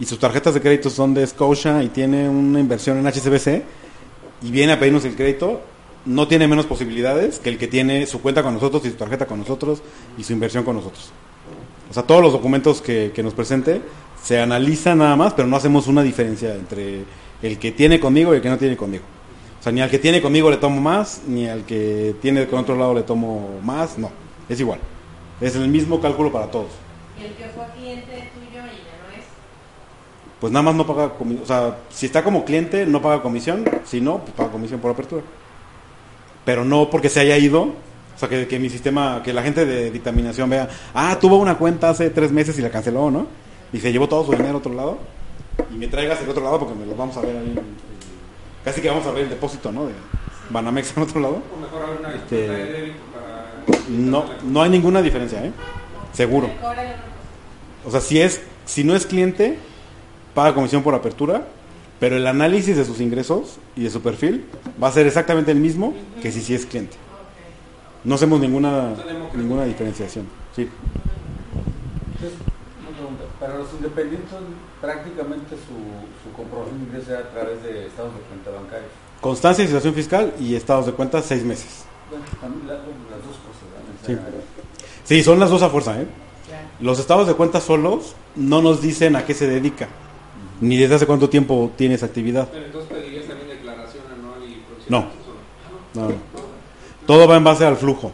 y 0.00 0.06
sus 0.06 0.18
tarjetas 0.18 0.54
de 0.54 0.60
crédito 0.60 0.90
son 0.90 1.14
de 1.14 1.26
Scotia 1.26 1.82
y 1.82 1.88
tiene 1.90 2.28
una 2.28 2.58
inversión 2.60 2.98
en 2.98 3.06
HSBC 3.06 3.62
y 4.42 4.50
viene 4.50 4.72
a 4.72 4.78
pedirnos 4.80 5.04
el 5.04 5.14
crédito, 5.16 5.60
no 6.04 6.26
tiene 6.28 6.48
menos 6.48 6.66
posibilidades 6.66 7.38
que 7.38 7.48
el 7.50 7.58
que 7.58 7.68
tiene 7.68 8.06
su 8.06 8.20
cuenta 8.20 8.42
con 8.42 8.54
nosotros 8.54 8.84
y 8.86 8.90
su 8.90 8.96
tarjeta 8.96 9.26
con 9.26 9.38
nosotros 9.38 9.82
y 10.18 10.24
su 10.24 10.32
inversión 10.32 10.64
con 10.64 10.76
nosotros. 10.76 11.10
O 11.90 11.94
sea, 11.94 12.02
todos 12.02 12.22
los 12.22 12.32
documentos 12.32 12.82
que, 12.82 13.12
que 13.14 13.22
nos 13.22 13.34
presente 13.34 13.80
se 14.22 14.40
analizan 14.40 14.98
nada 14.98 15.14
más, 15.16 15.34
pero 15.34 15.46
no 15.46 15.56
hacemos 15.56 15.86
una 15.86 16.02
diferencia 16.02 16.54
entre 16.54 17.04
el 17.42 17.58
que 17.58 17.72
tiene 17.72 18.00
conmigo 18.00 18.32
y 18.32 18.36
el 18.36 18.42
que 18.42 18.48
no 18.48 18.58
tiene 18.58 18.76
conmigo. 18.76 19.04
O 19.60 19.62
sea, 19.62 19.72
ni 19.72 19.80
al 19.80 19.90
que 19.90 19.98
tiene 19.98 20.20
conmigo 20.20 20.50
le 20.50 20.56
tomo 20.56 20.80
más, 20.80 21.22
ni 21.26 21.46
al 21.46 21.64
que 21.64 22.14
tiene 22.20 22.46
con 22.46 22.60
otro 22.60 22.76
lado 22.76 22.94
le 22.94 23.02
tomo 23.02 23.60
más, 23.62 23.98
no, 23.98 24.10
es 24.48 24.60
igual. 24.60 24.80
Es 25.40 25.54
el 25.54 25.68
mismo 25.68 26.00
cálculo 26.00 26.32
para 26.32 26.50
todos. 26.50 26.70
Y 27.20 27.24
el 27.24 27.32
que 27.34 27.44
fue 27.48 27.64
cliente 27.76 28.30
tuyo 28.34 28.48
y 28.50 28.52
ya 28.54 28.62
no 28.62 29.16
es. 29.16 29.24
Pues 30.40 30.52
nada 30.52 30.62
más 30.62 30.74
no 30.74 30.86
paga 30.86 31.14
comisión, 31.14 31.42
o 31.44 31.46
sea, 31.46 31.78
si 31.90 32.06
está 32.06 32.22
como 32.22 32.44
cliente 32.44 32.86
no 32.86 33.02
paga 33.02 33.22
comisión, 33.22 33.64
si 33.84 34.00
no, 34.00 34.18
pues 34.18 34.32
paga 34.32 34.50
comisión 34.50 34.80
por 34.80 34.90
apertura. 34.90 35.22
Pero 36.44 36.64
no 36.64 36.88
porque 36.90 37.08
se 37.08 37.20
haya 37.20 37.36
ido, 37.36 37.70
o 38.16 38.18
sea, 38.18 38.28
que, 38.28 38.48
que 38.48 38.58
mi 38.58 38.70
sistema, 38.70 39.22
que 39.22 39.32
la 39.32 39.42
gente 39.42 39.66
de 39.66 39.90
dictaminación 39.90 40.48
vea, 40.50 40.68
ah, 40.94 41.18
tuvo 41.20 41.36
una 41.36 41.56
cuenta 41.58 41.90
hace 41.90 42.10
tres 42.10 42.32
meses 42.32 42.58
y 42.58 42.62
la 42.62 42.70
canceló, 42.70 43.10
¿no? 43.10 43.26
Y 43.72 43.78
se 43.78 43.92
llevó 43.92 44.08
todo 44.08 44.24
su 44.24 44.32
dinero 44.32 44.54
a 44.54 44.56
otro 44.56 44.72
lado, 44.72 44.98
y 45.72 45.76
me 45.76 45.88
traigas 45.88 46.20
el 46.22 46.28
otro 46.28 46.42
lado 46.42 46.58
porque 46.58 46.74
me 46.74 46.86
lo 46.86 46.94
vamos 46.94 47.16
a 47.16 47.20
ver 47.20 47.36
ahí. 47.36 47.54
Casi 48.64 48.80
que 48.80 48.88
vamos 48.88 49.06
a 49.06 49.12
ver 49.12 49.24
el 49.24 49.30
depósito, 49.30 49.70
¿no? 49.72 49.86
De 49.86 49.92
Banamex 50.50 50.96
en 50.96 51.02
otro 51.02 51.20
lado. 51.20 51.42
O 51.54 51.60
mejor 51.60 51.82
haber 51.82 51.98
una 52.00 52.14
Este, 52.14 52.48
de 52.48 52.72
débito 52.72 52.98
para... 53.12 53.46
No, 53.88 54.24
no 54.44 54.62
hay 54.62 54.70
ninguna 54.70 55.02
diferencia, 55.02 55.44
¿eh? 55.44 55.52
Seguro. 56.12 56.50
O 57.84 57.90
sea, 57.90 58.00
si 58.00 58.20
es, 58.20 58.40
si 58.64 58.82
no 58.82 58.96
es 58.96 59.06
cliente, 59.06 59.58
paga 60.34 60.54
comisión 60.54 60.82
por 60.82 60.94
apertura, 60.94 61.46
pero 62.00 62.16
el 62.16 62.26
análisis 62.26 62.76
de 62.76 62.84
sus 62.84 63.00
ingresos 63.00 63.58
y 63.76 63.84
de 63.84 63.90
su 63.90 64.00
perfil 64.00 64.44
va 64.82 64.88
a 64.88 64.92
ser 64.92 65.06
exactamente 65.06 65.52
el 65.52 65.58
mismo 65.58 65.94
que 66.20 66.32
si 66.32 66.40
sí 66.40 66.54
es 66.54 66.66
cliente. 66.66 66.96
No 68.06 68.14
hacemos 68.14 68.38
ninguna 68.38 68.94
ninguna 69.34 69.64
diferenciación. 69.64 70.26
Sí. 70.54 70.68
Entonces, 72.14 72.38
una 72.80 72.96
pregunta. 72.96 73.24
Para 73.40 73.58
los 73.58 73.72
independientes, 73.72 74.30
prácticamente 74.80 75.56
su, 75.56 75.74
su 76.22 76.36
comprobación 76.36 76.88
de 76.88 77.16
a 77.16 77.30
través 77.30 77.62
de 77.64 77.88
estados 77.88 78.14
de 78.14 78.20
cuenta 78.20 78.50
bancarios. 78.52 78.90
Constancia 79.20 79.64
y 79.64 79.66
situación 79.66 79.94
fiscal 79.94 80.32
y 80.38 80.54
estados 80.54 80.86
de 80.86 80.92
cuenta 80.92 81.20
seis 81.20 81.42
meses. 81.42 81.84
Bueno, 82.08 82.24
también 82.40 82.68
las 82.68 82.78
dos 82.78 83.36
cosas. 83.42 83.66
Sí. 84.06 84.16
Sí, 85.02 85.22
son 85.24 85.40
las 85.40 85.50
dos 85.50 85.62
a 85.62 85.68
fuerza, 85.70 86.00
¿eh? 86.00 86.06
Los 86.78 87.00
estados 87.00 87.26
de 87.26 87.34
cuenta 87.34 87.60
solos 87.60 88.14
no 88.36 88.62
nos 88.62 88.80
dicen 88.80 89.16
a 89.16 89.24
qué 89.24 89.34
se 89.34 89.48
dedica, 89.48 89.88
ni 90.60 90.76
desde 90.76 90.94
hace 90.94 91.06
cuánto 91.06 91.28
tiempo 91.28 91.72
tiene 91.76 91.94
esa 91.96 92.06
actividad. 92.06 92.48
Pero 92.52 92.66
entonces 92.66 92.88
pedirías 92.88 93.26
también 93.26 93.48
declaración 93.48 94.04
anual 94.16 94.44
y. 94.44 94.62
No. 94.88 95.06
No, 95.94 96.08
no. 96.08 96.35
Todo 97.06 97.28
va 97.28 97.36
en 97.36 97.44
base 97.44 97.64
al 97.64 97.76
flujo 97.76 98.12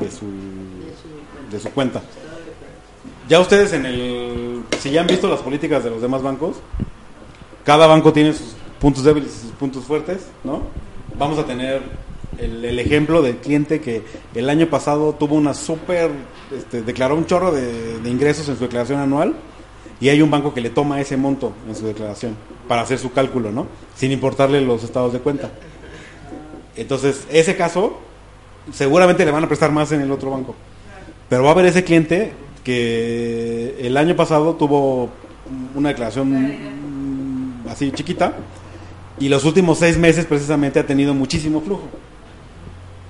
de 0.00 0.10
su, 0.10 0.26
de 1.50 1.60
su 1.60 1.70
cuenta. 1.70 2.02
Ya 3.28 3.40
ustedes 3.40 3.72
en 3.72 3.86
el... 3.86 4.62
Si 4.80 4.90
ya 4.90 5.00
han 5.02 5.06
visto 5.06 5.28
las 5.28 5.40
políticas 5.40 5.84
de 5.84 5.90
los 5.90 6.02
demás 6.02 6.22
bancos, 6.22 6.56
cada 7.64 7.86
banco 7.86 8.12
tiene 8.12 8.32
sus 8.32 8.54
puntos 8.80 9.04
débiles 9.04 9.30
y 9.36 9.40
sus 9.42 9.52
puntos 9.52 9.84
fuertes, 9.84 10.26
¿no? 10.42 10.62
Vamos 11.16 11.38
a 11.38 11.46
tener 11.46 11.82
el, 12.38 12.64
el 12.64 12.78
ejemplo 12.80 13.22
del 13.22 13.36
cliente 13.36 13.80
que 13.80 14.02
el 14.34 14.50
año 14.50 14.66
pasado 14.66 15.14
tuvo 15.14 15.36
una 15.36 15.54
súper... 15.54 16.10
Este, 16.50 16.82
declaró 16.82 17.14
un 17.14 17.26
chorro 17.26 17.52
de, 17.52 18.00
de 18.00 18.10
ingresos 18.10 18.48
en 18.48 18.56
su 18.56 18.64
declaración 18.64 18.98
anual 18.98 19.34
y 20.00 20.08
hay 20.08 20.20
un 20.20 20.30
banco 20.30 20.52
que 20.52 20.60
le 20.60 20.70
toma 20.70 21.00
ese 21.00 21.16
monto 21.16 21.52
en 21.68 21.76
su 21.76 21.86
declaración 21.86 22.36
para 22.66 22.82
hacer 22.82 22.98
su 22.98 23.12
cálculo, 23.12 23.52
¿no? 23.52 23.68
Sin 23.94 24.10
importarle 24.10 24.60
los 24.60 24.82
estados 24.82 25.12
de 25.12 25.20
cuenta. 25.20 25.50
Entonces, 26.76 27.24
ese 27.30 27.56
caso, 27.56 27.98
seguramente 28.72 29.24
le 29.24 29.30
van 29.30 29.44
a 29.44 29.48
prestar 29.48 29.72
más 29.72 29.90
en 29.92 30.00
el 30.02 30.10
otro 30.10 30.30
banco. 30.30 30.54
Pero 31.28 31.42
va 31.44 31.50
a 31.50 31.52
haber 31.52 31.66
ese 31.66 31.82
cliente 31.84 32.32
que 32.62 33.76
el 33.80 33.96
año 33.96 34.14
pasado 34.14 34.54
tuvo 34.54 35.08
una 35.74 35.88
declaración 35.90 37.54
así 37.68 37.90
chiquita 37.92 38.34
y 39.18 39.28
los 39.28 39.44
últimos 39.44 39.78
seis 39.78 39.98
meses 39.98 40.26
precisamente 40.26 40.78
ha 40.78 40.86
tenido 40.86 41.14
muchísimo 41.14 41.60
flujo. 41.60 41.88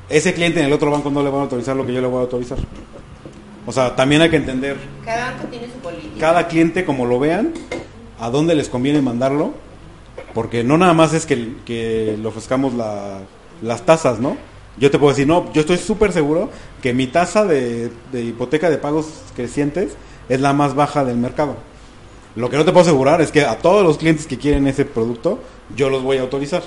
Ese 0.08 0.34
cliente 0.34 0.60
en 0.60 0.66
el 0.66 0.72
otro 0.72 0.90
banco 0.90 1.10
no 1.10 1.22
le 1.22 1.30
van 1.30 1.40
a 1.40 1.42
autorizar 1.44 1.74
lo 1.76 1.86
que 1.86 1.92
yo 1.92 2.00
le 2.00 2.06
voy 2.06 2.18
a 2.18 2.22
autorizar. 2.22 2.58
O 3.66 3.72
sea, 3.72 3.94
también 3.94 4.20
hay 4.22 4.30
que 4.30 4.36
entender 4.36 4.76
Cada 5.04 5.32
banco 5.32 5.46
tiene 5.48 5.66
su 5.66 5.78
política. 5.78 6.10
cada 6.18 6.48
cliente 6.48 6.84
como 6.84 7.06
lo 7.06 7.18
vean, 7.18 7.52
a 8.20 8.28
dónde 8.30 8.54
les 8.54 8.68
conviene 8.68 9.00
mandarlo, 9.00 9.52
porque 10.34 10.64
no 10.64 10.76
nada 10.78 10.94
más 10.94 11.14
es 11.14 11.26
que, 11.26 11.54
que 11.64 12.16
le 12.20 12.28
ofrezcamos 12.28 12.74
la- 12.74 13.20
las 13.62 13.82
tasas, 13.86 14.18
¿no? 14.18 14.36
Yo 14.78 14.90
te 14.90 14.98
puedo 14.98 15.12
decir, 15.12 15.26
no, 15.26 15.52
yo 15.52 15.60
estoy 15.60 15.76
súper 15.76 16.12
seguro 16.12 16.50
que 16.80 16.94
mi 16.94 17.06
tasa 17.06 17.44
de, 17.44 17.90
de 18.10 18.22
hipoteca 18.22 18.70
de 18.70 18.78
pagos 18.78 19.06
crecientes 19.36 19.96
es 20.28 20.40
la 20.40 20.52
más 20.52 20.74
baja 20.74 21.04
del 21.04 21.18
mercado. 21.18 21.56
Lo 22.34 22.48
que 22.48 22.56
no 22.56 22.64
te 22.64 22.72
puedo 22.72 22.82
asegurar 22.82 23.20
es 23.20 23.30
que 23.30 23.44
a 23.44 23.58
todos 23.58 23.84
los 23.84 23.98
clientes 23.98 24.26
que 24.26 24.38
quieren 24.38 24.66
ese 24.66 24.84
producto, 24.84 25.38
yo 25.76 25.90
los 25.90 26.02
voy 26.02 26.16
a 26.16 26.22
autorizar. 26.22 26.62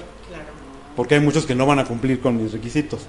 Porque 0.96 1.16
hay 1.16 1.22
muchos 1.22 1.46
que 1.46 1.56
no 1.56 1.66
van 1.66 1.80
a 1.80 1.86
cumplir 1.86 2.22
con 2.22 2.42
mis 2.42 2.52
requisitos. 2.52 3.08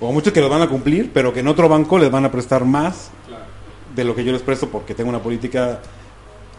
O 0.00 0.12
muchos 0.12 0.32
que 0.32 0.40
los 0.40 0.50
van 0.50 0.62
a 0.62 0.68
cumplir, 0.68 1.10
pero 1.12 1.32
que 1.32 1.40
en 1.40 1.48
otro 1.48 1.68
banco 1.68 1.98
les 1.98 2.10
van 2.10 2.24
a 2.24 2.30
prestar 2.30 2.64
más 2.64 3.10
de 3.94 4.04
lo 4.04 4.14
que 4.14 4.24
yo 4.24 4.32
les 4.32 4.42
presto 4.42 4.68
porque 4.68 4.94
tengo 4.94 5.08
una 5.08 5.22
política 5.22 5.80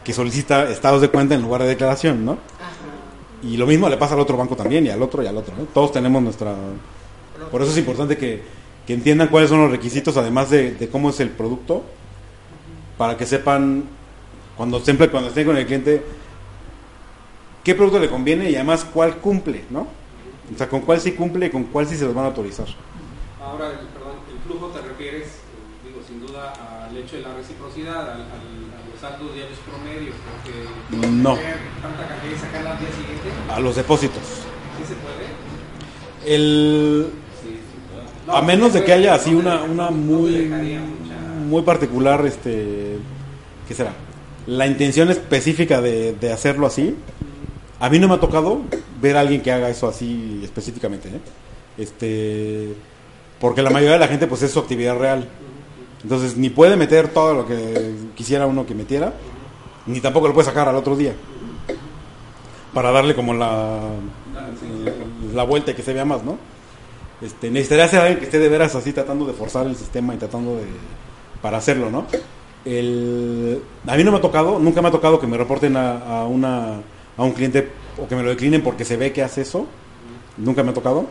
que 0.03 0.13
solicita 0.13 0.69
estados 0.69 1.01
de 1.01 1.09
cuenta 1.09 1.35
en 1.35 1.41
lugar 1.41 1.61
de 1.61 1.67
declaración, 1.67 2.25
¿no? 2.25 2.37
Y 3.43 3.57
lo 3.57 3.67
mismo 3.67 3.89
le 3.89 3.97
pasa 3.97 4.15
al 4.15 4.21
otro 4.21 4.37
banco 4.37 4.55
también, 4.55 4.85
y 4.85 4.89
al 4.89 5.01
otro, 5.01 5.21
y 5.21 5.27
al 5.27 5.37
otro, 5.37 5.53
¿no? 5.55 5.65
Todos 5.65 5.91
tenemos 5.91 6.21
nuestra... 6.21 6.55
Por 7.51 7.61
eso 7.61 7.71
es 7.71 7.77
importante 7.77 8.17
que, 8.17 8.41
que 8.85 8.93
entiendan 8.93 9.27
cuáles 9.29 9.49
son 9.49 9.61
los 9.61 9.71
requisitos, 9.71 10.15
además 10.17 10.49
de, 10.49 10.71
de 10.75 10.89
cómo 10.89 11.09
es 11.09 11.19
el 11.19 11.29
producto, 11.29 11.83
para 12.97 13.15
que 13.17 13.25
sepan, 13.25 13.83
cuando, 14.55 14.79
siempre, 14.79 15.09
cuando 15.09 15.29
estén 15.29 15.45
con 15.45 15.55
el 15.57 15.65
cliente, 15.65 16.03
qué 17.63 17.75
producto 17.75 17.99
le 17.99 18.09
conviene 18.09 18.49
y 18.49 18.55
además 18.55 18.85
cuál 18.91 19.17
cumple, 19.17 19.65
¿no? 19.69 19.87
O 20.53 20.57
sea, 20.57 20.67
con 20.69 20.81
cuál 20.81 20.99
sí 21.01 21.11
cumple 21.11 21.47
y 21.47 21.49
con 21.49 21.65
cuál 21.65 21.87
sí 21.87 21.97
se 21.97 22.05
los 22.05 22.13
van 22.15 22.25
a 22.25 22.27
autorizar. 22.29 22.67
Ahora, 23.43 23.67
el- 23.67 23.87
perdón, 23.87 24.15
el 24.31 24.39
flujo 24.49 24.67
te 24.67 24.81
refieres, 24.81 25.27
eh, 25.27 25.87
digo, 25.87 25.99
sin 26.07 26.25
duda 26.25 26.53
al 26.89 26.95
hecho 26.97 27.17
de 27.17 27.21
la 27.23 27.33
reciprocidad, 27.35 27.99
al, 28.01 28.21
al- 28.21 28.21
a 28.21 28.89
los 28.91 28.99
saldos 29.01 29.33
diarios 29.35 29.59
promedios, 29.59 30.15
porque 30.31 31.07
No. 31.21 31.35
tanta 31.81 32.07
cantidad 32.07 32.33
y 32.33 32.39
sacarla 32.39 32.71
al 32.71 32.79
día 32.79 32.89
siguiente, 32.89 33.29
A 33.53 33.59
los 33.59 33.75
depósitos. 33.75 34.23
¿sí 34.23 34.83
se 34.87 34.93
puede? 34.95 35.27
El, 36.25 37.11
a 38.27 38.41
menos 38.41 38.73
de 38.73 38.83
que 38.83 38.93
haya 38.93 39.13
así 39.13 39.33
una, 39.33 39.63
una 39.63 39.89
muy, 39.89 40.51
muy 41.47 41.61
particular, 41.61 42.25
este, 42.25 42.97
¿qué 43.67 43.73
será? 43.73 43.93
La 44.45 44.67
intención 44.67 45.09
específica 45.09 45.81
de, 45.81 46.13
de 46.13 46.31
hacerlo 46.31 46.67
así, 46.67 46.95
a 47.79 47.89
mí 47.89 47.99
no 47.99 48.07
me 48.07 48.15
ha 48.15 48.19
tocado 48.19 48.61
ver 49.01 49.17
a 49.17 49.21
alguien 49.21 49.41
que 49.41 49.51
haga 49.51 49.69
eso 49.69 49.87
así 49.87 50.41
específicamente, 50.43 51.09
¿eh? 51.09 51.19
este, 51.77 52.73
porque 53.39 53.61
la 53.61 53.69
mayoría 53.69 53.93
de 53.93 53.99
la 53.99 54.07
gente 54.07 54.27
pues 54.27 54.41
es 54.41 54.51
su 54.51 54.59
actividad 54.59 54.97
real, 54.97 55.27
entonces 56.03 56.37
ni 56.37 56.49
puede 56.49 56.75
meter 56.75 57.09
todo 57.09 57.33
lo 57.33 57.45
que 57.45 57.95
quisiera 58.15 58.45
uno 58.45 58.65
que 58.65 58.73
metiera, 58.73 59.13
ni 59.85 60.01
tampoco 60.01 60.27
lo 60.27 60.33
puede 60.33 60.47
sacar 60.47 60.67
al 60.67 60.75
otro 60.75 60.95
día, 60.95 61.13
para 62.73 62.91
darle 62.91 63.15
como 63.15 63.33
la, 63.33 63.79
la 65.33 65.43
vuelta 65.43 65.71
y 65.71 65.73
que 65.75 65.83
se 65.83 65.93
vea 65.93 66.05
más, 66.05 66.23
¿no? 66.23 66.37
Este, 67.21 67.49
necesitaría 67.49 67.87
ser 67.87 67.99
alguien 68.01 68.19
que 68.19 68.25
esté 68.25 68.37
de 68.39 68.47
veras 68.49 68.75
así 68.75 68.93
tratando 68.93 69.25
de 69.25 69.33
forzar 69.33 69.65
el 69.65 69.75
sistema 69.75 70.13
y 70.13 70.17
tratando 70.17 70.55
de 70.55 70.63
para 71.41 71.57
hacerlo, 71.57 71.89
¿no? 71.89 72.05
El, 72.65 73.61
a 73.87 73.95
mí 73.95 74.03
no 74.03 74.11
me 74.11 74.17
ha 74.17 74.21
tocado, 74.21 74.59
nunca 74.59 74.81
me 74.81 74.89
ha 74.89 74.91
tocado 74.91 75.19
que 75.19 75.27
me 75.27 75.37
reporten 75.37 75.77
a, 75.77 75.97
a 76.21 76.25
una, 76.25 76.81
a 77.15 77.23
un 77.23 77.31
cliente 77.31 77.69
o 78.01 78.07
que 78.07 78.15
me 78.15 78.23
lo 78.23 78.29
declinen 78.29 78.61
porque 78.61 78.85
se 78.85 78.97
ve 78.97 79.13
que 79.13 79.23
hace 79.23 79.41
eso. 79.41 79.65
Nunca 80.37 80.63
me 80.63 80.71
ha 80.71 80.73
tocado. 80.73 81.05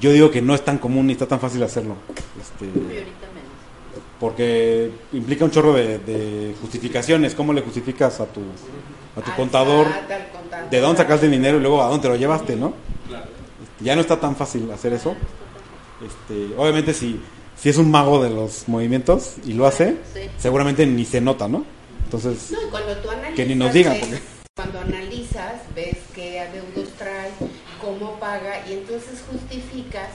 Yo 0.00 0.12
digo 0.12 0.30
que 0.30 0.40
no 0.42 0.54
es 0.54 0.64
tan 0.64 0.78
común 0.78 1.06
ni 1.06 1.12
está 1.12 1.26
tan 1.26 1.40
fácil 1.40 1.62
hacerlo. 1.62 1.96
Este, 2.40 2.64
Y 2.66 2.68
ahorita 2.68 3.26
menos. 3.34 4.04
porque 4.20 4.90
implica 5.12 5.44
un 5.44 5.50
chorro 5.50 5.72
de, 5.74 5.98
de 5.98 6.54
justificaciones. 6.60 7.34
¿Cómo 7.34 7.52
le 7.52 7.60
justificas 7.62 8.20
a 8.20 8.26
tu, 8.26 8.40
a 9.16 9.20
tu 9.20 9.30
contador. 9.32 9.86
de 10.70 10.80
dónde 10.80 10.98
sacaste 10.98 11.26
el 11.26 11.32
dinero 11.32 11.58
y 11.58 11.60
luego 11.60 11.82
a 11.82 11.86
dónde 11.88 12.02
te 12.02 12.08
lo 12.08 12.16
llevaste, 12.16 12.56
¿no? 12.56 12.74
Ya 13.80 13.94
no 13.94 14.00
está 14.00 14.20
tan 14.20 14.36
fácil 14.36 14.70
hacer 14.70 14.92
eso. 14.92 15.14
Este, 16.04 16.54
obviamente 16.56 16.92
si, 16.94 17.20
si 17.56 17.68
es 17.68 17.76
un 17.76 17.90
mago 17.90 18.22
de 18.22 18.30
los 18.30 18.68
movimientos 18.68 19.34
y 19.44 19.52
lo 19.54 19.66
hace, 19.66 19.96
Sí. 20.12 20.20
seguramente 20.38 20.86
ni 20.86 21.04
se 21.04 21.20
nota, 21.20 21.48
¿no? 21.48 21.64
Entonces, 22.04 22.50
No, 22.50 22.60
y 22.62 22.70
cuando 22.70 22.96
tú 22.98 23.10
analizas, 23.10 23.34
Que 23.36 23.46
ni 23.46 23.54
nos 23.54 23.72
digan, 23.72 23.96
porque- 23.98 24.20
Cuando 24.56 24.78
analizas, 24.80 25.54
ves 25.74 25.98
qué 26.14 26.38
adeudos 26.40 26.88
trae, 26.96 27.30
cómo 27.80 28.18
paga, 28.20 28.64
y 28.68 28.74
entonces 28.74 29.22
justificas 29.28 30.10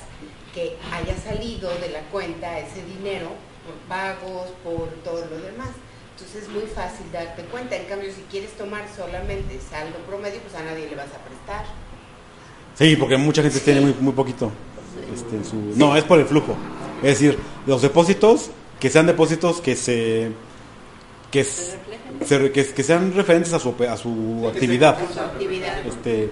que 0.53 0.77
haya 0.94 1.15
salido 1.18 1.69
de 1.80 1.90
la 1.90 2.02
cuenta 2.11 2.57
ese 2.60 2.84
dinero 2.86 3.30
por 3.65 3.76
pagos, 3.90 4.48
por 4.64 4.88
todo 5.03 5.26
lo 5.26 5.41
demás. 5.41 5.69
Entonces 6.15 6.44
es 6.44 6.49
muy 6.49 6.64
fácil 6.64 7.06
darte 7.11 7.44
cuenta. 7.44 7.76
En 7.76 7.86
cambio, 7.86 8.10
si 8.14 8.22
quieres 8.31 8.52
tomar 8.52 8.84
solamente 8.95 9.60
saldo 9.69 9.98
promedio, 10.07 10.40
pues 10.41 10.56
a 10.56 10.64
nadie 10.64 10.88
le 10.90 10.95
vas 10.95 11.07
a 11.14 11.19
prestar. 11.27 11.65
Sí, 12.80 12.95
porque 12.95 13.18
mucha 13.18 13.43
gente 13.43 13.60
tiene 13.60 13.81
muy, 13.81 13.93
muy 13.99 14.14
poquito. 14.14 14.51
este, 15.14 15.47
su- 15.47 15.77
no, 15.77 15.95
es 15.95 16.03
por 16.03 16.18
el 16.19 16.26
flujo. 16.26 16.56
Es 17.03 17.19
decir, 17.19 17.38
los 17.68 17.81
depósitos, 17.84 18.49
que 18.80 18.89
sean 18.89 19.06
depósitos 19.06 19.61
que 19.61 19.76
se... 19.76 20.31
Que, 21.31 21.43
se- 21.43 21.77
que, 22.51 22.84
sean 22.84 23.14
referentes 23.14 23.53
a 23.53 23.60
su, 23.60 23.76
a 23.88 23.95
su 23.97 24.45
actividad. 24.51 24.97
Este, 25.88 26.30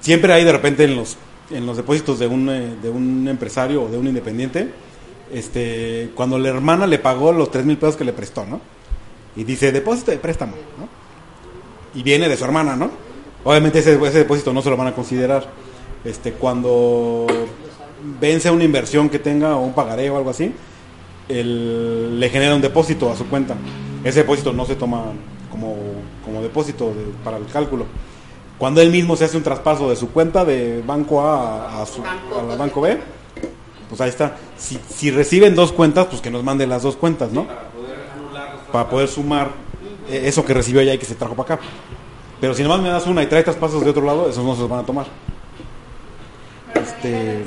siempre 0.00 0.32
hay 0.32 0.44
de 0.44 0.52
repente 0.52 0.84
en 0.84 0.94
los 0.96 1.16
en 1.50 1.66
los 1.66 1.76
depósitos 1.76 2.18
de 2.18 2.26
un 2.26 2.48
eh, 2.48 2.74
de 2.82 2.88
un 2.88 3.28
empresario 3.28 3.82
o 3.82 3.88
de 3.88 3.98
un 3.98 4.06
independiente 4.06 4.70
este 5.30 6.10
cuando 6.14 6.38
la 6.38 6.48
hermana 6.48 6.86
le 6.86 6.98
pagó 6.98 7.32
los 7.32 7.50
tres 7.50 7.66
mil 7.66 7.76
pesos 7.76 7.96
que 7.96 8.04
le 8.04 8.14
prestó 8.14 8.46
no 8.46 8.60
y 9.36 9.44
dice 9.44 9.70
depósito 9.70 10.10
de 10.10 10.16
préstamo 10.16 10.54
¿no? 10.78 10.88
y 11.98 12.02
viene 12.02 12.30
de 12.30 12.36
su 12.38 12.44
hermana 12.44 12.76
no 12.76 12.90
obviamente 13.44 13.78
ese, 13.78 13.94
ese 13.94 14.18
depósito 14.18 14.52
no 14.52 14.62
se 14.62 14.70
lo 14.70 14.76
van 14.76 14.88
a 14.88 14.94
considerar 14.94 15.46
este 16.04 16.32
cuando 16.32 17.26
vence 18.20 18.50
una 18.50 18.64
inversión 18.64 19.08
que 19.08 19.18
tenga 19.18 19.56
o 19.56 19.62
un 19.62 19.72
pagaré 19.72 20.10
o 20.10 20.16
algo 20.16 20.30
así 20.30 20.52
el- 21.28 22.18
le 22.20 22.28
genera 22.28 22.54
un 22.54 22.60
depósito 22.60 23.10
a 23.10 23.16
su 23.16 23.26
cuenta. 23.26 23.54
Ese 24.04 24.20
depósito 24.20 24.52
no 24.52 24.66
se 24.66 24.76
toma 24.76 25.04
como, 25.50 25.76
como 26.24 26.42
depósito 26.42 26.88
de- 26.88 27.12
para 27.24 27.38
el 27.38 27.46
cálculo. 27.46 27.86
Cuando 28.58 28.80
él 28.82 28.90
mismo 28.90 29.16
se 29.16 29.24
hace 29.24 29.36
un 29.36 29.42
traspaso 29.42 29.88
de 29.88 29.96
su 29.96 30.10
cuenta 30.10 30.44
de 30.44 30.82
banco 30.86 31.22
A 31.22 31.80
a, 31.82 31.86
su, 31.86 32.02
Banco 32.02 32.38
a 32.38 32.42
la 32.42 32.48
B. 32.52 32.56
banco 32.56 32.80
B, 32.82 32.98
pues 33.88 34.00
ahí 34.00 34.10
está. 34.10 34.36
Si, 34.58 34.78
si 34.88 35.10
reciben 35.10 35.54
dos 35.54 35.72
cuentas, 35.72 36.06
pues 36.06 36.20
que 36.20 36.30
nos 36.30 36.44
manden 36.44 36.68
las 36.68 36.82
dos 36.82 36.96
cuentas, 36.96 37.32
¿no? 37.32 37.46
Para 38.72 38.88
poder 38.90 39.08
sumar 39.08 39.50
eh, 40.10 40.22
eso 40.26 40.44
que 40.44 40.52
recibió 40.54 40.80
allá 40.82 40.92
y 40.94 40.98
que 40.98 41.06
se 41.06 41.14
trajo 41.14 41.34
para 41.34 41.54
acá. 41.54 41.64
Pero 42.44 42.52
si 42.52 42.62
nomás 42.62 42.82
me 42.82 42.90
das 42.90 43.06
una 43.06 43.22
y 43.22 43.26
trae 43.26 43.42
traspasos 43.42 43.82
de 43.82 43.88
otro 43.88 44.04
lado, 44.04 44.28
esos 44.28 44.44
no 44.44 44.54
se 44.54 44.60
los 44.60 44.68
van 44.68 44.80
a 44.80 44.82
tomar. 44.84 45.06
Este, 46.74 47.42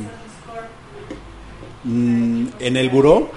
mm, 1.84 2.48
en 2.60 2.78
el 2.78 2.90
buró, 2.90 3.30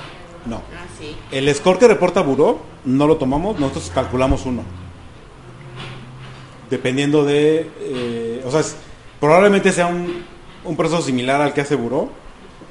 no. 0.47 0.57
Ah. 0.57 0.87
El 1.31 1.55
score 1.55 1.79
que 1.79 1.87
reporta 1.87 2.23
Buró 2.23 2.61
no 2.87 3.07
lo 3.07 3.19
tomamos, 3.19 3.61
nosotros 3.61 3.93
calculamos 3.95 4.47
uno. 4.47 4.63
Dependiendo 6.71 7.27
de. 7.27 7.71
eh, 7.81 8.43
o 8.47 8.51
sea, 8.51 8.61
es- 8.61 8.77
probablemente 9.21 9.71
sea 9.71 9.87
un, 9.87 10.25
un 10.65 10.77
proceso 10.79 11.03
similar 11.03 11.43
al 11.43 11.53
que 11.53 11.61
hace 11.61 11.75
Buró, 11.75 12.09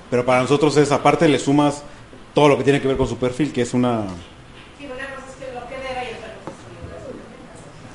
pero 0.09 0.25
para 0.25 0.41
nosotros 0.41 0.75
es 0.77 0.91
aparte 0.91 1.27
le 1.29 1.37
sumas 1.37 1.83
todo 2.33 2.47
lo 2.49 2.57
que 2.57 2.63
tiene 2.63 2.81
que 2.81 2.87
ver 2.87 2.97
con 2.97 3.07
su 3.07 3.17
perfil, 3.17 3.53
que 3.53 3.61
es 3.61 3.75
una. 3.75 4.05
Sí, 4.79 4.85
una 4.87 4.95
cosa 4.95 5.27
es 5.29 5.35
que 5.45 5.53
lo 5.53 5.67
que 5.67 5.75
deba 5.75 6.03
y 6.03 6.15
otra 6.15 6.33
cosa 6.43 6.57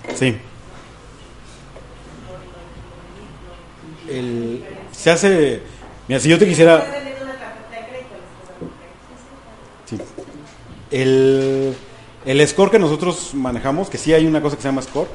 es 0.06 0.12
que 0.12 0.12
lo 0.12 0.16
Sí. 0.16 0.38
El, 4.08 4.64
se 4.92 5.10
hace. 5.10 5.62
Mira, 6.08 6.20
si 6.20 6.28
yo 6.28 6.38
te 6.38 6.46
quisiera. 6.46 6.84
Sí. 9.86 9.98
El, 10.90 11.74
el 12.24 12.48
score 12.48 12.70
que 12.70 12.78
nosotros 12.78 13.34
manejamos, 13.34 13.90
que 13.90 13.98
sí 13.98 14.12
hay 14.12 14.26
una 14.26 14.40
cosa 14.40 14.56
que 14.56 14.62
se 14.62 14.68
llama 14.68 14.82
score, 14.82 15.08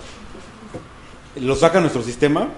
lo 1.38 1.56
saca 1.56 1.80
nuestro 1.80 2.04
sistema 2.04 2.50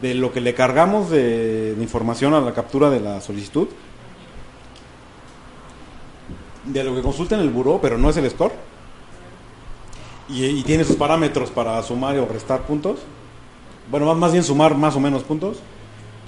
de 0.00 0.14
lo 0.14 0.32
que 0.32 0.40
le 0.40 0.54
cargamos 0.54 1.10
de, 1.10 1.74
de 1.74 1.82
información 1.82 2.34
a 2.34 2.40
la 2.40 2.52
captura 2.52 2.90
de 2.90 3.00
la 3.00 3.20
solicitud, 3.20 3.68
de 6.64 6.84
lo 6.84 6.94
que 6.94 7.02
consulta 7.02 7.34
en 7.36 7.42
el 7.42 7.50
buró, 7.50 7.78
pero 7.80 7.98
no 7.98 8.10
es 8.10 8.16
el 8.16 8.28
score, 8.30 8.52
y, 10.28 10.44
y 10.44 10.62
tiene 10.62 10.84
sus 10.84 10.96
parámetros 10.96 11.50
para 11.50 11.82
sumar 11.82 12.18
o 12.18 12.26
restar 12.26 12.62
puntos, 12.62 12.98
bueno, 13.90 14.14
más, 14.14 14.32
bien 14.32 14.44
sumar 14.44 14.76
más 14.76 14.96
o 14.96 15.00
menos 15.00 15.22
puntos, 15.22 15.58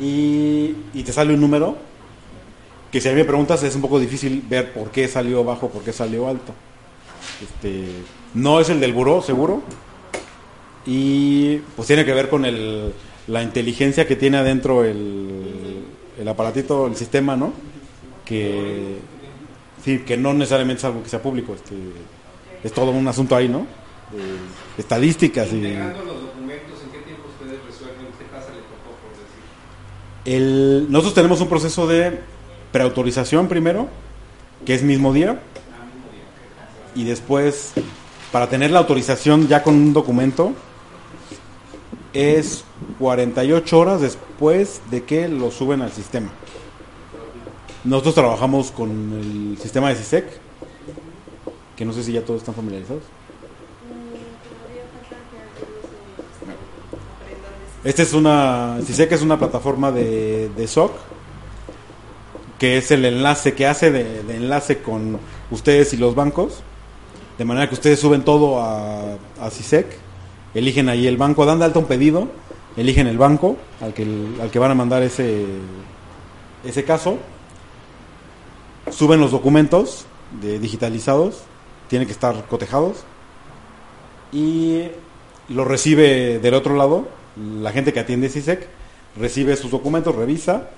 y, 0.01 0.75
y 0.95 1.03
te 1.05 1.13
sale 1.13 1.35
un 1.35 1.41
número 1.41 1.77
que 2.93 3.01
si 3.01 3.09
a 3.09 3.13
mí 3.13 3.19
me 3.19 3.25
preguntas 3.25 3.63
es 3.63 3.75
un 3.75 3.83
poco 3.83 3.99
difícil 3.99 4.43
ver 4.49 4.73
por 4.73 4.91
qué 4.91 5.09
salió 5.09 5.45
bajo, 5.45 5.69
por 5.69 5.83
qué 5.83 5.93
salió 5.93 6.29
alto. 6.29 6.53
Este, 7.43 7.87
no 8.35 8.61
es 8.61 8.69
el 8.69 8.81
del 8.81 8.93
buró, 8.93 9.23
seguro. 9.23 9.63
Y 10.87 11.57
pues 11.75 11.89
tiene 11.89 12.05
que 12.05 12.15
ver 12.15 12.29
con 12.29 12.45
el, 12.45 12.93
la 13.27 13.43
inteligencia 13.43 14.07
que 14.07 14.17
tiene 14.17 14.37
adentro 14.37 14.85
el, 14.85 15.85
el 16.19 16.29
aparatito, 16.29 16.87
el 16.87 16.97
sistema, 16.97 17.37
¿no? 17.37 17.53
Que, 18.25 18.99
sí, 19.85 20.01
que 20.01 20.17
no 20.17 20.33
necesariamente 20.33 20.79
es 20.79 20.85
algo 20.85 21.03
que 21.03 21.09
sea 21.09 21.23
público. 21.23 21.55
Este, 21.55 21.75
es 22.63 22.73
todo 22.73 22.91
un 22.93 23.07
asunto 23.09 23.35
ahí, 23.35 23.49
¿no? 23.49 23.67
De 24.13 24.83
estadísticas 24.83 25.53
y... 25.53 25.57
Integrando 25.57 26.05
los 26.05 26.23
documentos, 26.23 26.81
¿en 26.85 26.91
qué 26.91 26.99
tiempo 26.99 27.25
ustedes 27.29 27.59
resuelven 27.67 28.07
qué 28.19 28.25
tasa 28.27 28.51
le 28.51 28.63
tocó, 28.63 28.95
por 29.03 29.11
decir? 29.11 29.43
Nosotros 30.27 31.15
tenemos 31.15 31.41
un 31.41 31.49
proceso 31.49 31.87
de 31.87 32.19
preautorización 32.73 33.47
primero, 33.47 33.89
que 34.65 34.75
es 34.75 34.83
mismo 34.83 35.13
día, 35.13 35.41
y 36.97 37.05
después, 37.05 37.73
para 38.33 38.49
tener 38.49 38.73
la 38.73 38.81
autorización 38.81 39.47
ya 39.47 39.63
con 39.63 39.75
un 39.75 39.93
documento, 39.93 40.53
es 42.13 42.65
48 42.99 43.79
horas 43.79 44.01
después 44.01 44.81
de 44.91 45.05
que 45.05 45.29
lo 45.29 45.53
suben 45.53 45.83
al 45.83 45.93
sistema. 45.93 46.31
Nosotros 47.85 48.17
trabajamos 48.17 48.73
con 48.73 49.13
el 49.13 49.59
sistema 49.59 49.91
de 49.91 49.95
CISEC, 49.95 50.27
que 51.77 51.85
no 51.85 51.93
sé 51.93 52.03
si 52.03 52.13
ya 52.13 52.25
todos 52.25 52.41
están 52.41 52.55
familiarizados. 52.55 53.05
Esta 57.87 58.03
es 58.03 58.15
una, 58.15 58.79
CISEC 58.85 59.13
es 59.13 59.23
una 59.23 59.39
plataforma 59.39 59.93
de, 59.93 60.49
de 60.57 60.67
SOC, 60.67 60.91
que 62.59 62.79
es 62.79 62.91
el 62.91 63.05
enlace 63.05 63.55
que 63.55 63.69
hace 63.69 63.93
de, 63.93 64.23
enlace 64.35 64.79
con 64.79 65.21
ustedes 65.53 65.93
y 65.93 65.97
los 65.97 66.17
bancos, 66.17 66.65
de 67.39 67.45
manera 67.45 67.69
que 67.69 67.77
ustedes 67.77 68.01
suben 68.01 68.25
todo 68.25 68.61
a, 68.61 69.15
a 69.41 69.51
CISEC, 69.51 69.87
eligen 70.55 70.89
ahí 70.89 71.07
el 71.07 71.17
banco, 71.17 71.47
dan 71.47 71.61
de 71.61 71.67
alta 71.67 71.79
un 71.79 71.85
pedido, 71.85 72.27
eligen 72.77 73.07
el 73.07 73.19
banco 73.19 73.57
al 73.81 73.95
que, 73.95 74.03
al 74.43 74.51
que 74.51 74.59
van 74.59 74.73
a 74.73 74.75
mandar 74.75 75.05
ese, 75.05 75.45
ese 76.65 76.83
caso, 76.83 77.19
suben 78.91 79.21
los 79.21 79.31
documentos 79.31 80.07
digitalizados, 80.43 81.45
tienen 81.87 82.07
que 82.07 82.13
estar 82.13 82.47
cotejados, 82.49 83.05
y 84.33 84.89
lo 85.49 85.65
recibe 85.65 86.41
del 86.41 86.55
otro 86.55 86.75
lado, 86.75 87.15
la 87.63 87.73
gente 87.73 87.93
que 87.93 88.01
atiende 88.01 88.29
CISEC, 88.29 88.67
recibe 89.19 89.57
sus 89.57 89.71
documentos, 89.71 90.15
revisa 90.15 90.69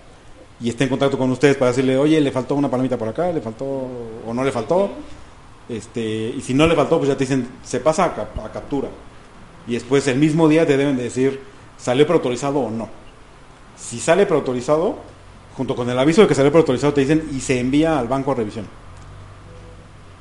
y 0.60 0.68
está 0.68 0.85
en 0.85 0.90
contacto 0.90 1.18
con 1.18 1.30
ustedes 1.30 1.56
para 1.56 1.70
decirle, 1.70 1.97
oye, 1.97 2.20
le 2.20 2.30
faltó 2.32 2.55
una 2.55 2.68
palomita 2.70 2.97
por 2.97 3.09
acá, 3.09 3.30
le 3.32 3.40
faltó 3.40 3.64
o 3.64 4.35
no 4.35 4.43
le 4.44 4.52
faltó. 4.52 4.90
Este, 5.68 6.02
y 6.36 6.40
si 6.40 6.55
no 6.55 6.66
le 6.66 6.74
faltó, 6.74 6.98
pues 6.98 7.09
ya 7.09 7.16
te 7.16 7.24
dicen, 7.24 7.47
se 7.62 7.78
pasa 7.80 8.05
a, 8.05 8.14
cap- 8.14 8.39
a 8.44 8.51
captura. 8.51 8.89
Y 9.66 9.74
después 9.74 10.06
el 10.09 10.18
mismo 10.18 10.48
día 10.48 10.66
te 10.66 10.76
deben 10.76 10.97
de 10.97 11.05
decir, 11.05 11.40
¿salió 11.76 12.06
preautorizado 12.06 12.59
o 12.60 12.70
no? 12.70 12.89
Si 13.76 14.01
sale 14.01 14.24
preautorizado, 14.26 14.97
junto 15.56 15.76
con 15.76 15.89
el 15.90 15.98
aviso 15.98 16.22
de 16.22 16.28
que 16.28 16.35
salió 16.35 16.51
preautorizado, 16.51 16.94
te 16.94 17.02
dicen, 17.02 17.28
y 17.32 17.40
se 17.40 17.60
envía 17.60 17.98
al 17.98 18.09
banco 18.09 18.32
a 18.32 18.35
revisión. 18.35 18.66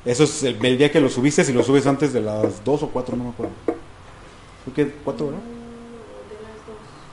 Eso 0.04 0.24
es 0.24 0.42
el, 0.44 0.64
el 0.64 0.78
día 0.78 0.90
que 0.92 1.00
lo 1.00 1.08
subiste, 1.08 1.44
si 1.44 1.52
lo 1.52 1.62
subes 1.62 1.86
antes 1.86 2.12
de 2.12 2.20
las 2.20 2.62
2 2.64 2.82
o 2.84 2.88
4, 2.88 3.16
no 3.16 3.24
me 3.24 3.30
acuerdo. 3.30 3.52
Que 4.76 4.86
4, 5.04 5.26
¿verdad? 5.26 5.40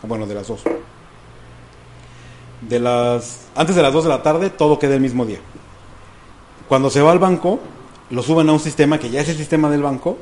Bueno, 0.08 0.26
de 0.28 0.36
las 0.36 0.48
2. 0.48 0.62
De 2.62 2.80
las, 2.80 3.48
antes 3.56 3.76
de 3.76 3.82
las 3.82 3.94
2 3.94 4.04
de 4.04 4.10
la 4.10 4.24
tarde, 4.24 4.50
todo 4.50 4.80
queda 4.80 4.96
el 4.96 5.02
mismo 5.02 5.26
día. 5.26 5.40
Cuando 6.68 6.90
se 6.90 7.02
va 7.02 7.12
al 7.12 7.20
banco, 7.20 7.60
lo 8.10 8.24
suben 8.24 8.50
a 8.50 8.54
un 8.54 8.60
sistema 8.60 9.00
que 9.00 9.10
ya 9.10 9.22
es 9.22 9.30
el 9.30 9.38
sistema 9.38 9.70
del 9.70 9.82
banco, 9.82 10.18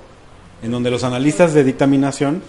en 0.62 0.72
donde 0.72 0.90
los 0.90 1.04
analistas 1.04 1.54
de 1.54 1.64
dictaminación 1.64 2.42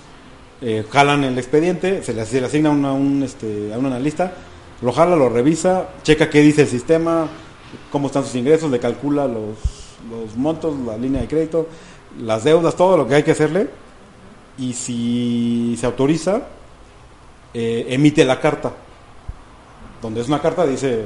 eh, 0.62 0.84
jalan 0.90 1.24
el 1.24 1.36
expediente, 1.38 2.02
se 2.02 2.14
le, 2.14 2.22
asigna 2.22 2.70
un, 2.70 3.22
este, 3.22 3.72
a 3.74 3.78
un 3.78 3.86
analista, 3.86 4.32
lo 4.80 4.92
jala, 4.92 5.16
lo 5.16 5.28
revisa, 5.28 5.88
checa 6.02 6.30
qué 6.30 6.40
dice 6.40 6.62
el 6.62 6.68
sistema, 6.68 7.28
cómo 7.90 8.06
están 8.06 8.24
sus 8.24 8.34
ingresos, 8.34 8.70
le 8.70 8.78
calcula 8.78 9.26
los, 9.26 9.58
los 10.10 10.36
montos, 10.36 10.74
la 10.86 10.96
línea 10.96 11.20
de 11.22 11.28
crédito, 11.28 11.68
las 12.20 12.44
deudas, 12.44 12.76
todo 12.76 12.96
lo 12.96 13.06
que 13.06 13.16
hay 13.16 13.22
que 13.22 13.32
hacerle, 13.32 13.68
y 14.58 14.72
si 14.72 15.76
se 15.78 15.86
autoriza, 15.86 16.42
eh, 17.54 17.86
emite 17.88 18.24
la 18.24 18.40
carta, 18.40 18.72
donde 20.02 20.20
es 20.20 20.28
una 20.28 20.40
carta, 20.42 20.66
dice 20.66 21.04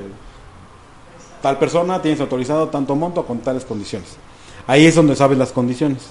tal 1.42 1.58
persona 1.58 2.02
tienes 2.02 2.20
autorizado 2.20 2.68
tanto 2.68 2.96
monto 2.96 3.24
con 3.24 3.38
tales 3.40 3.64
condiciones. 3.64 4.16
Ahí 4.66 4.86
es 4.86 4.94
donde 4.96 5.14
sabes 5.14 5.38
las 5.38 5.52
condiciones, 5.52 6.02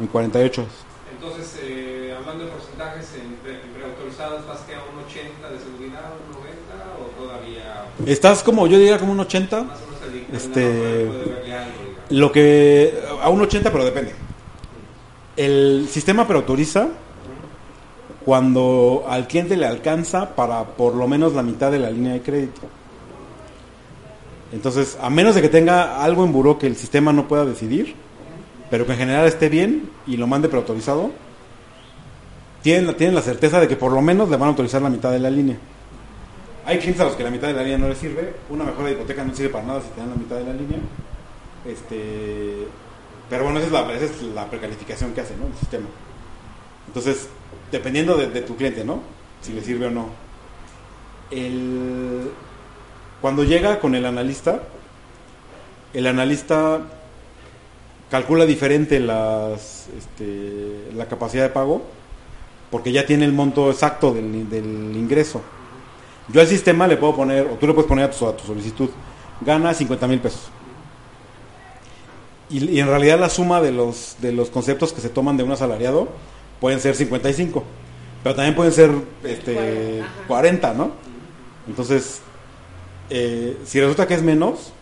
en 0.00 0.06
48 0.06 0.62
horas. 0.62 0.72
Entonces, 1.14 1.58
eh, 1.62 2.14
hablando 2.18 2.44
de 2.46 2.50
porcentajes, 2.50 3.06
en, 3.14 3.34
pre- 3.36 3.60
en 3.62 3.70
preautorizados 3.74 4.46
vas 4.46 4.60
que 4.60 4.74
a 4.74 4.78
un 4.78 5.04
80 5.04 5.50
de 5.50 5.58
seguridad, 5.58 6.10
un 6.26 6.34
90 6.34 6.52
o 6.98 7.22
todavía 7.24 7.84
Estás 8.06 8.42
como, 8.42 8.66
yo 8.66 8.78
diría 8.78 8.98
como 8.98 9.12
un 9.12 9.20
80, 9.20 9.62
más 9.62 9.78
o 9.78 9.86
menos 9.86 10.30
el 10.30 10.36
Este- 10.36 11.06
puede 11.06 11.54
algo, 11.54 11.72
lo 12.08 12.32
que 12.32 12.98
a 13.22 13.28
un 13.28 13.40
80 13.42 13.70
pero 13.70 13.84
depende. 13.84 14.14
El 15.36 15.86
sistema 15.90 16.26
preautoriza 16.26 16.88
cuando 18.24 19.04
al 19.08 19.26
cliente 19.26 19.56
le 19.56 19.66
alcanza 19.66 20.34
para 20.34 20.64
por 20.64 20.94
lo 20.94 21.08
menos 21.08 21.34
la 21.34 21.42
mitad 21.42 21.70
de 21.70 21.78
la 21.78 21.90
línea 21.90 22.12
de 22.12 22.22
crédito. 22.22 22.62
Entonces, 24.52 24.98
a 25.00 25.08
menos 25.08 25.34
de 25.34 25.42
que 25.42 25.48
tenga 25.48 26.02
algo 26.02 26.24
en 26.24 26.32
buró 26.32 26.58
que 26.58 26.66
el 26.66 26.76
sistema 26.76 27.12
no 27.12 27.26
pueda 27.26 27.44
decidir, 27.44 27.94
pero 28.70 28.86
que 28.86 28.92
en 28.92 28.98
general 28.98 29.26
esté 29.26 29.48
bien 29.48 29.90
y 30.06 30.16
lo 30.16 30.26
mande 30.26 30.48
preautorizado, 30.48 31.10
tienen, 32.62 32.94
tienen 32.96 33.14
la 33.14 33.22
certeza 33.22 33.60
de 33.60 33.68
que 33.68 33.76
por 33.76 33.92
lo 33.92 34.02
menos 34.02 34.28
le 34.28 34.36
van 34.36 34.46
a 34.46 34.50
autorizar 34.50 34.82
la 34.82 34.90
mitad 34.90 35.10
de 35.10 35.18
la 35.18 35.30
línea. 35.30 35.56
Hay 36.64 36.78
clientes 36.78 37.00
a 37.00 37.04
los 37.04 37.16
que 37.16 37.24
la 37.24 37.30
mitad 37.30 37.48
de 37.48 37.54
la 37.54 37.62
línea 37.62 37.78
no 37.78 37.88
les 37.88 37.98
sirve, 37.98 38.34
una 38.50 38.64
mejora 38.64 38.88
de 38.88 38.92
hipoteca 38.92 39.24
no 39.24 39.34
sirve 39.34 39.50
para 39.50 39.66
nada 39.66 39.80
si 39.80 39.88
te 39.88 40.00
dan 40.00 40.10
la 40.10 40.16
mitad 40.16 40.36
de 40.36 40.44
la 40.44 40.52
línea. 40.52 40.78
Este, 41.66 42.66
pero 43.28 43.44
bueno, 43.44 43.58
esa 43.58 43.66
es 43.66 43.72
la, 43.72 43.92
esa 43.94 44.04
es 44.04 44.22
la 44.34 44.46
precalificación 44.46 45.12
que 45.12 45.22
hace 45.22 45.34
¿no? 45.36 45.46
el 45.46 45.54
sistema. 45.54 45.86
Entonces, 46.86 47.28
dependiendo 47.70 48.16
de, 48.16 48.42
tu 48.42 48.56
cliente, 48.56 48.84
¿no? 48.84 49.00
Si 49.40 49.52
le 49.52 49.62
sirve 49.62 49.86
o 49.86 49.90
no. 49.90 50.08
El, 51.30 52.30
cuando 53.20 53.44
llega 53.44 53.80
con 53.80 53.94
el 53.94 54.04
analista, 54.04 54.62
el 55.94 56.06
analista 56.06 56.80
calcula 58.10 58.44
diferente 58.44 59.00
las, 59.00 59.88
este, 59.96 60.90
la 60.94 61.06
capacidad 61.06 61.44
de 61.44 61.48
pago 61.48 61.82
porque 62.72 62.90
ya 62.90 63.04
tiene 63.04 63.26
el 63.26 63.32
monto 63.32 63.70
exacto 63.70 64.14
del, 64.14 64.48
del 64.48 64.96
ingreso. 64.96 65.42
Yo 66.28 66.40
al 66.40 66.46
sistema 66.46 66.86
le 66.86 66.96
puedo 66.96 67.14
poner, 67.14 67.46
o 67.46 67.56
tú 67.56 67.66
le 67.66 67.74
puedes 67.74 67.88
poner 67.88 68.06
a 68.06 68.10
tu, 68.10 68.26
a 68.26 68.34
tu 68.34 68.44
solicitud, 68.44 68.88
gana 69.42 69.74
50 69.74 70.06
mil 70.08 70.20
pesos. 70.20 70.48
Y, 72.48 72.64
y 72.70 72.80
en 72.80 72.86
realidad 72.86 73.20
la 73.20 73.28
suma 73.28 73.60
de 73.60 73.72
los, 73.72 74.16
de 74.20 74.32
los 74.32 74.48
conceptos 74.48 74.94
que 74.94 75.02
se 75.02 75.10
toman 75.10 75.36
de 75.36 75.42
un 75.42 75.52
asalariado 75.52 76.08
pueden 76.62 76.78
ser 76.78 76.94
55, 76.94 77.64
pero 78.22 78.36
también 78.36 78.54
pueden 78.54 78.72
ser 78.72 78.92
este, 79.24 80.04
40, 80.28 80.74
¿no? 80.74 80.92
Entonces, 81.66 82.20
eh, 83.10 83.58
si 83.64 83.80
resulta 83.80 84.06
que 84.06 84.14
es 84.14 84.22
menos, 84.22 84.72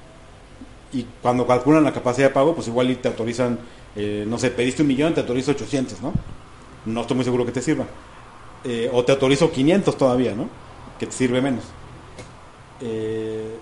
y 0.93 1.07
cuando 1.23 1.47
calculan 1.47 1.82
la 1.82 1.94
capacidad 1.94 2.28
de 2.28 2.35
pago, 2.35 2.55
pues 2.55 2.69
igual 2.69 2.94
te 2.98 3.09
autorizan, 3.09 3.59
eh, 3.97 4.27
no 4.28 4.39
sé, 4.39 4.51
pediste 4.51 4.82
un 4.82 4.89
millón, 4.89 5.15
te 5.15 5.20
autorizo 5.20 5.52
800, 5.52 6.02
¿no? 6.02 6.12
No 6.85 7.01
estoy 7.01 7.16
muy 7.16 7.24
seguro 7.24 7.47
que 7.47 7.52
te 7.52 7.62
sirva. 7.62 7.86
Eh, 8.62 8.90
o 8.93 9.02
te 9.02 9.12
autorizo 9.12 9.51
500 9.51 9.97
todavía, 9.97 10.35
¿no? 10.35 10.51
Que 10.98 11.07
te 11.07 11.12
sirve 11.12 11.40
menos. 11.40 11.65
Eh, 12.82 13.57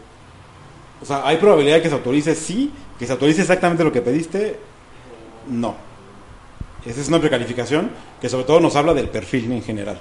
o 1.00 1.04
sea, 1.04 1.24
¿hay 1.24 1.36
probabilidad 1.36 1.76
de 1.76 1.82
que 1.82 1.88
se 1.88 1.94
autorice? 1.94 2.34
Sí. 2.34 2.72
¿Que 2.98 3.06
se 3.06 3.12
autorice 3.12 3.42
exactamente 3.42 3.84
lo 3.84 3.92
que 3.92 4.02
pediste? 4.02 4.58
No. 5.48 5.87
Esa 6.86 7.00
es 7.00 7.08
una 7.08 7.20
precalificación 7.20 7.90
que 8.20 8.28
sobre 8.28 8.44
todo 8.44 8.60
nos 8.60 8.76
habla 8.76 8.94
del 8.94 9.08
perfil 9.08 9.50
en 9.52 9.62
general. 9.62 10.00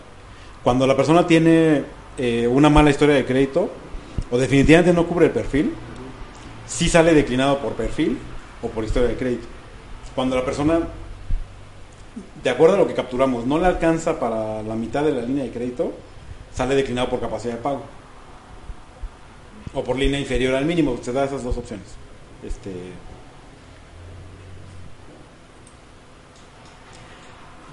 Cuando 0.64 0.86
la 0.86 0.96
persona 0.96 1.26
tiene 1.26 1.84
eh, 2.18 2.48
una 2.48 2.70
mala 2.70 2.90
historia 2.90 3.16
de 3.16 3.26
crédito 3.26 3.70
o 4.32 4.38
definitivamente 4.38 4.94
no 4.94 5.08
cubre 5.08 5.28
el 5.28 5.32
perfil, 5.32 5.74
sí 6.68 6.90
sale 6.90 7.14
declinado 7.14 7.60
por 7.60 7.74
perfil 7.74 8.18
o 8.62 8.68
por 8.68 8.84
historia 8.84 9.10
de 9.10 9.16
crédito. 9.16 9.48
Cuando 10.16 10.36
la 10.36 10.46
persona, 10.46 10.80
de 12.44 12.50
acuerdo 12.50 12.76
a 12.76 12.80
lo 12.80 12.88
que 12.88 12.94
capturamos, 12.94 13.46
no 13.46 13.60
le 13.60 13.66
alcanza 13.66 14.20
para 14.20 14.62
la 14.64 14.76
mitad 14.76 15.04
de 15.04 15.12
la 15.12 15.22
línea 15.22 15.44
de 15.44 15.52
crédito, 15.52 15.94
sale 16.54 16.76
declinado 16.76 17.10
por 17.10 17.20
capacidad 17.20 17.56
de 17.56 17.62
pago 17.62 17.84
o 19.74 19.84
por 19.84 19.98
línea 19.98 20.20
inferior 20.20 20.56
al 20.56 20.66
mínimo. 20.66 20.98
Se 21.02 21.12
da 21.12 21.26
esas 21.26 21.44
dos 21.44 21.58
opciones. 21.58 21.88
Este, 22.44 22.72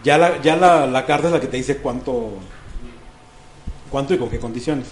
ya 0.04 0.18
la, 0.18 0.40
ya 0.42 0.54
la, 0.56 0.86
la 0.86 1.06
carta 1.06 1.26
es 1.28 1.32
la 1.32 1.40
que 1.40 1.46
te 1.48 1.56
dice 1.56 1.78
cuánto, 1.78 2.30
cuánto 3.90 4.14
y 4.14 4.18
con 4.18 4.28
qué 4.30 4.38
condiciones. 4.38 4.88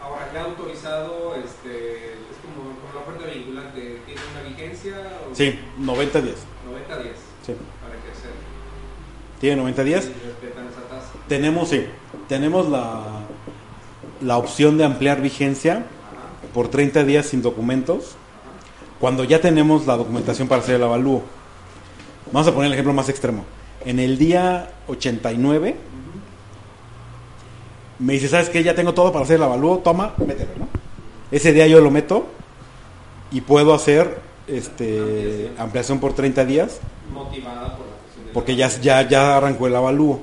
Ahora, 0.00 0.28
ya 0.32 0.42
autorizado, 0.44 1.34
este, 1.36 2.12
es 2.12 2.36
como, 2.44 2.70
como 2.78 2.94
la 2.94 3.00
oferta 3.00 3.34
vinculante, 3.34 4.00
¿tiene 4.06 4.20
una 4.32 4.48
vigencia? 4.48 4.94
O 5.30 5.34
Sí, 5.34 5.58
90 5.78 6.20
días. 6.20 6.36
90 6.66 6.98
días 7.02 7.16
Sí. 7.46 7.54
para 7.82 7.94
ejercer. 7.98 8.30
Tiene 9.40 9.56
90 9.56 9.84
días. 9.84 10.04
Esa 10.04 10.88
tasa. 10.88 11.08
Tenemos, 11.28 11.68
sí, 11.70 11.86
tenemos 12.28 12.68
la, 12.68 13.02
la 14.20 14.36
opción 14.36 14.76
de 14.78 14.84
ampliar 14.84 15.20
vigencia 15.20 15.84
por 16.52 16.68
30 16.68 17.04
días 17.04 17.26
sin 17.26 17.40
documentos 17.42 18.16
cuando 19.00 19.24
ya 19.24 19.40
tenemos 19.40 19.86
la 19.86 19.96
documentación 19.96 20.46
para 20.46 20.60
hacer 20.60 20.76
el 20.76 20.82
avalúo. 20.84 21.22
Vamos 22.30 22.46
a 22.48 22.52
poner 22.52 22.66
el 22.66 22.72
ejemplo 22.74 22.92
más 22.92 23.08
extremo. 23.08 23.44
En 23.84 23.98
el 23.98 24.18
día 24.18 24.70
89 24.88 25.76
me 27.98 28.14
dice, 28.14 28.28
¿sabes 28.28 28.48
qué? 28.48 28.62
Ya 28.62 28.74
tengo 28.74 28.94
todo 28.94 29.12
para 29.12 29.24
hacer 29.24 29.36
el 29.36 29.42
avalúo, 29.44 29.78
toma, 29.78 30.14
mételo, 30.18 30.50
¿no? 30.58 30.68
Ese 31.30 31.52
día 31.52 31.66
yo 31.66 31.80
lo 31.80 31.90
meto 31.90 32.26
y 33.30 33.40
puedo 33.40 33.74
hacer 33.74 34.20
este 34.46 35.52
ampliación 35.56 36.00
por 36.00 36.12
30 36.14 36.44
días 36.44 36.80
Motivada 37.12 37.76
por 37.76 37.86
la 37.86 37.92
cuestión 38.02 38.26
de 38.26 38.32
porque 38.32 38.56
ya, 38.56 38.68
ya, 38.80 39.08
ya 39.08 39.36
arrancó 39.36 39.66
el 39.66 39.76
avalúo. 39.76 40.20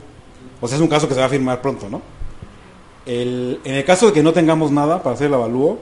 O 0.62 0.68
sea, 0.68 0.76
es 0.76 0.82
un 0.82 0.90
caso 0.90 1.08
que 1.08 1.14
se 1.14 1.20
va 1.22 1.26
a 1.28 1.30
firmar 1.30 1.62
pronto, 1.62 1.90
¿no? 1.90 2.02
El- 3.06 3.60
en 3.64 3.76
el 3.76 3.86
caso 3.86 4.08
de 4.08 4.14
que 4.14 4.22
no 4.22 4.34
tengamos 4.34 4.72
nada 4.72 5.02
para 5.02 5.16
hacer 5.16 5.28
el 5.28 5.34
avalúo, 5.34 5.80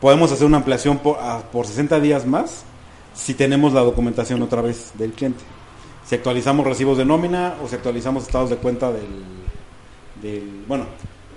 podemos 0.00 0.30
hacer 0.32 0.46
una 0.46 0.58
ampliación 0.58 0.98
por, 0.98 1.18
a- 1.18 1.40
por 1.50 1.66
60 1.66 1.98
días 2.00 2.24
más 2.26 2.64
si 3.14 3.34
tenemos 3.34 3.72
la 3.72 3.80
documentación 3.80 4.40
otra 4.42 4.62
vez 4.62 4.92
del 4.94 5.12
cliente. 5.12 5.42
Si 6.12 6.16
actualizamos 6.16 6.66
recibos 6.66 6.98
de 6.98 7.06
nómina 7.06 7.54
o 7.64 7.68
si 7.68 7.74
actualizamos 7.74 8.24
estados 8.24 8.50
de 8.50 8.56
cuenta 8.56 8.92
del... 8.92 9.06
del- 10.20 10.62
bueno, 10.68 10.84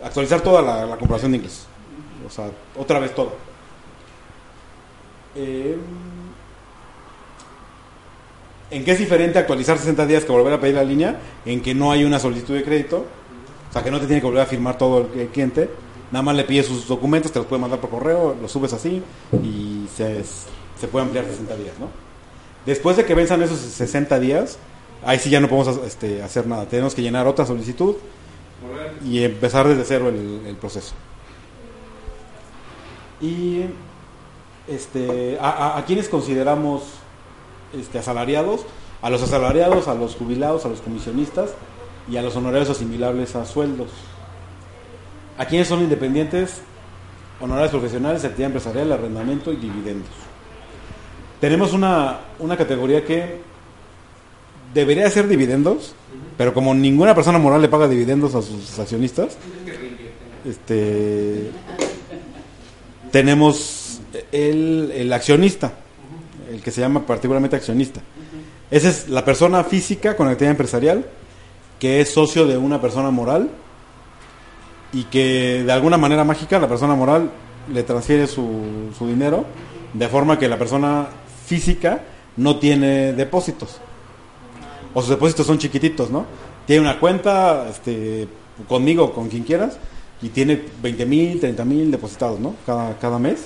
actualizar 0.03 0.41
toda 0.41 0.61
la, 0.61 0.85
la 0.85 0.97
de 0.97 1.27
ingresos. 1.37 1.65
O 2.27 2.29
sea, 2.29 2.51
otra 2.77 2.99
vez 2.99 3.15
todo. 3.15 3.31
Em, 5.33 5.79
¿En 8.69 8.83
qué 8.83 8.91
es 8.91 8.99
diferente 8.99 9.39
actualizar 9.39 9.77
60 9.77 10.05
días 10.07 10.25
que 10.25 10.33
volver 10.33 10.51
a 10.51 10.59
pedir 10.59 10.75
la 10.75 10.83
línea? 10.83 11.21
En 11.45 11.61
que 11.61 11.73
no 11.73 11.89
hay 11.93 12.03
una 12.03 12.19
solicitud 12.19 12.53
de 12.55 12.63
crédito, 12.65 13.05
o 13.69 13.71
sea 13.71 13.81
que 13.81 13.91
no 13.91 14.01
te 14.01 14.07
tiene 14.07 14.19
que 14.19 14.27
volver 14.27 14.41
a 14.43 14.45
firmar 14.45 14.77
todo 14.77 15.07
el, 15.13 15.21
el 15.21 15.27
cliente, 15.29 15.69
nada 16.11 16.21
más 16.21 16.35
le 16.35 16.43
pides 16.43 16.65
sus 16.65 16.85
documentos, 16.85 17.31
te 17.31 17.39
los 17.39 17.47
puede 17.47 17.61
mandar 17.61 17.79
por 17.79 17.91
correo, 17.91 18.35
los 18.41 18.51
subes 18.51 18.73
así 18.73 19.01
y 19.41 19.87
se, 19.95 20.21
se 20.21 20.87
puede 20.91 21.05
ampliar 21.05 21.23
60 21.23 21.55
días, 21.55 21.75
¿no? 21.79 22.04
Después 22.65 22.97
de 22.97 23.05
que 23.05 23.13
venzan 23.13 23.41
esos 23.41 23.59
60 23.59 24.19
días, 24.19 24.57
ahí 25.03 25.19
sí 25.19 25.29
ya 25.29 25.39
no 25.39 25.47
podemos 25.47 25.79
este, 25.85 26.23
hacer 26.23 26.47
nada, 26.47 26.65
tenemos 26.65 26.95
que 26.95 27.01
llenar 27.01 27.27
otra 27.27 27.45
solicitud 27.45 27.95
y 29.03 29.23
empezar 29.23 29.67
desde 29.67 29.83
cero 29.83 30.09
el, 30.09 30.55
proceso. 30.55 30.93
Y 33.21 33.65
este, 34.67 35.37
a 35.39 35.83
quienes 35.85 36.09
consideramos 36.09 36.83
este, 37.73 37.99
asalariados, 37.99 38.65
a 39.01 39.09
los 39.09 39.21
asalariados, 39.21 39.87
a 39.87 39.95
los 39.95 40.15
jubilados, 40.15 40.65
a 40.65 40.69
los 40.69 40.81
comisionistas 40.81 41.51
y 42.09 42.17
a 42.17 42.21
los 42.21 42.35
honorarios 42.35 42.69
asimilables 42.69 43.35
a 43.35 43.45
sueldos. 43.45 43.89
A 45.37 45.45
quienes 45.45 45.67
son 45.67 45.81
independientes, 45.81 46.61
honorarios 47.41 47.71
profesionales, 47.71 48.23
actividad 48.23 48.47
empresarial, 48.47 48.91
arrendamiento 48.91 49.51
y 49.51 49.57
dividendos. 49.57 50.09
Tenemos 51.39 51.73
una, 51.73 52.19
una 52.39 52.57
categoría 52.57 53.03
que 53.03 53.39
debería 54.73 55.09
ser 55.09 55.27
dividendos, 55.27 55.93
pero 56.37 56.53
como 56.53 56.73
ninguna 56.73 57.15
persona 57.15 57.39
moral 57.39 57.61
le 57.61 57.69
paga 57.69 57.87
dividendos 57.87 58.35
a 58.35 58.41
sus 58.41 58.77
accionistas, 58.79 59.37
este 60.45 61.51
tenemos 63.11 64.01
el, 64.31 64.91
el 64.93 65.13
accionista, 65.13 65.73
el 66.51 66.61
que 66.61 66.71
se 66.71 66.81
llama 66.81 67.05
particularmente 67.05 67.55
accionista. 67.55 68.01
Esa 68.69 68.89
es 68.89 69.07
la 69.07 69.23
persona 69.23 69.63
física 69.63 70.17
con 70.17 70.27
actividad 70.27 70.51
empresarial 70.51 71.05
que 71.79 72.01
es 72.01 72.09
socio 72.09 72.45
de 72.45 72.57
una 72.57 72.81
persona 72.81 73.11
moral 73.11 73.49
y 74.93 75.03
que 75.03 75.63
de 75.65 75.71
alguna 75.71 75.97
manera 75.97 76.23
mágica 76.23 76.59
la 76.59 76.67
persona 76.67 76.95
moral 76.95 77.29
le 77.71 77.83
transfiere 77.83 78.27
su, 78.27 78.91
su 78.97 79.07
dinero 79.07 79.45
de 79.93 80.07
forma 80.07 80.37
que 80.39 80.47
la 80.47 80.57
persona 80.57 81.07
física 81.45 82.01
no 82.37 82.57
tiene 82.59 83.13
depósitos. 83.13 83.77
O 84.93 85.01
sus 85.01 85.09
depósitos 85.11 85.45
son 85.47 85.57
chiquititos, 85.57 86.09
¿no? 86.09 86.25
Tiene 86.65 86.81
una 86.81 86.99
cuenta 86.99 87.67
este, 87.69 88.27
conmigo, 88.67 89.13
con 89.13 89.29
quien 89.29 89.43
quieras, 89.43 89.77
y 90.21 90.29
tiene 90.29 90.61
20 90.81 91.05
mil, 91.05 91.39
30 91.39 91.65
mil 91.65 91.91
depositados, 91.91 92.39
¿no? 92.39 92.55
Cada, 92.65 92.97
cada 92.97 93.19
mes. 93.19 93.45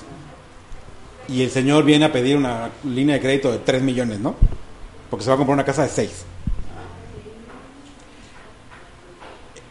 Y 1.27 1.43
el 1.43 1.51
señor 1.51 1.83
viene 1.83 2.05
a 2.05 2.11
pedir 2.11 2.37
una 2.37 2.69
línea 2.83 3.15
de 3.15 3.21
crédito 3.21 3.51
de 3.51 3.59
3 3.59 3.81
millones, 3.81 4.19
¿no? 4.19 4.35
Porque 5.09 5.23
se 5.23 5.29
va 5.29 5.35
a 5.35 5.37
comprar 5.37 5.55
una 5.55 5.65
casa 5.65 5.83
de 5.83 5.89
6. 5.89 6.25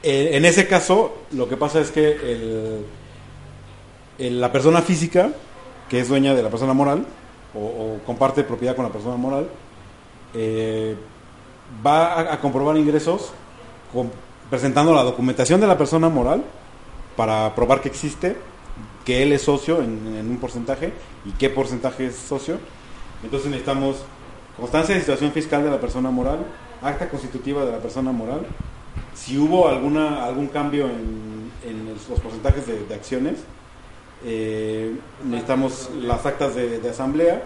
Eh, 0.02 0.30
en 0.34 0.44
ese 0.44 0.66
caso, 0.68 1.14
lo 1.32 1.48
que 1.48 1.56
pasa 1.56 1.80
es 1.80 1.90
que 1.90 2.12
el- 2.12 2.84
el- 4.18 4.40
la 4.40 4.52
persona 4.52 4.82
física, 4.82 5.30
que 5.88 6.00
es 6.00 6.08
dueña 6.08 6.34
de 6.34 6.42
la 6.42 6.50
persona 6.50 6.72
moral, 6.72 7.06
o, 7.54 7.98
comparte 8.04 8.44
propiedad 8.44 8.76
con 8.76 8.84
la 8.84 8.92
persona 8.92 9.16
moral, 9.16 9.48
eh, 10.34 10.96
va 11.84 12.32
a, 12.32 12.40
comprobar 12.40 12.76
ingresos 12.76 13.32
presentando 14.50 14.94
la 14.94 15.02
documentación 15.02 15.60
de 15.60 15.66
la 15.66 15.78
persona 15.78 16.08
moral 16.08 16.44
para 17.16 17.54
probar 17.54 17.80
que 17.80 17.88
existe, 17.88 18.36
que 19.04 19.22
él 19.22 19.32
es 19.32 19.42
socio 19.42 19.82
en, 19.82 20.28
un 20.28 20.36
porcentaje 20.38 20.92
y 21.24 21.32
qué 21.32 21.50
porcentaje 21.50 22.06
es 22.06 22.16
socio. 22.16 22.58
Entonces 23.22 23.50
necesitamos 23.50 23.96
constancia 24.56 24.94
de 24.94 25.00
situación 25.00 25.32
fiscal 25.32 25.64
de 25.64 25.70
la 25.70 25.80
persona 25.80 26.10
moral, 26.10 26.46
acta 26.82 27.08
constitutiva 27.08 27.64
de 27.64 27.72
la 27.72 27.78
persona 27.78 28.12
moral, 28.12 28.46
si 29.14 29.36
hubo 29.36 29.68
alguna 29.68 30.24
algún 30.24 30.46
cambio 30.48 30.86
en, 30.86 31.28
los 32.08 32.20
porcentajes 32.20 32.66
de 32.66 32.94
acciones, 32.94 33.40
eh, 34.24 34.96
necesitamos 35.24 35.90
las 36.00 36.24
actas 36.26 36.54
de, 36.54 36.88
asamblea, 36.88 37.42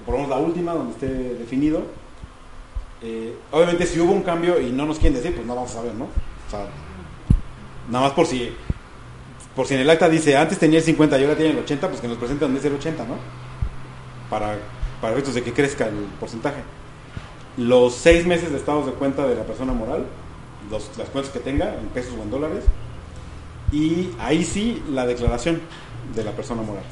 o 0.00 0.04
por 0.10 0.28
la 0.28 0.36
última 0.36 0.72
donde 0.72 0.92
esté 0.92 1.08
definido. 1.38 1.82
Eh, 3.02 3.36
obviamente 3.52 3.86
si 3.86 4.00
hubo 4.00 4.12
un 4.12 4.22
cambio 4.22 4.60
y 4.60 4.70
no 4.70 4.86
nos 4.86 4.98
quieren 4.98 5.14
decir, 5.20 5.34
pues 5.34 5.46
no 5.46 5.54
vamos 5.54 5.70
a 5.72 5.74
saber, 5.74 5.94
¿no? 5.94 6.06
Nada 7.90 8.06
más 8.06 8.12
por 8.14 8.26
si 8.26 8.50
por 9.54 9.66
si 9.66 9.74
en 9.74 9.80
el 9.80 9.90
acta 9.90 10.08
dice 10.08 10.36
antes 10.36 10.58
tenía 10.58 10.78
el 10.78 10.84
50 10.84 11.18
y 11.18 11.22
ahora 11.22 11.36
tiene 11.36 11.52
el 11.52 11.58
80, 11.58 11.88
pues 11.88 12.00
que 12.00 12.08
nos 12.08 12.16
presenten 12.16 12.48
donde 12.48 12.58
es 12.60 12.64
el 12.66 12.74
80, 12.74 13.04
¿no? 13.04 13.14
Para, 14.28 14.56
para 15.00 15.12
efectos 15.12 15.34
de 15.34 15.42
que 15.42 15.52
crezca 15.52 15.86
el 15.86 15.94
porcentaje. 16.18 16.60
Los 17.56 17.94
seis 17.94 18.26
meses 18.26 18.50
de 18.50 18.56
estados 18.56 18.86
de 18.86 18.92
cuenta 18.92 19.26
de 19.28 19.36
la 19.36 19.44
persona 19.44 19.72
moral, 19.72 20.06
los- 20.70 20.90
las 20.98 21.08
cuentas 21.10 21.32
que 21.32 21.38
tenga, 21.38 21.72
en 21.74 21.86
pesos 21.88 22.14
o 22.18 22.22
en 22.22 22.30
dólares, 22.32 22.64
y 23.70 24.10
ahí 24.18 24.44
sí 24.44 24.82
la 24.90 25.06
declaración 25.06 25.60
de 26.14 26.24
la 26.24 26.32
persona 26.32 26.62
moral. 26.62 26.84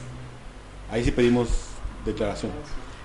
Ahí 0.90 1.04
sí 1.04 1.10
pedimos 1.10 1.48
declaración. 2.04 2.52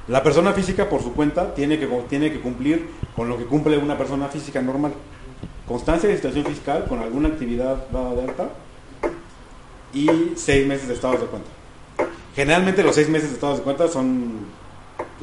La 0.07 0.23
persona 0.23 0.53
física 0.53 0.89
por 0.89 1.01
su 1.01 1.13
cuenta 1.13 1.53
tiene 1.53 1.77
que, 1.79 1.87
tiene 2.09 2.31
que 2.31 2.39
cumplir 2.39 2.89
con 3.15 3.27
lo 3.27 3.37
que 3.37 3.45
cumple 3.45 3.77
una 3.77 3.97
persona 3.97 4.27
física 4.27 4.61
normal. 4.61 4.93
Constancia 5.67 6.07
de 6.07 6.15
situación 6.15 6.45
fiscal 6.45 6.85
con 6.87 6.99
alguna 6.99 7.27
actividad 7.27 7.89
dada 7.91 8.13
de 8.13 8.21
alta 8.21 8.49
y 9.93 10.33
seis 10.35 10.65
meses 10.65 10.87
de 10.87 10.93
estados 10.93 11.19
de 11.19 11.27
cuenta. 11.27 11.49
Generalmente 12.35 12.83
los 12.83 12.95
seis 12.95 13.09
meses 13.09 13.29
de 13.29 13.35
estados 13.35 13.57
de 13.57 13.63
cuenta 13.63 13.87
son 13.87 14.45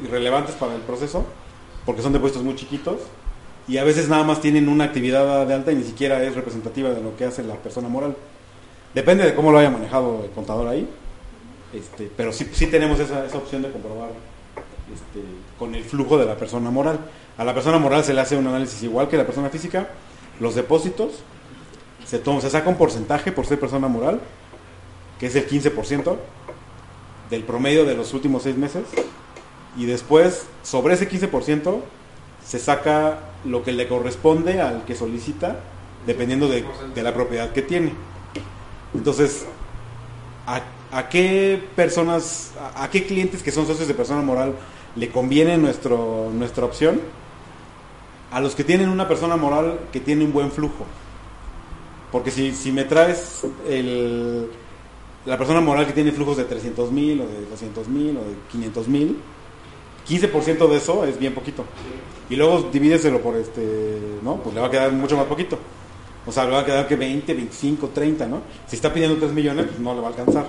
irrelevantes 0.03 0.55
para 0.55 0.75
el 0.75 0.81
proceso 0.81 1.25
porque 1.85 2.01
son 2.01 2.13
depósitos 2.13 2.43
muy 2.43 2.55
chiquitos 2.55 2.99
y 3.67 3.77
a 3.77 3.83
veces 3.83 4.09
nada 4.09 4.23
más 4.23 4.41
tienen 4.41 4.69
una 4.69 4.83
actividad 4.83 5.25
dada 5.25 5.45
de 5.45 5.53
alta 5.53 5.71
y 5.71 5.75
ni 5.75 5.83
siquiera 5.83 6.21
es 6.23 6.35
representativa 6.35 6.89
de 6.89 7.01
lo 7.01 7.15
que 7.15 7.25
hace 7.25 7.43
la 7.43 7.55
persona 7.55 7.87
moral. 7.87 8.15
Depende 8.95 9.25
de 9.25 9.35
cómo 9.35 9.51
lo 9.51 9.57
haya 9.57 9.69
manejado 9.69 10.21
el 10.23 10.31
contador 10.31 10.69
ahí, 10.69 10.89
este, 11.73 12.09
pero 12.15 12.31
sí, 12.31 12.49
sí 12.53 12.67
tenemos 12.67 12.97
esa, 12.97 13.25
esa 13.25 13.37
opción 13.37 13.61
de 13.61 13.69
comprobar 13.69 14.11
este, 14.93 15.19
con 15.59 15.75
el 15.75 15.83
flujo 15.83 16.17
de 16.17 16.25
la 16.25 16.37
persona 16.37 16.71
moral. 16.71 16.99
A 17.37 17.43
la 17.43 17.53
persona 17.53 17.77
moral 17.77 18.05
se 18.05 18.13
le 18.13 18.21
hace 18.21 18.37
un 18.37 18.47
análisis 18.47 18.81
igual 18.83 19.09
que 19.09 19.17
a 19.17 19.19
la 19.19 19.25
persona 19.25 19.49
física, 19.49 19.89
los 20.39 20.55
depósitos, 20.55 21.23
se, 22.05 22.19
toma, 22.19 22.39
se 22.39 22.49
saca 22.49 22.69
un 22.69 22.77
porcentaje 22.77 23.33
por 23.33 23.45
ser 23.45 23.59
persona 23.59 23.89
moral, 23.89 24.21
que 25.19 25.25
es 25.25 25.35
el 25.35 25.45
15% 25.45 26.15
del 27.29 27.43
promedio 27.43 27.83
de 27.83 27.95
los 27.95 28.13
últimos 28.13 28.43
seis 28.43 28.55
meses, 28.55 28.83
y 29.75 29.87
después, 29.87 30.45
sobre 30.63 30.93
ese 30.93 31.09
15%, 31.09 31.81
se 32.45 32.59
saca 32.59 33.19
lo 33.43 33.61
que 33.61 33.73
le 33.73 33.89
corresponde 33.89 34.61
al 34.61 34.85
que 34.85 34.95
solicita, 34.95 35.57
dependiendo 36.07 36.47
de, 36.47 36.63
de 36.93 37.03
la 37.03 37.13
propiedad 37.13 37.51
que 37.51 37.61
tiene. 37.61 37.91
Entonces, 38.97 39.45
¿a, 40.47 40.61
a 40.91 41.09
qué 41.09 41.61
personas, 41.75 42.53
a, 42.75 42.83
a 42.83 42.89
qué 42.89 43.05
clientes 43.05 43.43
que 43.43 43.51
son 43.51 43.67
socios 43.67 43.87
de 43.87 43.93
persona 43.93 44.21
moral 44.21 44.55
le 44.95 45.09
conviene 45.09 45.57
nuestro, 45.57 46.29
nuestra 46.33 46.65
opción? 46.65 47.01
A 48.31 48.39
los 48.39 48.55
que 48.55 48.63
tienen 48.63 48.89
una 48.89 49.07
persona 49.07 49.37
moral 49.37 49.79
que 49.91 49.99
tiene 49.99 50.25
un 50.25 50.33
buen 50.33 50.51
flujo. 50.51 50.85
Porque 52.11 52.31
si, 52.31 52.53
si 52.53 52.71
me 52.71 52.85
traes 52.85 53.41
el, 53.67 54.49
la 55.25 55.37
persona 55.37 55.59
moral 55.61 55.85
que 55.85 55.93
tiene 55.93 56.11
flujos 56.11 56.37
de 56.37 56.45
300 56.45 56.91
mil 56.91 57.21
o 57.21 57.27
de 57.27 57.45
200 57.49 57.87
mil 57.87 58.17
o 58.17 58.21
de 58.21 58.35
500 58.51 58.87
mil, 58.87 59.17
15% 60.07 60.69
de 60.69 60.77
eso 60.77 61.03
es 61.05 61.19
bien 61.19 61.33
poquito. 61.33 61.65
Y 62.29 62.35
luego 62.35 62.69
divídeselo 62.71 63.21
por 63.21 63.35
este, 63.35 63.99
¿no? 64.23 64.37
Pues 64.37 64.55
le 64.55 64.61
va 64.61 64.67
a 64.67 64.71
quedar 64.71 64.91
mucho 64.91 65.17
más 65.17 65.25
poquito. 65.25 65.57
O 66.27 66.31
sea, 66.31 66.45
le 66.45 66.51
va 66.51 66.59
a 66.59 66.65
quedar 66.65 66.87
que 66.87 66.95
20, 66.95 67.33
25, 67.33 67.89
30, 67.89 68.27
¿no? 68.27 68.41
Si 68.67 68.75
está 68.75 68.91
pidiendo 68.91 69.17
3 69.17 69.31
millones, 69.31 69.67
pues 69.67 69.79
no 69.79 69.93
le 69.93 70.01
va 70.01 70.07
a 70.07 70.09
alcanzar. 70.09 70.47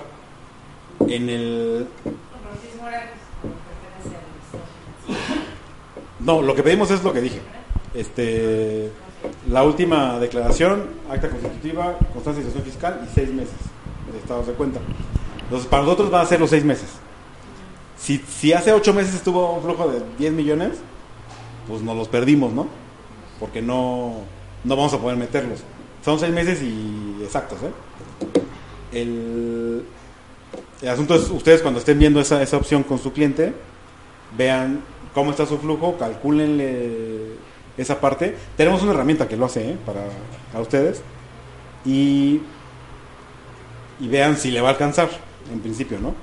En 1.07 1.29
el... 1.29 1.87
No, 6.19 6.41
lo 6.41 6.55
que 6.55 6.63
pedimos 6.63 6.89
es 6.91 7.03
lo 7.03 7.13
que 7.13 7.21
dije. 7.21 7.39
Este, 7.93 8.91
la 9.49 9.63
última 9.63 10.19
declaración, 10.19 10.85
acta 11.09 11.29
constitutiva, 11.29 11.97
constancia 12.13 12.43
de 12.43 12.49
situación 12.49 12.63
fiscal 12.63 13.01
y 13.09 13.13
seis 13.13 13.29
meses 13.29 13.55
de 14.11 14.17
estados 14.17 14.47
de 14.47 14.53
cuenta. 14.53 14.79
Entonces, 15.43 15.67
para 15.69 15.83
nosotros 15.83 16.11
van 16.11 16.23
a 16.23 16.25
ser 16.25 16.39
los 16.39 16.49
seis 16.49 16.65
meses. 16.65 16.89
Si, 17.97 18.17
si 18.17 18.53
hace 18.53 18.73
ocho 18.73 18.93
meses 18.93 19.15
estuvo 19.15 19.53
un 19.53 19.63
flujo 19.63 19.87
de 19.89 20.01
10 20.17 20.33
millones, 20.33 20.77
pues 21.67 21.81
nos 21.81 21.95
los 21.95 22.07
perdimos, 22.07 22.53
¿no? 22.53 22.67
Porque 23.39 23.61
no, 23.61 24.21
no 24.67 24.75
vamos 24.75 24.93
a 24.93 24.99
poder 24.99 25.17
meterlos. 25.17 25.59
Son 26.03 26.19
seis 26.19 26.33
meses 26.33 26.61
y 26.61 27.23
exactos, 27.23 27.59
¿eh? 27.63 27.71
El, 28.91 29.83
el 30.81 30.89
asunto 30.89 31.15
es, 31.15 31.29
ustedes 31.29 31.61
cuando 31.61 31.79
estén 31.79 31.97
viendo 31.97 32.19
esa, 32.19 32.41
esa 32.41 32.57
opción 32.57 32.83
con 32.83 32.99
su 32.99 33.13
cliente, 33.13 33.53
vean 34.37 34.81
cómo 35.13 35.31
está 35.31 35.45
su 35.45 35.57
flujo, 35.57 35.97
calcúlenle 35.97 37.35
esa 37.77 37.99
parte. 37.99 38.35
Tenemos 38.55 38.81
una 38.83 38.91
herramienta 38.91 39.27
que 39.27 39.37
lo 39.37 39.45
hace 39.45 39.71
¿eh? 39.71 39.77
para, 39.85 40.01
para 40.51 40.61
ustedes 40.61 41.01
y, 41.85 42.41
y 43.99 44.07
vean 44.07 44.37
si 44.37 44.51
le 44.51 44.61
va 44.61 44.69
a 44.69 44.71
alcanzar, 44.71 45.09
en 45.51 45.59
principio, 45.59 45.99
¿no? 45.99 46.13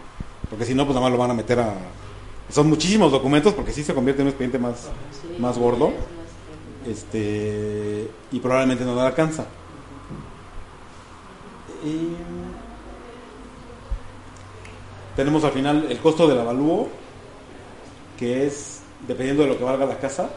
Porque 0.51 0.67
si 0.67 0.75
no, 0.75 0.85
pues 0.85 0.95
nada 0.95 1.07
más 1.09 1.13
lo 1.13 1.19
van 1.19 1.31
a 1.31 1.35
meter 1.35 1.61
a... 1.61 1.75
Son 2.51 2.69
muchísimos 2.69 3.11
documentos 3.11 3.55
porque 3.55 3.73
sí 3.73 3.83
se 3.83 3.95
convierte 3.95 4.21
en 4.21 4.29
un 4.29 4.31
expediente 4.31 4.59
más, 4.59 4.89
más 5.39 5.59
gordo 5.59 5.93
este 6.87 8.11
y 8.33 8.41
probablemente 8.41 8.85
no 8.85 8.95
le 8.95 9.01
alcanza. 9.01 9.47
Y 11.85 12.15
tenemos 15.17 15.45
al 15.45 15.53
final 15.53 15.87
el 15.91 15.99
costo 15.99 16.27
del 16.27 16.41
avalúo, 16.41 16.89
que 18.19 18.47
es, 18.47 18.83
dependiendo 19.07 19.43
de 19.43 19.51
lo 19.51 19.59
que 19.59 19.65
valga 19.65 19.87
la 19.87 19.99
casa, 19.99 20.31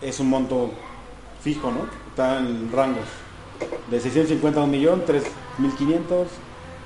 es 0.00 0.20
un 0.20 0.30
monto 0.30 0.70
fijo, 1.40 1.70
¿no? 1.70 1.86
Está 2.08 2.38
en 2.38 2.70
rangos 2.72 3.06
de 3.90 4.00
650 4.00 4.60
a 4.60 4.64
1 4.64 4.72
millón, 4.72 5.04
3.500, 5.04 6.26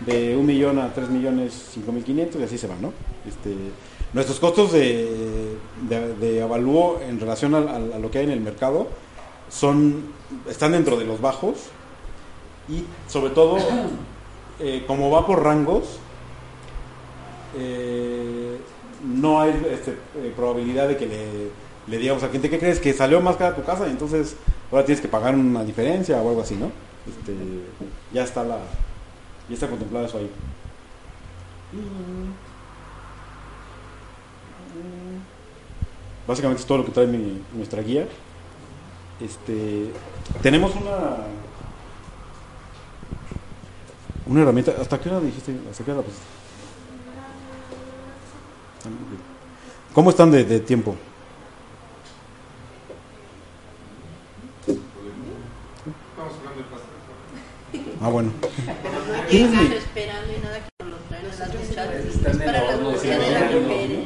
de 0.07 0.37
1 0.37 0.43
millón 0.45 0.79
a 0.79 0.93
3 0.93 1.11
millones 1.11 1.73
5.500 1.77 2.41
y 2.41 2.43
así 2.43 2.59
se 2.59 2.67
va, 2.67 2.77
¿no? 2.81 2.93
Este, 3.27 3.55
nuestros 4.13 4.41
costos 4.41 4.73
de, 4.73 5.57
de, 5.89 6.15
de 6.15 6.43
avalúo 6.43 7.01
en 7.07 7.21
relación 7.21 7.55
a, 7.55 7.59
a, 7.59 7.77
a 7.77 7.99
lo 7.99 8.11
que 8.11 8.19
hay 8.19 8.25
en 8.25 8.33
el 8.33 8.41
mercado 8.41 8.89
son 9.51 10.05
están 10.49 10.73
dentro 10.73 10.97
de 10.97 11.05
los 11.05 11.21
bajos 11.21 11.57
y 12.69 12.85
sobre 13.09 13.31
todo 13.31 13.59
eh, 14.61 14.85
como 14.87 15.11
va 15.11 15.27
por 15.27 15.43
rangos 15.43 15.99
eh, 17.57 18.59
no 19.05 19.41
hay 19.41 19.51
este, 19.71 19.93
eh, 20.17 20.33
probabilidad 20.37 20.89
de 20.89 20.97
que 20.97 21.07
le, 21.07 21.27
le 21.87 21.99
digamos 21.99 22.23
al 22.23 22.31
cliente 22.31 22.51
que 22.51 22.59
crees 22.59 22.79
que 22.79 22.93
salió 22.93 23.21
más 23.21 23.37
cara 23.37 23.57
tu 23.57 23.65
casa 23.65 23.87
y 23.89 23.91
entonces 23.91 24.37
ahora 24.71 24.85
tienes 24.85 25.01
que 25.01 25.09
pagar 25.09 25.35
una 25.35 25.65
diferencia 25.65 26.21
o 26.23 26.29
algo 26.29 26.43
así 26.43 26.55
no 26.55 26.71
este, 27.09 27.35
ya 28.13 28.25
está 28.25 28.45
la 28.45 28.59
ya 29.51 29.55
está 29.55 29.69
contemplado 29.69 30.07
eso 30.07 30.19
ahí 30.19 30.31
Básicamente 36.27 36.61
es 36.63 36.67
todo 36.67 36.79
lo 36.79 36.85
que 36.85 36.93
trae 36.93 37.07
mi- 37.07 37.43
nuestra 37.55 37.83
guía. 37.83 38.07
Este, 39.21 39.91
tenemos 40.43 40.75
una 40.77 41.27
una 44.27 44.43
herramienta. 44.43 44.73
¿Hasta 44.81 44.99
qué 45.01 45.09
hora 45.09 45.21
dijiste? 45.21 45.57
¿Hasta 45.71 45.85
qué 45.85 45.91
hora 45.91 46.01
ok. 46.01 46.07
¿Cómo 49.95 50.11
están 50.11 50.31
de, 50.31 50.45
de 50.45 50.61
tiempo? 50.61 50.95
Ah, 58.01 58.09
bueno. 58.09 58.33
Están 59.31 59.73
esperando 59.73 60.33
y 60.33 60.41
nada 60.43 60.59
que 60.59 60.85
nos 60.85 60.91
lo 60.93 60.97
traen 61.09 61.25
a 61.25 61.29
las 61.29 61.55
muchachas. 61.55 62.05
Es 62.05 62.37
para 62.39 62.65
la 62.65 62.73
angustia 62.75 63.19
de 63.19 63.31
las 63.31 63.53
mujeres. 63.53 64.05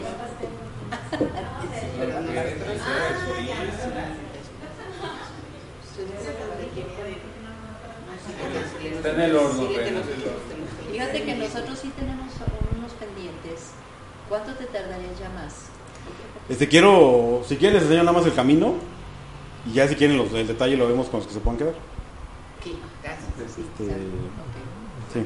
Está 8.96 9.10
en 9.10 9.20
el 9.20 9.36
horno, 9.36 9.68
pero- 9.74 10.00
Fíjate 10.92 11.22
que 11.24 11.34
nosotros 11.34 11.78
sí 11.80 11.90
tenemos 11.96 12.28
unos 12.76 12.92
pendientes. 12.92 13.70
¿Cuánto 14.28 14.52
te 14.54 14.64
tardarías 14.66 15.18
ya 15.18 15.28
más? 15.30 15.66
Este 16.48 16.68
quiero, 16.68 17.42
si 17.46 17.56
quieren 17.56 17.74
les 17.74 17.82
enseño 17.84 18.04
nada 18.04 18.16
más 18.16 18.26
el 18.26 18.34
camino 18.34 18.74
y 19.66 19.72
ya 19.74 19.88
si 19.88 19.96
quieren 19.96 20.16
los, 20.16 20.32
el 20.32 20.46
detalle 20.46 20.76
lo 20.76 20.86
vemos 20.88 21.08
con 21.08 21.20
los 21.20 21.26
que 21.26 21.34
se 21.34 21.40
puedan 21.40 21.58
quedar. 21.58 21.74
Sí, 22.62 22.78
gracias. 23.02 23.26
Sí, 23.54 23.62
Este, 23.62 23.84
exacto. 23.84 24.04
Sí. 25.14 25.24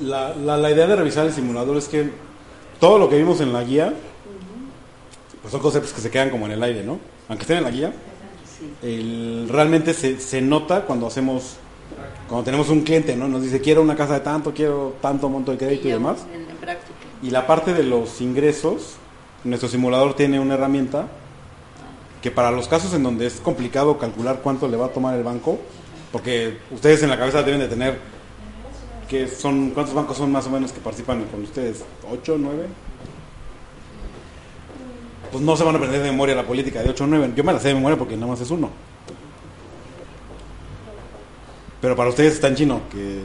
La, 0.00 0.34
la, 0.34 0.56
la 0.56 0.70
idea 0.70 0.86
de 0.86 0.96
revisar 0.96 1.26
el 1.26 1.32
simulador 1.32 1.76
es 1.76 1.88
que 1.88 2.10
todo 2.80 2.98
lo 2.98 3.08
que 3.08 3.16
vimos 3.16 3.40
en 3.40 3.52
la 3.52 3.62
guía 3.62 3.94
pues 5.40 5.52
son 5.52 5.60
conceptos 5.60 5.92
que 5.92 6.00
se 6.00 6.10
quedan 6.10 6.30
como 6.30 6.46
en 6.46 6.52
el 6.52 6.62
aire, 6.62 6.82
¿no? 6.82 6.98
Aunque 7.28 7.42
estén 7.42 7.58
en 7.58 7.64
la 7.64 7.70
guía, 7.70 7.92
el- 8.82 9.46
realmente 9.50 9.94
se, 9.94 10.18
se 10.20 10.40
nota 10.40 10.82
cuando 10.82 11.06
hacemos, 11.06 11.56
cuando 12.34 12.46
tenemos 12.46 12.68
un 12.68 12.80
cliente, 12.80 13.14
¿no? 13.14 13.28
Nos 13.28 13.44
dice, 13.44 13.60
quiero 13.60 13.80
una 13.80 13.94
casa 13.94 14.14
de 14.14 14.20
tanto, 14.20 14.52
quiero 14.52 14.96
tanto 15.00 15.28
monto 15.28 15.52
de 15.52 15.58
crédito 15.58 15.86
y 15.86 15.92
demás. 15.92 16.26
En, 16.34 16.40
en 16.50 16.56
práctica. 16.56 16.92
Y 17.22 17.30
la 17.30 17.46
parte 17.46 17.72
de 17.72 17.84
los 17.84 18.20
ingresos, 18.20 18.96
nuestro 19.44 19.68
simulador 19.68 20.14
tiene 20.14 20.40
una 20.40 20.54
herramienta 20.54 21.06
que 22.20 22.32
para 22.32 22.50
los 22.50 22.66
casos 22.66 22.92
en 22.92 23.04
donde 23.04 23.28
es 23.28 23.34
complicado 23.34 23.98
calcular 23.98 24.40
cuánto 24.42 24.66
le 24.66 24.76
va 24.76 24.86
a 24.86 24.88
tomar 24.88 25.14
el 25.14 25.22
banco, 25.22 25.60
porque 26.10 26.58
ustedes 26.72 27.04
en 27.04 27.10
la 27.10 27.16
cabeza 27.16 27.44
deben 27.44 27.60
de 27.60 27.68
tener 27.68 28.00
que 29.08 29.28
son 29.28 29.70
cuántos 29.70 29.94
bancos 29.94 30.16
son 30.16 30.32
más 30.32 30.44
o 30.48 30.50
menos 30.50 30.72
que 30.72 30.80
participan 30.80 31.22
con 31.26 31.44
ustedes, 31.44 31.84
ocho, 32.10 32.34
nueve. 32.36 32.66
Pues 35.30 35.44
no 35.44 35.56
se 35.56 35.62
van 35.62 35.76
a 35.76 35.78
aprender 35.78 36.02
de 36.02 36.10
memoria 36.10 36.34
la 36.34 36.44
política 36.44 36.82
de 36.82 36.90
8 36.90 37.04
o 37.04 37.06
9. 37.06 37.32
Yo 37.36 37.44
me 37.44 37.52
la 37.52 37.60
sé 37.60 37.68
de 37.68 37.74
memoria 37.74 37.96
porque 37.96 38.16
nada 38.16 38.26
más 38.26 38.40
es 38.40 38.50
uno. 38.50 38.70
Pero 41.84 41.96
para 41.96 42.08
ustedes 42.08 42.32
está 42.32 42.48
en 42.48 42.54
chino, 42.54 42.80
que 42.90 43.20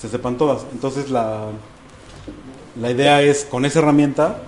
se 0.00 0.08
sepan 0.08 0.36
todas. 0.36 0.64
Entonces 0.70 1.10
la, 1.10 1.46
la 2.80 2.92
idea 2.92 3.22
es, 3.22 3.44
con 3.44 3.64
esa 3.64 3.80
herramienta, 3.80 4.40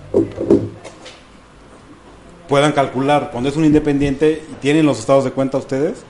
puedan 2.47 2.71
calcular, 2.71 3.29
cuando 3.29 3.49
es 3.49 3.57
un 3.57 3.65
independiente 3.65 4.45
y 4.49 4.55
tienen 4.61 4.85
los 4.85 4.99
estados 4.99 5.25
de 5.25 5.31
cuenta 5.31 5.57
ustedes, 5.57 6.03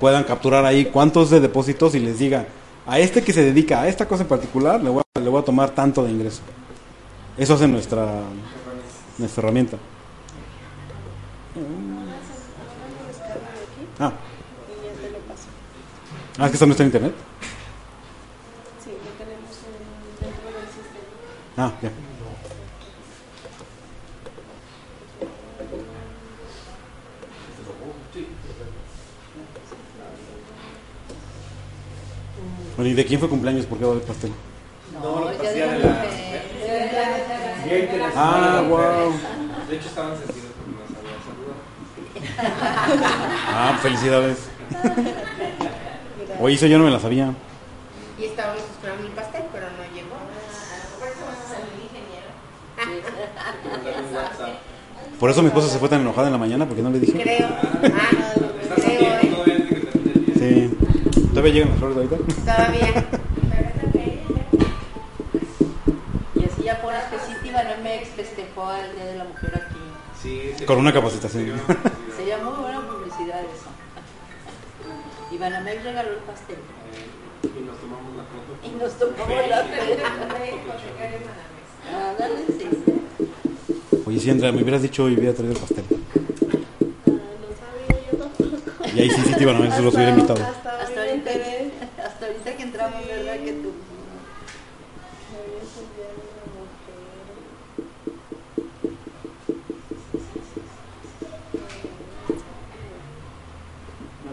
puedan 0.00 0.24
capturar 0.24 0.64
ahí 0.64 0.86
cuántos 0.86 1.30
de 1.30 1.38
depósitos 1.38 1.94
y 1.94 2.00
les 2.00 2.18
diga, 2.18 2.48
a 2.88 2.98
este 2.98 3.22
que 3.22 3.32
se 3.32 3.44
dedica 3.44 3.82
a 3.82 3.86
esta 3.86 4.08
cosa 4.08 4.24
en 4.24 4.28
particular, 4.28 4.82
le 4.82 4.90
voy 4.90 5.04
a, 5.14 5.20
le 5.20 5.28
voy 5.30 5.42
a 5.42 5.44
tomar 5.44 5.70
tanto 5.70 6.02
de 6.02 6.10
ingreso. 6.10 6.42
Eso 7.38 7.54
hace 7.54 7.68
nuestra, 7.68 8.04
nuestra 9.16 9.42
herramienta. 9.44 9.76
Ah. 14.00 14.12
Ah, 16.38 16.46
es 16.46 16.50
que 16.50 16.56
eso 16.56 16.66
no 16.66 16.72
está 16.72 16.82
en 16.82 16.88
internet. 16.88 17.14
Sí, 18.82 18.90
lo 18.90 19.10
tenemos 19.24 19.50
en- 19.64 20.26
dentro 20.26 20.46
del 20.50 20.66
sistema. 20.68 21.08
Ah, 21.56 21.72
ya. 21.82 21.90
Bueno, 32.76 32.90
¿y 32.90 32.94
de 32.94 33.04
quién 33.06 33.20
fue 33.20 33.28
cumpleaños? 33.28 33.66
¿Por 33.66 33.78
qué 33.78 33.84
va 33.84 33.90
a 33.90 33.94
haber 33.94 34.06
pastel? 34.06 34.32
No, 35.00 35.20
lo 35.20 35.28
de 35.28 35.36
de 35.38 35.66
la- 37.98 38.10
Ah, 38.16 38.62
wow. 38.68 39.12
De 39.68 39.76
hecho, 39.76 39.88
estaban 39.88 40.16
sentidos 40.18 40.50
porque 40.56 40.72
nos 40.72 40.90
habían 40.98 41.20
saludado. 41.24 41.60
Ah, 43.48 43.78
felicidades. 43.80 44.38
Oye, 46.40 46.54
eso 46.54 46.66
yo 46.66 46.78
no 46.78 46.84
me 46.84 46.90
la 46.90 47.00
sabía. 47.00 47.32
Y 48.18 48.24
estábamos 48.24 48.62
esperando 48.62 49.06
el 49.06 49.12
pastel, 49.12 49.42
pero 49.52 49.66
no 49.70 49.94
llegó. 49.94 50.16
Por 55.18 55.30
eso 55.30 55.42
mi 55.42 55.48
esposa 55.48 55.68
se 55.68 55.78
fue 55.78 55.88
tan 55.88 56.00
enojada 56.00 56.26
en 56.28 56.32
la 56.32 56.38
mañana 56.38 56.66
porque 56.66 56.82
no 56.82 56.90
le 56.90 57.00
dije. 57.00 57.12
Creo. 57.22 57.48
Ah, 57.48 58.34
no, 58.40 58.74
creo, 58.74 59.14
¿eh? 59.46 59.90
Sí. 60.36 60.76
¿Todavía 61.30 61.52
llegan 61.52 61.70
las 61.70 61.78
flores 61.78 61.96
ahorita? 61.96 62.16
Todavía. 62.44 63.04
Y 66.34 66.44
así 66.44 66.62
ya 66.64 66.82
pones 66.82 67.04
que 67.04 67.16
sí, 67.18 67.32
Tibanamex 67.42 68.08
festejó 68.08 68.72
el 68.72 68.96
Día 68.96 69.04
de 69.06 69.18
la 69.18 69.24
Mujer 69.24 69.52
aquí. 69.54 69.80
Sí, 70.20 70.52
sí. 70.58 70.64
Con 70.64 70.78
una 70.78 70.92
capacitación. 70.92 71.60
Sería 72.16 72.38
muy 72.38 72.54
buena 72.60 72.80
publicidad 72.80 73.40
eso. 73.40 73.73
Y 75.34 75.38
Banamex 75.38 75.82
regaló 75.82 76.10
el 76.10 76.18
pastel. 76.18 76.56
Eh, 76.56 77.58
y 77.58 77.64
nos 77.64 77.76
tomamos 77.80 78.16
la 78.16 78.22
foto. 78.22 78.54
Y 78.62 78.70
nos 78.80 78.92
tomamos 78.92 79.48
la 79.48 79.66
Ah, 81.92 82.14
dale, 82.16 82.46
sí. 82.46 82.68
Oye, 84.06 84.20
sí, 84.20 84.30
Andrea, 84.30 84.52
me 84.52 84.62
hubieras 84.62 84.82
dicho 84.82 85.08
y 85.08 85.14
hubiera 85.16 85.34
traído 85.34 85.54
el 85.54 85.60
pastel. 85.60 85.84
Ah, 85.90 87.10
no 87.10 87.48
sabía 87.58 88.12
yo 88.12 88.18
tampoco. 88.18 88.88
Y 88.94 89.00
ahí 89.00 89.10
sí, 89.10 89.22
sí, 89.26 89.34
te 89.34 89.42
iban 89.42 89.56
a 89.56 89.60
ver, 89.60 89.72
se 89.72 89.82
los 89.82 89.92
hubiera 89.94 90.10
invitado. 90.10 90.40
Hasta 90.40 90.82
Hasta 90.82 91.02
ahorita 91.02 91.30
hasta 92.04 92.26
ahorita 92.26 92.56
que 92.56 92.62
entramos, 92.62 93.04
¿verdad? 93.04 93.40
Que 93.40 93.52
tú. 93.54 93.72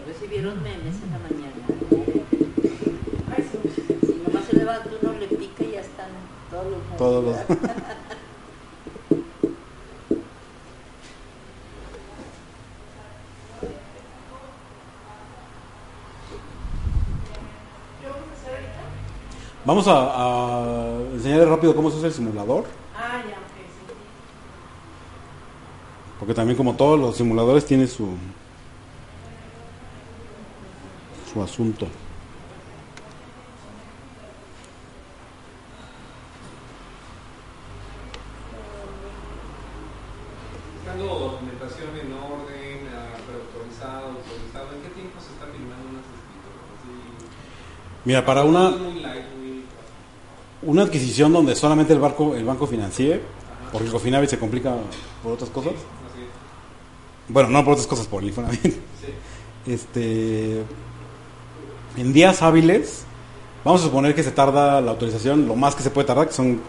recibieron 0.06 0.62
memes 0.62 0.81
Vamos 19.64 19.86
a, 19.86 19.92
a 19.92 21.00
enseñarles 21.14 21.48
rápido 21.48 21.74
cómo 21.74 21.90
se 21.90 21.96
usa 21.96 22.08
el 22.08 22.12
simulador. 22.12 22.64
Ah, 22.96 23.22
ya, 23.22 23.38
ok, 23.38 23.56
sí. 23.56 23.94
Porque 26.18 26.34
también 26.34 26.56
como 26.56 26.74
todos 26.74 26.98
los 26.98 27.16
simuladores 27.16 27.64
tiene 27.64 27.86
su 27.86 28.16
su 31.32 31.42
asunto. 31.42 31.86
Buscando 40.74 41.04
documentación 41.06 41.96
en 41.96 42.12
orden, 42.12 42.88
ah, 42.92 43.16
preautorizado, 43.26 44.08
autorizado. 44.08 44.74
¿En 44.76 44.82
qué 44.82 44.88
tiempo 44.90 45.18
se 45.20 45.32
está 45.32 45.46
firmando 45.46 45.88
unas 45.88 46.04
escrituras? 46.04 46.66
Así, 46.76 46.92
Mira, 48.04 48.24
para 48.24 48.44
una, 48.44 48.72
una 50.62 50.82
adquisición 50.82 51.32
donde 51.32 51.54
solamente 51.54 51.92
el 51.92 52.00
banco, 52.00 52.34
el 52.34 52.44
banco 52.44 52.66
financie, 52.66 53.20
porque 53.70 53.86
el 53.86 53.92
Cofinavit 53.92 54.28
se 54.28 54.38
complica 54.38 54.74
por 55.22 55.32
otras 55.32 55.50
cosas. 55.50 55.72
Bueno, 57.28 57.48
no 57.48 57.64
por 57.64 57.74
otras 57.74 57.86
cosas, 57.86 58.06
por 58.06 58.22
el 58.22 58.28
Infonavit. 58.28 58.74
Este, 59.66 60.62
en 61.96 62.12
días 62.12 62.42
hábiles, 62.42 63.04
vamos 63.64 63.82
a 63.82 63.84
suponer 63.84 64.14
que 64.14 64.24
se 64.24 64.32
tarda 64.32 64.80
la 64.80 64.90
autorización, 64.90 65.46
lo 65.46 65.54
más 65.54 65.74
que 65.76 65.84
se 65.84 65.90
puede 65.90 66.06
tardar, 66.06 66.26
que 66.26 66.34
son 66.34 66.60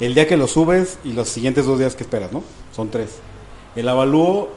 el 0.00 0.14
día 0.14 0.26
que 0.26 0.36
lo 0.36 0.48
subes 0.48 0.98
y 1.04 1.12
los 1.12 1.28
siguientes 1.28 1.64
dos 1.64 1.78
días 1.78 1.94
que 1.94 2.02
esperas, 2.02 2.32
¿no? 2.32 2.42
Son 2.74 2.90
tres. 2.90 3.18
El 3.76 3.88
avalúo, 3.88 4.50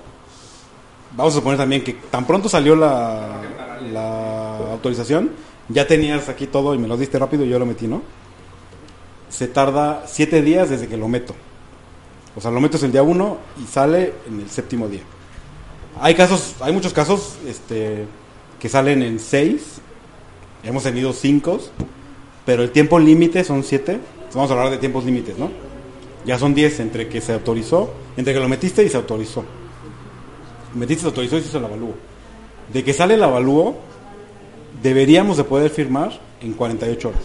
vamos 1.16 1.34
a 1.34 1.38
suponer 1.38 1.60
también 1.60 1.84
que 1.84 1.94
tan 1.94 2.26
pronto 2.26 2.50
salió 2.50 2.76
la, 2.76 3.42
la 3.92 4.58
autorización, 4.72 5.32
ya 5.70 5.88
tenías 5.88 6.30
aquí 6.30 6.48
todo 6.48 6.74
y 6.74 6.78
me 6.78 6.88
lo 6.88 6.98
diste 6.98 7.18
rápido 7.20 7.46
y 7.46 7.50
yo 7.50 7.60
lo 7.60 7.66
metí, 7.66 7.88
¿no? 7.88 8.02
Se 9.30 9.48
tarda 9.48 10.04
siete 10.08 10.42
días 10.42 10.70
desde 10.70 10.88
que 10.88 10.98
lo 10.98 11.08
meto. 11.08 11.36
O 12.36 12.42
sea, 12.42 12.52
lo 12.52 12.60
metes 12.60 12.82
el 12.84 12.92
día 12.92 13.04
uno 13.04 13.38
y 13.62 13.68
sale 13.68 14.14
en 14.28 14.40
el 14.40 14.50
séptimo 14.50 14.88
día. 14.88 15.02
Hay 16.02 16.16
casos, 16.16 16.56
hay 16.62 16.74
muchos 16.74 16.94
casos 16.94 17.36
este, 17.48 18.06
que 18.60 18.70
salen 18.70 19.04
en 19.04 19.20
seis. 19.20 19.82
Hemos 20.64 20.84
tenido 20.84 21.14
cinco, 21.14 21.60
pero 22.46 22.64
el 22.64 22.72
tiempo 22.72 22.98
límite 23.00 23.44
son 23.44 23.64
siete. 23.64 24.00
Vamos 24.34 24.50
a 24.50 24.54
hablar 24.54 24.72
de 24.72 24.78
tiempos 24.78 25.06
límites, 25.06 25.38
¿no? 25.38 25.50
Ya 26.26 26.38
son 26.38 26.54
diez 26.54 26.80
entre 26.80 27.08
que 27.08 27.22
se 27.22 27.34
autorizó, 27.34 27.94
entre 28.18 28.34
que 28.34 28.40
lo 28.40 28.50
metiste 28.50 28.84
y 28.84 28.90
se 28.90 28.98
autorizó. 28.98 29.44
Metiste, 30.76 31.02
se 31.02 31.08
autorizó 31.08 31.38
y 31.38 31.42
se 31.42 31.48
hizo 31.48 31.58
el 31.58 31.66
avalúo. 31.66 31.94
De 32.72 32.84
que 32.84 32.94
sale 32.94 33.16
el 33.16 33.24
avalúo, 33.24 33.78
deberíamos 34.82 35.38
de 35.38 35.44
poder 35.44 35.70
firmar 35.72 36.20
en 36.42 36.54
48 36.54 37.10
horas. 37.10 37.22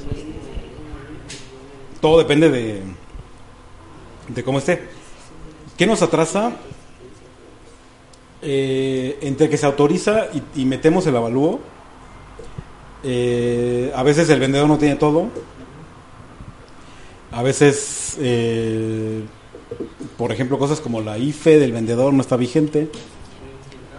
Todo 2.00 2.18
depende 2.18 2.50
de, 2.50 2.82
de 4.28 4.44
cómo 4.44 4.58
esté. 4.58 4.88
¿Qué 5.76 5.86
nos 5.86 6.02
atrasa? 6.02 6.52
Eh, 8.46 9.18
entre 9.22 9.48
que 9.48 9.56
se 9.56 9.64
autoriza 9.64 10.26
y, 10.54 10.66
metemos 10.66 11.06
el 11.06 11.16
avalúo, 11.16 11.60
eh, 13.02 13.90
a 13.94 14.02
veces 14.02 14.28
el 14.28 14.38
vendedor 14.38 14.68
no 14.68 14.76
tiene 14.76 14.96
todo, 14.96 15.28
a 17.32 17.42
veces, 17.42 18.18
eh, 18.20 19.22
por 20.18 20.30
ejemplo, 20.30 20.58
cosas 20.58 20.82
como 20.82 21.00
la 21.00 21.16
IFE 21.16 21.58
del 21.58 21.72
vendedor 21.72 22.12
no 22.12 22.20
está 22.20 22.36
vigente, 22.36 22.90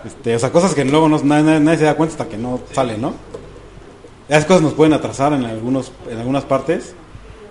este, 0.05 0.35
o 0.35 0.39
sea, 0.39 0.51
cosas 0.51 0.75
que 0.75 0.85
luego 0.85 1.09
no, 1.09 1.17
nadie 1.23 1.77
se 1.79 1.85
da 1.85 1.95
cuenta 1.95 2.13
hasta 2.13 2.29
que 2.29 2.37
no 2.37 2.59
sale, 2.71 2.99
¿no? 2.99 3.15
Esas 4.27 4.45
cosas 4.45 4.63
nos 4.63 4.73
pueden 4.73 4.93
atrasar 4.93 5.33
en, 5.33 5.45
algunos, 5.45 5.91
en 6.09 6.17
algunas 6.17 6.45
partes. 6.45 6.93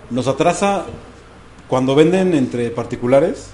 Nos 0.09 0.27
atrasa 0.27 0.85
cuando 1.67 1.95
venden 1.95 2.33
entre 2.33 2.69
particulares 2.69 3.47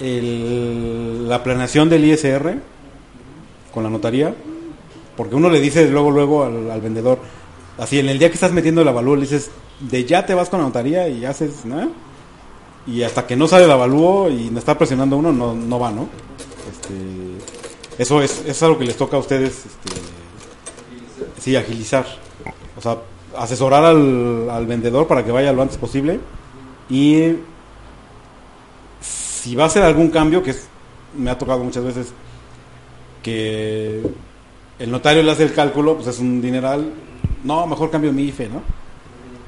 el- 0.00 1.28
la 1.28 1.42
planeación 1.42 1.88
del 1.88 2.04
ISR 2.04 2.58
con 3.72 3.84
la 3.84 3.90
notaría, 3.90 4.34
porque 5.16 5.34
uno 5.34 5.48
le 5.50 5.60
dice 5.60 5.88
luego 5.88 6.10
luego 6.10 6.44
al, 6.44 6.70
al 6.70 6.80
vendedor, 6.80 7.18
así 7.78 7.98
en 7.98 8.08
el 8.08 8.18
día 8.18 8.28
que 8.28 8.34
estás 8.34 8.52
metiendo 8.52 8.82
el 8.82 8.88
avalúo 8.88 9.14
le 9.16 9.22
dices, 9.22 9.50
de 9.80 10.04
ya 10.04 10.26
te 10.26 10.34
vas 10.34 10.48
con 10.48 10.60
la 10.60 10.66
notaría 10.66 11.08
y 11.08 11.24
haces, 11.24 11.64
¿no? 11.64 11.90
Y 12.86 13.02
hasta 13.02 13.26
que 13.26 13.36
no 13.36 13.46
sale 13.46 13.64
el 13.66 13.70
avalúo 13.70 14.28
y 14.28 14.50
me 14.50 14.58
está 14.58 14.76
presionando 14.76 15.16
uno, 15.16 15.32
no, 15.32 15.54
no 15.54 15.78
va, 15.78 15.90
¿no? 15.92 16.08
Este, 16.70 18.02
eso 18.02 18.20
es, 18.22 18.42
es 18.46 18.62
algo 18.62 18.78
que 18.78 18.86
les 18.86 18.96
toca 18.96 19.16
a 19.16 19.20
ustedes, 19.20 19.52
este, 19.66 20.00
sí, 21.40 21.54
agilizar. 21.56 22.04
O 22.82 22.84
sea, 22.84 22.98
asesorar 23.38 23.84
al, 23.84 24.50
al 24.50 24.66
vendedor 24.66 25.06
para 25.06 25.24
que 25.24 25.30
vaya 25.30 25.52
lo 25.52 25.62
antes 25.62 25.78
posible 25.78 26.18
y 26.90 27.36
si 29.00 29.54
va 29.54 29.64
a 29.64 29.66
hacer 29.66 29.82
algún 29.82 30.10
cambio, 30.10 30.42
que 30.42 30.54
me 31.16 31.30
ha 31.30 31.38
tocado 31.38 31.62
muchas 31.62 31.84
veces 31.84 32.12
que 33.22 34.02
el 34.78 34.90
notario 34.90 35.22
le 35.22 35.30
hace 35.30 35.44
el 35.44 35.54
cálculo, 35.54 35.94
pues 35.94 36.08
es 36.08 36.18
un 36.18 36.40
dineral, 36.42 36.92
no, 37.44 37.66
mejor 37.66 37.90
cambio 37.90 38.12
mi 38.12 38.24
IFE, 38.24 38.48
¿no? 38.48 38.62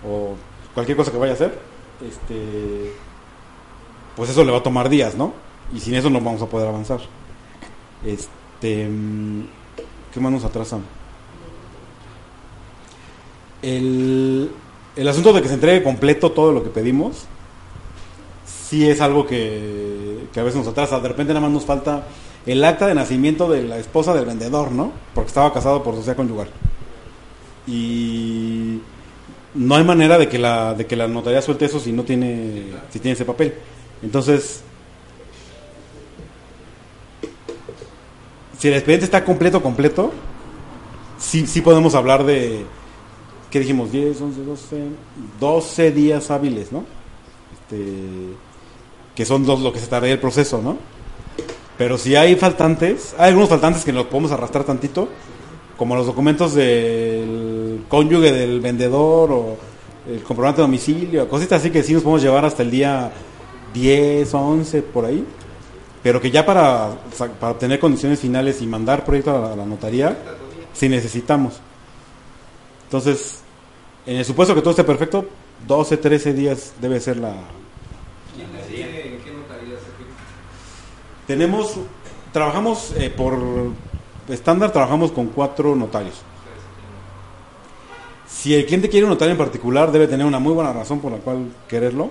O 0.08 0.36
cualquier 0.74 0.96
cosa 0.96 1.10
que 1.10 1.18
vaya 1.18 1.32
a 1.32 1.34
hacer, 1.34 1.58
este, 2.06 2.92
pues 4.16 4.30
eso 4.30 4.44
le 4.44 4.52
va 4.52 4.58
a 4.58 4.62
tomar 4.62 4.88
días, 4.88 5.16
¿no? 5.16 5.32
Y 5.72 5.80
sin 5.80 5.94
eso 5.94 6.10
no 6.10 6.20
vamos 6.20 6.42
a 6.42 6.46
poder 6.46 6.68
avanzar. 6.68 7.00
Este, 8.04 8.88
mm, 8.88 9.42
¿qué 10.12 10.20
más 10.20 10.32
nos 10.32 10.44
atrasan? 10.44 10.82
El, 13.64 14.50
el 14.94 15.08
asunto 15.08 15.32
de 15.32 15.40
que 15.40 15.48
se 15.48 15.54
entregue 15.54 15.82
completo 15.82 16.32
todo 16.32 16.52
lo 16.52 16.62
que 16.62 16.70
pedimos, 16.70 17.24
sí 18.46 18.88
es 18.88 19.00
algo 19.00 19.26
que, 19.26 20.26
que 20.32 20.40
a 20.40 20.42
veces 20.42 20.58
nos 20.58 20.68
atrasa. 20.68 21.00
De 21.00 21.08
repente 21.08 21.32
nada 21.32 21.46
más 21.46 21.52
nos 21.52 21.64
falta 21.64 22.04
el 22.44 22.62
acta 22.62 22.86
de 22.86 22.94
nacimiento 22.94 23.50
de 23.50 23.62
la 23.62 23.78
esposa 23.78 24.12
del 24.14 24.26
vendedor, 24.26 24.70
¿no? 24.70 24.92
Porque 25.14 25.28
estaba 25.28 25.52
casado 25.52 25.82
por 25.82 25.94
sociedad 25.94 26.16
conyugal. 26.16 26.48
Y 27.66 28.80
no 29.54 29.76
hay 29.76 29.84
manera 29.84 30.18
de 30.18 30.28
que 30.28 30.38
la, 30.38 30.74
de 30.74 30.86
que 30.86 30.96
la 30.96 31.08
notaría 31.08 31.40
suelte 31.40 31.64
eso 31.64 31.80
si 31.80 31.92
no 31.92 32.04
tiene, 32.04 32.64
si 32.90 32.98
tiene 32.98 33.14
ese 33.14 33.24
papel. 33.24 33.54
Entonces, 34.02 34.62
si 38.58 38.68
el 38.68 38.74
expediente 38.74 39.06
está 39.06 39.24
completo, 39.24 39.62
completo, 39.62 40.12
sí, 41.18 41.46
sí 41.46 41.62
podemos 41.62 41.94
hablar 41.94 42.24
de, 42.24 42.66
¿qué 43.54 43.60
dijimos? 43.60 43.92
10, 43.92 44.20
11, 44.20 44.42
12, 44.42 44.82
12 45.38 45.92
días 45.92 46.28
hábiles, 46.32 46.72
¿no? 46.72 46.84
Este, 47.52 48.34
que 49.14 49.24
son 49.24 49.46
los, 49.46 49.60
lo 49.60 49.72
que 49.72 49.78
se 49.78 49.86
tardaría 49.86 50.14
el 50.14 50.20
proceso, 50.20 50.60
¿no? 50.60 50.76
Pero 51.78 51.96
si 51.96 52.16
hay 52.16 52.34
faltantes, 52.34 53.14
hay 53.16 53.28
algunos 53.28 53.48
faltantes 53.48 53.84
que 53.84 53.92
los 53.92 54.06
podemos 54.06 54.32
arrastrar 54.32 54.64
tantito, 54.64 55.08
como 55.76 55.94
los 55.94 56.04
documentos 56.04 56.54
del 56.54 57.84
cónyuge 57.88 58.32
del 58.32 58.60
vendedor 58.60 59.30
o 59.30 59.56
el 60.10 60.20
comprobante 60.24 60.60
de 60.60 60.66
domicilio, 60.66 61.28
cositas 61.28 61.60
así 61.60 61.70
que 61.70 61.84
sí 61.84 61.92
nos 61.92 62.02
podemos 62.02 62.22
llevar 62.22 62.44
hasta 62.44 62.64
el 62.64 62.72
día 62.72 63.12
10, 63.72 64.34
11, 64.34 64.82
por 64.82 65.04
ahí. 65.04 65.24
Pero 66.02 66.20
que 66.20 66.32
ya 66.32 66.44
para, 66.44 66.90
para 67.38 67.52
obtener 67.52 67.78
condiciones 67.78 68.18
finales 68.18 68.60
y 68.62 68.66
mandar 68.66 69.04
proyecto 69.04 69.30
a 69.30 69.38
la, 69.38 69.52
a 69.52 69.56
la 69.56 69.64
notaría, 69.64 70.18
sí 70.72 70.88
necesitamos. 70.88 71.60
Entonces, 72.86 73.43
en 74.06 74.16
el 74.16 74.24
supuesto 74.24 74.54
que 74.54 74.60
todo 74.60 74.70
esté 74.70 74.84
perfecto, 74.84 75.26
12, 75.66 75.96
13 75.96 76.32
días 76.34 76.74
debe 76.80 77.00
ser 77.00 77.16
la... 77.16 77.34
Tenemos, 81.26 81.76
trabajamos 82.32 82.92
eh, 82.98 83.08
por 83.08 83.38
estándar, 84.28 84.72
trabajamos 84.72 85.10
con 85.10 85.28
cuatro 85.28 85.74
notarios. 85.74 86.22
Si 88.26 88.54
el 88.54 88.66
cliente 88.66 88.90
quiere 88.90 89.04
un 89.04 89.10
notario 89.10 89.32
en 89.32 89.38
particular, 89.38 89.90
debe 89.90 90.06
tener 90.06 90.26
una 90.26 90.38
muy 90.38 90.52
buena 90.52 90.72
razón 90.72 91.00
por 91.00 91.12
la 91.12 91.18
cual 91.18 91.50
quererlo. 91.66 92.10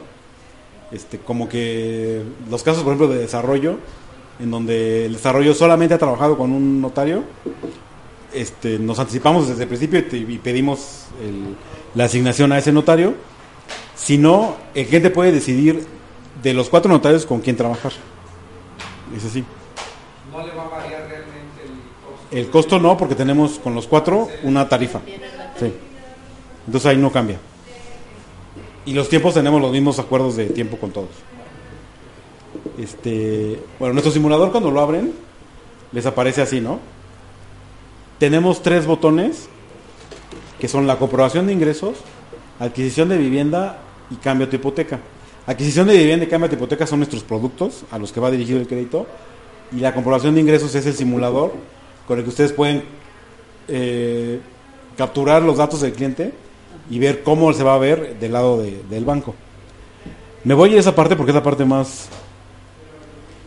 Este, 0.91 1.19
como 1.19 1.47
que 1.47 2.23
los 2.49 2.63
casos, 2.63 2.83
por 2.83 2.93
ejemplo, 2.93 3.07
de 3.07 3.19
desarrollo, 3.19 3.77
en 4.39 4.49
donde 4.49 5.05
el 5.05 5.13
desarrollo 5.13 5.53
solamente 5.53 5.93
ha 5.93 5.99
trabajado 5.99 6.37
con 6.37 6.51
un 6.51 6.81
notario, 6.81 7.23
este, 8.33 8.79
nos 8.79 8.99
anticipamos 8.99 9.47
desde 9.47 9.63
el 9.63 9.67
principio 9.69 9.99
y, 9.99 10.37
pedimos 10.37 11.05
el- 11.21 11.55
la 11.95 12.05
asignación 12.05 12.51
a 12.51 12.57
ese 12.57 12.71
notario. 12.71 13.13
Si 13.95 14.17
no, 14.17 14.55
el 14.73 14.87
cliente 14.87 15.09
puede 15.09 15.31
decidir 15.31 15.85
de 16.41 16.53
los 16.53 16.69
cuatro 16.69 16.91
notarios 16.91 17.25
con 17.25 17.39
quién 17.41 17.55
trabajar. 17.55 17.91
Es 19.15 19.23
así. 19.25 19.43
No 20.31 20.45
le 20.45 20.53
va 20.53 20.63
a 20.63 20.69
variar 20.69 21.07
realmente 21.07 21.61
el 21.63 21.69
costo. 22.03 22.35
El 22.37 22.49
costo 22.49 22.79
no, 22.79 22.97
porque 22.97 23.15
tenemos 23.15 23.59
con 23.59 23.75
los 23.75 23.87
cuatro 23.87 24.27
una 24.43 24.67
tarifa. 24.67 24.99
Sí. 25.59 25.71
Entonces 26.65 26.89
ahí 26.89 26.97
no 26.97 27.11
cambia. 27.11 27.37
Y 28.85 28.93
los 28.93 29.07
tiempos 29.07 29.33
tenemos 29.35 29.61
los 29.61 29.71
mismos 29.71 29.99
acuerdos 29.99 30.35
de 30.35 30.47
tiempo 30.47 30.77
con 30.77 30.91
todos. 30.91 31.09
Este, 32.77 33.59
bueno, 33.79 33.93
nuestro 33.93 34.11
simulador 34.11 34.51
cuando 34.51 34.71
lo 34.71 34.81
abren 34.81 35.13
les 35.91 36.05
aparece 36.05 36.41
así, 36.41 36.59
¿no? 36.59 36.79
Tenemos 38.23 38.63
tres 38.63 38.85
botones 38.85 39.49
que 40.57 40.69
son 40.69 40.87
la 40.87 40.95
comprobación 40.97 41.45
de 41.45 41.51
ingresos, 41.51 41.97
adquisición 42.57 43.09
de 43.09 43.17
vivienda 43.17 43.79
y 44.09 44.15
cambio 44.15 44.47
de 44.47 44.55
hipoteca. 44.55 45.01
Adquisición 45.45 45.87
de 45.89 45.97
vivienda 45.97 46.23
y 46.25 46.29
cambio 46.29 46.47
de 46.47 46.55
hipoteca 46.55 46.87
son 46.87 46.99
nuestros 46.99 47.21
productos 47.21 47.83
a 47.91 47.97
los 47.99 48.13
que 48.13 48.21
va 48.21 48.31
dirigido 48.31 48.61
el 48.61 48.67
crédito 48.69 49.07
y 49.73 49.81
la 49.81 49.93
comprobación 49.93 50.35
de 50.35 50.39
ingresos 50.39 50.73
es 50.73 50.85
el 50.85 50.93
simulador 50.93 51.51
con 52.07 52.17
el 52.17 52.23
que 52.23 52.29
ustedes 52.29 52.53
pueden 52.53 52.83
eh, 53.67 54.39
capturar 54.97 55.41
los 55.41 55.57
datos 55.57 55.81
del 55.81 55.91
cliente 55.91 56.31
y 56.89 56.99
ver 56.99 57.23
cómo 57.23 57.51
se 57.51 57.63
va 57.63 57.75
a 57.75 57.77
ver 57.77 58.17
del 58.21 58.31
lado 58.31 58.57
de- 58.61 58.83
del 58.89 59.03
banco. 59.03 59.35
Me 60.45 60.53
voy 60.53 60.77
a 60.77 60.79
esa 60.79 60.95
parte 60.95 61.17
porque 61.17 61.31
es 61.31 61.35
la 61.35 61.43
parte 61.43 61.65
más 61.65 62.07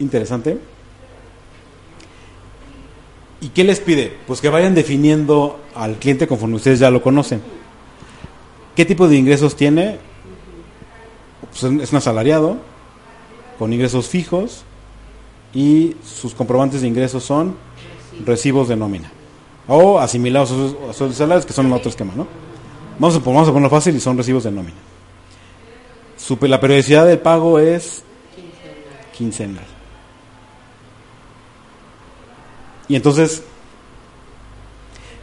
interesante. 0.01 0.59
¿Y 3.41 3.49
qué 3.49 3.65
les 3.65 3.81
pide? 3.81 4.17
Pues 4.27 4.41
que 4.41 4.49
vayan 4.49 4.75
definiendo 4.75 5.61
al 5.75 5.97
cliente 5.97 6.27
conforme 6.27 6.57
ustedes 6.57 6.79
ya 6.79 6.91
lo 6.91 7.03
conocen. 7.03 7.43
¿Qué 8.75 8.85
tipo 8.85 9.09
de 9.09 9.17
ingresos 9.17 9.57
tiene? 9.57 9.99
Pues 11.51 11.63
es 11.83 11.91
un 11.93 11.97
asalariado, 11.99 12.57
con 13.59 13.73
ingresos 13.73 14.09
fijos, 14.09 14.63
y 15.55 15.97
sus 16.05 16.35
comprobantes 16.35 16.81
de 16.83 16.89
ingresos 16.89 17.25
son 17.25 17.57
recibos 18.25 18.69
de 18.69 18.77
nómina. 18.77 19.11
O 19.69 19.99
asimilados 19.99 20.53
a 20.53 20.93
sus- 20.93 21.17
salarios, 21.17 21.45
que 21.47 21.53
son 21.53 21.73
otro 21.73 21.91
esquema, 21.91 22.13
¿no? 22.17 22.27
Vamos 22.99 23.17
a, 23.17 23.19
vamos 23.19 23.49
a 23.49 23.53
ponerlo 23.53 23.71
fácil 23.71 23.97
y 23.97 24.01
son 24.01 24.17
recibos 24.17 24.45
de 24.45 24.51
nómina. 24.51 24.77
La 26.43 26.61
periodicidad 26.61 27.07
del 27.07 27.19
pago 27.19 27.59
es 27.59 28.03
quincenal. 29.17 29.65
Y 32.89 32.97
entonces, 32.97 33.43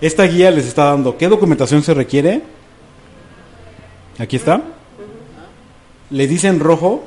esta 0.01 0.23
guía 0.23 0.51
les 0.51 0.65
está 0.65 0.85
dando 0.85 1.17
qué 1.17 1.27
documentación 1.27 1.81
se 1.83 1.93
requiere. 1.93 2.41
Aquí 4.19 4.35
está. 4.35 4.61
Le 6.09 6.27
dice 6.27 6.47
en 6.47 6.59
rojo 6.59 7.03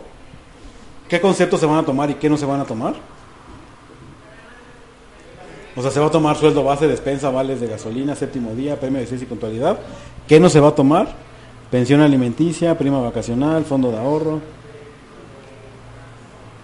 qué 1.08 1.20
conceptos 1.20 1.60
se 1.60 1.66
van 1.66 1.78
a 1.78 1.84
tomar 1.84 2.10
y 2.10 2.14
qué 2.14 2.28
no 2.28 2.36
se 2.36 2.46
van 2.46 2.60
a 2.60 2.64
tomar. 2.64 2.94
O 5.76 5.82
sea, 5.82 5.90
se 5.90 6.00
va 6.00 6.06
a 6.06 6.10
tomar 6.10 6.36
sueldo 6.36 6.64
base, 6.64 6.88
despensa, 6.88 7.28
vales 7.28 7.60
de 7.60 7.66
gasolina, 7.66 8.14
séptimo 8.14 8.54
día, 8.54 8.80
premio 8.80 9.06
de 9.06 9.14
y 9.14 9.26
puntualidad. 9.26 9.78
¿Qué 10.26 10.40
no 10.40 10.48
se 10.48 10.58
va 10.58 10.68
a 10.68 10.74
tomar? 10.74 11.08
Pensión 11.70 12.00
alimenticia, 12.00 12.78
prima 12.78 12.98
vacacional, 13.00 13.64
fondo 13.66 13.90
de 13.90 13.98
ahorro, 13.98 14.40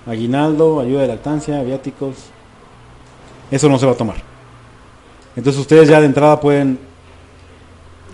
aguinaldo, 0.06 0.80
ayuda 0.80 1.02
de 1.02 1.08
lactancia, 1.08 1.62
viáticos. 1.62 2.14
Eso 3.52 3.68
no 3.68 3.78
se 3.78 3.84
va 3.84 3.92
a 3.92 3.96
tomar. 3.96 4.16
Entonces 5.36 5.60
ustedes 5.60 5.88
ya 5.88 6.00
de 6.00 6.06
entrada 6.06 6.40
pueden, 6.40 6.78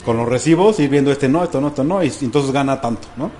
con 0.04 0.16
los 0.16 0.28
recibos, 0.28 0.78
ir 0.80 0.90
viendo 0.90 1.12
este 1.12 1.28
no, 1.28 1.44
esto 1.44 1.60
no, 1.60 1.68
esto 1.68 1.84
no, 1.84 2.02
y 2.02 2.12
entonces 2.22 2.50
gana 2.50 2.80
tanto, 2.80 3.06
¿no? 3.16 3.30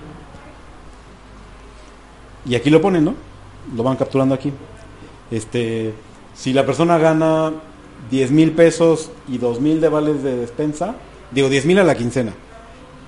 Y 2.45 2.55
aquí 2.55 2.69
lo 2.69 2.81
ponen, 2.81 3.03
¿no? 3.03 3.15
Lo 3.75 3.83
van 3.83 3.97
capturando 3.97 4.33
aquí. 4.33 4.51
Este, 5.29 5.93
si 6.33 6.53
la 6.53 6.65
persona 6.65 6.97
gana 6.97 7.51
10 8.09 8.31
mil 8.31 8.51
pesos 8.53 9.11
y 9.27 9.37
2 9.37 9.59
mil 9.59 9.81
de 9.81 9.89
vales 9.89 10.23
de 10.23 10.37
despensa, 10.37 10.95
digo 11.31 11.49
10 11.49 11.65
mil 11.65 11.79
a 11.79 11.83
la 11.83 11.95
quincena, 11.95 12.33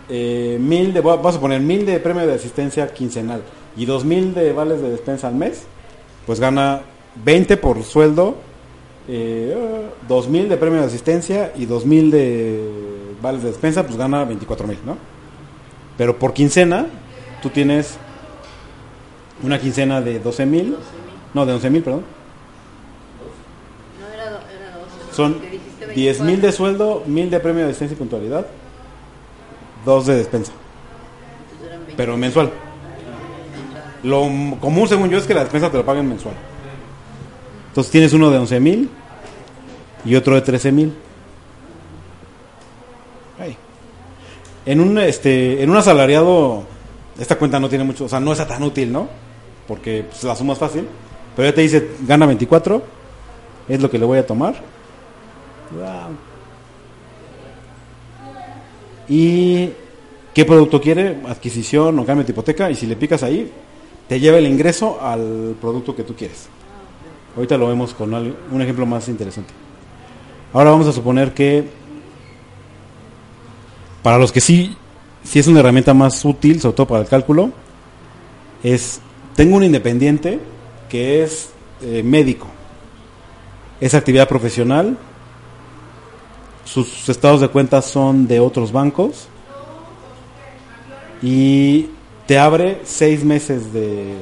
eh, 0.10 0.58
mil 0.60 0.94
de, 0.94 1.00
vas 1.00 1.38
a 1.38 1.40
poner 1.40 1.62
mil 1.62 1.86
de 1.86 1.98
premio 2.02 2.28
de 2.28 2.34
asistencia 2.34 2.94
quincenal 2.94 3.42
y 3.78 3.86
2 3.86 4.04
mil 4.04 4.34
de 4.34 4.52
vales 4.52 4.82
de 4.82 4.90
despensa 4.90 5.30
al 5.30 5.36
mes, 5.36 5.64
pues 6.26 6.42
gana 6.42 6.82
20 7.24 7.56
por 7.56 7.82
sueldo, 7.84 8.36
eh, 9.14 9.56
2 10.08 10.28
mil 10.30 10.48
de 10.48 10.56
premio 10.58 10.80
de 10.80 10.86
asistencia 10.88 11.52
y 11.58 11.66
2 11.66 11.86
mil 11.86 12.10
de 12.12 12.60
vales 13.22 13.44
de 13.44 13.50
despensa, 13.50 13.84
pues 13.86 13.98
gana 13.98 14.24
24 14.24 14.66
mil, 14.68 14.78
¿no? 14.86 14.98
Pero 15.98 16.18
por 16.18 16.34
quincena, 16.34 16.86
tú 17.42 17.50
tienes 17.50 17.98
una 19.44 19.60
quincena 19.60 20.00
de 20.02 20.20
12 20.20 20.46
mil, 20.46 20.78
no, 21.34 21.46
de 21.46 21.54
11 21.54 21.70
mil, 21.70 21.84
perdón. 21.84 22.04
No, 24.00 24.14
era, 24.14 24.30
do- 24.32 24.38
era 24.38 24.78
12. 24.78 25.16
Son 25.16 25.34
porque 25.34 25.50
dijiste 25.52 25.88
10 25.94 26.20
mil 26.22 26.28
24, 26.42 26.48
de 26.48 26.52
sueldo, 26.54 27.04
mil 27.06 27.30
de 27.30 27.40
premio 27.42 27.64
de 27.64 27.70
asistencia 27.72 27.96
y 27.96 27.98
puntualidad, 27.98 28.46
dos 29.86 30.06
de 30.06 30.16
despensa, 30.16 30.54
entonces 31.44 31.68
eran 31.68 31.80
20. 31.86 31.96
pero 31.98 32.16
mensual. 32.18 32.50
Lo 34.04 34.22
común, 34.60 34.88
según 34.88 35.10
yo, 35.10 35.18
es 35.18 35.26
que 35.26 35.34
la 35.34 35.42
despensa 35.42 35.70
te 35.70 35.78
lo 35.78 35.86
paguen 35.86 36.08
mensual. 36.08 36.34
Entonces 37.68 37.92
tienes 37.92 38.14
uno 38.14 38.32
de 38.32 38.38
11 38.40 38.60
mil 38.60 38.90
y 40.06 40.16
otro 40.16 40.36
de 40.36 40.42
13 40.42 40.72
mil. 40.72 40.94
Ahí. 43.40 43.56
En 44.66 44.80
un 44.80 44.98
este 44.98 45.64
en 45.64 45.70
un 45.70 45.78
asalariado 45.78 46.64
esta 47.20 47.38
cuenta 47.38 47.60
no 47.60 47.70
tiene 47.70 47.84
mucho, 47.84 48.06
o 48.06 48.10
sea, 48.10 48.20
no 48.20 48.34
es 48.34 48.48
tan 48.48 48.64
útil, 48.64 48.92
¿no? 48.92 49.08
Porque 49.68 50.06
pues, 50.10 50.24
la 50.24 50.36
suma 50.36 50.54
es 50.54 50.60
fácil, 50.60 50.88
pero 51.36 51.50
ya 51.50 51.56
te 51.56 51.62
dice 51.62 51.90
gana 52.02 52.26
24, 52.26 52.82
es 53.70 53.82
lo 53.82 53.90
que 53.90 54.00
le 54.00 54.06
voy 54.06 54.18
a 54.18 54.26
tomar. 54.26 54.56
Y 59.08 59.70
qué 60.34 60.46
producto 60.46 60.82
quiere, 60.82 61.22
adquisición 61.28 62.00
o 62.00 62.06
cambio 62.06 62.26
de 62.26 62.32
hipoteca 62.32 62.72
y 62.72 62.76
si 62.76 62.88
le 62.88 62.96
picas 62.96 63.24
ahí 63.24 63.52
te 64.08 64.20
lleva 64.20 64.38
el 64.38 64.48
ingreso 64.48 65.00
al 65.02 65.56
producto 65.62 65.96
que 65.96 66.04
tú 66.04 66.16
quieres. 66.16 66.50
Ahorita 67.36 67.58
lo 67.58 67.68
vemos 67.68 67.94
con 67.94 68.14
un 68.14 68.62
ejemplo 68.62 68.86
más 68.86 69.08
interesante. 69.08 69.54
Ahora 70.54 70.72
vamos 70.72 70.88
a 70.88 70.92
suponer 70.92 71.34
que 71.34 71.66
para 74.04 74.18
los 74.18 74.32
que 74.32 74.42
sí, 74.42 74.76
sí 75.24 75.40
es 75.40 75.48
una 75.48 75.60
herramienta 75.60 75.94
más 75.94 76.26
útil, 76.26 76.60
sobre 76.60 76.76
todo 76.76 76.88
para 76.88 77.02
el 77.02 77.08
cálculo, 77.08 77.52
es, 78.64 79.00
tengo 79.36 79.56
un 79.56 79.64
independiente 79.64 80.40
que 80.90 81.24
es 81.24 81.52
eh, 81.82 82.04
médico, 82.04 82.48
es 83.80 83.94
actividad 83.94 84.28
profesional, 84.28 84.98
sus 86.66 87.08
estados 87.10 87.42
de 87.42 87.48
cuenta 87.48 87.82
son 87.82 88.28
de 88.28 88.40
otros 88.40 88.72
bancos 88.72 89.28
y 91.22 91.90
te 92.28 92.38
abre 92.38 92.82
seis 92.84 93.24
meses 93.24 93.74
de, 93.74 94.16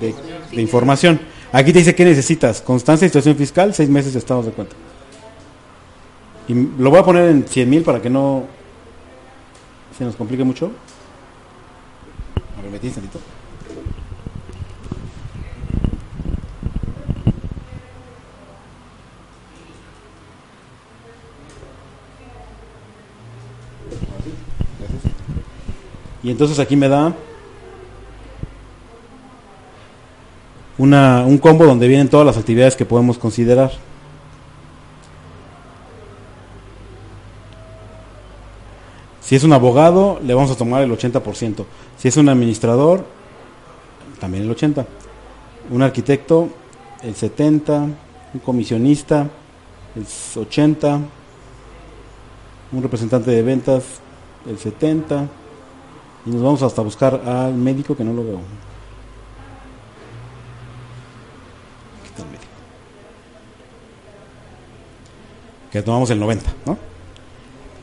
de, 0.00 0.60
información. 0.60 1.20
Aquí 1.52 1.72
te 1.72 1.78
dice 1.78 1.94
que 1.94 2.04
necesitas 2.04 2.60
constancia 2.60 3.06
de 3.06 3.10
situación 3.10 3.36
fiscal, 3.36 3.74
seis 3.74 3.88
meses 3.88 4.12
de 4.12 4.18
estados 4.18 4.46
de 4.46 4.52
cuenta. 4.52 4.74
Y 6.46 6.54
lo 6.54 6.90
voy 6.90 6.98
a 6.98 7.04
poner 7.04 7.30
en 7.30 7.46
100 7.46 7.70
mil 7.70 7.82
para 7.82 8.02
que 8.02 8.10
no 8.10 8.44
se 9.96 10.04
nos 10.04 10.16
complique 10.16 10.44
mucho. 10.44 10.70
A 12.58 12.62
ver, 12.62 12.70
metí 12.70 12.90
tantito. 12.90 13.18
Y 26.22 26.30
entonces 26.30 26.58
aquí 26.58 26.74
me 26.74 26.88
da 26.88 27.14
una, 30.78 31.24
un 31.26 31.36
combo 31.36 31.66
donde 31.66 31.86
vienen 31.86 32.08
todas 32.08 32.26
las 32.26 32.38
actividades 32.38 32.76
que 32.76 32.86
podemos 32.86 33.18
considerar. 33.18 33.72
Si 39.24 39.34
es 39.34 39.42
un 39.42 39.54
abogado, 39.54 40.20
le 40.22 40.34
vamos 40.34 40.50
a 40.50 40.54
tomar 40.54 40.82
el 40.82 40.90
80%. 40.90 41.64
Si 41.96 42.08
es 42.08 42.16
un 42.18 42.28
administrador, 42.28 43.06
también 44.20 44.44
el 44.44 44.54
80%. 44.54 44.84
Un 45.70 45.82
arquitecto, 45.82 46.50
el 47.02 47.14
70%. 47.14 47.94
Un 48.34 48.40
comisionista, 48.40 49.30
el 49.96 50.04
80%. 50.04 51.00
Un 52.72 52.82
representante 52.82 53.30
de 53.30 53.42
ventas, 53.42 53.84
el 54.46 54.58
70%. 54.58 55.26
Y 56.26 56.30
nos 56.30 56.42
vamos 56.42 56.62
hasta 56.62 56.82
buscar 56.82 57.14
al 57.26 57.54
médico 57.54 57.96
que 57.96 58.04
no 58.04 58.12
lo 58.12 58.24
veo. 58.24 58.40
Está 62.04 62.22
el 62.24 62.28
médico. 62.28 62.44
Que 65.72 65.80
tomamos 65.80 66.10
el 66.10 66.20
90, 66.20 66.52
¿no? 66.66 66.76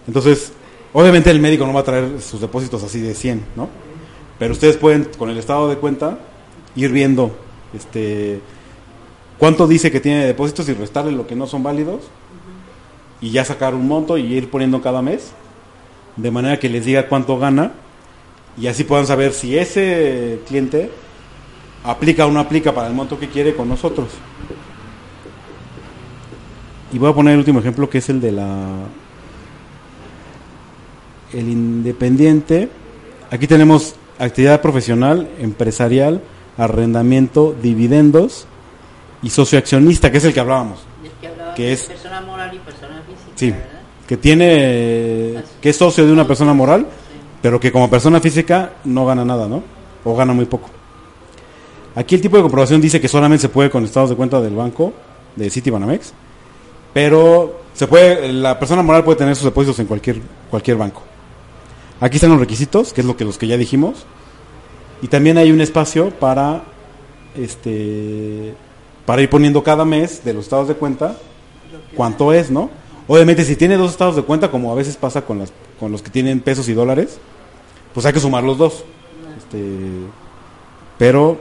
Entonces, 0.06 0.54
obviamente 0.94 1.30
el 1.32 1.40
médico 1.40 1.66
no 1.66 1.74
va 1.74 1.82
a 1.82 1.84
traer 1.84 2.22
sus 2.22 2.42
depósitos 2.42 2.84
así 2.84 3.00
de 3.00 3.14
100, 3.14 3.44
¿no? 3.56 3.70
Pero 4.40 4.54
ustedes 4.54 4.78
pueden, 4.78 5.08
con 5.18 5.30
el 5.30 5.38
estado 5.38 5.70
de 5.70 5.78
cuenta, 5.78 6.20
ir 6.76 6.92
viendo 6.92 7.36
este 7.74 8.42
cuánto 9.38 9.68
dice 9.68 9.92
que 9.92 10.00
tiene 10.00 10.22
de 10.22 10.28
depósitos 10.28 10.70
y 10.70 10.74
restarle 10.74 11.12
lo 11.12 11.26
que 11.26 11.36
no 11.36 11.48
son 11.48 11.64
válidos 11.64 12.02
y 13.22 13.32
ya 13.32 13.46
sacar 13.46 13.74
un 13.74 13.88
monto 13.88 14.18
y 14.18 14.34
ir 14.34 14.50
poniendo 14.50 14.82
cada 14.82 15.02
mes 15.02 15.32
de 16.16 16.32
manera 16.32 16.60
que 16.60 16.70
les 16.70 16.86
diga 16.86 17.08
cuánto 17.08 17.40
gana 17.40 17.72
y 18.58 18.68
así 18.68 18.84
puedan 18.84 19.08
saber 19.08 19.34
si 19.34 19.58
ese 19.58 20.40
cliente 20.48 20.92
aplica 21.84 22.26
o 22.26 22.32
no 22.32 22.40
aplica 22.40 22.74
para 22.74 22.88
el 22.88 22.94
monto 22.94 23.20
que 23.20 23.30
quiere 23.30 23.56
con 23.56 23.70
nosotros. 23.70 24.10
Y 26.94 26.98
voy 27.00 27.10
a 27.10 27.14
poner 27.14 27.34
el 27.34 27.40
último 27.40 27.60
ejemplo 27.60 27.90
que 27.90 28.00
es 28.00 28.10
el 28.10 28.20
de 28.20 28.34
la 28.34 28.68
el 31.34 31.50
independiente. 31.50 32.70
Aquí 33.30 33.48
tenemos 33.48 33.96
actividad 34.20 34.62
profesional, 34.62 35.30
empresarial, 35.40 36.22
arrendamiento, 36.58 37.56
dividendos 37.62 38.46
y 39.24 39.30
socioaccionista, 39.30 40.12
que 40.12 40.18
es 40.18 40.26
el 40.26 40.34
que 40.34 40.40
hablábamos. 40.40 40.80
Del 41.02 41.12
que 41.20 41.28
hablaba 41.28 41.54
que 41.54 41.64
de 41.64 41.74
es- 41.74 41.84
persona 41.84 42.22
moral 42.22 42.52
y 42.54 42.60
persona 42.60 43.02
física, 43.08 43.32
Sí, 43.36 43.52
¿verdad? 43.52 43.66
que 44.08 44.18
tiene 44.18 45.44
que 45.62 45.70
es 45.70 45.76
socio 45.78 46.06
de 46.06 46.12
una 46.12 46.28
persona 46.28 46.54
moral, 46.54 46.86
pero 47.42 47.60
que 47.60 47.72
como 47.72 47.90
persona 47.90 48.20
física 48.20 48.74
no 48.84 49.06
gana 49.06 49.24
nada, 49.26 49.48
¿no? 49.48 49.64
O 50.04 50.16
gana 50.16 50.34
muy 50.34 50.46
poco. 50.46 50.70
Aquí 51.96 52.16
el 52.16 52.22
tipo 52.22 52.38
de 52.38 52.44
comprobación 52.44 52.80
dice 52.82 53.00
que 53.02 53.08
solamente 53.08 53.42
se 53.44 53.50
puede 53.50 53.70
con 53.70 53.84
estados 53.86 54.10
de 54.10 54.16
cuenta 54.16 54.40
del 54.42 54.56
banco, 54.56 54.94
de 55.36 55.50
Citibanamex, 55.50 56.14
pero 56.94 57.62
se 57.74 57.88
puede 57.88 58.32
la 58.34 58.58
persona 58.60 58.82
moral 58.82 59.04
puede 59.04 59.18
tener 59.18 59.36
sus 59.36 59.46
depósitos 59.46 59.80
en 59.80 59.88
cualquier 59.88 60.20
cualquier 60.50 60.78
banco. 60.78 61.04
Aquí 62.02 62.18
están 62.18 62.32
los 62.32 62.40
requisitos, 62.40 62.94
que 62.94 63.02
es 63.02 63.08
lo 63.08 63.16
que 63.16 63.24
los 63.24 63.38
que 63.38 63.46
ya 63.46 63.58
dijimos, 63.58 64.06
y 65.04 65.08
también 65.08 65.38
hay 65.38 65.52
un 65.52 65.62
espacio 65.62 66.10
para 66.10 66.64
este 67.38 68.56
para 69.06 69.22
ir 69.22 69.30
poniendo 69.30 69.64
cada 69.64 69.86
mes 69.86 70.24
de 70.26 70.34
los 70.34 70.46
estados 70.46 70.68
de 70.68 70.74
cuenta 70.74 71.16
cuánto 71.96 72.34
es, 72.34 72.50
¿no? 72.50 72.70
Obviamente 73.08 73.46
si 73.46 73.56
tiene 73.56 73.78
dos 73.78 73.92
estados 73.92 74.16
de 74.16 74.24
cuenta, 74.24 74.50
como 74.50 74.72
a 74.72 74.76
veces 74.76 74.98
pasa 74.98 75.22
con 75.22 75.46
con 75.80 75.92
los 75.92 76.02
que 76.02 76.10
tienen 76.10 76.40
pesos 76.40 76.68
y 76.70 76.74
dólares, 76.74 77.20
pues 77.94 78.06
hay 78.06 78.14
que 78.14 78.20
sumar 78.20 78.44
los 78.44 78.58
dos. 78.58 78.84
Este, 79.38 79.78
pero 80.98 81.38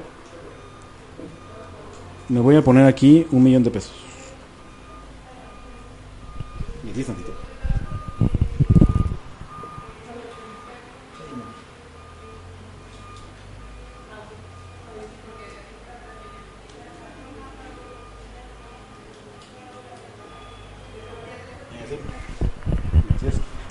me 2.29 2.41
voy 2.41 2.57
a 2.57 2.63
poner 2.63 2.87
aquí 2.87 3.27
un 3.31 3.43
millón 3.43 3.65
de 3.65 3.71
pesos. 3.71 3.95
Y 6.87 6.91
aquí 6.91 7.03
tantito. 7.03 7.40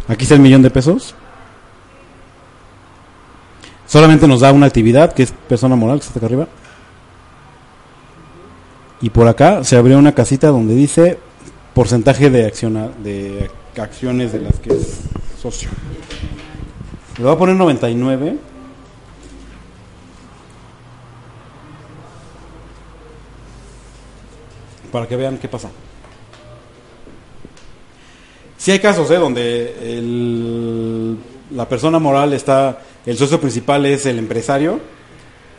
Aquí 0.09 0.23
está 0.23 0.35
el 0.35 0.41
millón 0.41 0.61
de 0.61 0.69
pesos. 0.69 1.15
Solamente 3.87 4.27
nos 4.27 4.41
da 4.41 4.51
una 4.51 4.65
actividad 4.65 5.13
que 5.13 5.23
es 5.23 5.31
persona 5.31 5.75
moral, 5.75 5.99
que 5.99 6.05
está 6.07 6.19
acá 6.19 6.25
arriba. 6.25 6.47
Y 9.01 9.09
por 9.11 9.27
acá 9.27 9.63
se 9.63 9.77
abrió 9.77 9.97
una 9.97 10.13
casita 10.13 10.47
donde 10.49 10.75
dice 10.75 11.17
porcentaje 11.73 12.29
de, 12.29 12.45
acciona- 12.45 12.89
de 13.01 13.49
acciones 13.77 14.33
de 14.33 14.39
las 14.41 14.59
que 14.59 14.73
es 14.73 14.99
socio. 15.41 15.69
Le 17.17 17.23
voy 17.23 17.33
a 17.33 17.37
poner 17.37 17.55
99. 17.55 18.37
Para 24.91 25.07
que 25.07 25.15
vean 25.15 25.37
qué 25.37 25.47
pasa. 25.47 25.69
Sí 28.59 28.71
hay 28.71 28.79
casos, 28.79 29.09
¿eh? 29.09 29.15
Donde 29.15 29.73
el- 29.97 31.17
la 31.55 31.67
persona 31.67 31.97
moral 31.97 32.33
está, 32.33 32.79
el 33.05 33.17
socio 33.17 33.39
principal 33.39 33.85
es 33.85 34.05
el 34.05 34.19
empresario, 34.19 34.81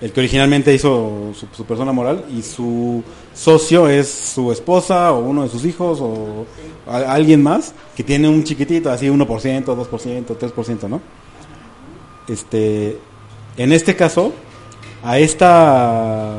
el 0.03 0.13
que 0.13 0.21
originalmente 0.21 0.75
hizo 0.75 1.33
su, 1.35 1.65
persona 1.65 1.93
moral, 1.93 2.27
y 2.31 2.43
su 2.43 3.03
socio 3.35 3.89
es 3.89 4.07
su 4.09 4.53
esposa 4.53 5.13
o 5.13 5.21
uno 5.21 5.45
de 5.45 5.49
sus 5.49 5.65
hijos 5.65 5.99
o 6.03 6.45
alguien 6.87 7.43
más 7.43 7.73
que 7.97 8.05
tiene 8.05 8.29
un 8.29 8.45
chiquitito, 8.45 8.91
así 8.91 9.09
1%, 9.09 9.75
2%, 9.75 10.37
3%, 10.37 10.89
¿no? 10.89 11.01
Este, 12.29 12.99
en 13.57 13.73
este 13.73 13.97
caso, 13.97 14.33
a 15.03 15.19
esta 15.19 16.35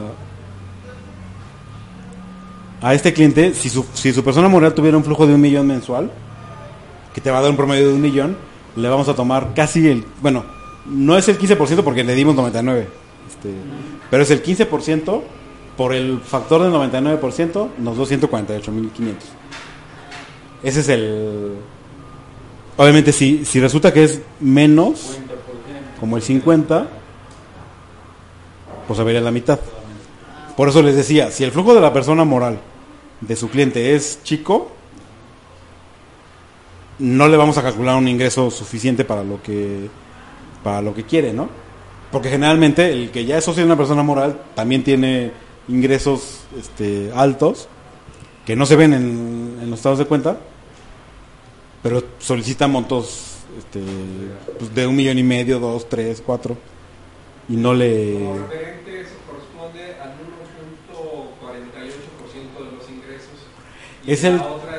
a 2.84 2.94
este 2.94 3.14
cliente, 3.14 3.54
si 3.56 3.70
su, 3.70 3.84
si 3.94 4.14
su 4.14 4.24
persona 4.24 4.48
moral 4.48 4.74
tuviera 4.76 4.96
un 4.98 5.04
flujo 5.04 5.26
de 5.26 5.34
un 5.34 5.42
millón 5.42 5.66
mensual, 5.68 6.12
que 7.14 7.22
te 7.22 7.32
va 7.32 7.40
a 7.40 7.42
dar 7.42 7.52
un 7.52 7.58
promedio 7.58 7.88
de 7.88 7.94
un 7.94 8.02
millón, 8.02 8.38
le 8.76 8.88
vamos 8.88 9.10
a 9.10 9.16
tomar 9.16 9.54
casi 9.54 9.88
el, 9.88 10.06
bueno, 10.22 10.44
no 10.86 11.18
es 11.18 11.28
el 11.28 11.38
15% 11.38 11.84
porque 11.84 12.04
le 12.04 12.16
dimos 12.16 12.36
99, 12.36 12.88
este, 13.30 13.50
pero 14.10 14.24
es 14.24 14.32
el 14.32 14.44
15% 14.44 15.22
por 15.78 15.94
el 15.94 16.20
factor 16.20 16.62
del 16.64 16.72
99%, 16.72 17.70
nos 17.78 17.96
dio 17.96 18.06
148.500. 18.06 18.92
Ese 20.64 20.80
es 20.82 20.90
el... 20.90 21.56
Obviamente 22.78 23.12
si, 23.12 23.46
si 23.46 23.60
resulta 23.60 23.92
que 23.92 24.04
es 24.04 24.22
menos, 24.40 25.18
como 26.00 26.18
el 26.18 26.24
50, 26.24 26.88
pues 28.88 29.00
vería 29.04 29.22
la 29.22 29.32
mitad. 29.32 29.60
Por 30.56 30.70
eso 30.70 30.82
les 30.82 30.96
decía, 30.96 31.32
si 31.32 31.44
el 31.44 31.52
flujo 31.52 31.74
de 31.74 31.82
la 31.82 31.94
persona 31.94 32.24
moral 32.26 32.60
de 33.22 33.36
su 33.36 33.50
cliente 33.50 33.96
es 33.96 34.20
chico, 34.24 34.72
no 37.02 37.28
le 37.28 37.38
vamos 37.38 37.58
a 37.58 37.64
calcular 37.64 37.96
un 37.98 38.08
ingreso 38.08 38.50
suficiente 38.52 39.04
para 39.06 39.24
lo 39.24 39.42
que 39.42 39.90
para 40.64 40.82
lo 40.82 40.94
que 40.94 41.04
quiere, 41.04 41.34
¿no? 41.34 41.50
Porque 42.12 42.30
generalmente 42.30 42.92
el 42.92 43.10
que 43.12 43.26
ya 43.26 43.38
es 43.38 43.44
socio 43.44 43.62
de 43.62 43.66
una 43.66 43.78
persona 43.78 44.04
moral 44.04 44.40
también 44.56 44.84
tiene 44.84 45.32
ingresos 45.68 46.42
este, 46.60 47.12
altos 47.16 47.68
que 48.46 48.56
no 48.56 48.66
se 48.66 48.76
ven 48.76 48.94
en, 48.94 49.58
en 49.62 49.70
los 49.70 49.80
estados 49.80 50.00
de 50.00 50.06
cuenta, 50.06 50.38
pero 51.82 52.04
solicita 52.20 52.68
montos 52.68 53.38
este, 53.58 53.82
pues, 54.60 54.74
de 54.76 54.86
un 54.88 54.96
millón 54.96 55.18
y 55.20 55.24
medio, 55.24 55.60
dos, 55.60 55.88
tres, 55.90 56.22
cuatro, 56.26 56.58
y 57.50 57.56
no 57.56 57.74
le... 57.74 58.14
Como 58.20 58.38
referente, 58.40 59.02
eso 59.02 59.12
corresponde 59.28 59.96
al 60.02 60.12
1.48% 60.12 62.66
de 62.66 62.72
los 62.78 62.90
ingresos. 62.90 63.30
Y 64.06 64.12
Es 64.12 64.24
la 64.24 64.30
el- 64.30 64.42
otra 64.42 64.71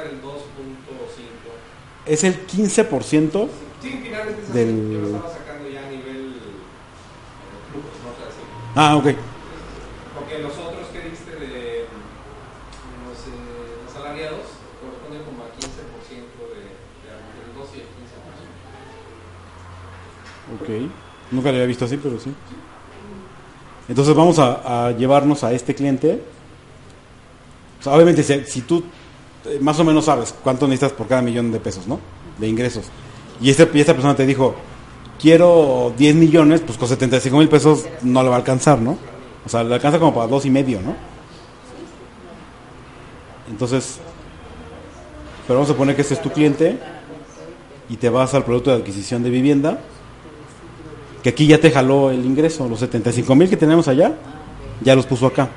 flujos, 7.70 7.94
no 8.02 8.10
sé 8.16 8.22
así. 8.28 8.42
Ah, 8.74 8.96
ok. 8.96 9.04
Porque 10.18 10.38
los 10.40 10.52
otros 10.52 10.88
que 10.92 11.00
diste 11.08 11.30
de 11.30 11.86
los, 13.06 13.18
eh, 13.28 13.86
corresponden 14.80 15.22
como 15.22 15.44
al 15.44 15.50
15% 15.52 15.62
de, 16.50 16.74
de 17.06 17.14
del 17.38 17.54
12 17.54 17.76
y 17.76 17.80
el 17.80 17.86
15%. 20.66 20.86
Ok. 20.86 20.90
Nunca 21.30 21.48
lo 21.50 21.54
había 21.54 21.66
visto 21.66 21.84
así, 21.84 21.96
pero 21.98 22.18
sí. 22.18 22.34
Entonces 23.88 24.14
vamos 24.14 24.38
a, 24.38 24.86
a 24.86 24.90
llevarnos 24.92 25.44
a 25.44 25.52
este 25.52 25.74
cliente. 25.74 26.20
O 27.78 27.82
sea, 27.82 27.94
obviamente, 27.94 28.22
si, 28.22 28.44
si 28.44 28.62
tú 28.62 28.84
más 29.60 29.78
o 29.78 29.84
menos 29.84 30.04
sabes 30.04 30.34
cuánto 30.42 30.66
necesitas 30.66 30.92
por 30.92 31.06
cada 31.06 31.22
millón 31.22 31.52
de 31.52 31.60
pesos, 31.60 31.86
¿no? 31.86 31.98
De 32.38 32.48
ingresos. 32.48 32.86
Y, 33.40 33.50
este, 33.50 33.68
esta 33.74 33.92
persona 33.92 34.14
te 34.14 34.26
dijo, 34.26 34.54
quiero 35.20 35.92
10 35.96 36.14
millones, 36.14 36.60
pues 36.60 36.78
con 36.78 36.88
75 36.88 37.36
mil 37.36 37.48
pesos 37.48 37.86
no 38.02 38.22
le 38.22 38.28
va 38.28 38.36
a 38.36 38.38
alcanzar, 38.38 38.80
¿no? 38.80 38.96
O 39.44 39.48
sea, 39.48 39.64
le 39.64 39.74
alcanza 39.74 39.98
como 39.98 40.14
para 40.14 40.26
dos 40.28 40.46
y 40.46 40.50
medio, 40.50 40.80
¿no? 40.80 40.94
Entonces, 43.50 43.98
pero 45.46 45.58
vamos 45.58 45.74
a 45.74 45.76
poner 45.76 45.96
que 45.96 46.02
este 46.02 46.14
es 46.14 46.22
tu 46.22 46.30
cliente 46.30 46.78
y 47.88 47.96
te 47.96 48.08
vas 48.08 48.32
al 48.34 48.44
producto 48.44 48.70
de 48.70 48.76
adquisición 48.76 49.22
de 49.22 49.30
vivienda 49.30 49.80
que 51.22 51.28
aquí 51.28 51.46
ya 51.46 51.58
te 51.58 51.70
jaló 51.70 52.10
el 52.10 52.24
ingreso, 52.24 52.68
los 52.68 52.80
75 52.80 53.34
mil 53.34 53.48
que 53.48 53.56
tenemos 53.56 53.86
allá, 53.86 54.12
ya 54.80 54.96
los 54.96 55.06
puso 55.06 55.26
acá. 55.26 55.48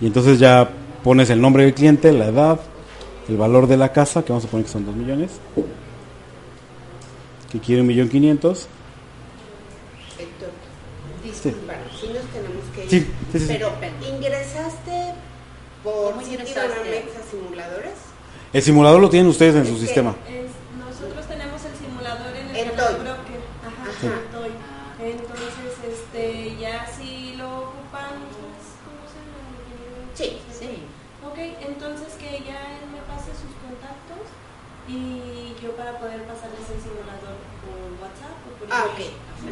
Y 0.00 0.06
entonces 0.06 0.38
ya 0.38 0.68
pones 1.04 1.30
el 1.30 1.40
nombre 1.40 1.62
del 1.64 1.74
cliente, 1.74 2.10
la 2.12 2.26
edad, 2.26 2.60
el 3.28 3.36
valor 3.36 3.66
de 3.68 3.76
la 3.76 3.92
casa, 3.92 4.24
que 4.24 4.32
vamos 4.32 4.44
a 4.46 4.48
poner 4.48 4.66
que 4.66 4.72
son 4.72 4.84
2 4.86 4.96
millones, 4.96 5.32
que 7.52 7.60
quiere 7.60 7.82
un 7.82 7.86
millón 7.86 8.08
quinientos. 8.08 8.66
Héctor, 10.18 10.48
disculpa, 11.22 11.74
sí 12.00 12.06
nos 12.08 12.24
tenemos 12.32 12.64
que 12.74 12.84
ir. 12.84 12.90
Sí, 12.90 13.00
sí, 13.32 13.38
sí, 13.38 13.38
sí. 13.40 13.44
Pero, 13.48 13.70
¿ingresaste 14.16 15.12
por 15.84 16.12
¿Cómo 16.12 16.20
City 16.22 16.32
ingresaste? 16.34 17.04
Simuladores? 17.30 17.92
El 18.52 18.62
simulador 18.62 19.00
lo 19.00 19.10
tienen 19.10 19.28
ustedes 19.28 19.54
en 19.56 19.62
Es 19.62 19.68
su 19.68 19.74
que- 19.74 19.80
sistema. 19.80 20.14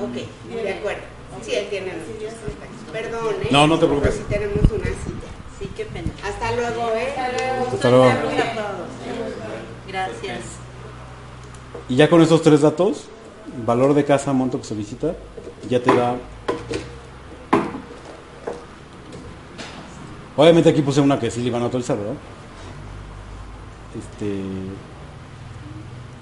Ok, 0.05 0.63
de 0.63 0.73
acuerdo. 0.73 1.03
Sí, 1.43 1.55
él 1.55 1.67
tiene. 1.71 1.93
Perdón, 2.93 3.35
¿eh? 3.43 3.49
No, 3.51 3.67
no 3.67 3.79
te 3.79 3.87
preocupes. 3.87 4.15
Sí 4.15 4.23
tenemos 4.29 4.71
una 4.71 4.85
cita. 4.85 5.29
Sí, 5.59 5.71
qué 5.77 5.85
pena. 5.87 6.13
Hasta 6.25 6.53
luego, 6.53 6.91
¿eh? 6.95 7.09
Hasta 7.09 7.31
luego. 7.33 7.79
Saludos 7.81 8.13
a 8.13 8.23
todos. 8.23 8.89
Gracias. 9.89 10.41
Y 11.89 11.97
ya 11.97 12.09
con 12.09 12.21
esos 12.21 12.43
tres 12.43 12.61
datos, 12.61 13.05
valor 13.67 13.95
de 13.95 14.05
casa, 14.05 14.33
monto 14.33 14.59
que 14.59 14.65
solicita, 14.65 15.15
ya 15.69 15.83
te 15.83 15.95
da. 15.95 16.17
Obviamente 20.37 20.71
aquí 20.71 20.83
puse 20.83 21.01
una 21.01 21.19
que 21.19 21.31
sí 21.31 21.41
le 21.41 21.49
iban 21.49 21.63
a 21.63 21.67
autorizar, 21.67 21.97
¿verdad? 21.97 22.15
Este. 23.99 24.43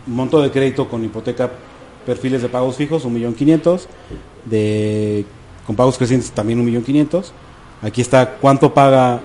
Monto 0.07 0.41
de 0.41 0.51
crédito 0.51 0.89
con 0.89 1.05
hipoteca, 1.05 1.51
perfiles 2.07 2.43
de 2.43 2.49
pagos 2.49 2.77
fijos, 2.77 3.05
1.500.000. 3.07 3.87
De, 4.45 5.25
con 5.67 5.77
pagos 5.77 5.99
crecientes 5.99 6.31
también 6.33 6.65
1.500.000. 6.67 7.25
Aquí 7.83 8.01
está 8.01 8.37
cuánto 8.37 8.75
paga 8.75 9.21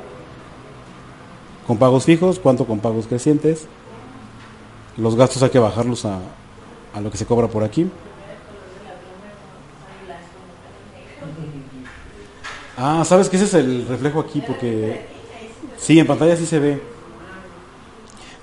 con 1.67 1.77
pagos 1.77 2.05
fijos, 2.05 2.39
cuánto 2.39 2.65
con 2.65 2.79
pagos 2.79 3.07
crecientes. 3.07 3.67
Los 4.97 5.15
gastos 5.15 5.43
hay 5.43 5.49
que 5.49 5.59
bajarlos 5.59 6.05
a, 6.05 6.19
a 6.93 7.01
lo 7.01 7.11
que 7.11 7.17
se 7.17 7.25
cobra 7.25 7.47
por 7.47 7.63
aquí. 7.63 7.89
Ah, 12.77 13.03
¿sabes 13.05 13.29
que 13.29 13.37
ese 13.37 13.45
es 13.45 13.53
el 13.53 13.87
reflejo 13.87 14.19
aquí? 14.19 14.41
Porque 14.45 15.05
sí, 15.77 15.97
en 15.97 16.07
pantalla 16.07 16.35
sí 16.35 16.45
se 16.45 16.59
ve. 16.59 16.71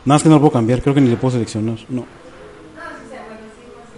Nada 0.05 0.17
más 0.17 0.23
que 0.23 0.29
no 0.29 0.37
lo 0.37 0.41
puedo 0.41 0.53
cambiar, 0.53 0.81
creo 0.83 0.95
que 0.95 1.01
ni 1.01 1.11
le 1.11 1.17
puedo 1.17 1.33
seleccionar. 1.33 1.79
No. 1.89 2.07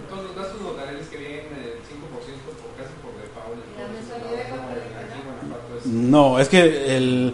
Entonces 0.01 0.27
los 0.27 0.35
gastos 0.35 0.61
laborales 0.61 1.07
que 1.07 1.17
vienen, 1.17 1.45
el 1.53 1.79
148.500 1.81 2.53
por 2.61 2.75
casi 2.75 2.93
por 3.01 3.15
default. 3.15 3.63
La 3.79 3.87
mensualidad 3.87 4.49
cuánto 4.49 4.75
le 4.75 4.81
Aquí 4.85 5.19
en 5.19 5.25
Guanajuato 5.25 5.77
es 5.79 5.84
No, 5.95 6.39
es 6.39 6.49
que 6.49 6.97
el... 6.97 7.33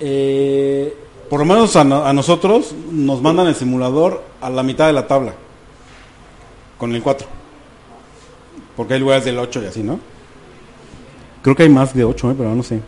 eh, 0.00 0.96
por 1.28 1.40
lo 1.40 1.44
menos 1.44 1.76
a, 1.76 1.80
a 1.80 2.12
nosotros 2.12 2.74
nos 2.90 3.20
mandan 3.20 3.48
el 3.48 3.54
simulador 3.54 4.22
a 4.40 4.48
la 4.48 4.62
mitad 4.62 4.86
de 4.86 4.92
la 4.94 5.06
tabla. 5.06 5.34
Con 6.78 6.94
el 6.94 7.02
4. 7.02 7.26
Porque 8.76 8.94
hay 8.94 9.00
lugares 9.00 9.24
del 9.24 9.38
8 9.38 9.62
y 9.62 9.66
así, 9.66 9.82
¿no? 9.82 9.98
Creo 11.42 11.54
que 11.54 11.64
hay 11.64 11.68
más 11.68 11.94
de 11.94 12.04
8, 12.04 12.30
¿eh? 12.30 12.34
pero 12.36 12.54
no 12.54 12.62
sé. 12.62 12.80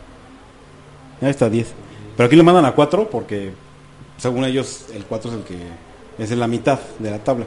Ya 1.21 1.29
está 1.29 1.51
10. 1.51 1.67
Pero 2.17 2.27
aquí 2.27 2.37
lo 2.37 2.45
mandan 2.45 2.65
a 2.65 2.73
4 2.73 3.11
porque, 3.11 3.53
según 4.17 4.45
ellos, 4.45 4.87
el 4.95 5.05
4 5.05 5.31
es 5.31 5.37
el 5.37 5.43
que 5.45 5.59
es 6.23 6.31
en 6.31 6.41
la 6.41 6.47
mitad 6.47 6.79
de 6.99 7.11
la 7.11 7.19
tabla. 7.19 7.47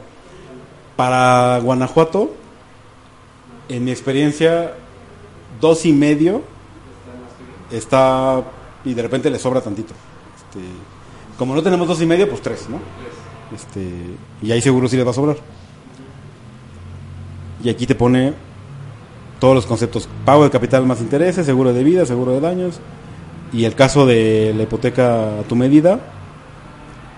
Para 0.96 1.58
Guanajuato, 1.60 2.32
en 3.68 3.84
mi 3.84 3.90
experiencia, 3.90 4.74
dos 5.60 5.86
y 5.86 5.92
medio 5.92 6.42
está 7.72 8.42
y 8.84 8.94
de 8.94 9.02
repente 9.02 9.30
le 9.30 9.38
sobra 9.38 9.60
tantito. 9.60 9.94
Este, 10.36 10.60
como 11.38 11.54
no 11.54 11.62
tenemos 11.62 11.88
dos 11.88 12.00
y 12.02 12.06
medio, 12.06 12.28
pues 12.28 12.42
tres, 12.42 12.68
¿no? 12.68 12.78
Este, 13.54 13.90
y 14.42 14.52
ahí 14.52 14.60
seguro 14.60 14.88
sí 14.88 14.96
les 14.96 15.06
va 15.06 15.10
a 15.10 15.14
sobrar. 15.14 15.36
Y 17.62 17.68
aquí 17.68 17.86
te 17.86 17.94
pone 17.94 18.34
todos 19.40 19.54
los 19.54 19.66
conceptos: 19.66 20.08
pago 20.24 20.44
de 20.44 20.50
capital 20.50 20.86
más 20.86 21.00
intereses, 21.00 21.46
seguro 21.46 21.72
de 21.72 21.84
vida, 21.84 22.06
seguro 22.06 22.32
de 22.32 22.40
daños. 22.40 22.80
Y 23.52 23.64
el 23.64 23.74
caso 23.74 24.06
de 24.06 24.54
la 24.56 24.62
hipoteca 24.62 25.40
a 25.40 25.42
tu 25.42 25.56
medida, 25.56 26.00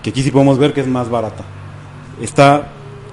que 0.03 0.09
aquí 0.09 0.21
sí 0.21 0.31
podemos 0.31 0.57
ver 0.57 0.73
que 0.73 0.81
es 0.81 0.87
más 0.87 1.09
barata. 1.09 1.43
Está 2.21 2.67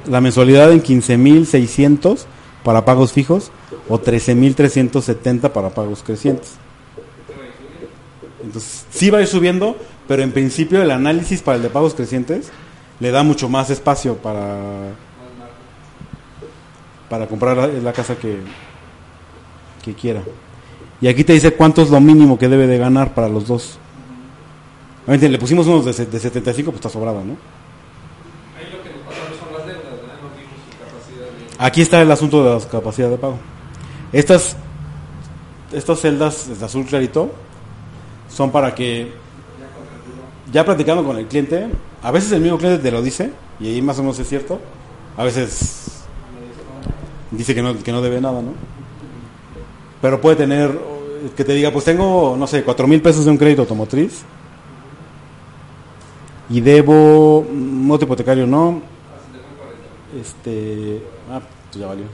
la 0.09 0.21
mensualidad 0.21 0.73
en 0.73 0.83
15.600 0.83 2.25
para 2.65 2.85
pagos 2.85 3.13
fijos 3.13 3.51
o 3.89 3.99
13.370 3.99 5.51
para 5.51 5.71
pagos 5.71 6.03
crecientes. 6.03 6.59
Entonces, 8.43 8.87
sí 8.91 9.11
va 9.11 9.19
a 9.19 9.21
ir 9.23 9.27
subiendo, 9.27 9.77
pero 10.09 10.23
en 10.23 10.33
principio 10.33 10.83
el 10.83 10.91
análisis 10.91 11.43
para 11.43 11.57
el 11.57 11.63
de 11.63 11.71
pagos 11.71 11.95
crecientes 11.95 12.51
le 13.01 13.11
da 13.11 13.23
mucho 13.23 13.49
más 13.49 13.71
espacio 13.71 14.17
para, 14.17 14.93
para 17.09 17.27
comprar 17.27 17.57
la, 17.57 17.67
la 17.67 17.93
casa 17.93 18.17
que, 18.17 18.39
que 19.85 19.95
quiera. 19.95 20.23
Y 21.01 21.09
aquí 21.09 21.25
te 21.25 21.33
dice 21.33 21.53
cuánto 21.53 21.83
es 21.83 21.91
lo 21.91 22.01
mínimo 22.01 22.39
que 22.39 22.49
debe 22.49 22.67
de 22.67 22.79
ganar 22.79 23.15
para 23.15 23.29
los 23.29 23.47
dos. 23.49 23.79
Obviamente, 25.03 25.29
le 25.29 25.39
pusimos 25.39 25.67
unos 25.67 25.85
de, 25.85 26.07
de 26.07 26.21
75, 26.21 26.71
pues 26.71 26.79
está 26.79 26.89
sobrado, 26.89 27.25
¿no? 27.25 27.37
Ahí 28.57 28.71
lo 28.71 28.83
que 28.85 28.91
nos 28.91 29.03
pasaron 29.03 29.39
son 29.39 29.53
las 29.53 29.67
deudas, 29.67 29.85
¿verdad? 30.01 30.15
No 30.23 30.29
vimos 30.39 30.63
su 30.65 30.79
capacidad 30.79 31.27
de... 31.59 31.65
Aquí 31.65 31.81
está 31.81 32.01
el 32.01 32.11
asunto 32.11 32.45
de 32.45 32.55
la 32.55 32.69
capacidad 32.69 33.11
de 33.11 33.19
pago. 33.19 33.39
Estas, 34.13 34.57
estas 35.73 36.01
celdas 36.01 36.59
de 36.61 36.65
azul 36.65 36.87
clarito 36.87 37.33
son 38.33 38.51
para 38.51 38.75
que, 38.75 39.13
ya 40.53 40.65
platicando 40.65 41.05
con 41.05 41.19
el 41.19 41.27
cliente, 41.27 41.69
a 42.03 42.11
veces 42.11 42.33
el 42.33 42.41
mismo 42.41 42.59
cliente 42.59 42.83
te 42.83 42.91
lo 42.91 43.03
dice, 43.03 43.33
y 43.61 43.69
ahí 43.69 43.83
más 43.83 43.99
o 43.99 44.03
menos 44.03 44.19
es 44.19 44.29
cierto, 44.29 44.59
a 45.17 45.25
veces 45.25 46.05
dice 47.31 47.55
que 47.55 47.63
no, 47.63 47.79
que 47.79 47.93
no 47.93 48.01
debe 48.01 48.21
nada, 48.21 48.41
¿no? 48.43 48.53
Pero 50.01 50.21
puede 50.21 50.37
tener, 50.37 50.79
que 51.37 51.45
te 51.45 51.53
diga, 51.53 51.71
pues 51.71 51.85
tengo, 51.85 52.37
no 52.39 52.47
sé, 52.47 52.65
cuatro 52.65 52.87
mil 52.87 53.01
pesos 53.01 53.25
de 53.25 53.31
un 53.31 53.37
crédito 53.39 53.63
automotriz, 53.63 54.25
y 56.49 56.61
debo, 56.61 57.47
moto 57.51 58.05
hipotecario 58.05 58.47
no, 58.47 58.83
este. 60.21 61.03
Ah, 61.31 61.41
pues 61.71 61.81
ya 61.81 61.87
valió. 61.87 62.05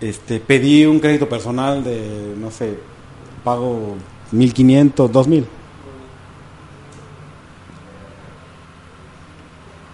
Este, 0.00 0.38
pedí 0.40 0.86
un 0.86 1.00
crédito 1.00 1.28
personal 1.28 1.82
de, 1.82 2.34
no 2.38 2.50
sé, 2.50 2.78
pago 3.42 3.96
1500, 4.32 5.10
2000. 5.10 5.46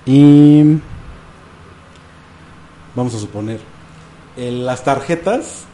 Y. 0.06 0.62
Vamos 2.94 3.14
a 3.14 3.18
suponer. 3.18 3.60
Las 4.36 4.84
tarjetas, 4.84 5.64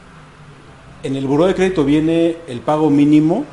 en 1.03 1.17
el 1.17 1.27
buró 1.27 1.47
de 1.47 1.55
crédito 1.55 1.85
viene 1.85 2.37
el 2.47 2.61
pago 2.61 2.91
mínimo 2.91 3.45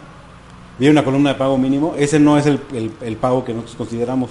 viene 0.77 0.91
una 0.91 1.03
columna 1.03 1.33
de 1.33 1.35
pago 1.35 1.57
mínimo, 1.57 1.95
ese 1.97 2.19
no 2.19 2.37
es 2.37 2.45
el 2.45 3.17
pago 3.19 3.43
que 3.43 3.53
nosotros 3.53 3.77
consideramos. 3.77 4.29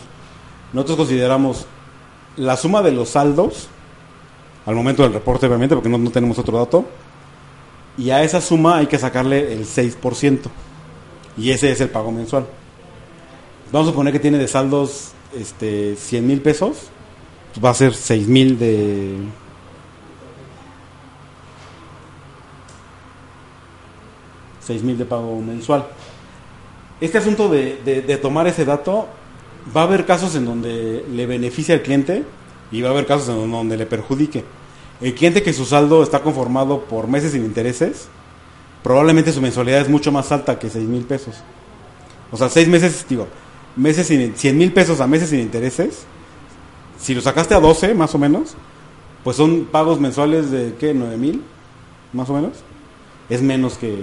Nosotros 0.73 0.99
consideramos 0.99 1.67
la 2.37 2.57
suma 2.57 2.83
de 2.83 2.93
los 2.93 3.11
saldos, 3.11 3.69
al 4.67 4.75
momento 4.75 5.03
del 5.03 5.13
reporte 5.13 5.47
obviamente, 5.47 5.75
porque 5.75 5.89
no, 5.89 5.97
no 5.99 6.11
tenemos 6.11 6.39
otro 6.39 6.59
dato, 6.59 6.85
y 7.97 8.11
a 8.11 8.23
esa 8.23 8.41
suma 8.41 8.77
hay 8.79 8.87
que 8.89 8.99
sacarle 8.99 9.53
el 9.53 9.65
6%, 9.65 10.41
y 11.39 11.51
ese 11.51 11.71
es 11.73 11.81
el 11.81 11.89
pago 11.89 12.11
mensual. 12.13 12.47
Vamos 13.73 13.89
a 13.89 13.91
suponer 13.93 14.13
que 14.13 14.21
tiene 14.21 14.39
de 14.39 14.49
saldos 14.49 15.13
este, 15.35 15.97
100 15.97 16.27
mil 16.27 16.41
pesos, 16.41 16.89
pues 17.53 17.65
va 17.65 17.71
a 17.71 17.75
ser 17.75 17.95
6 17.95 18.29
mil 18.29 18.59
de... 18.59 19.17
seis 24.61 24.83
mil 24.83 24.99
de 24.99 25.05
pago 25.05 25.41
mensual. 25.41 25.87
Este 27.01 27.19
asunto 27.19 27.49
de, 27.49 27.81
de- 27.85 28.03
de 28.03 28.17
tomar 28.17 28.47
ese 28.47 28.65
dato, 28.65 29.07
va 29.77 29.83
a 29.83 29.85
haber 29.85 30.07
casos 30.07 30.35
en 30.35 30.45
donde 30.45 31.05
le 31.13 31.27
beneficia 31.27 31.75
al 31.75 31.83
cliente 31.83 32.25
y 32.71 32.83
va 32.83 32.89
a 32.89 32.93
haber 32.93 33.07
casos 33.07 33.29
en 33.29 33.51
donde 33.51 33.77
le 33.77 33.87
perjudique. 33.87 34.45
El 35.01 35.15
cliente 35.15 35.43
que 35.43 35.53
su 35.53 35.65
saldo 35.65 36.03
está 36.03 36.23
conformado 36.23 36.83
por 36.83 37.07
meses 37.07 37.33
sin 37.33 37.45
intereses, 37.45 38.09
probablemente 38.83 39.33
su 39.33 39.41
mensualidad 39.41 39.81
es 39.81 39.89
mucho 39.89 40.11
más 40.11 40.33
alta 40.33 40.59
que 40.59 40.71
6 40.71 40.89
mil 40.89 41.05
pesos. 41.05 41.37
O 42.31 42.37
sea, 42.37 42.49
6 42.49 42.69
meses, 42.69 43.05
digo, 43.09 43.27
meses 43.77 44.07
sin, 44.07 44.35
100 44.35 44.57
mil 44.57 44.73
pesos 44.73 45.01
a 45.01 45.07
meses 45.07 45.31
sin 45.31 45.41
intereses, 45.41 46.05
si 46.99 47.15
lo 47.15 47.21
sacaste 47.21 47.55
a 47.55 47.61
12 47.61 47.95
más 47.95 48.15
o 48.15 48.19
menos, 48.19 48.55
pues 49.23 49.37
son 49.37 49.67
pagos 49.67 50.01
mensuales 50.01 50.51
de, 50.51 50.75
¿qué? 50.79 50.95
9 50.95 51.17
mil, 51.17 51.43
más 52.13 52.31
o 52.31 52.35
menos. 52.35 52.53
Es 53.29 53.43
menos 53.43 53.77
que, 53.77 53.95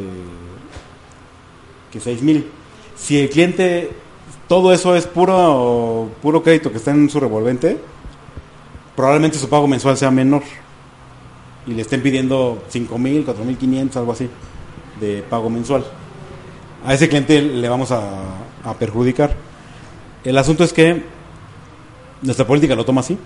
que 1.91 1.99
6 1.99 2.21
mil. 2.21 2.47
Si 2.95 3.19
el 3.19 3.29
cliente, 3.29 3.91
todo 4.47 4.73
eso 4.73 4.95
es 4.95 5.07
puro, 5.07 6.09
puro 6.21 6.43
crédito 6.43 6.71
que 6.71 6.77
está 6.77 6.91
en 6.91 7.09
su 7.09 7.19
revolvente, 7.19 7.79
probablemente 8.95 9.37
su 9.37 9.49
pago 9.49 9.67
mensual 9.67 9.97
sea 9.97 10.11
menor. 10.11 10.43
Y 11.65 11.73
le 11.73 11.81
estén 11.81 12.01
pidiendo 12.01 12.63
5 12.69 12.97
mil, 12.97 13.23
4 13.23 13.45
mil 13.45 13.57
500, 13.57 13.97
algo 13.97 14.11
así, 14.11 14.29
de 14.99 15.23
pago 15.29 15.49
mensual. 15.49 15.85
A 16.85 16.93
ese 16.93 17.07
cliente 17.07 17.41
le 17.41 17.69
vamos 17.69 17.91
a, 17.91 18.01
perjudicar. 18.79 19.35
El 20.23 20.37
asunto 20.37 20.63
es 20.63 20.71
que 20.71 21.03
nuestra 22.21 22.47
política 22.47 22.75
lo 22.75 22.85
toma 22.85 23.01
así. 23.01 23.17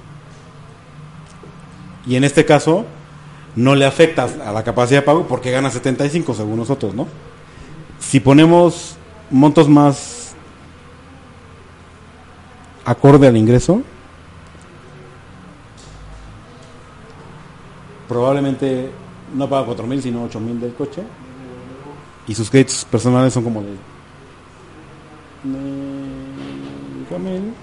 Y 2.07 2.15
en 2.15 2.23
este 2.23 2.45
caso, 2.45 2.85
no 3.55 3.75
le 3.75 3.85
afecta 3.85 4.27
a 4.45 4.51
la 4.51 4.63
capacidad 4.63 5.01
de 5.01 5.05
pago 5.05 5.27
porque 5.27 5.51
gana 5.51 5.69
75 5.69 6.33
según 6.33 6.57
nosotros, 6.57 6.93
¿no? 6.93 7.07
Si 7.99 8.19
ponemos 8.19 8.95
montos 9.29 9.67
más 9.67 10.35
acorde 12.85 13.27
al 13.27 13.37
ingreso, 13.37 13.81
probablemente 18.07 18.89
no 19.35 19.49
paga 19.49 19.65
4 19.65 19.85
mil 19.87 20.01
sino 20.01 20.23
8 20.23 20.39
mil 20.39 20.59
del 20.59 20.73
coche 20.73 21.03
y 22.27 22.33
sus 22.35 22.49
créditos 22.49 22.85
personales 22.85 23.33
son 23.33 23.43
como 23.43 23.61
de 23.61 23.75
5 27.09 27.19
mil 27.19 27.53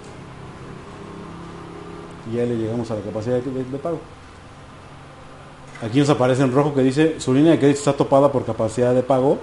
y 2.32 2.36
ya 2.36 2.44
le 2.44 2.56
llegamos 2.56 2.90
a 2.90 2.94
la 2.94 3.00
capacidad 3.02 3.36
de, 3.40 3.50
de- 3.50 3.64
de 3.64 3.78
pago. 3.78 4.00
Aquí 5.82 5.98
nos 5.98 6.08
aparece 6.08 6.42
en 6.42 6.52
rojo 6.52 6.72
que 6.74 6.82
dice 6.82 7.20
su 7.20 7.34
línea 7.34 7.52
de 7.52 7.58
crédito 7.58 7.78
está 7.80 7.92
topada 7.92 8.32
por 8.32 8.44
capacidad 8.46 8.94
de 8.94 9.02
pago 9.02 9.38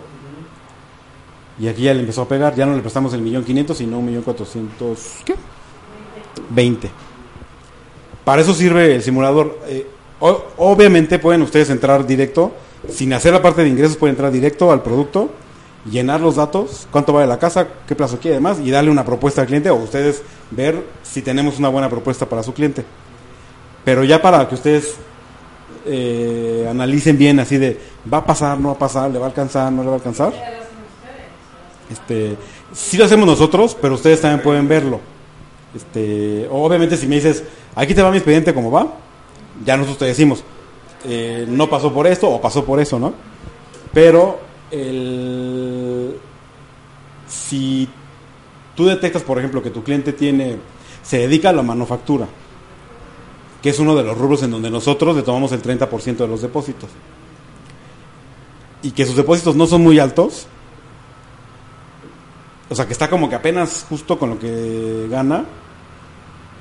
y 1.60 1.68
aquí 1.68 1.84
ya 1.84 1.94
le 1.94 2.00
empezó 2.00 2.24
a 2.24 2.28
pegar, 2.28 2.56
ya 2.56 2.66
no 2.66 2.76
le 2.76 2.82
prestamos 2.82 3.14
el 3.14 3.22
millón 3.22 3.44
quinientos 3.44 3.78
sino 3.78 4.00
un 4.00 4.06
millón 4.06 4.24
cuatrocientos 4.24 5.18
¿qué? 5.26 5.36
20. 6.50 6.90
Para 8.26 8.42
eso 8.42 8.54
sirve 8.54 8.96
el 8.96 9.02
simulador. 9.04 9.60
Eh, 9.68 9.88
obviamente 10.22 11.20
pueden 11.20 11.42
ustedes 11.42 11.70
entrar 11.70 12.06
directo, 12.06 12.52
sin 12.90 13.14
hacer 13.14 13.34
la 13.34 13.42
parte 13.42 13.64
de 13.64 13.70
ingresos, 13.70 13.98
pueden 13.98 14.14
entrar 14.14 14.32
directo 14.32 14.72
al 14.72 14.82
producto, 14.82 15.30
llenar 15.90 16.22
los 16.22 16.36
datos, 16.36 16.88
cuánto 16.92 17.14
vale 17.14 17.28
la 17.28 17.40
casa, 17.40 17.68
qué 17.88 17.96
plazo 17.96 18.20
quiere 18.20 18.36
además, 18.36 18.60
y 18.64 18.70
darle 18.72 18.92
una 18.92 19.04
propuesta 19.04 19.42
al 19.42 19.48
cliente 19.48 19.70
o 19.70 19.76
ustedes 19.76 20.22
ver 20.52 20.84
si 21.04 21.22
tenemos 21.22 21.58
una 21.58 21.70
buena 21.70 21.90
propuesta 21.90 22.26
para 22.28 22.44
su 22.44 22.54
cliente. 22.54 22.86
Pero 23.84 24.04
ya 24.04 24.22
para 24.22 24.48
que 24.48 24.56
ustedes 24.56 24.96
eh, 25.86 26.68
analicen 26.70 27.18
bien 27.18 27.40
así 27.40 27.58
de, 27.58 27.80
va 28.12 28.20
a 28.20 28.26
pasar, 28.26 28.60
no 28.60 28.70
va 28.70 28.76
a 28.76 28.80
pasar, 28.80 29.10
le 29.10 29.18
va 29.18 29.26
a 29.26 29.30
alcanzar, 29.30 29.72
no 29.72 29.82
le 29.82 29.88
va 29.88 29.96
a 29.96 29.98
alcanzar. 29.98 30.34
Este, 31.90 32.38
sí 32.74 32.98
lo 32.98 33.06
hacemos 33.06 33.26
nosotros, 33.26 33.76
pero 33.82 33.96
ustedes 33.96 34.22
también 34.22 34.42
pueden 34.42 34.68
verlo. 34.68 35.00
Este, 35.76 36.48
obviamente 36.52 36.98
si 36.98 37.08
me 37.08 37.16
dices, 37.16 37.44
aquí 37.76 37.94
te 37.94 38.02
va 38.02 38.12
mi 38.12 38.18
expediente 38.18 38.54
como 38.54 38.70
va, 38.70 38.88
ya 39.66 39.78
nosotros 39.78 40.00
te 40.00 40.06
decimos, 40.06 40.44
eh, 41.06 41.46
no 41.48 41.70
pasó 41.70 41.94
por 41.94 42.08
esto 42.08 42.30
o 42.30 42.42
pasó 42.42 42.64
por 42.64 42.80
eso, 42.80 43.00
¿no? 43.00 43.14
Pero 43.94 44.40
el, 44.70 46.16
si 47.28 47.90
tú 48.76 48.86
detectas, 48.86 49.24
por 49.24 49.38
ejemplo, 49.38 49.62
que 49.62 49.70
tu 49.70 49.84
cliente 49.84 50.14
tiene, 50.14 50.58
se 51.04 51.20
dedica 51.20 51.50
a 51.50 51.54
la 51.54 51.64
manufactura, 51.64 52.28
que 53.62 53.70
es 53.70 53.80
uno 53.80 53.96
de 53.96 54.04
los 54.04 54.18
rubros 54.18 54.44
en 54.44 54.52
donde 54.52 54.70
nosotros 54.70 55.16
le 55.16 55.24
tomamos 55.24 55.52
el 55.52 55.62
30% 55.62 56.18
de 56.18 56.28
los 56.28 56.42
depósitos, 56.42 56.90
y 58.84 58.92
que 58.92 59.06
sus 59.06 59.16
depósitos 59.16 59.56
no 59.56 59.68
son 59.68 59.84
muy 59.84 60.00
altos, 60.00 60.48
o 62.70 62.76
sea, 62.76 62.86
que 62.86 62.94
está 62.94 63.10
como 63.10 63.28
que 63.30 63.36
apenas 63.36 63.86
justo 63.90 64.18
con 64.18 64.30
lo 64.30 64.40
que 64.40 65.08
gana, 65.10 65.46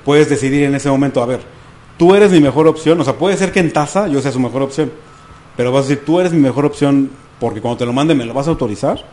puedes 0.03 0.29
decidir 0.29 0.63
en 0.63 0.75
ese 0.75 0.89
momento, 0.89 1.23
a 1.23 1.25
ver, 1.25 1.39
tú 2.01 2.15
eres 2.15 2.31
mi 2.31 2.39
mejor 2.39 2.67
opción, 2.67 2.99
o 2.99 3.03
sea, 3.03 3.13
puede 3.13 3.37
ser 3.37 3.51
que 3.51 3.59
en 3.59 3.71
tasa 3.71 4.07
yo 4.07 4.19
sea 4.23 4.31
su 4.31 4.39
mejor 4.39 4.63
opción, 4.63 4.91
pero 5.55 5.71
vas 5.71 5.85
a 5.85 5.89
decir, 5.89 6.03
tú 6.03 6.19
eres 6.19 6.33
mi 6.33 6.39
mejor 6.39 6.65
opción 6.65 7.11
porque 7.39 7.61
cuando 7.61 7.77
te 7.77 7.85
lo 7.85 7.93
mande 7.93 8.15
me 8.15 8.25
lo 8.25 8.33
vas 8.33 8.47
a 8.47 8.49
autorizar, 8.49 9.05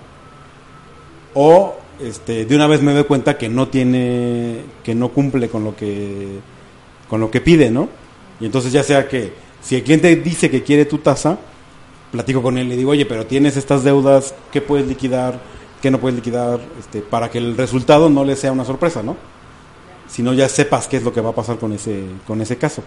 o 1.34 1.76
este, 2.00 2.46
de 2.46 2.56
una 2.56 2.66
vez 2.66 2.80
me 2.80 2.94
doy 2.94 3.04
cuenta 3.04 3.36
que 3.36 3.50
no 3.50 3.68
tiene, 3.68 4.62
que 4.82 4.94
no 4.94 5.10
cumple 5.10 5.50
con 5.50 5.64
lo 5.64 5.76
que, 5.76 6.38
con 7.10 7.20
lo 7.20 7.30
que 7.30 7.42
pide, 7.42 7.70
¿no? 7.70 7.90
Y 8.40 8.46
entonces 8.46 8.72
ya 8.72 8.82
sea 8.82 9.06
que, 9.06 9.34
si 9.60 9.76
el 9.76 9.82
cliente 9.82 10.16
dice 10.16 10.48
que 10.48 10.62
quiere 10.62 10.86
tu 10.86 10.96
tasa, 10.96 11.38
platico 12.10 12.40
con 12.40 12.56
él 12.56 12.68
y 12.68 12.70
le 12.70 12.76
digo, 12.78 12.92
oye, 12.92 13.04
pero 13.04 13.26
tienes 13.26 13.58
estas 13.58 13.84
deudas, 13.84 14.34
¿qué 14.50 14.62
puedes 14.62 14.86
liquidar? 14.86 15.40
¿Qué 15.82 15.90
no 15.90 16.00
puedes 16.00 16.16
liquidar? 16.16 16.58
Este, 16.78 17.02
para 17.02 17.30
que 17.30 17.36
el 17.36 17.54
resultado 17.54 18.08
no 18.08 18.24
le 18.24 18.34
sea 18.34 18.50
una 18.50 18.64
sorpresa, 18.64 19.02
¿no? 19.02 19.14
Sino 20.08 20.32
ya 20.32 20.48
sepas 20.48 20.88
qué 20.88 20.96
es 20.96 21.02
lo 21.02 21.12
que 21.12 21.20
va 21.20 21.30
a 21.30 21.34
pasar 21.34 21.58
con 21.58 21.72
ese, 21.72 22.04
con 22.26 22.40
ese 22.40 22.56
caso. 22.56 22.82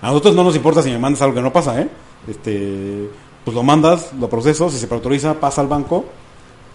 A 0.00 0.08
nosotros 0.08 0.34
no 0.34 0.44
nos 0.44 0.56
importa 0.56 0.82
si 0.82 0.90
me 0.90 0.98
mandas 0.98 1.20
algo 1.22 1.34
que 1.34 1.42
no 1.42 1.52
pasa, 1.52 1.80
¿eh? 1.80 1.88
Este, 2.28 3.10
pues 3.44 3.54
lo 3.54 3.62
mandas, 3.62 4.12
lo 4.18 4.28
proceso, 4.30 4.70
si 4.70 4.78
se 4.78 4.86
preautoriza, 4.86 5.34
pasa 5.34 5.60
al 5.60 5.66
banco 5.66 6.04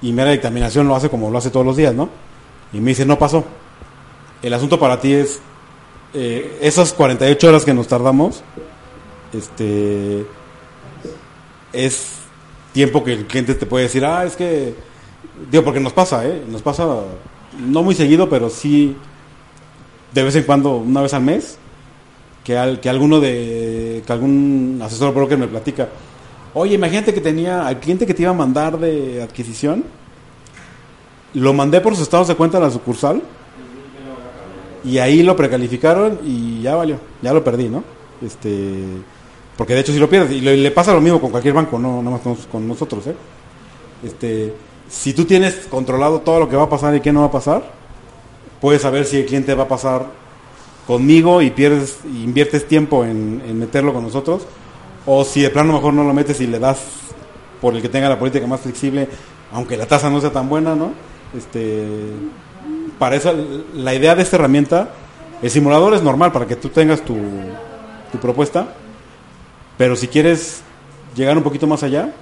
y 0.01 0.11
mera 0.11 0.31
dictaminación 0.31 0.88
lo 0.88 0.95
hace 0.95 1.09
como 1.09 1.31
lo 1.31 1.38
hace 1.38 1.49
todos 1.49 1.65
los 1.65 1.77
días, 1.77 1.93
¿no? 1.93 2.09
Y 2.73 2.80
me 2.80 2.91
dice, 2.91 3.05
no 3.05 3.17
pasó. 3.17 3.43
El 4.41 4.53
asunto 4.53 4.80
para 4.80 4.99
ti 4.99 5.13
es 5.13 5.39
eh, 6.13 6.59
esas 6.61 6.93
48 6.93 7.47
horas 7.47 7.65
que 7.65 7.73
nos 7.73 7.88
tardamos, 7.88 8.43
este, 9.34 10.26
es 11.73 12.07
tiempo 12.73 13.03
que 13.03 13.13
el 13.13 13.26
cliente 13.26 13.55
te 13.55 13.65
puede 13.65 13.85
decir, 13.85 14.05
ah, 14.05 14.26
es 14.26 14.35
que, 14.35 14.76
digo, 15.49 15.63
porque 15.63 15.80
nos 15.80 15.93
pasa, 15.93 16.26
¿eh? 16.26 16.43
Nos 16.47 16.61
pasa, 16.61 16.85
no 17.59 17.84
muy 17.84 17.95
seguido, 17.95 18.30
pero 18.30 18.49
sí, 18.49 18.95
de 20.16 20.24
vez 20.24 20.36
en 20.38 20.44
cuando, 20.44 20.78
una 20.78 21.02
vez 21.02 21.14
al 21.14 21.24
mes, 21.24 21.58
que, 22.42 22.58
al, 22.58 22.80
que 22.80 22.90
alguno 22.90 23.20
de, 23.20 24.02
que 24.08 24.14
algún 24.14 24.80
asesor 24.82 25.14
broker 25.14 25.38
me 25.38 25.46
platica, 25.46 25.90
oye, 26.54 26.76
imagínate 26.76 27.14
que 27.14 27.20
tenía, 27.20 27.68
al 27.68 27.82
cliente 27.82 28.06
que 28.06 28.14
te 28.14 28.22
iba 28.22 28.32
a 28.32 28.34
mandar 28.34 28.80
de 28.80 29.22
adquisición, 29.22 29.84
lo 31.34 31.52
mandé 31.52 31.82
por 31.82 31.96
sus 31.96 32.04
estados 32.04 32.30
de 32.30 32.36
cuenta 32.36 32.60
a 32.60 32.62
la 32.62 32.72
sucursal, 32.72 33.22
y 34.86 35.00
ahí 35.00 35.22
lo 35.22 35.36
precalificaron 35.36 36.20
y 36.24 36.62
ya 36.62 36.76
valió, 36.76 36.98
ya 37.22 37.34
lo 37.34 37.44
perdí, 37.44 37.68
¿no? 37.68 37.84
Este, 38.26 38.74
porque 39.58 39.74
de 39.74 39.82
hecho 39.82 39.92
si 39.92 40.00
lo 40.00 40.10
pierdes, 40.10 40.32
y 40.32 40.40
le, 40.40 40.72
pasa 40.72 40.94
lo 40.94 41.02
mismo 41.02 41.20
con 41.20 41.32
cualquier 41.32 41.56
banco, 41.56 41.78
no 41.78 42.02
nada 42.02 42.12
más 42.12 42.22
con, 42.22 42.36
con 42.50 42.66
nosotros, 42.66 43.06
¿eh? 43.08 43.16
Este, 44.02 44.54
si 44.88 45.14
tú 45.14 45.26
tienes 45.26 45.68
controlado 45.70 46.22
todo 46.22 46.40
lo 46.40 46.48
que 46.48 46.56
va 46.56 46.64
a 46.64 46.70
pasar 46.70 46.96
y 46.96 47.02
qué 47.02 47.12
no 47.12 47.20
va 47.20 47.26
a 47.26 47.32
pasar, 47.32 47.85
puedes 48.61 48.82
saber 48.82 49.06
si 49.06 49.18
el 49.18 49.26
cliente 49.26 49.53
va 49.53 49.64
a 49.64 49.68
pasar 49.68 50.07
conmigo 50.88 51.41
y 51.41 51.49
pierdes, 51.49 51.99
inviertes 52.06 52.68
tiempo 52.68 53.06
en, 53.06 53.57
meterlo 53.60 53.94
con 53.94 54.03
nosotros, 54.03 54.44
o 55.06 55.23
si 55.23 55.41
de 55.41 55.49
plano 55.49 55.73
mejor 55.73 55.94
no 55.94 56.03
lo 56.03 56.14
metes 56.14 56.40
y 56.41 56.48
le 56.48 56.60
das 56.60 56.80
por 57.61 57.76
el 57.76 57.82
que 57.82 57.90
tenga 57.90 58.10
la 58.10 58.19
política 58.19 58.45
más 58.48 58.61
flexible, 58.61 59.07
aunque 59.52 59.77
la 59.77 59.86
tasa 59.86 60.10
no 60.10 60.22
sea 60.22 60.32
tan 60.32 60.49
buena, 60.49 60.76
¿no? 60.76 60.91
Este, 61.36 61.86
para 62.99 63.15
eso, 63.15 63.34
la 63.73 63.94
idea 63.94 64.15
de 64.15 64.23
esta 64.23 64.38
herramienta, 64.38 64.90
el 65.41 65.49
simulador 65.49 65.94
es 65.94 66.02
normal 66.02 66.32
para 66.32 66.45
que 66.45 66.56
tú 66.56 66.69
tengas 66.69 67.02
tu, 67.02 67.18
propuesta, 68.22 68.73
pero 69.77 69.98
si 69.98 70.07
quieres 70.07 70.61
llegar 71.18 71.36
un 71.36 71.44
poquito 71.44 71.68
más 71.68 71.84
allá, 71.84 72.14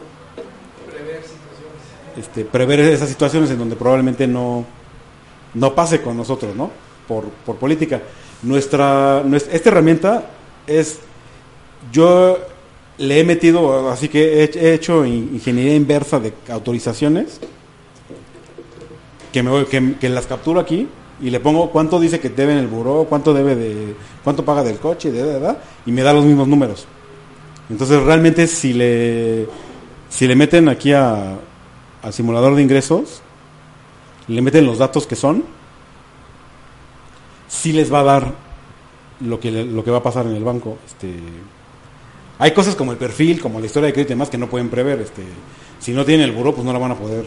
este, 2.17 2.45
prever 2.45 2.79
esas 2.79 3.09
situaciones 3.09 3.51
en 3.51 3.59
donde 3.59 3.75
probablemente 3.75 4.25
no, 4.25 4.65
no 5.53 5.73
pase 5.75 6.01
con 6.01 6.17
nosotros, 6.17 6.55
¿no? 6.55 6.71
Por, 7.07 7.25
por 7.45 7.57
política. 7.57 8.01
Nuestra, 8.43 9.23
nues- 9.23 9.47
esta 9.51 9.69
herramienta 9.69 10.25
es, 10.67 10.99
yo 11.91 12.37
le 12.97 13.19
he 13.19 13.23
metido, 13.23 13.89
así 13.89 14.07
que 14.09 14.43
he, 14.43 14.51
he 14.55 14.73
hecho 14.73 15.05
in- 15.05 15.31
ingeniería 15.33 15.75
inversa 15.75 16.19
de 16.19 16.33
autorizaciones, 16.49 17.39
que, 19.31 19.41
me 19.41 19.65
que, 19.65 19.95
que 19.99 20.09
las 20.09 20.27
capturo 20.27 20.59
aquí 20.59 20.87
y 21.21 21.29
le 21.31 21.39
pongo 21.39 21.71
cuánto 21.71 21.99
dice 21.99 22.19
que 22.19 22.29
debe 22.29 22.51
en 22.53 22.59
el 22.59 22.67
buró, 22.67 23.05
cuánto 23.09 23.33
debe 23.33 23.55
de, 23.55 23.95
cuánto 24.23 24.45
paga 24.45 24.63
del 24.63 24.77
coche, 24.77 25.11
de, 25.11 25.23
de, 25.39 25.55
y 25.87 25.91
me 25.91 26.03
da 26.03 26.13
los 26.13 26.23
mismos 26.25 26.47
números. 26.47 26.85
Entonces 27.69 27.99
realmente 28.03 28.45
si 28.45 28.73
le, 28.73 29.47
si 30.09 30.27
le 30.27 30.35
meten 30.35 30.69
aquí 30.69 30.93
a, 30.93 31.37
al 32.03 32.13
simulador 32.13 32.55
de 32.55 32.61
ingresos, 32.61 33.22
le 34.27 34.41
meten 34.41 34.65
los 34.65 34.77
datos 34.77 35.07
que 35.07 35.15
son, 35.15 35.43
sí 37.47 37.71
les 37.71 37.93
va 37.93 37.99
a 37.99 38.03
dar 38.03 38.33
lo 39.21 39.39
que, 39.39 39.51
lo 39.51 39.83
que 39.83 39.91
va 39.91 39.97
a 39.99 40.03
pasar 40.03 40.25
en 40.25 40.35
el 40.35 40.43
banco. 40.43 40.77
Este, 40.85 41.13
hay 42.39 42.51
cosas 42.51 42.75
como 42.75 42.91
el 42.91 42.97
perfil, 42.97 43.41
como 43.41 43.59
la 43.59 43.65
historia 43.65 43.87
de 43.87 43.93
crédito 43.93 44.13
y 44.13 44.15
demás 44.15 44.29
que 44.29 44.37
no 44.37 44.49
pueden 44.49 44.69
prever. 44.69 45.01
Este, 45.01 45.23
si 45.79 45.91
no 45.93 46.05
tienen 46.05 46.29
el 46.29 46.35
buró, 46.35 46.53
pues 46.53 46.65
no 46.65 46.73
la 46.73 46.79
van 46.79 46.91
a 46.91 46.97
poder 46.97 47.25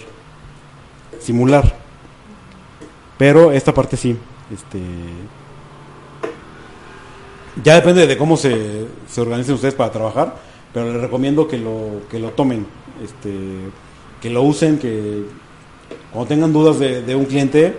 simular. 1.20 1.74
Pero 3.18 3.52
esta 3.52 3.72
parte 3.72 3.96
sí. 3.96 4.16
Este, 4.52 4.80
ya 7.62 7.74
depende 7.74 8.06
de 8.06 8.16
cómo 8.16 8.36
se, 8.36 8.86
se 9.08 9.20
organicen 9.20 9.54
ustedes 9.54 9.74
para 9.74 9.90
trabajar, 9.90 10.36
pero 10.72 10.92
les 10.92 11.00
recomiendo 11.00 11.48
que 11.48 11.58
lo, 11.58 12.02
que 12.10 12.18
lo 12.18 12.30
tomen, 12.30 12.66
este, 13.02 13.32
que 14.20 14.30
lo 14.30 14.42
usen, 14.42 14.78
que 14.78 15.24
cuando 16.16 16.34
tengan 16.34 16.50
dudas 16.50 16.78
de, 16.78 17.14
un 17.14 17.26
cliente, 17.26 17.76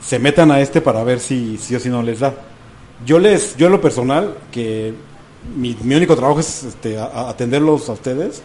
se 0.00 0.20
metan 0.20 0.52
a 0.52 0.60
este 0.60 0.80
para 0.80 1.02
ver 1.02 1.18
si 1.18 1.58
sí 1.58 1.74
o 1.74 1.80
si 1.80 1.88
no 1.88 2.00
les 2.00 2.20
da. 2.20 2.32
Yo 3.04 3.18
les, 3.18 3.56
yo 3.56 3.66
en 3.66 3.72
lo 3.72 3.80
personal, 3.80 4.36
que 4.52 4.94
mi, 5.56 5.76
único 5.84 6.14
trabajo 6.14 6.38
es 6.38 6.62
este, 6.62 6.96
atenderlos 6.96 7.88
a 7.88 7.94
ustedes. 7.94 8.40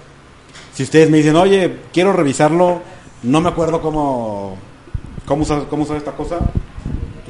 Si 0.74 0.82
ustedes 0.82 1.12
me 1.12 1.18
dicen, 1.18 1.36
oye, 1.36 1.82
quiero 1.94 2.14
revisarlo, 2.14 2.82
no 3.22 3.42
me 3.42 3.50
acuerdo 3.50 3.80
cómo, 3.80 4.58
cómo 5.28 5.44
usar, 5.44 5.68
cómo 5.70 5.84
usar 5.84 5.98
esta 5.98 6.14
cosa, 6.14 6.40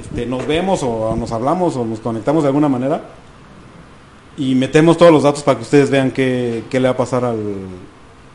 este, 0.02 0.26
nos 0.26 0.48
vemos 0.48 0.82
o 0.82 1.14
nos 1.18 1.34
hablamos 1.34 1.76
o 1.76 1.84
nos 1.84 2.00
conectamos 2.00 2.44
de 2.44 2.48
alguna 2.48 2.70
manera 2.70 3.02
y 4.38 4.56
metemos 4.56 4.98
todos 4.98 5.12
los 5.12 5.24
datos 5.24 5.44
para 5.44 5.58
que 5.58 5.64
ustedes 5.64 5.90
vean 5.90 6.12
qué, 6.12 6.64
qué 6.70 6.80
le 6.80 6.88
va 6.88 6.94
a 6.94 6.98
pasar 6.98 7.26
al, 7.26 7.38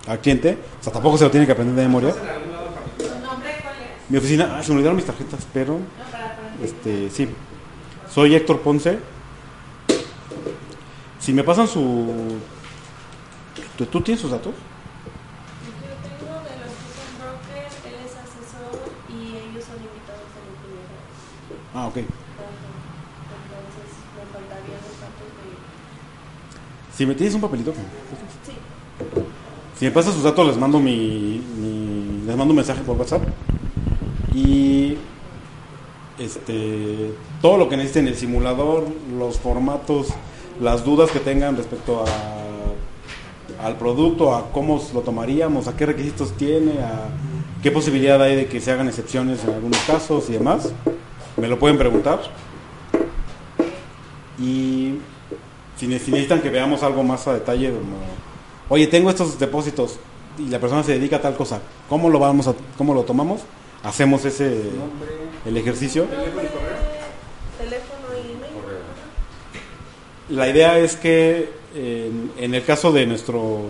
al 0.06 0.18
cliente. 0.18 0.58
O 0.78 0.84
sea, 0.84 0.92
tampoco 0.92 1.16
se 1.16 1.24
lo 1.24 1.30
tiene 1.30 1.46
que 1.46 1.52
aprender 1.52 1.74
de 1.74 1.82
memoria. 1.82 2.12
¿Tu 2.12 3.04
nombre 3.20 3.50
cuál 3.62 3.74
es? 3.80 3.99
Mi 4.10 4.18
oficina, 4.18 4.56
ah, 4.58 4.62
se 4.62 4.70
me 4.70 4.76
olvidaron 4.76 4.96
mis 4.96 5.06
tarjetas, 5.06 5.46
pero 5.52 5.78
este, 6.62 7.08
sí. 7.10 7.28
Soy 8.12 8.34
Héctor 8.34 8.60
Ponce. 8.60 8.98
Si 11.20 11.32
me 11.32 11.44
pasan 11.44 11.68
su... 11.68 12.38
¿Tú, 13.78 13.86
tú 13.86 14.00
tienes 14.00 14.20
sus 14.20 14.30
datos? 14.32 14.52
Yo 14.52 14.60
tengo 16.02 16.32
de 16.42 16.56
los 16.58 16.70
que 16.74 16.90
son 16.96 17.10
brokers, 17.20 17.76
él 17.86 17.94
es 18.04 18.12
asesor 18.12 18.90
y 19.08 19.36
ellos 19.36 19.64
son 19.64 19.76
invitados 19.76 20.26
a 20.34 20.40
la 20.42 20.52
primera 20.58 20.90
vez. 20.90 21.72
Ah, 21.74 21.86
ok. 21.86 21.96
Entonces 21.98 22.10
me 24.16 24.24
faltarían 24.32 24.80
los 24.82 24.96
datos 25.00 25.28
de... 25.38 26.96
Si 26.96 27.06
me 27.06 27.14
tienes 27.14 27.34
un 27.36 27.40
papelito. 27.42 27.72
Sí. 27.72 28.52
Si 29.78 29.84
me 29.84 29.90
pasas 29.92 30.14
sus 30.14 30.24
datos, 30.24 30.46
les 30.48 30.56
mando 30.58 30.80
mi, 30.80 31.40
mi- 31.56 32.22
les 32.26 32.36
mando 32.36 32.52
un 32.52 32.56
mensaje 32.56 32.80
por 32.82 32.96
WhatsApp. 32.96 33.22
Y 34.34 34.96
este 36.18 37.12
todo 37.40 37.56
lo 37.56 37.68
que 37.68 37.76
necesiten, 37.76 38.06
el 38.08 38.16
simulador, 38.16 38.84
los 39.18 39.38
formatos, 39.38 40.08
las 40.60 40.84
dudas 40.84 41.10
que 41.10 41.18
tengan 41.20 41.56
respecto 41.56 42.04
al 43.62 43.76
producto, 43.76 44.34
a 44.34 44.50
cómo 44.52 44.82
lo 44.94 45.00
tomaríamos, 45.00 45.68
a 45.68 45.76
qué 45.76 45.86
requisitos 45.86 46.32
tiene, 46.32 46.72
a 46.82 47.08
qué 47.62 47.70
posibilidad 47.70 48.20
hay 48.22 48.36
de 48.36 48.46
que 48.46 48.60
se 48.60 48.70
hagan 48.70 48.88
excepciones 48.88 49.44
en 49.44 49.54
algunos 49.54 49.78
casos 49.80 50.28
y 50.30 50.34
demás, 50.34 50.72
me 51.36 51.48
lo 51.48 51.58
pueden 51.58 51.76
preguntar. 51.78 52.20
Y 54.38 54.94
si, 55.76 55.86
ne- 55.86 55.98
si 55.98 56.10
necesitan 56.10 56.40
que 56.40 56.48
veamos 56.50 56.82
algo 56.82 57.02
más 57.02 57.26
a 57.26 57.34
detalle, 57.34 57.72
oye, 58.68 58.86
tengo 58.86 59.10
estos 59.10 59.38
depósitos 59.38 59.98
y 60.38 60.48
la 60.48 60.58
persona 60.58 60.82
se 60.82 60.92
dedica 60.92 61.16
a 61.16 61.20
tal 61.22 61.36
cosa, 61.36 61.60
¿cómo 61.88 62.08
lo 62.08 62.18
vamos 62.18 62.48
a, 62.48 62.54
cómo 62.78 62.94
lo 62.94 63.02
tomamos? 63.02 63.40
Hacemos 63.82 64.24
ese 64.24 64.60
el 65.46 65.56
ejercicio. 65.56 66.06
La 70.28 70.48
idea 70.48 70.78
es 70.78 70.96
que 70.96 71.48
en, 71.74 72.54
el 72.54 72.64
caso 72.64 72.92
de 72.92 73.06
nuestro 73.06 73.62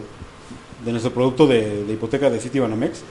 de 0.84 0.92
nuestro 0.92 1.12
producto 1.12 1.46
de, 1.46 1.84
hipoteca 1.88 2.28
de 2.30 2.40
City 2.40 2.58
Banamex, 2.58 3.02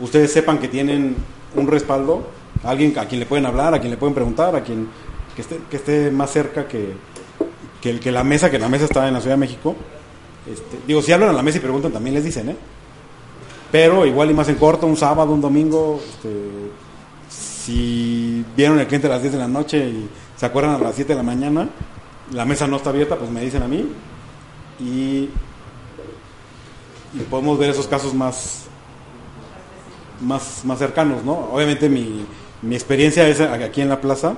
ustedes 0.00 0.32
sepan 0.32 0.58
que 0.58 0.68
tienen 0.68 1.16
un 1.54 1.66
respaldo, 1.68 2.26
alguien 2.64 2.98
a 2.98 3.06
quien 3.06 3.20
le 3.20 3.26
pueden 3.26 3.46
hablar, 3.46 3.74
a 3.74 3.80
quien 3.80 3.90
le 3.90 3.96
pueden 3.96 4.14
preguntar, 4.14 4.56
a 4.56 4.62
quien 4.62 4.88
que 5.34 5.42
esté, 5.42 5.60
que 5.70 5.76
esté 5.76 6.10
más 6.10 6.30
cerca 6.32 6.66
que, 6.66 6.94
que, 7.80 7.98
que 8.00 8.12
la 8.12 8.24
mesa, 8.24 8.50
que 8.50 8.58
la 8.58 8.68
mesa 8.68 8.84
está 8.84 9.06
en 9.06 9.14
la 9.14 9.20
Ciudad 9.20 9.36
de 9.36 9.40
México. 9.40 9.76
Este, 10.50 10.78
digo, 10.86 11.00
si 11.02 11.12
hablan 11.12 11.30
a 11.30 11.32
la 11.32 11.42
mesa 11.42 11.58
y 11.58 11.60
preguntan, 11.60 11.92
también 11.92 12.14
les 12.14 12.24
dicen, 12.24 12.48
¿eh? 12.50 12.56
Pero 13.70 14.06
igual 14.06 14.30
y 14.30 14.34
más 14.34 14.48
en 14.48 14.56
corto, 14.56 14.86
un 14.86 14.96
sábado, 14.96 15.32
un 15.32 15.40
domingo, 15.40 16.00
este, 16.08 16.30
si 17.28 18.44
vieron 18.56 18.78
el 18.78 18.86
cliente 18.86 19.08
a 19.08 19.10
las 19.10 19.22
10 19.22 19.34
de 19.34 19.38
la 19.38 19.48
noche 19.48 19.78
y 19.78 20.08
se 20.36 20.46
acuerdan 20.46 20.74
a 20.74 20.78
las 20.78 20.94
7 20.94 21.12
de 21.12 21.16
la 21.16 21.22
mañana, 21.22 21.68
la 22.32 22.44
mesa 22.44 22.66
no 22.66 22.76
está 22.76 22.90
abierta, 22.90 23.16
pues 23.16 23.30
me 23.30 23.40
dicen 23.40 23.62
a 23.62 23.68
mí 23.68 23.86
y, 24.80 25.28
y 27.14 27.20
podemos 27.28 27.58
ver 27.58 27.70
esos 27.70 27.86
casos 27.86 28.14
más, 28.14 28.64
más, 30.20 30.64
más 30.64 30.78
cercanos, 30.78 31.24
¿no? 31.24 31.48
Obviamente 31.52 31.88
mi, 31.88 32.24
mi 32.62 32.74
experiencia 32.74 33.28
es 33.28 33.40
aquí 33.40 33.80
en 33.80 33.88
la 33.88 34.00
plaza 34.00 34.36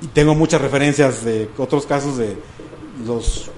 y 0.00 0.06
tengo 0.08 0.34
muchas 0.34 0.60
referencias 0.60 1.24
de 1.24 1.50
otros 1.56 1.86
casos 1.86 2.16
de 2.16 2.36
los 3.06 3.50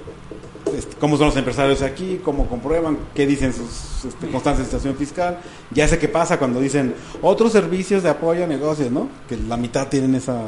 este, 0.76 0.96
cómo 0.96 1.16
son 1.16 1.26
los 1.26 1.36
empresarios 1.36 1.82
aquí, 1.82 2.20
cómo 2.24 2.46
comprueban, 2.46 2.98
qué 3.14 3.26
dicen 3.26 3.52
sus 3.52 4.04
este, 4.04 4.28
constancias 4.28 4.58
de 4.58 4.64
situación 4.64 4.96
fiscal. 4.96 5.38
Ya 5.70 5.86
sé 5.88 5.98
qué 5.98 6.08
pasa 6.08 6.38
cuando 6.38 6.60
dicen 6.60 6.94
otros 7.22 7.52
servicios 7.52 8.02
de 8.02 8.10
apoyo 8.10 8.44
a 8.44 8.46
negocios, 8.46 8.90
¿no? 8.90 9.08
Que 9.28 9.36
la 9.36 9.56
mitad 9.56 9.88
tienen 9.88 10.14
esa 10.14 10.46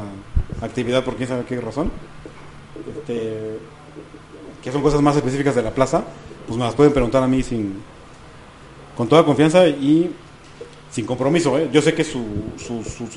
actividad 0.61 1.03
por 1.03 1.15
quién 1.15 1.29
sabe 1.29 1.45
qué 1.45 1.59
razón. 1.59 1.91
Este, 2.97 3.59
que 4.63 4.71
son 4.71 4.81
cosas 4.81 5.01
más 5.01 5.15
específicas 5.15 5.55
de 5.55 5.61
la 5.61 5.71
plaza, 5.71 6.03
pues 6.47 6.57
me 6.57 6.65
las 6.65 6.73
pueden 6.73 6.93
preguntar 6.93 7.21
a 7.21 7.27
mí 7.27 7.43
sin 7.43 7.81
con 8.95 9.07
toda 9.07 9.25
confianza 9.25 9.67
y 9.67 10.11
sin 10.91 11.05
compromiso. 11.05 11.57
¿eh? 11.57 11.69
Yo 11.71 11.81
sé 11.81 11.93
que 11.93 12.03
su, 12.03 12.23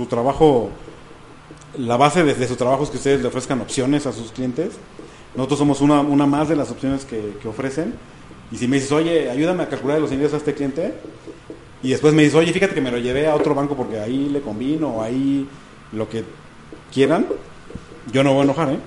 trabajo, 0.09 0.71
la 1.79 1.97
base 1.97 2.25
de, 2.25 2.35
de 2.35 2.49
su 2.49 2.57
trabajo 2.57 2.85
es 2.85 2.91
que 2.91 2.97
ustedes 2.97 3.21
le 3.21 3.29
ofrezcan 3.29 3.61
opciones 3.61 4.07
a 4.07 4.13
sus 4.13 4.33
clientes. 4.33 4.73
Nosotros 5.37 5.59
somos 5.59 5.81
una, 5.81 6.01
una 6.01 6.27
más 6.27 6.49
de 6.49 6.57
las 6.57 6.71
opciones 6.71 7.05
que, 7.05 7.37
que 7.41 7.49
ofrecen. 7.49 7.95
Y 8.51 8.57
si 8.57 8.69
me 8.69 8.77
dices, 8.77 8.93
oye, 8.93 9.29
ayúdame 9.31 9.65
a 9.65 9.69
calcular 9.69 10.01
los 10.01 10.13
ingresos 10.13 10.35
a 10.35 10.37
este 10.39 10.55
cliente, 10.55 10.95
y 11.83 11.91
después 11.91 12.15
me 12.15 12.23
dices, 12.23 12.37
oye, 12.37 12.53
fíjate 12.53 12.75
que 12.75 12.81
me 12.81 12.91
lo 12.91 12.99
llevé 12.99 13.27
a 13.27 13.35
otro 13.35 13.55
banco 13.55 13.77
porque 13.77 13.99
ahí 14.01 14.29
le 14.29 14.41
convino, 14.41 14.89
o 14.97 15.03
ahí 15.03 15.47
lo 15.93 16.09
que 16.09 16.25
quieran, 16.93 17.27
yo 18.13 18.23
no 18.25 18.33
voy 18.33 18.41
a 18.41 18.45
enojar, 18.45 18.71
¿eh? 18.71 18.79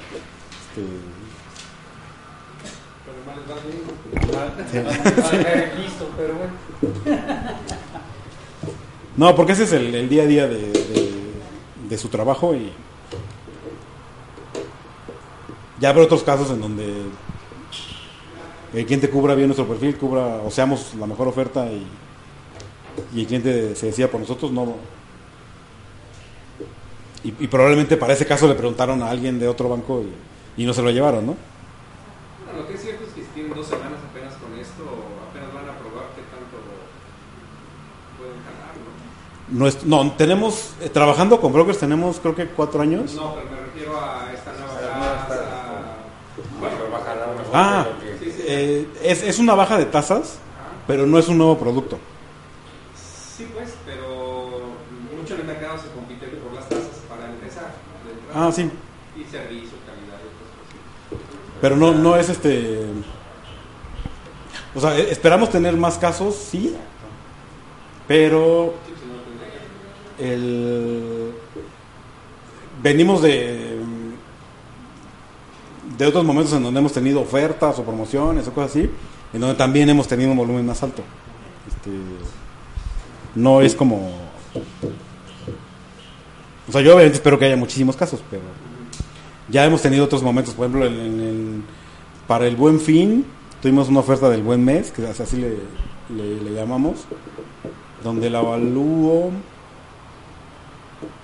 Este, 0.70 0.82
Listo, 5.82 6.10
pero 6.18 6.34
bueno. 6.36 6.54
No, 9.18 9.36
porque 9.36 9.52
ese 9.54 9.64
es 9.64 9.74
el, 9.74 9.94
el 9.94 10.08
día 10.10 10.24
a 10.24 10.28
día 10.28 10.48
de, 10.48 10.58
de- 10.72 11.20
de 11.90 11.98
su 11.98 12.08
trabajo 12.08 12.54
y 12.56 12.72
ya 15.80 15.89
habrá 15.89 16.03
otros 16.03 16.23
casos 16.23 16.49
en 16.51 16.61
donde 16.61 17.03
el 18.73 18.85
cliente 18.85 19.10
cubra 19.10 19.34
bien 19.35 19.47
nuestro 19.47 19.65
perfil, 19.68 19.97
cubra 19.97 20.41
o 20.45 20.51
seamos 20.51 20.93
la 20.95 21.06
mejor 21.07 21.27
oferta 21.27 21.65
y, 21.65 21.85
y 23.15 23.22
el 23.22 23.27
cliente 23.27 23.76
se 23.76 23.88
decía 23.88 24.10
por 24.11 24.19
nosotros, 24.19 24.51
no. 24.51 24.76
Y, 27.23 27.34
y 27.39 27.47
probablemente 27.47 27.97
para 27.97 28.14
ese 28.14 28.26
caso 28.26 28.47
le 28.47 28.56
preguntaron 28.56 29.01
a 29.03 29.10
alguien 29.10 29.39
de 29.39 29.47
otro 29.47 29.68
banco 29.69 30.03
y, 30.57 30.61
y 30.64 30.65
no 30.65 30.73
se 30.73 30.81
lo 30.81 30.89
llevaron, 30.91 31.26
¿no? 31.26 31.35
Bueno, 32.45 32.61
lo 32.61 32.68
que 32.68 32.76
es 32.76 32.81
cierto 32.81 33.03
es 33.06 33.11
que 33.14 33.22
si 33.22 33.27
tienen 33.30 33.53
dos 33.53 33.68
semanas 33.68 33.99
apenas 34.10 34.34
con 34.35 34.57
esto, 34.57 34.84
apenas 35.30 35.53
van 35.53 35.65
a 35.68 35.77
probar 35.80 36.06
qué 36.15 36.22
tanto 36.31 36.57
pueden 38.18 38.35
jalar, 38.43 38.76
¿no? 39.51 39.60
Nuestro- 39.60 39.88
no, 39.89 40.11
tenemos, 40.14 40.72
eh, 40.81 40.89
trabajando 40.89 41.41
con 41.41 41.51
brokers 41.51 41.80
tenemos 41.80 42.19
creo 42.19 42.35
que 42.35 42.47
cuatro 42.47 42.81
años. 42.81 43.14
No, 43.15 43.35
pero 43.35 43.49
me 43.49 43.60
refiero 43.65 43.99
a 43.99 44.31
esta 44.34 44.51
nueva 44.53 44.77
A 44.77 44.81
la 44.81 44.97
nueva 44.97 45.27
tasa. 45.27 45.27
tasa. 45.27 45.65
Bueno, 46.60 46.76
va 46.93 46.97
a 46.99 47.01
jalar 47.01 47.27
mejor 47.30 47.39
Ah, 47.54 47.88
eh, 48.22 48.88
es, 49.04 49.24
es 49.24 49.40
una 49.40 49.56
baja 49.56 49.78
de 49.78 49.86
tasas, 49.86 50.38
pero 50.88 51.06
no 51.06 51.18
es 51.18 51.28
un 51.28 51.38
nuevo 51.38 51.58
producto. 51.58 51.98
Sí, 53.38 53.48
pues, 53.54 53.74
pero 53.86 54.60
mucho 55.18 55.36
en 55.36 55.42
el 55.42 55.48
mercado 55.48 55.78
se 55.78 55.90
compite 55.92 56.28
por 56.28 56.54
las 56.54 56.68
tasas 56.68 56.88
para 57.08 57.28
empezar. 57.30 57.74
Ah, 58.34 58.52
sí. 58.52 58.64
Y 59.16 59.24
servicio, 59.24 59.78
calidad 59.86 60.20
y 60.20 60.30
cosas. 60.38 61.26
Pero 61.62 61.76
no, 61.78 61.92
no 61.94 62.16
es 62.16 62.30
este. 62.30 62.86
O 64.76 64.80
sea, 64.80 64.98
e- 64.98 65.12
esperamos 65.12 65.50
tener 65.50 65.76
más 65.78 65.98
casos, 65.98 66.36
sí. 66.36 66.76
Pero 68.08 68.74
tendría. 70.18 70.34
el. 70.36 71.32
Venimos 72.82 73.22
de. 73.22 73.78
De 76.00 76.06
otros 76.08 76.24
momentos 76.26 76.54
en 76.54 76.64
donde 76.64 76.80
hemos 76.80 76.94
tenido 76.94 77.22
ofertas 77.22 77.78
o 77.78 77.84
promociones 77.84 78.48
o 78.48 78.54
cosas 78.54 78.72
así, 78.72 78.90
en 79.34 79.40
donde 79.42 79.56
también 79.56 79.90
hemos 79.90 80.08
tenido 80.08 80.32
un 80.32 80.38
volumen 80.38 80.66
más 80.66 80.82
alto. 80.82 81.04
Este, 81.68 81.92
no 83.36 83.62
es 83.62 83.76
como. 83.76 84.10
O 86.68 86.72
sea, 86.72 86.82
yo 86.82 86.94
obviamente 86.96 87.18
espero 87.18 87.38
que 87.38 87.46
haya 87.46 87.58
muchísimos 87.58 87.96
casos, 87.96 88.22
pero 88.32 88.44
ya 89.50 89.66
hemos 89.66 89.82
tenido 89.82 90.06
otros 90.06 90.24
momentos, 90.24 90.54
por 90.54 90.68
ejemplo, 90.68 90.90
para 92.28 92.48
el 92.48 92.56
buen 92.56 92.80
fin, 92.80 93.26
tuvimos 93.62 93.90
una 93.90 94.00
oferta 94.00 94.30
del 94.30 94.44
buen 94.44 94.64
mes, 94.64 94.92
que 94.92 95.06
así 95.06 95.38
le, 95.38 95.58
le- 96.16 96.42
le 96.42 96.52
llamamos, 96.54 97.00
donde 98.04 98.28
el 98.28 98.36
avalúo, 98.36 99.32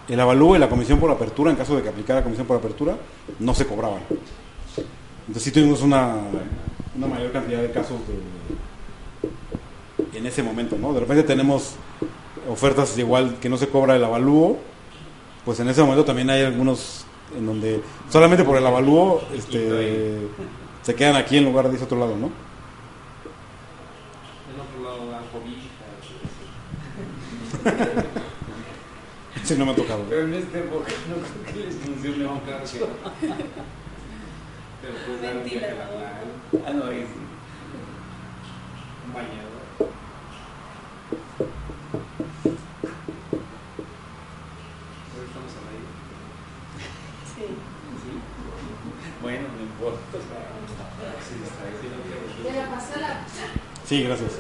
el 0.10 0.20
avalúo 0.20 0.56
y 0.56 0.60
la 0.60 0.68
comisión 0.68 1.00
por 1.00 1.12
apertura, 1.12 1.52
en 1.52 1.58
caso 1.58 1.76
de 1.76 1.84
que 1.84 1.90
aplicara 1.90 2.24
comisión 2.24 2.48
por 2.48 2.58
apertura, 2.58 2.98
no 3.40 3.54
se 3.54 3.66
cobraban. 3.68 4.02
Entonces 5.28 5.44
sí 5.44 5.52
tuvimos 5.52 5.82
una, 5.82 6.18
una 6.96 7.08
mayor 7.08 7.32
cantidad 7.32 7.62
de 7.62 7.72
casos 7.72 7.98
de, 8.08 8.20
en 10.18 10.26
ese 10.26 10.44
momento, 10.44 10.78
¿no? 10.78 10.94
De 10.94 11.00
repente 11.00 11.24
tenemos 11.24 11.76
ofertas 12.50 12.98
igual 12.98 13.38
que 13.42 13.50
no 13.50 13.58
se 13.58 13.68
cobra 13.68 13.96
el 13.96 14.04
avalúo, 14.04 14.58
pues 15.44 15.60
en 15.60 15.68
ese 15.70 15.82
momento 15.82 16.06
también 16.06 16.30
hay 16.30 16.44
algunos 16.44 17.06
en 17.36 17.46
donde 17.46 17.82
solamente 18.10 18.44
por 18.44 18.58
el 18.58 18.66
avalúo 18.66 19.22
este, 19.34 20.28
se 20.84 20.96
quedan 20.96 21.16
aquí 21.16 21.38
en 21.38 21.46
lugar 21.46 21.70
de 21.70 21.76
ese 21.76 21.86
otro 21.86 22.00
lado, 22.00 22.16
¿no? 22.16 22.30
Del 24.48 24.62
otro 24.62 24.84
lado 24.84 25.10
dan 25.12 25.24
cobijas. 25.32 25.66
Sí, 29.44 29.56
no 29.58 29.66
me 29.66 29.72
ha 29.74 29.76
tocado. 29.76 30.04
Pero 30.10 30.24
en 30.24 30.34
este 30.36 30.60
época 30.60 30.92
no 31.10 31.16
creo 31.52 31.54
que 31.54 31.60
les 31.68 31.76
funcione. 31.76 32.24
No, 32.24 32.42
claro 34.86 34.98
que 34.98 35.02
no. 35.02 35.06
Pero 35.06 35.06
puedes 35.06 35.22
dar 35.22 35.38
un 35.38 35.44
viaje 35.44 35.66
a 35.66 35.76
la 35.76 35.88
playa, 35.90 36.68
Ah, 36.68 36.74
no, 36.74 36.86
ahí 36.86 37.00
sí. 37.02 37.20
un 39.08 39.14
bañador. 39.14 39.56
Estamos 45.26 45.52
al 45.58 45.68
aire. 45.72 45.90
Sí. 47.36 47.46
Bueno, 49.22 49.48
no 49.58 49.64
importa. 49.64 50.18
¿Ya 52.44 52.54
la 52.54 52.70
pasó 52.76 53.00
la 53.00 53.26
Sí, 53.86 54.04
gracias. 54.04 54.32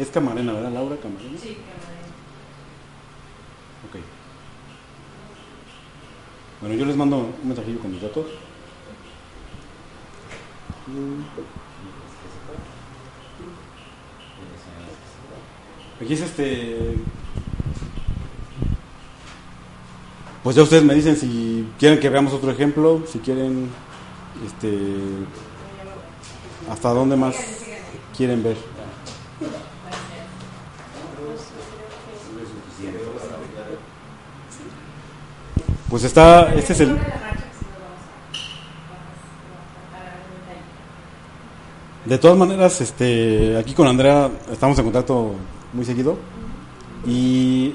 Es 0.00 0.08
Camarena, 0.08 0.54
¿verdad? 0.54 0.72
Laura 0.72 0.96
Camarena. 0.96 1.38
Sí, 1.38 1.58
camarón. 1.58 2.00
Ok. 3.86 3.96
Bueno, 6.62 6.74
yo 6.74 6.86
les 6.86 6.96
mando 6.96 7.18
un 7.18 7.48
mensajillo 7.48 7.78
con 7.80 7.90
mis 7.90 8.00
datos. 8.00 8.24
Aquí 16.00 16.14
es 16.14 16.20
este. 16.22 16.96
Pues 20.42 20.56
ya 20.56 20.62
ustedes 20.62 20.82
me 20.82 20.94
dicen 20.94 21.14
si 21.14 21.68
quieren 21.78 22.00
que 22.00 22.08
veamos 22.08 22.32
otro 22.32 22.50
ejemplo, 22.50 23.02
si 23.06 23.18
quieren, 23.18 23.68
este, 24.46 24.78
hasta 26.70 26.88
dónde 26.88 27.16
más 27.16 27.36
quieren 28.16 28.42
ver. 28.42 28.69
Pues 35.90 36.04
está, 36.04 36.54
este 36.54 36.72
es 36.72 36.80
el, 36.80 36.96
De 42.06 42.16
todas 42.18 42.36
maneras, 42.36 42.80
este, 42.80 43.56
aquí 43.58 43.74
con 43.74 43.86
Andrea 43.86 44.30
estamos 44.50 44.78
en 44.78 44.84
contacto 44.84 45.34
muy 45.74 45.84
seguido 45.84 46.16
y 47.06 47.74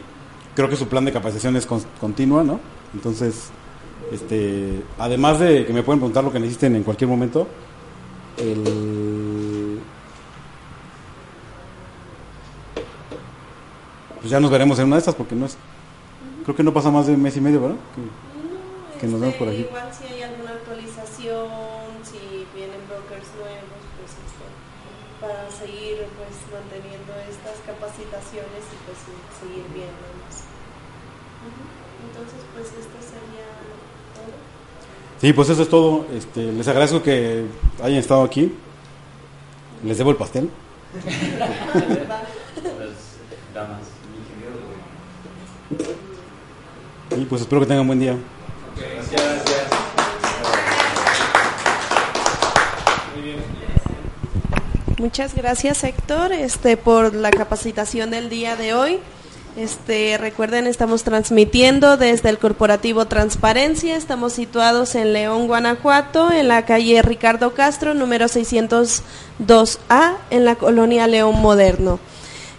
creo 0.56 0.68
que 0.68 0.76
su 0.76 0.88
plan 0.88 1.06
de 1.06 1.12
capacitación 1.14 1.56
es 1.56 1.66
con- 1.68 1.84
continua, 2.02 2.44
¿no? 2.44 2.60
Entonces, 2.96 3.50
este, 4.12 4.82
además 4.98 5.40
de 5.40 5.66
que 5.66 5.74
me 5.74 5.84
pueden 5.84 6.00
preguntar 6.00 6.24
lo 6.24 6.32
que 6.34 6.40
necesiten 6.40 6.76
en 6.76 6.84
cualquier 6.84 7.08
momento, 7.10 7.48
el, 8.38 9.80
pues 14.20 14.30
ya 14.32 14.40
nos 14.40 14.50
veremos 14.50 14.80
en 14.80 14.88
una 14.88 14.96
de 14.96 15.00
estas 15.02 15.16
porque 15.16 15.36
no 15.36 15.46
es, 15.46 15.56
creo 16.46 16.56
que 16.56 16.64
no 16.64 16.74
pasa 16.74 16.90
más 16.92 17.08
de 17.08 17.14
un 17.14 17.22
mes 17.22 17.36
y 17.36 17.42
medio, 17.42 17.60
¿verdad? 17.62 17.78
Que- 17.96 18.36
que 19.02 19.08
nos 19.08 19.20
vemos 19.20 19.36
por 19.36 19.50
aquí. 19.50 19.58
Este, 19.62 19.68
Igual 19.70 19.90
si 19.94 20.04
hay 20.14 20.22
alguna 20.24 20.52
actualización, 20.52 21.50
si 22.04 22.48
vienen 22.56 22.80
brokers 22.88 23.28
nuevos, 23.36 23.82
pues 24.00 24.12
este, 24.16 24.46
para 25.20 25.50
seguir 25.52 26.06
pues 26.16 26.36
manteniendo 26.54 27.12
estas 27.28 27.60
capacitaciones 27.68 28.64
y 28.72 28.78
pues 28.88 28.98
seguir 29.42 29.66
viéndonos. 29.76 30.34
Ujú. 31.44 31.62
Entonces 32.08 32.40
pues 32.54 32.68
esto 32.72 32.98
sería 33.04 33.48
todo. 34.16 34.32
Sí, 35.20 35.34
pues 35.34 35.50
eso 35.50 35.62
es 35.64 35.70
todo. 35.70 36.06
Este, 36.16 36.52
les 36.52 36.68
agradezco 36.68 37.02
que 37.04 37.46
hayan 37.84 38.00
estado 38.00 38.24
aquí. 38.24 38.54
Les 39.84 39.98
debo 39.98 40.12
el 40.12 40.16
pastel. 40.18 40.50
Y 47.18 47.26
pues 47.26 47.42
espero 47.42 47.62
que 47.62 47.68
tengan 47.68 47.88
buen 47.88 48.00
día. 48.00 48.18
Muchas 54.98 55.36
gracias 55.36 55.84
Héctor 55.84 56.32
este, 56.32 56.78
por 56.78 57.14
la 57.14 57.30
capacitación 57.30 58.12
del 58.12 58.30
día 58.30 58.56
de 58.56 58.74
hoy. 58.74 59.00
Este, 59.58 60.18
recuerden, 60.18 60.68
estamos 60.68 61.04
transmitiendo 61.04 61.96
desde 61.96 62.30
el 62.30 62.40
Corporativo 62.40 63.06
Transparencia. 63.06 63.96
Estamos 63.96 64.34
situados 64.34 64.96
en 64.96 65.14
León, 65.14 65.48
Guanajuato, 65.48 66.30
en 66.32 66.50
la 66.50 66.66
calle 66.66 67.02
Ricardo 67.02 67.54
Castro, 67.54 67.94
número 67.94 68.26
602A, 68.26 70.18
en 70.30 70.44
la 70.44 70.56
colonia 70.56 71.08
León 71.08 71.42
Moderno. 71.42 72.00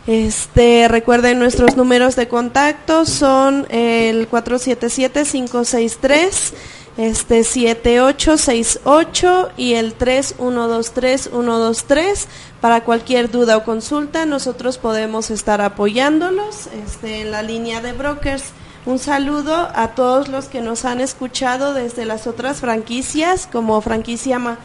Este, 0.06 0.86
recuerden 0.88 1.38
nuestros 1.40 1.76
números 1.76 2.14
de 2.14 2.28
contacto 2.28 3.04
son 3.06 3.66
el 3.70 4.30
477-563, 4.30 6.52
este 6.96 7.42
7868 7.42 9.48
y 9.56 9.74
el 9.74 9.98
3123123. 9.98 12.26
Para 12.60 12.84
cualquier 12.84 13.28
duda 13.30 13.56
o 13.56 13.64
consulta, 13.64 14.26
nosotros 14.26 14.78
podemos 14.78 15.30
estar 15.30 15.60
apoyándolos 15.60 16.68
este, 16.84 17.22
en 17.22 17.32
la 17.32 17.42
línea 17.42 17.80
de 17.80 17.92
brokers. 17.92 18.44
Un 18.86 19.00
saludo 19.00 19.68
a 19.74 19.88
todos 19.96 20.28
los 20.28 20.44
que 20.46 20.60
nos 20.60 20.84
han 20.84 21.00
escuchado 21.00 21.74
desde 21.74 22.04
las 22.04 22.28
otras 22.28 22.58
franquicias, 22.60 23.48
como 23.50 23.80
franquicia 23.80 24.38
Ma- 24.38 24.58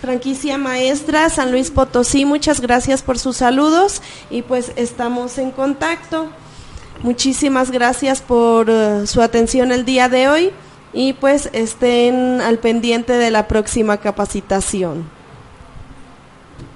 franquicia 0.00 0.58
maestra 0.58 1.28
San 1.30 1.50
Luis 1.50 1.70
Potosí. 1.70 2.24
Muchas 2.24 2.60
gracias 2.60 3.02
por 3.02 3.18
sus 3.18 3.36
saludos 3.36 4.02
y 4.30 4.42
pues 4.42 4.72
estamos 4.76 5.38
en 5.38 5.50
contacto. 5.50 6.28
Muchísimas 7.02 7.70
gracias 7.70 8.20
por 8.20 8.68
eh, 8.68 9.06
su 9.06 9.22
atención 9.22 9.70
el 9.72 9.84
día 9.84 10.08
de 10.08 10.28
hoy 10.28 10.50
y 10.92 11.12
pues 11.12 11.48
estén 11.52 12.40
al 12.40 12.58
pendiente 12.58 13.12
de 13.12 13.30
la 13.30 13.46
próxima 13.46 13.98
capacitación. 13.98 15.17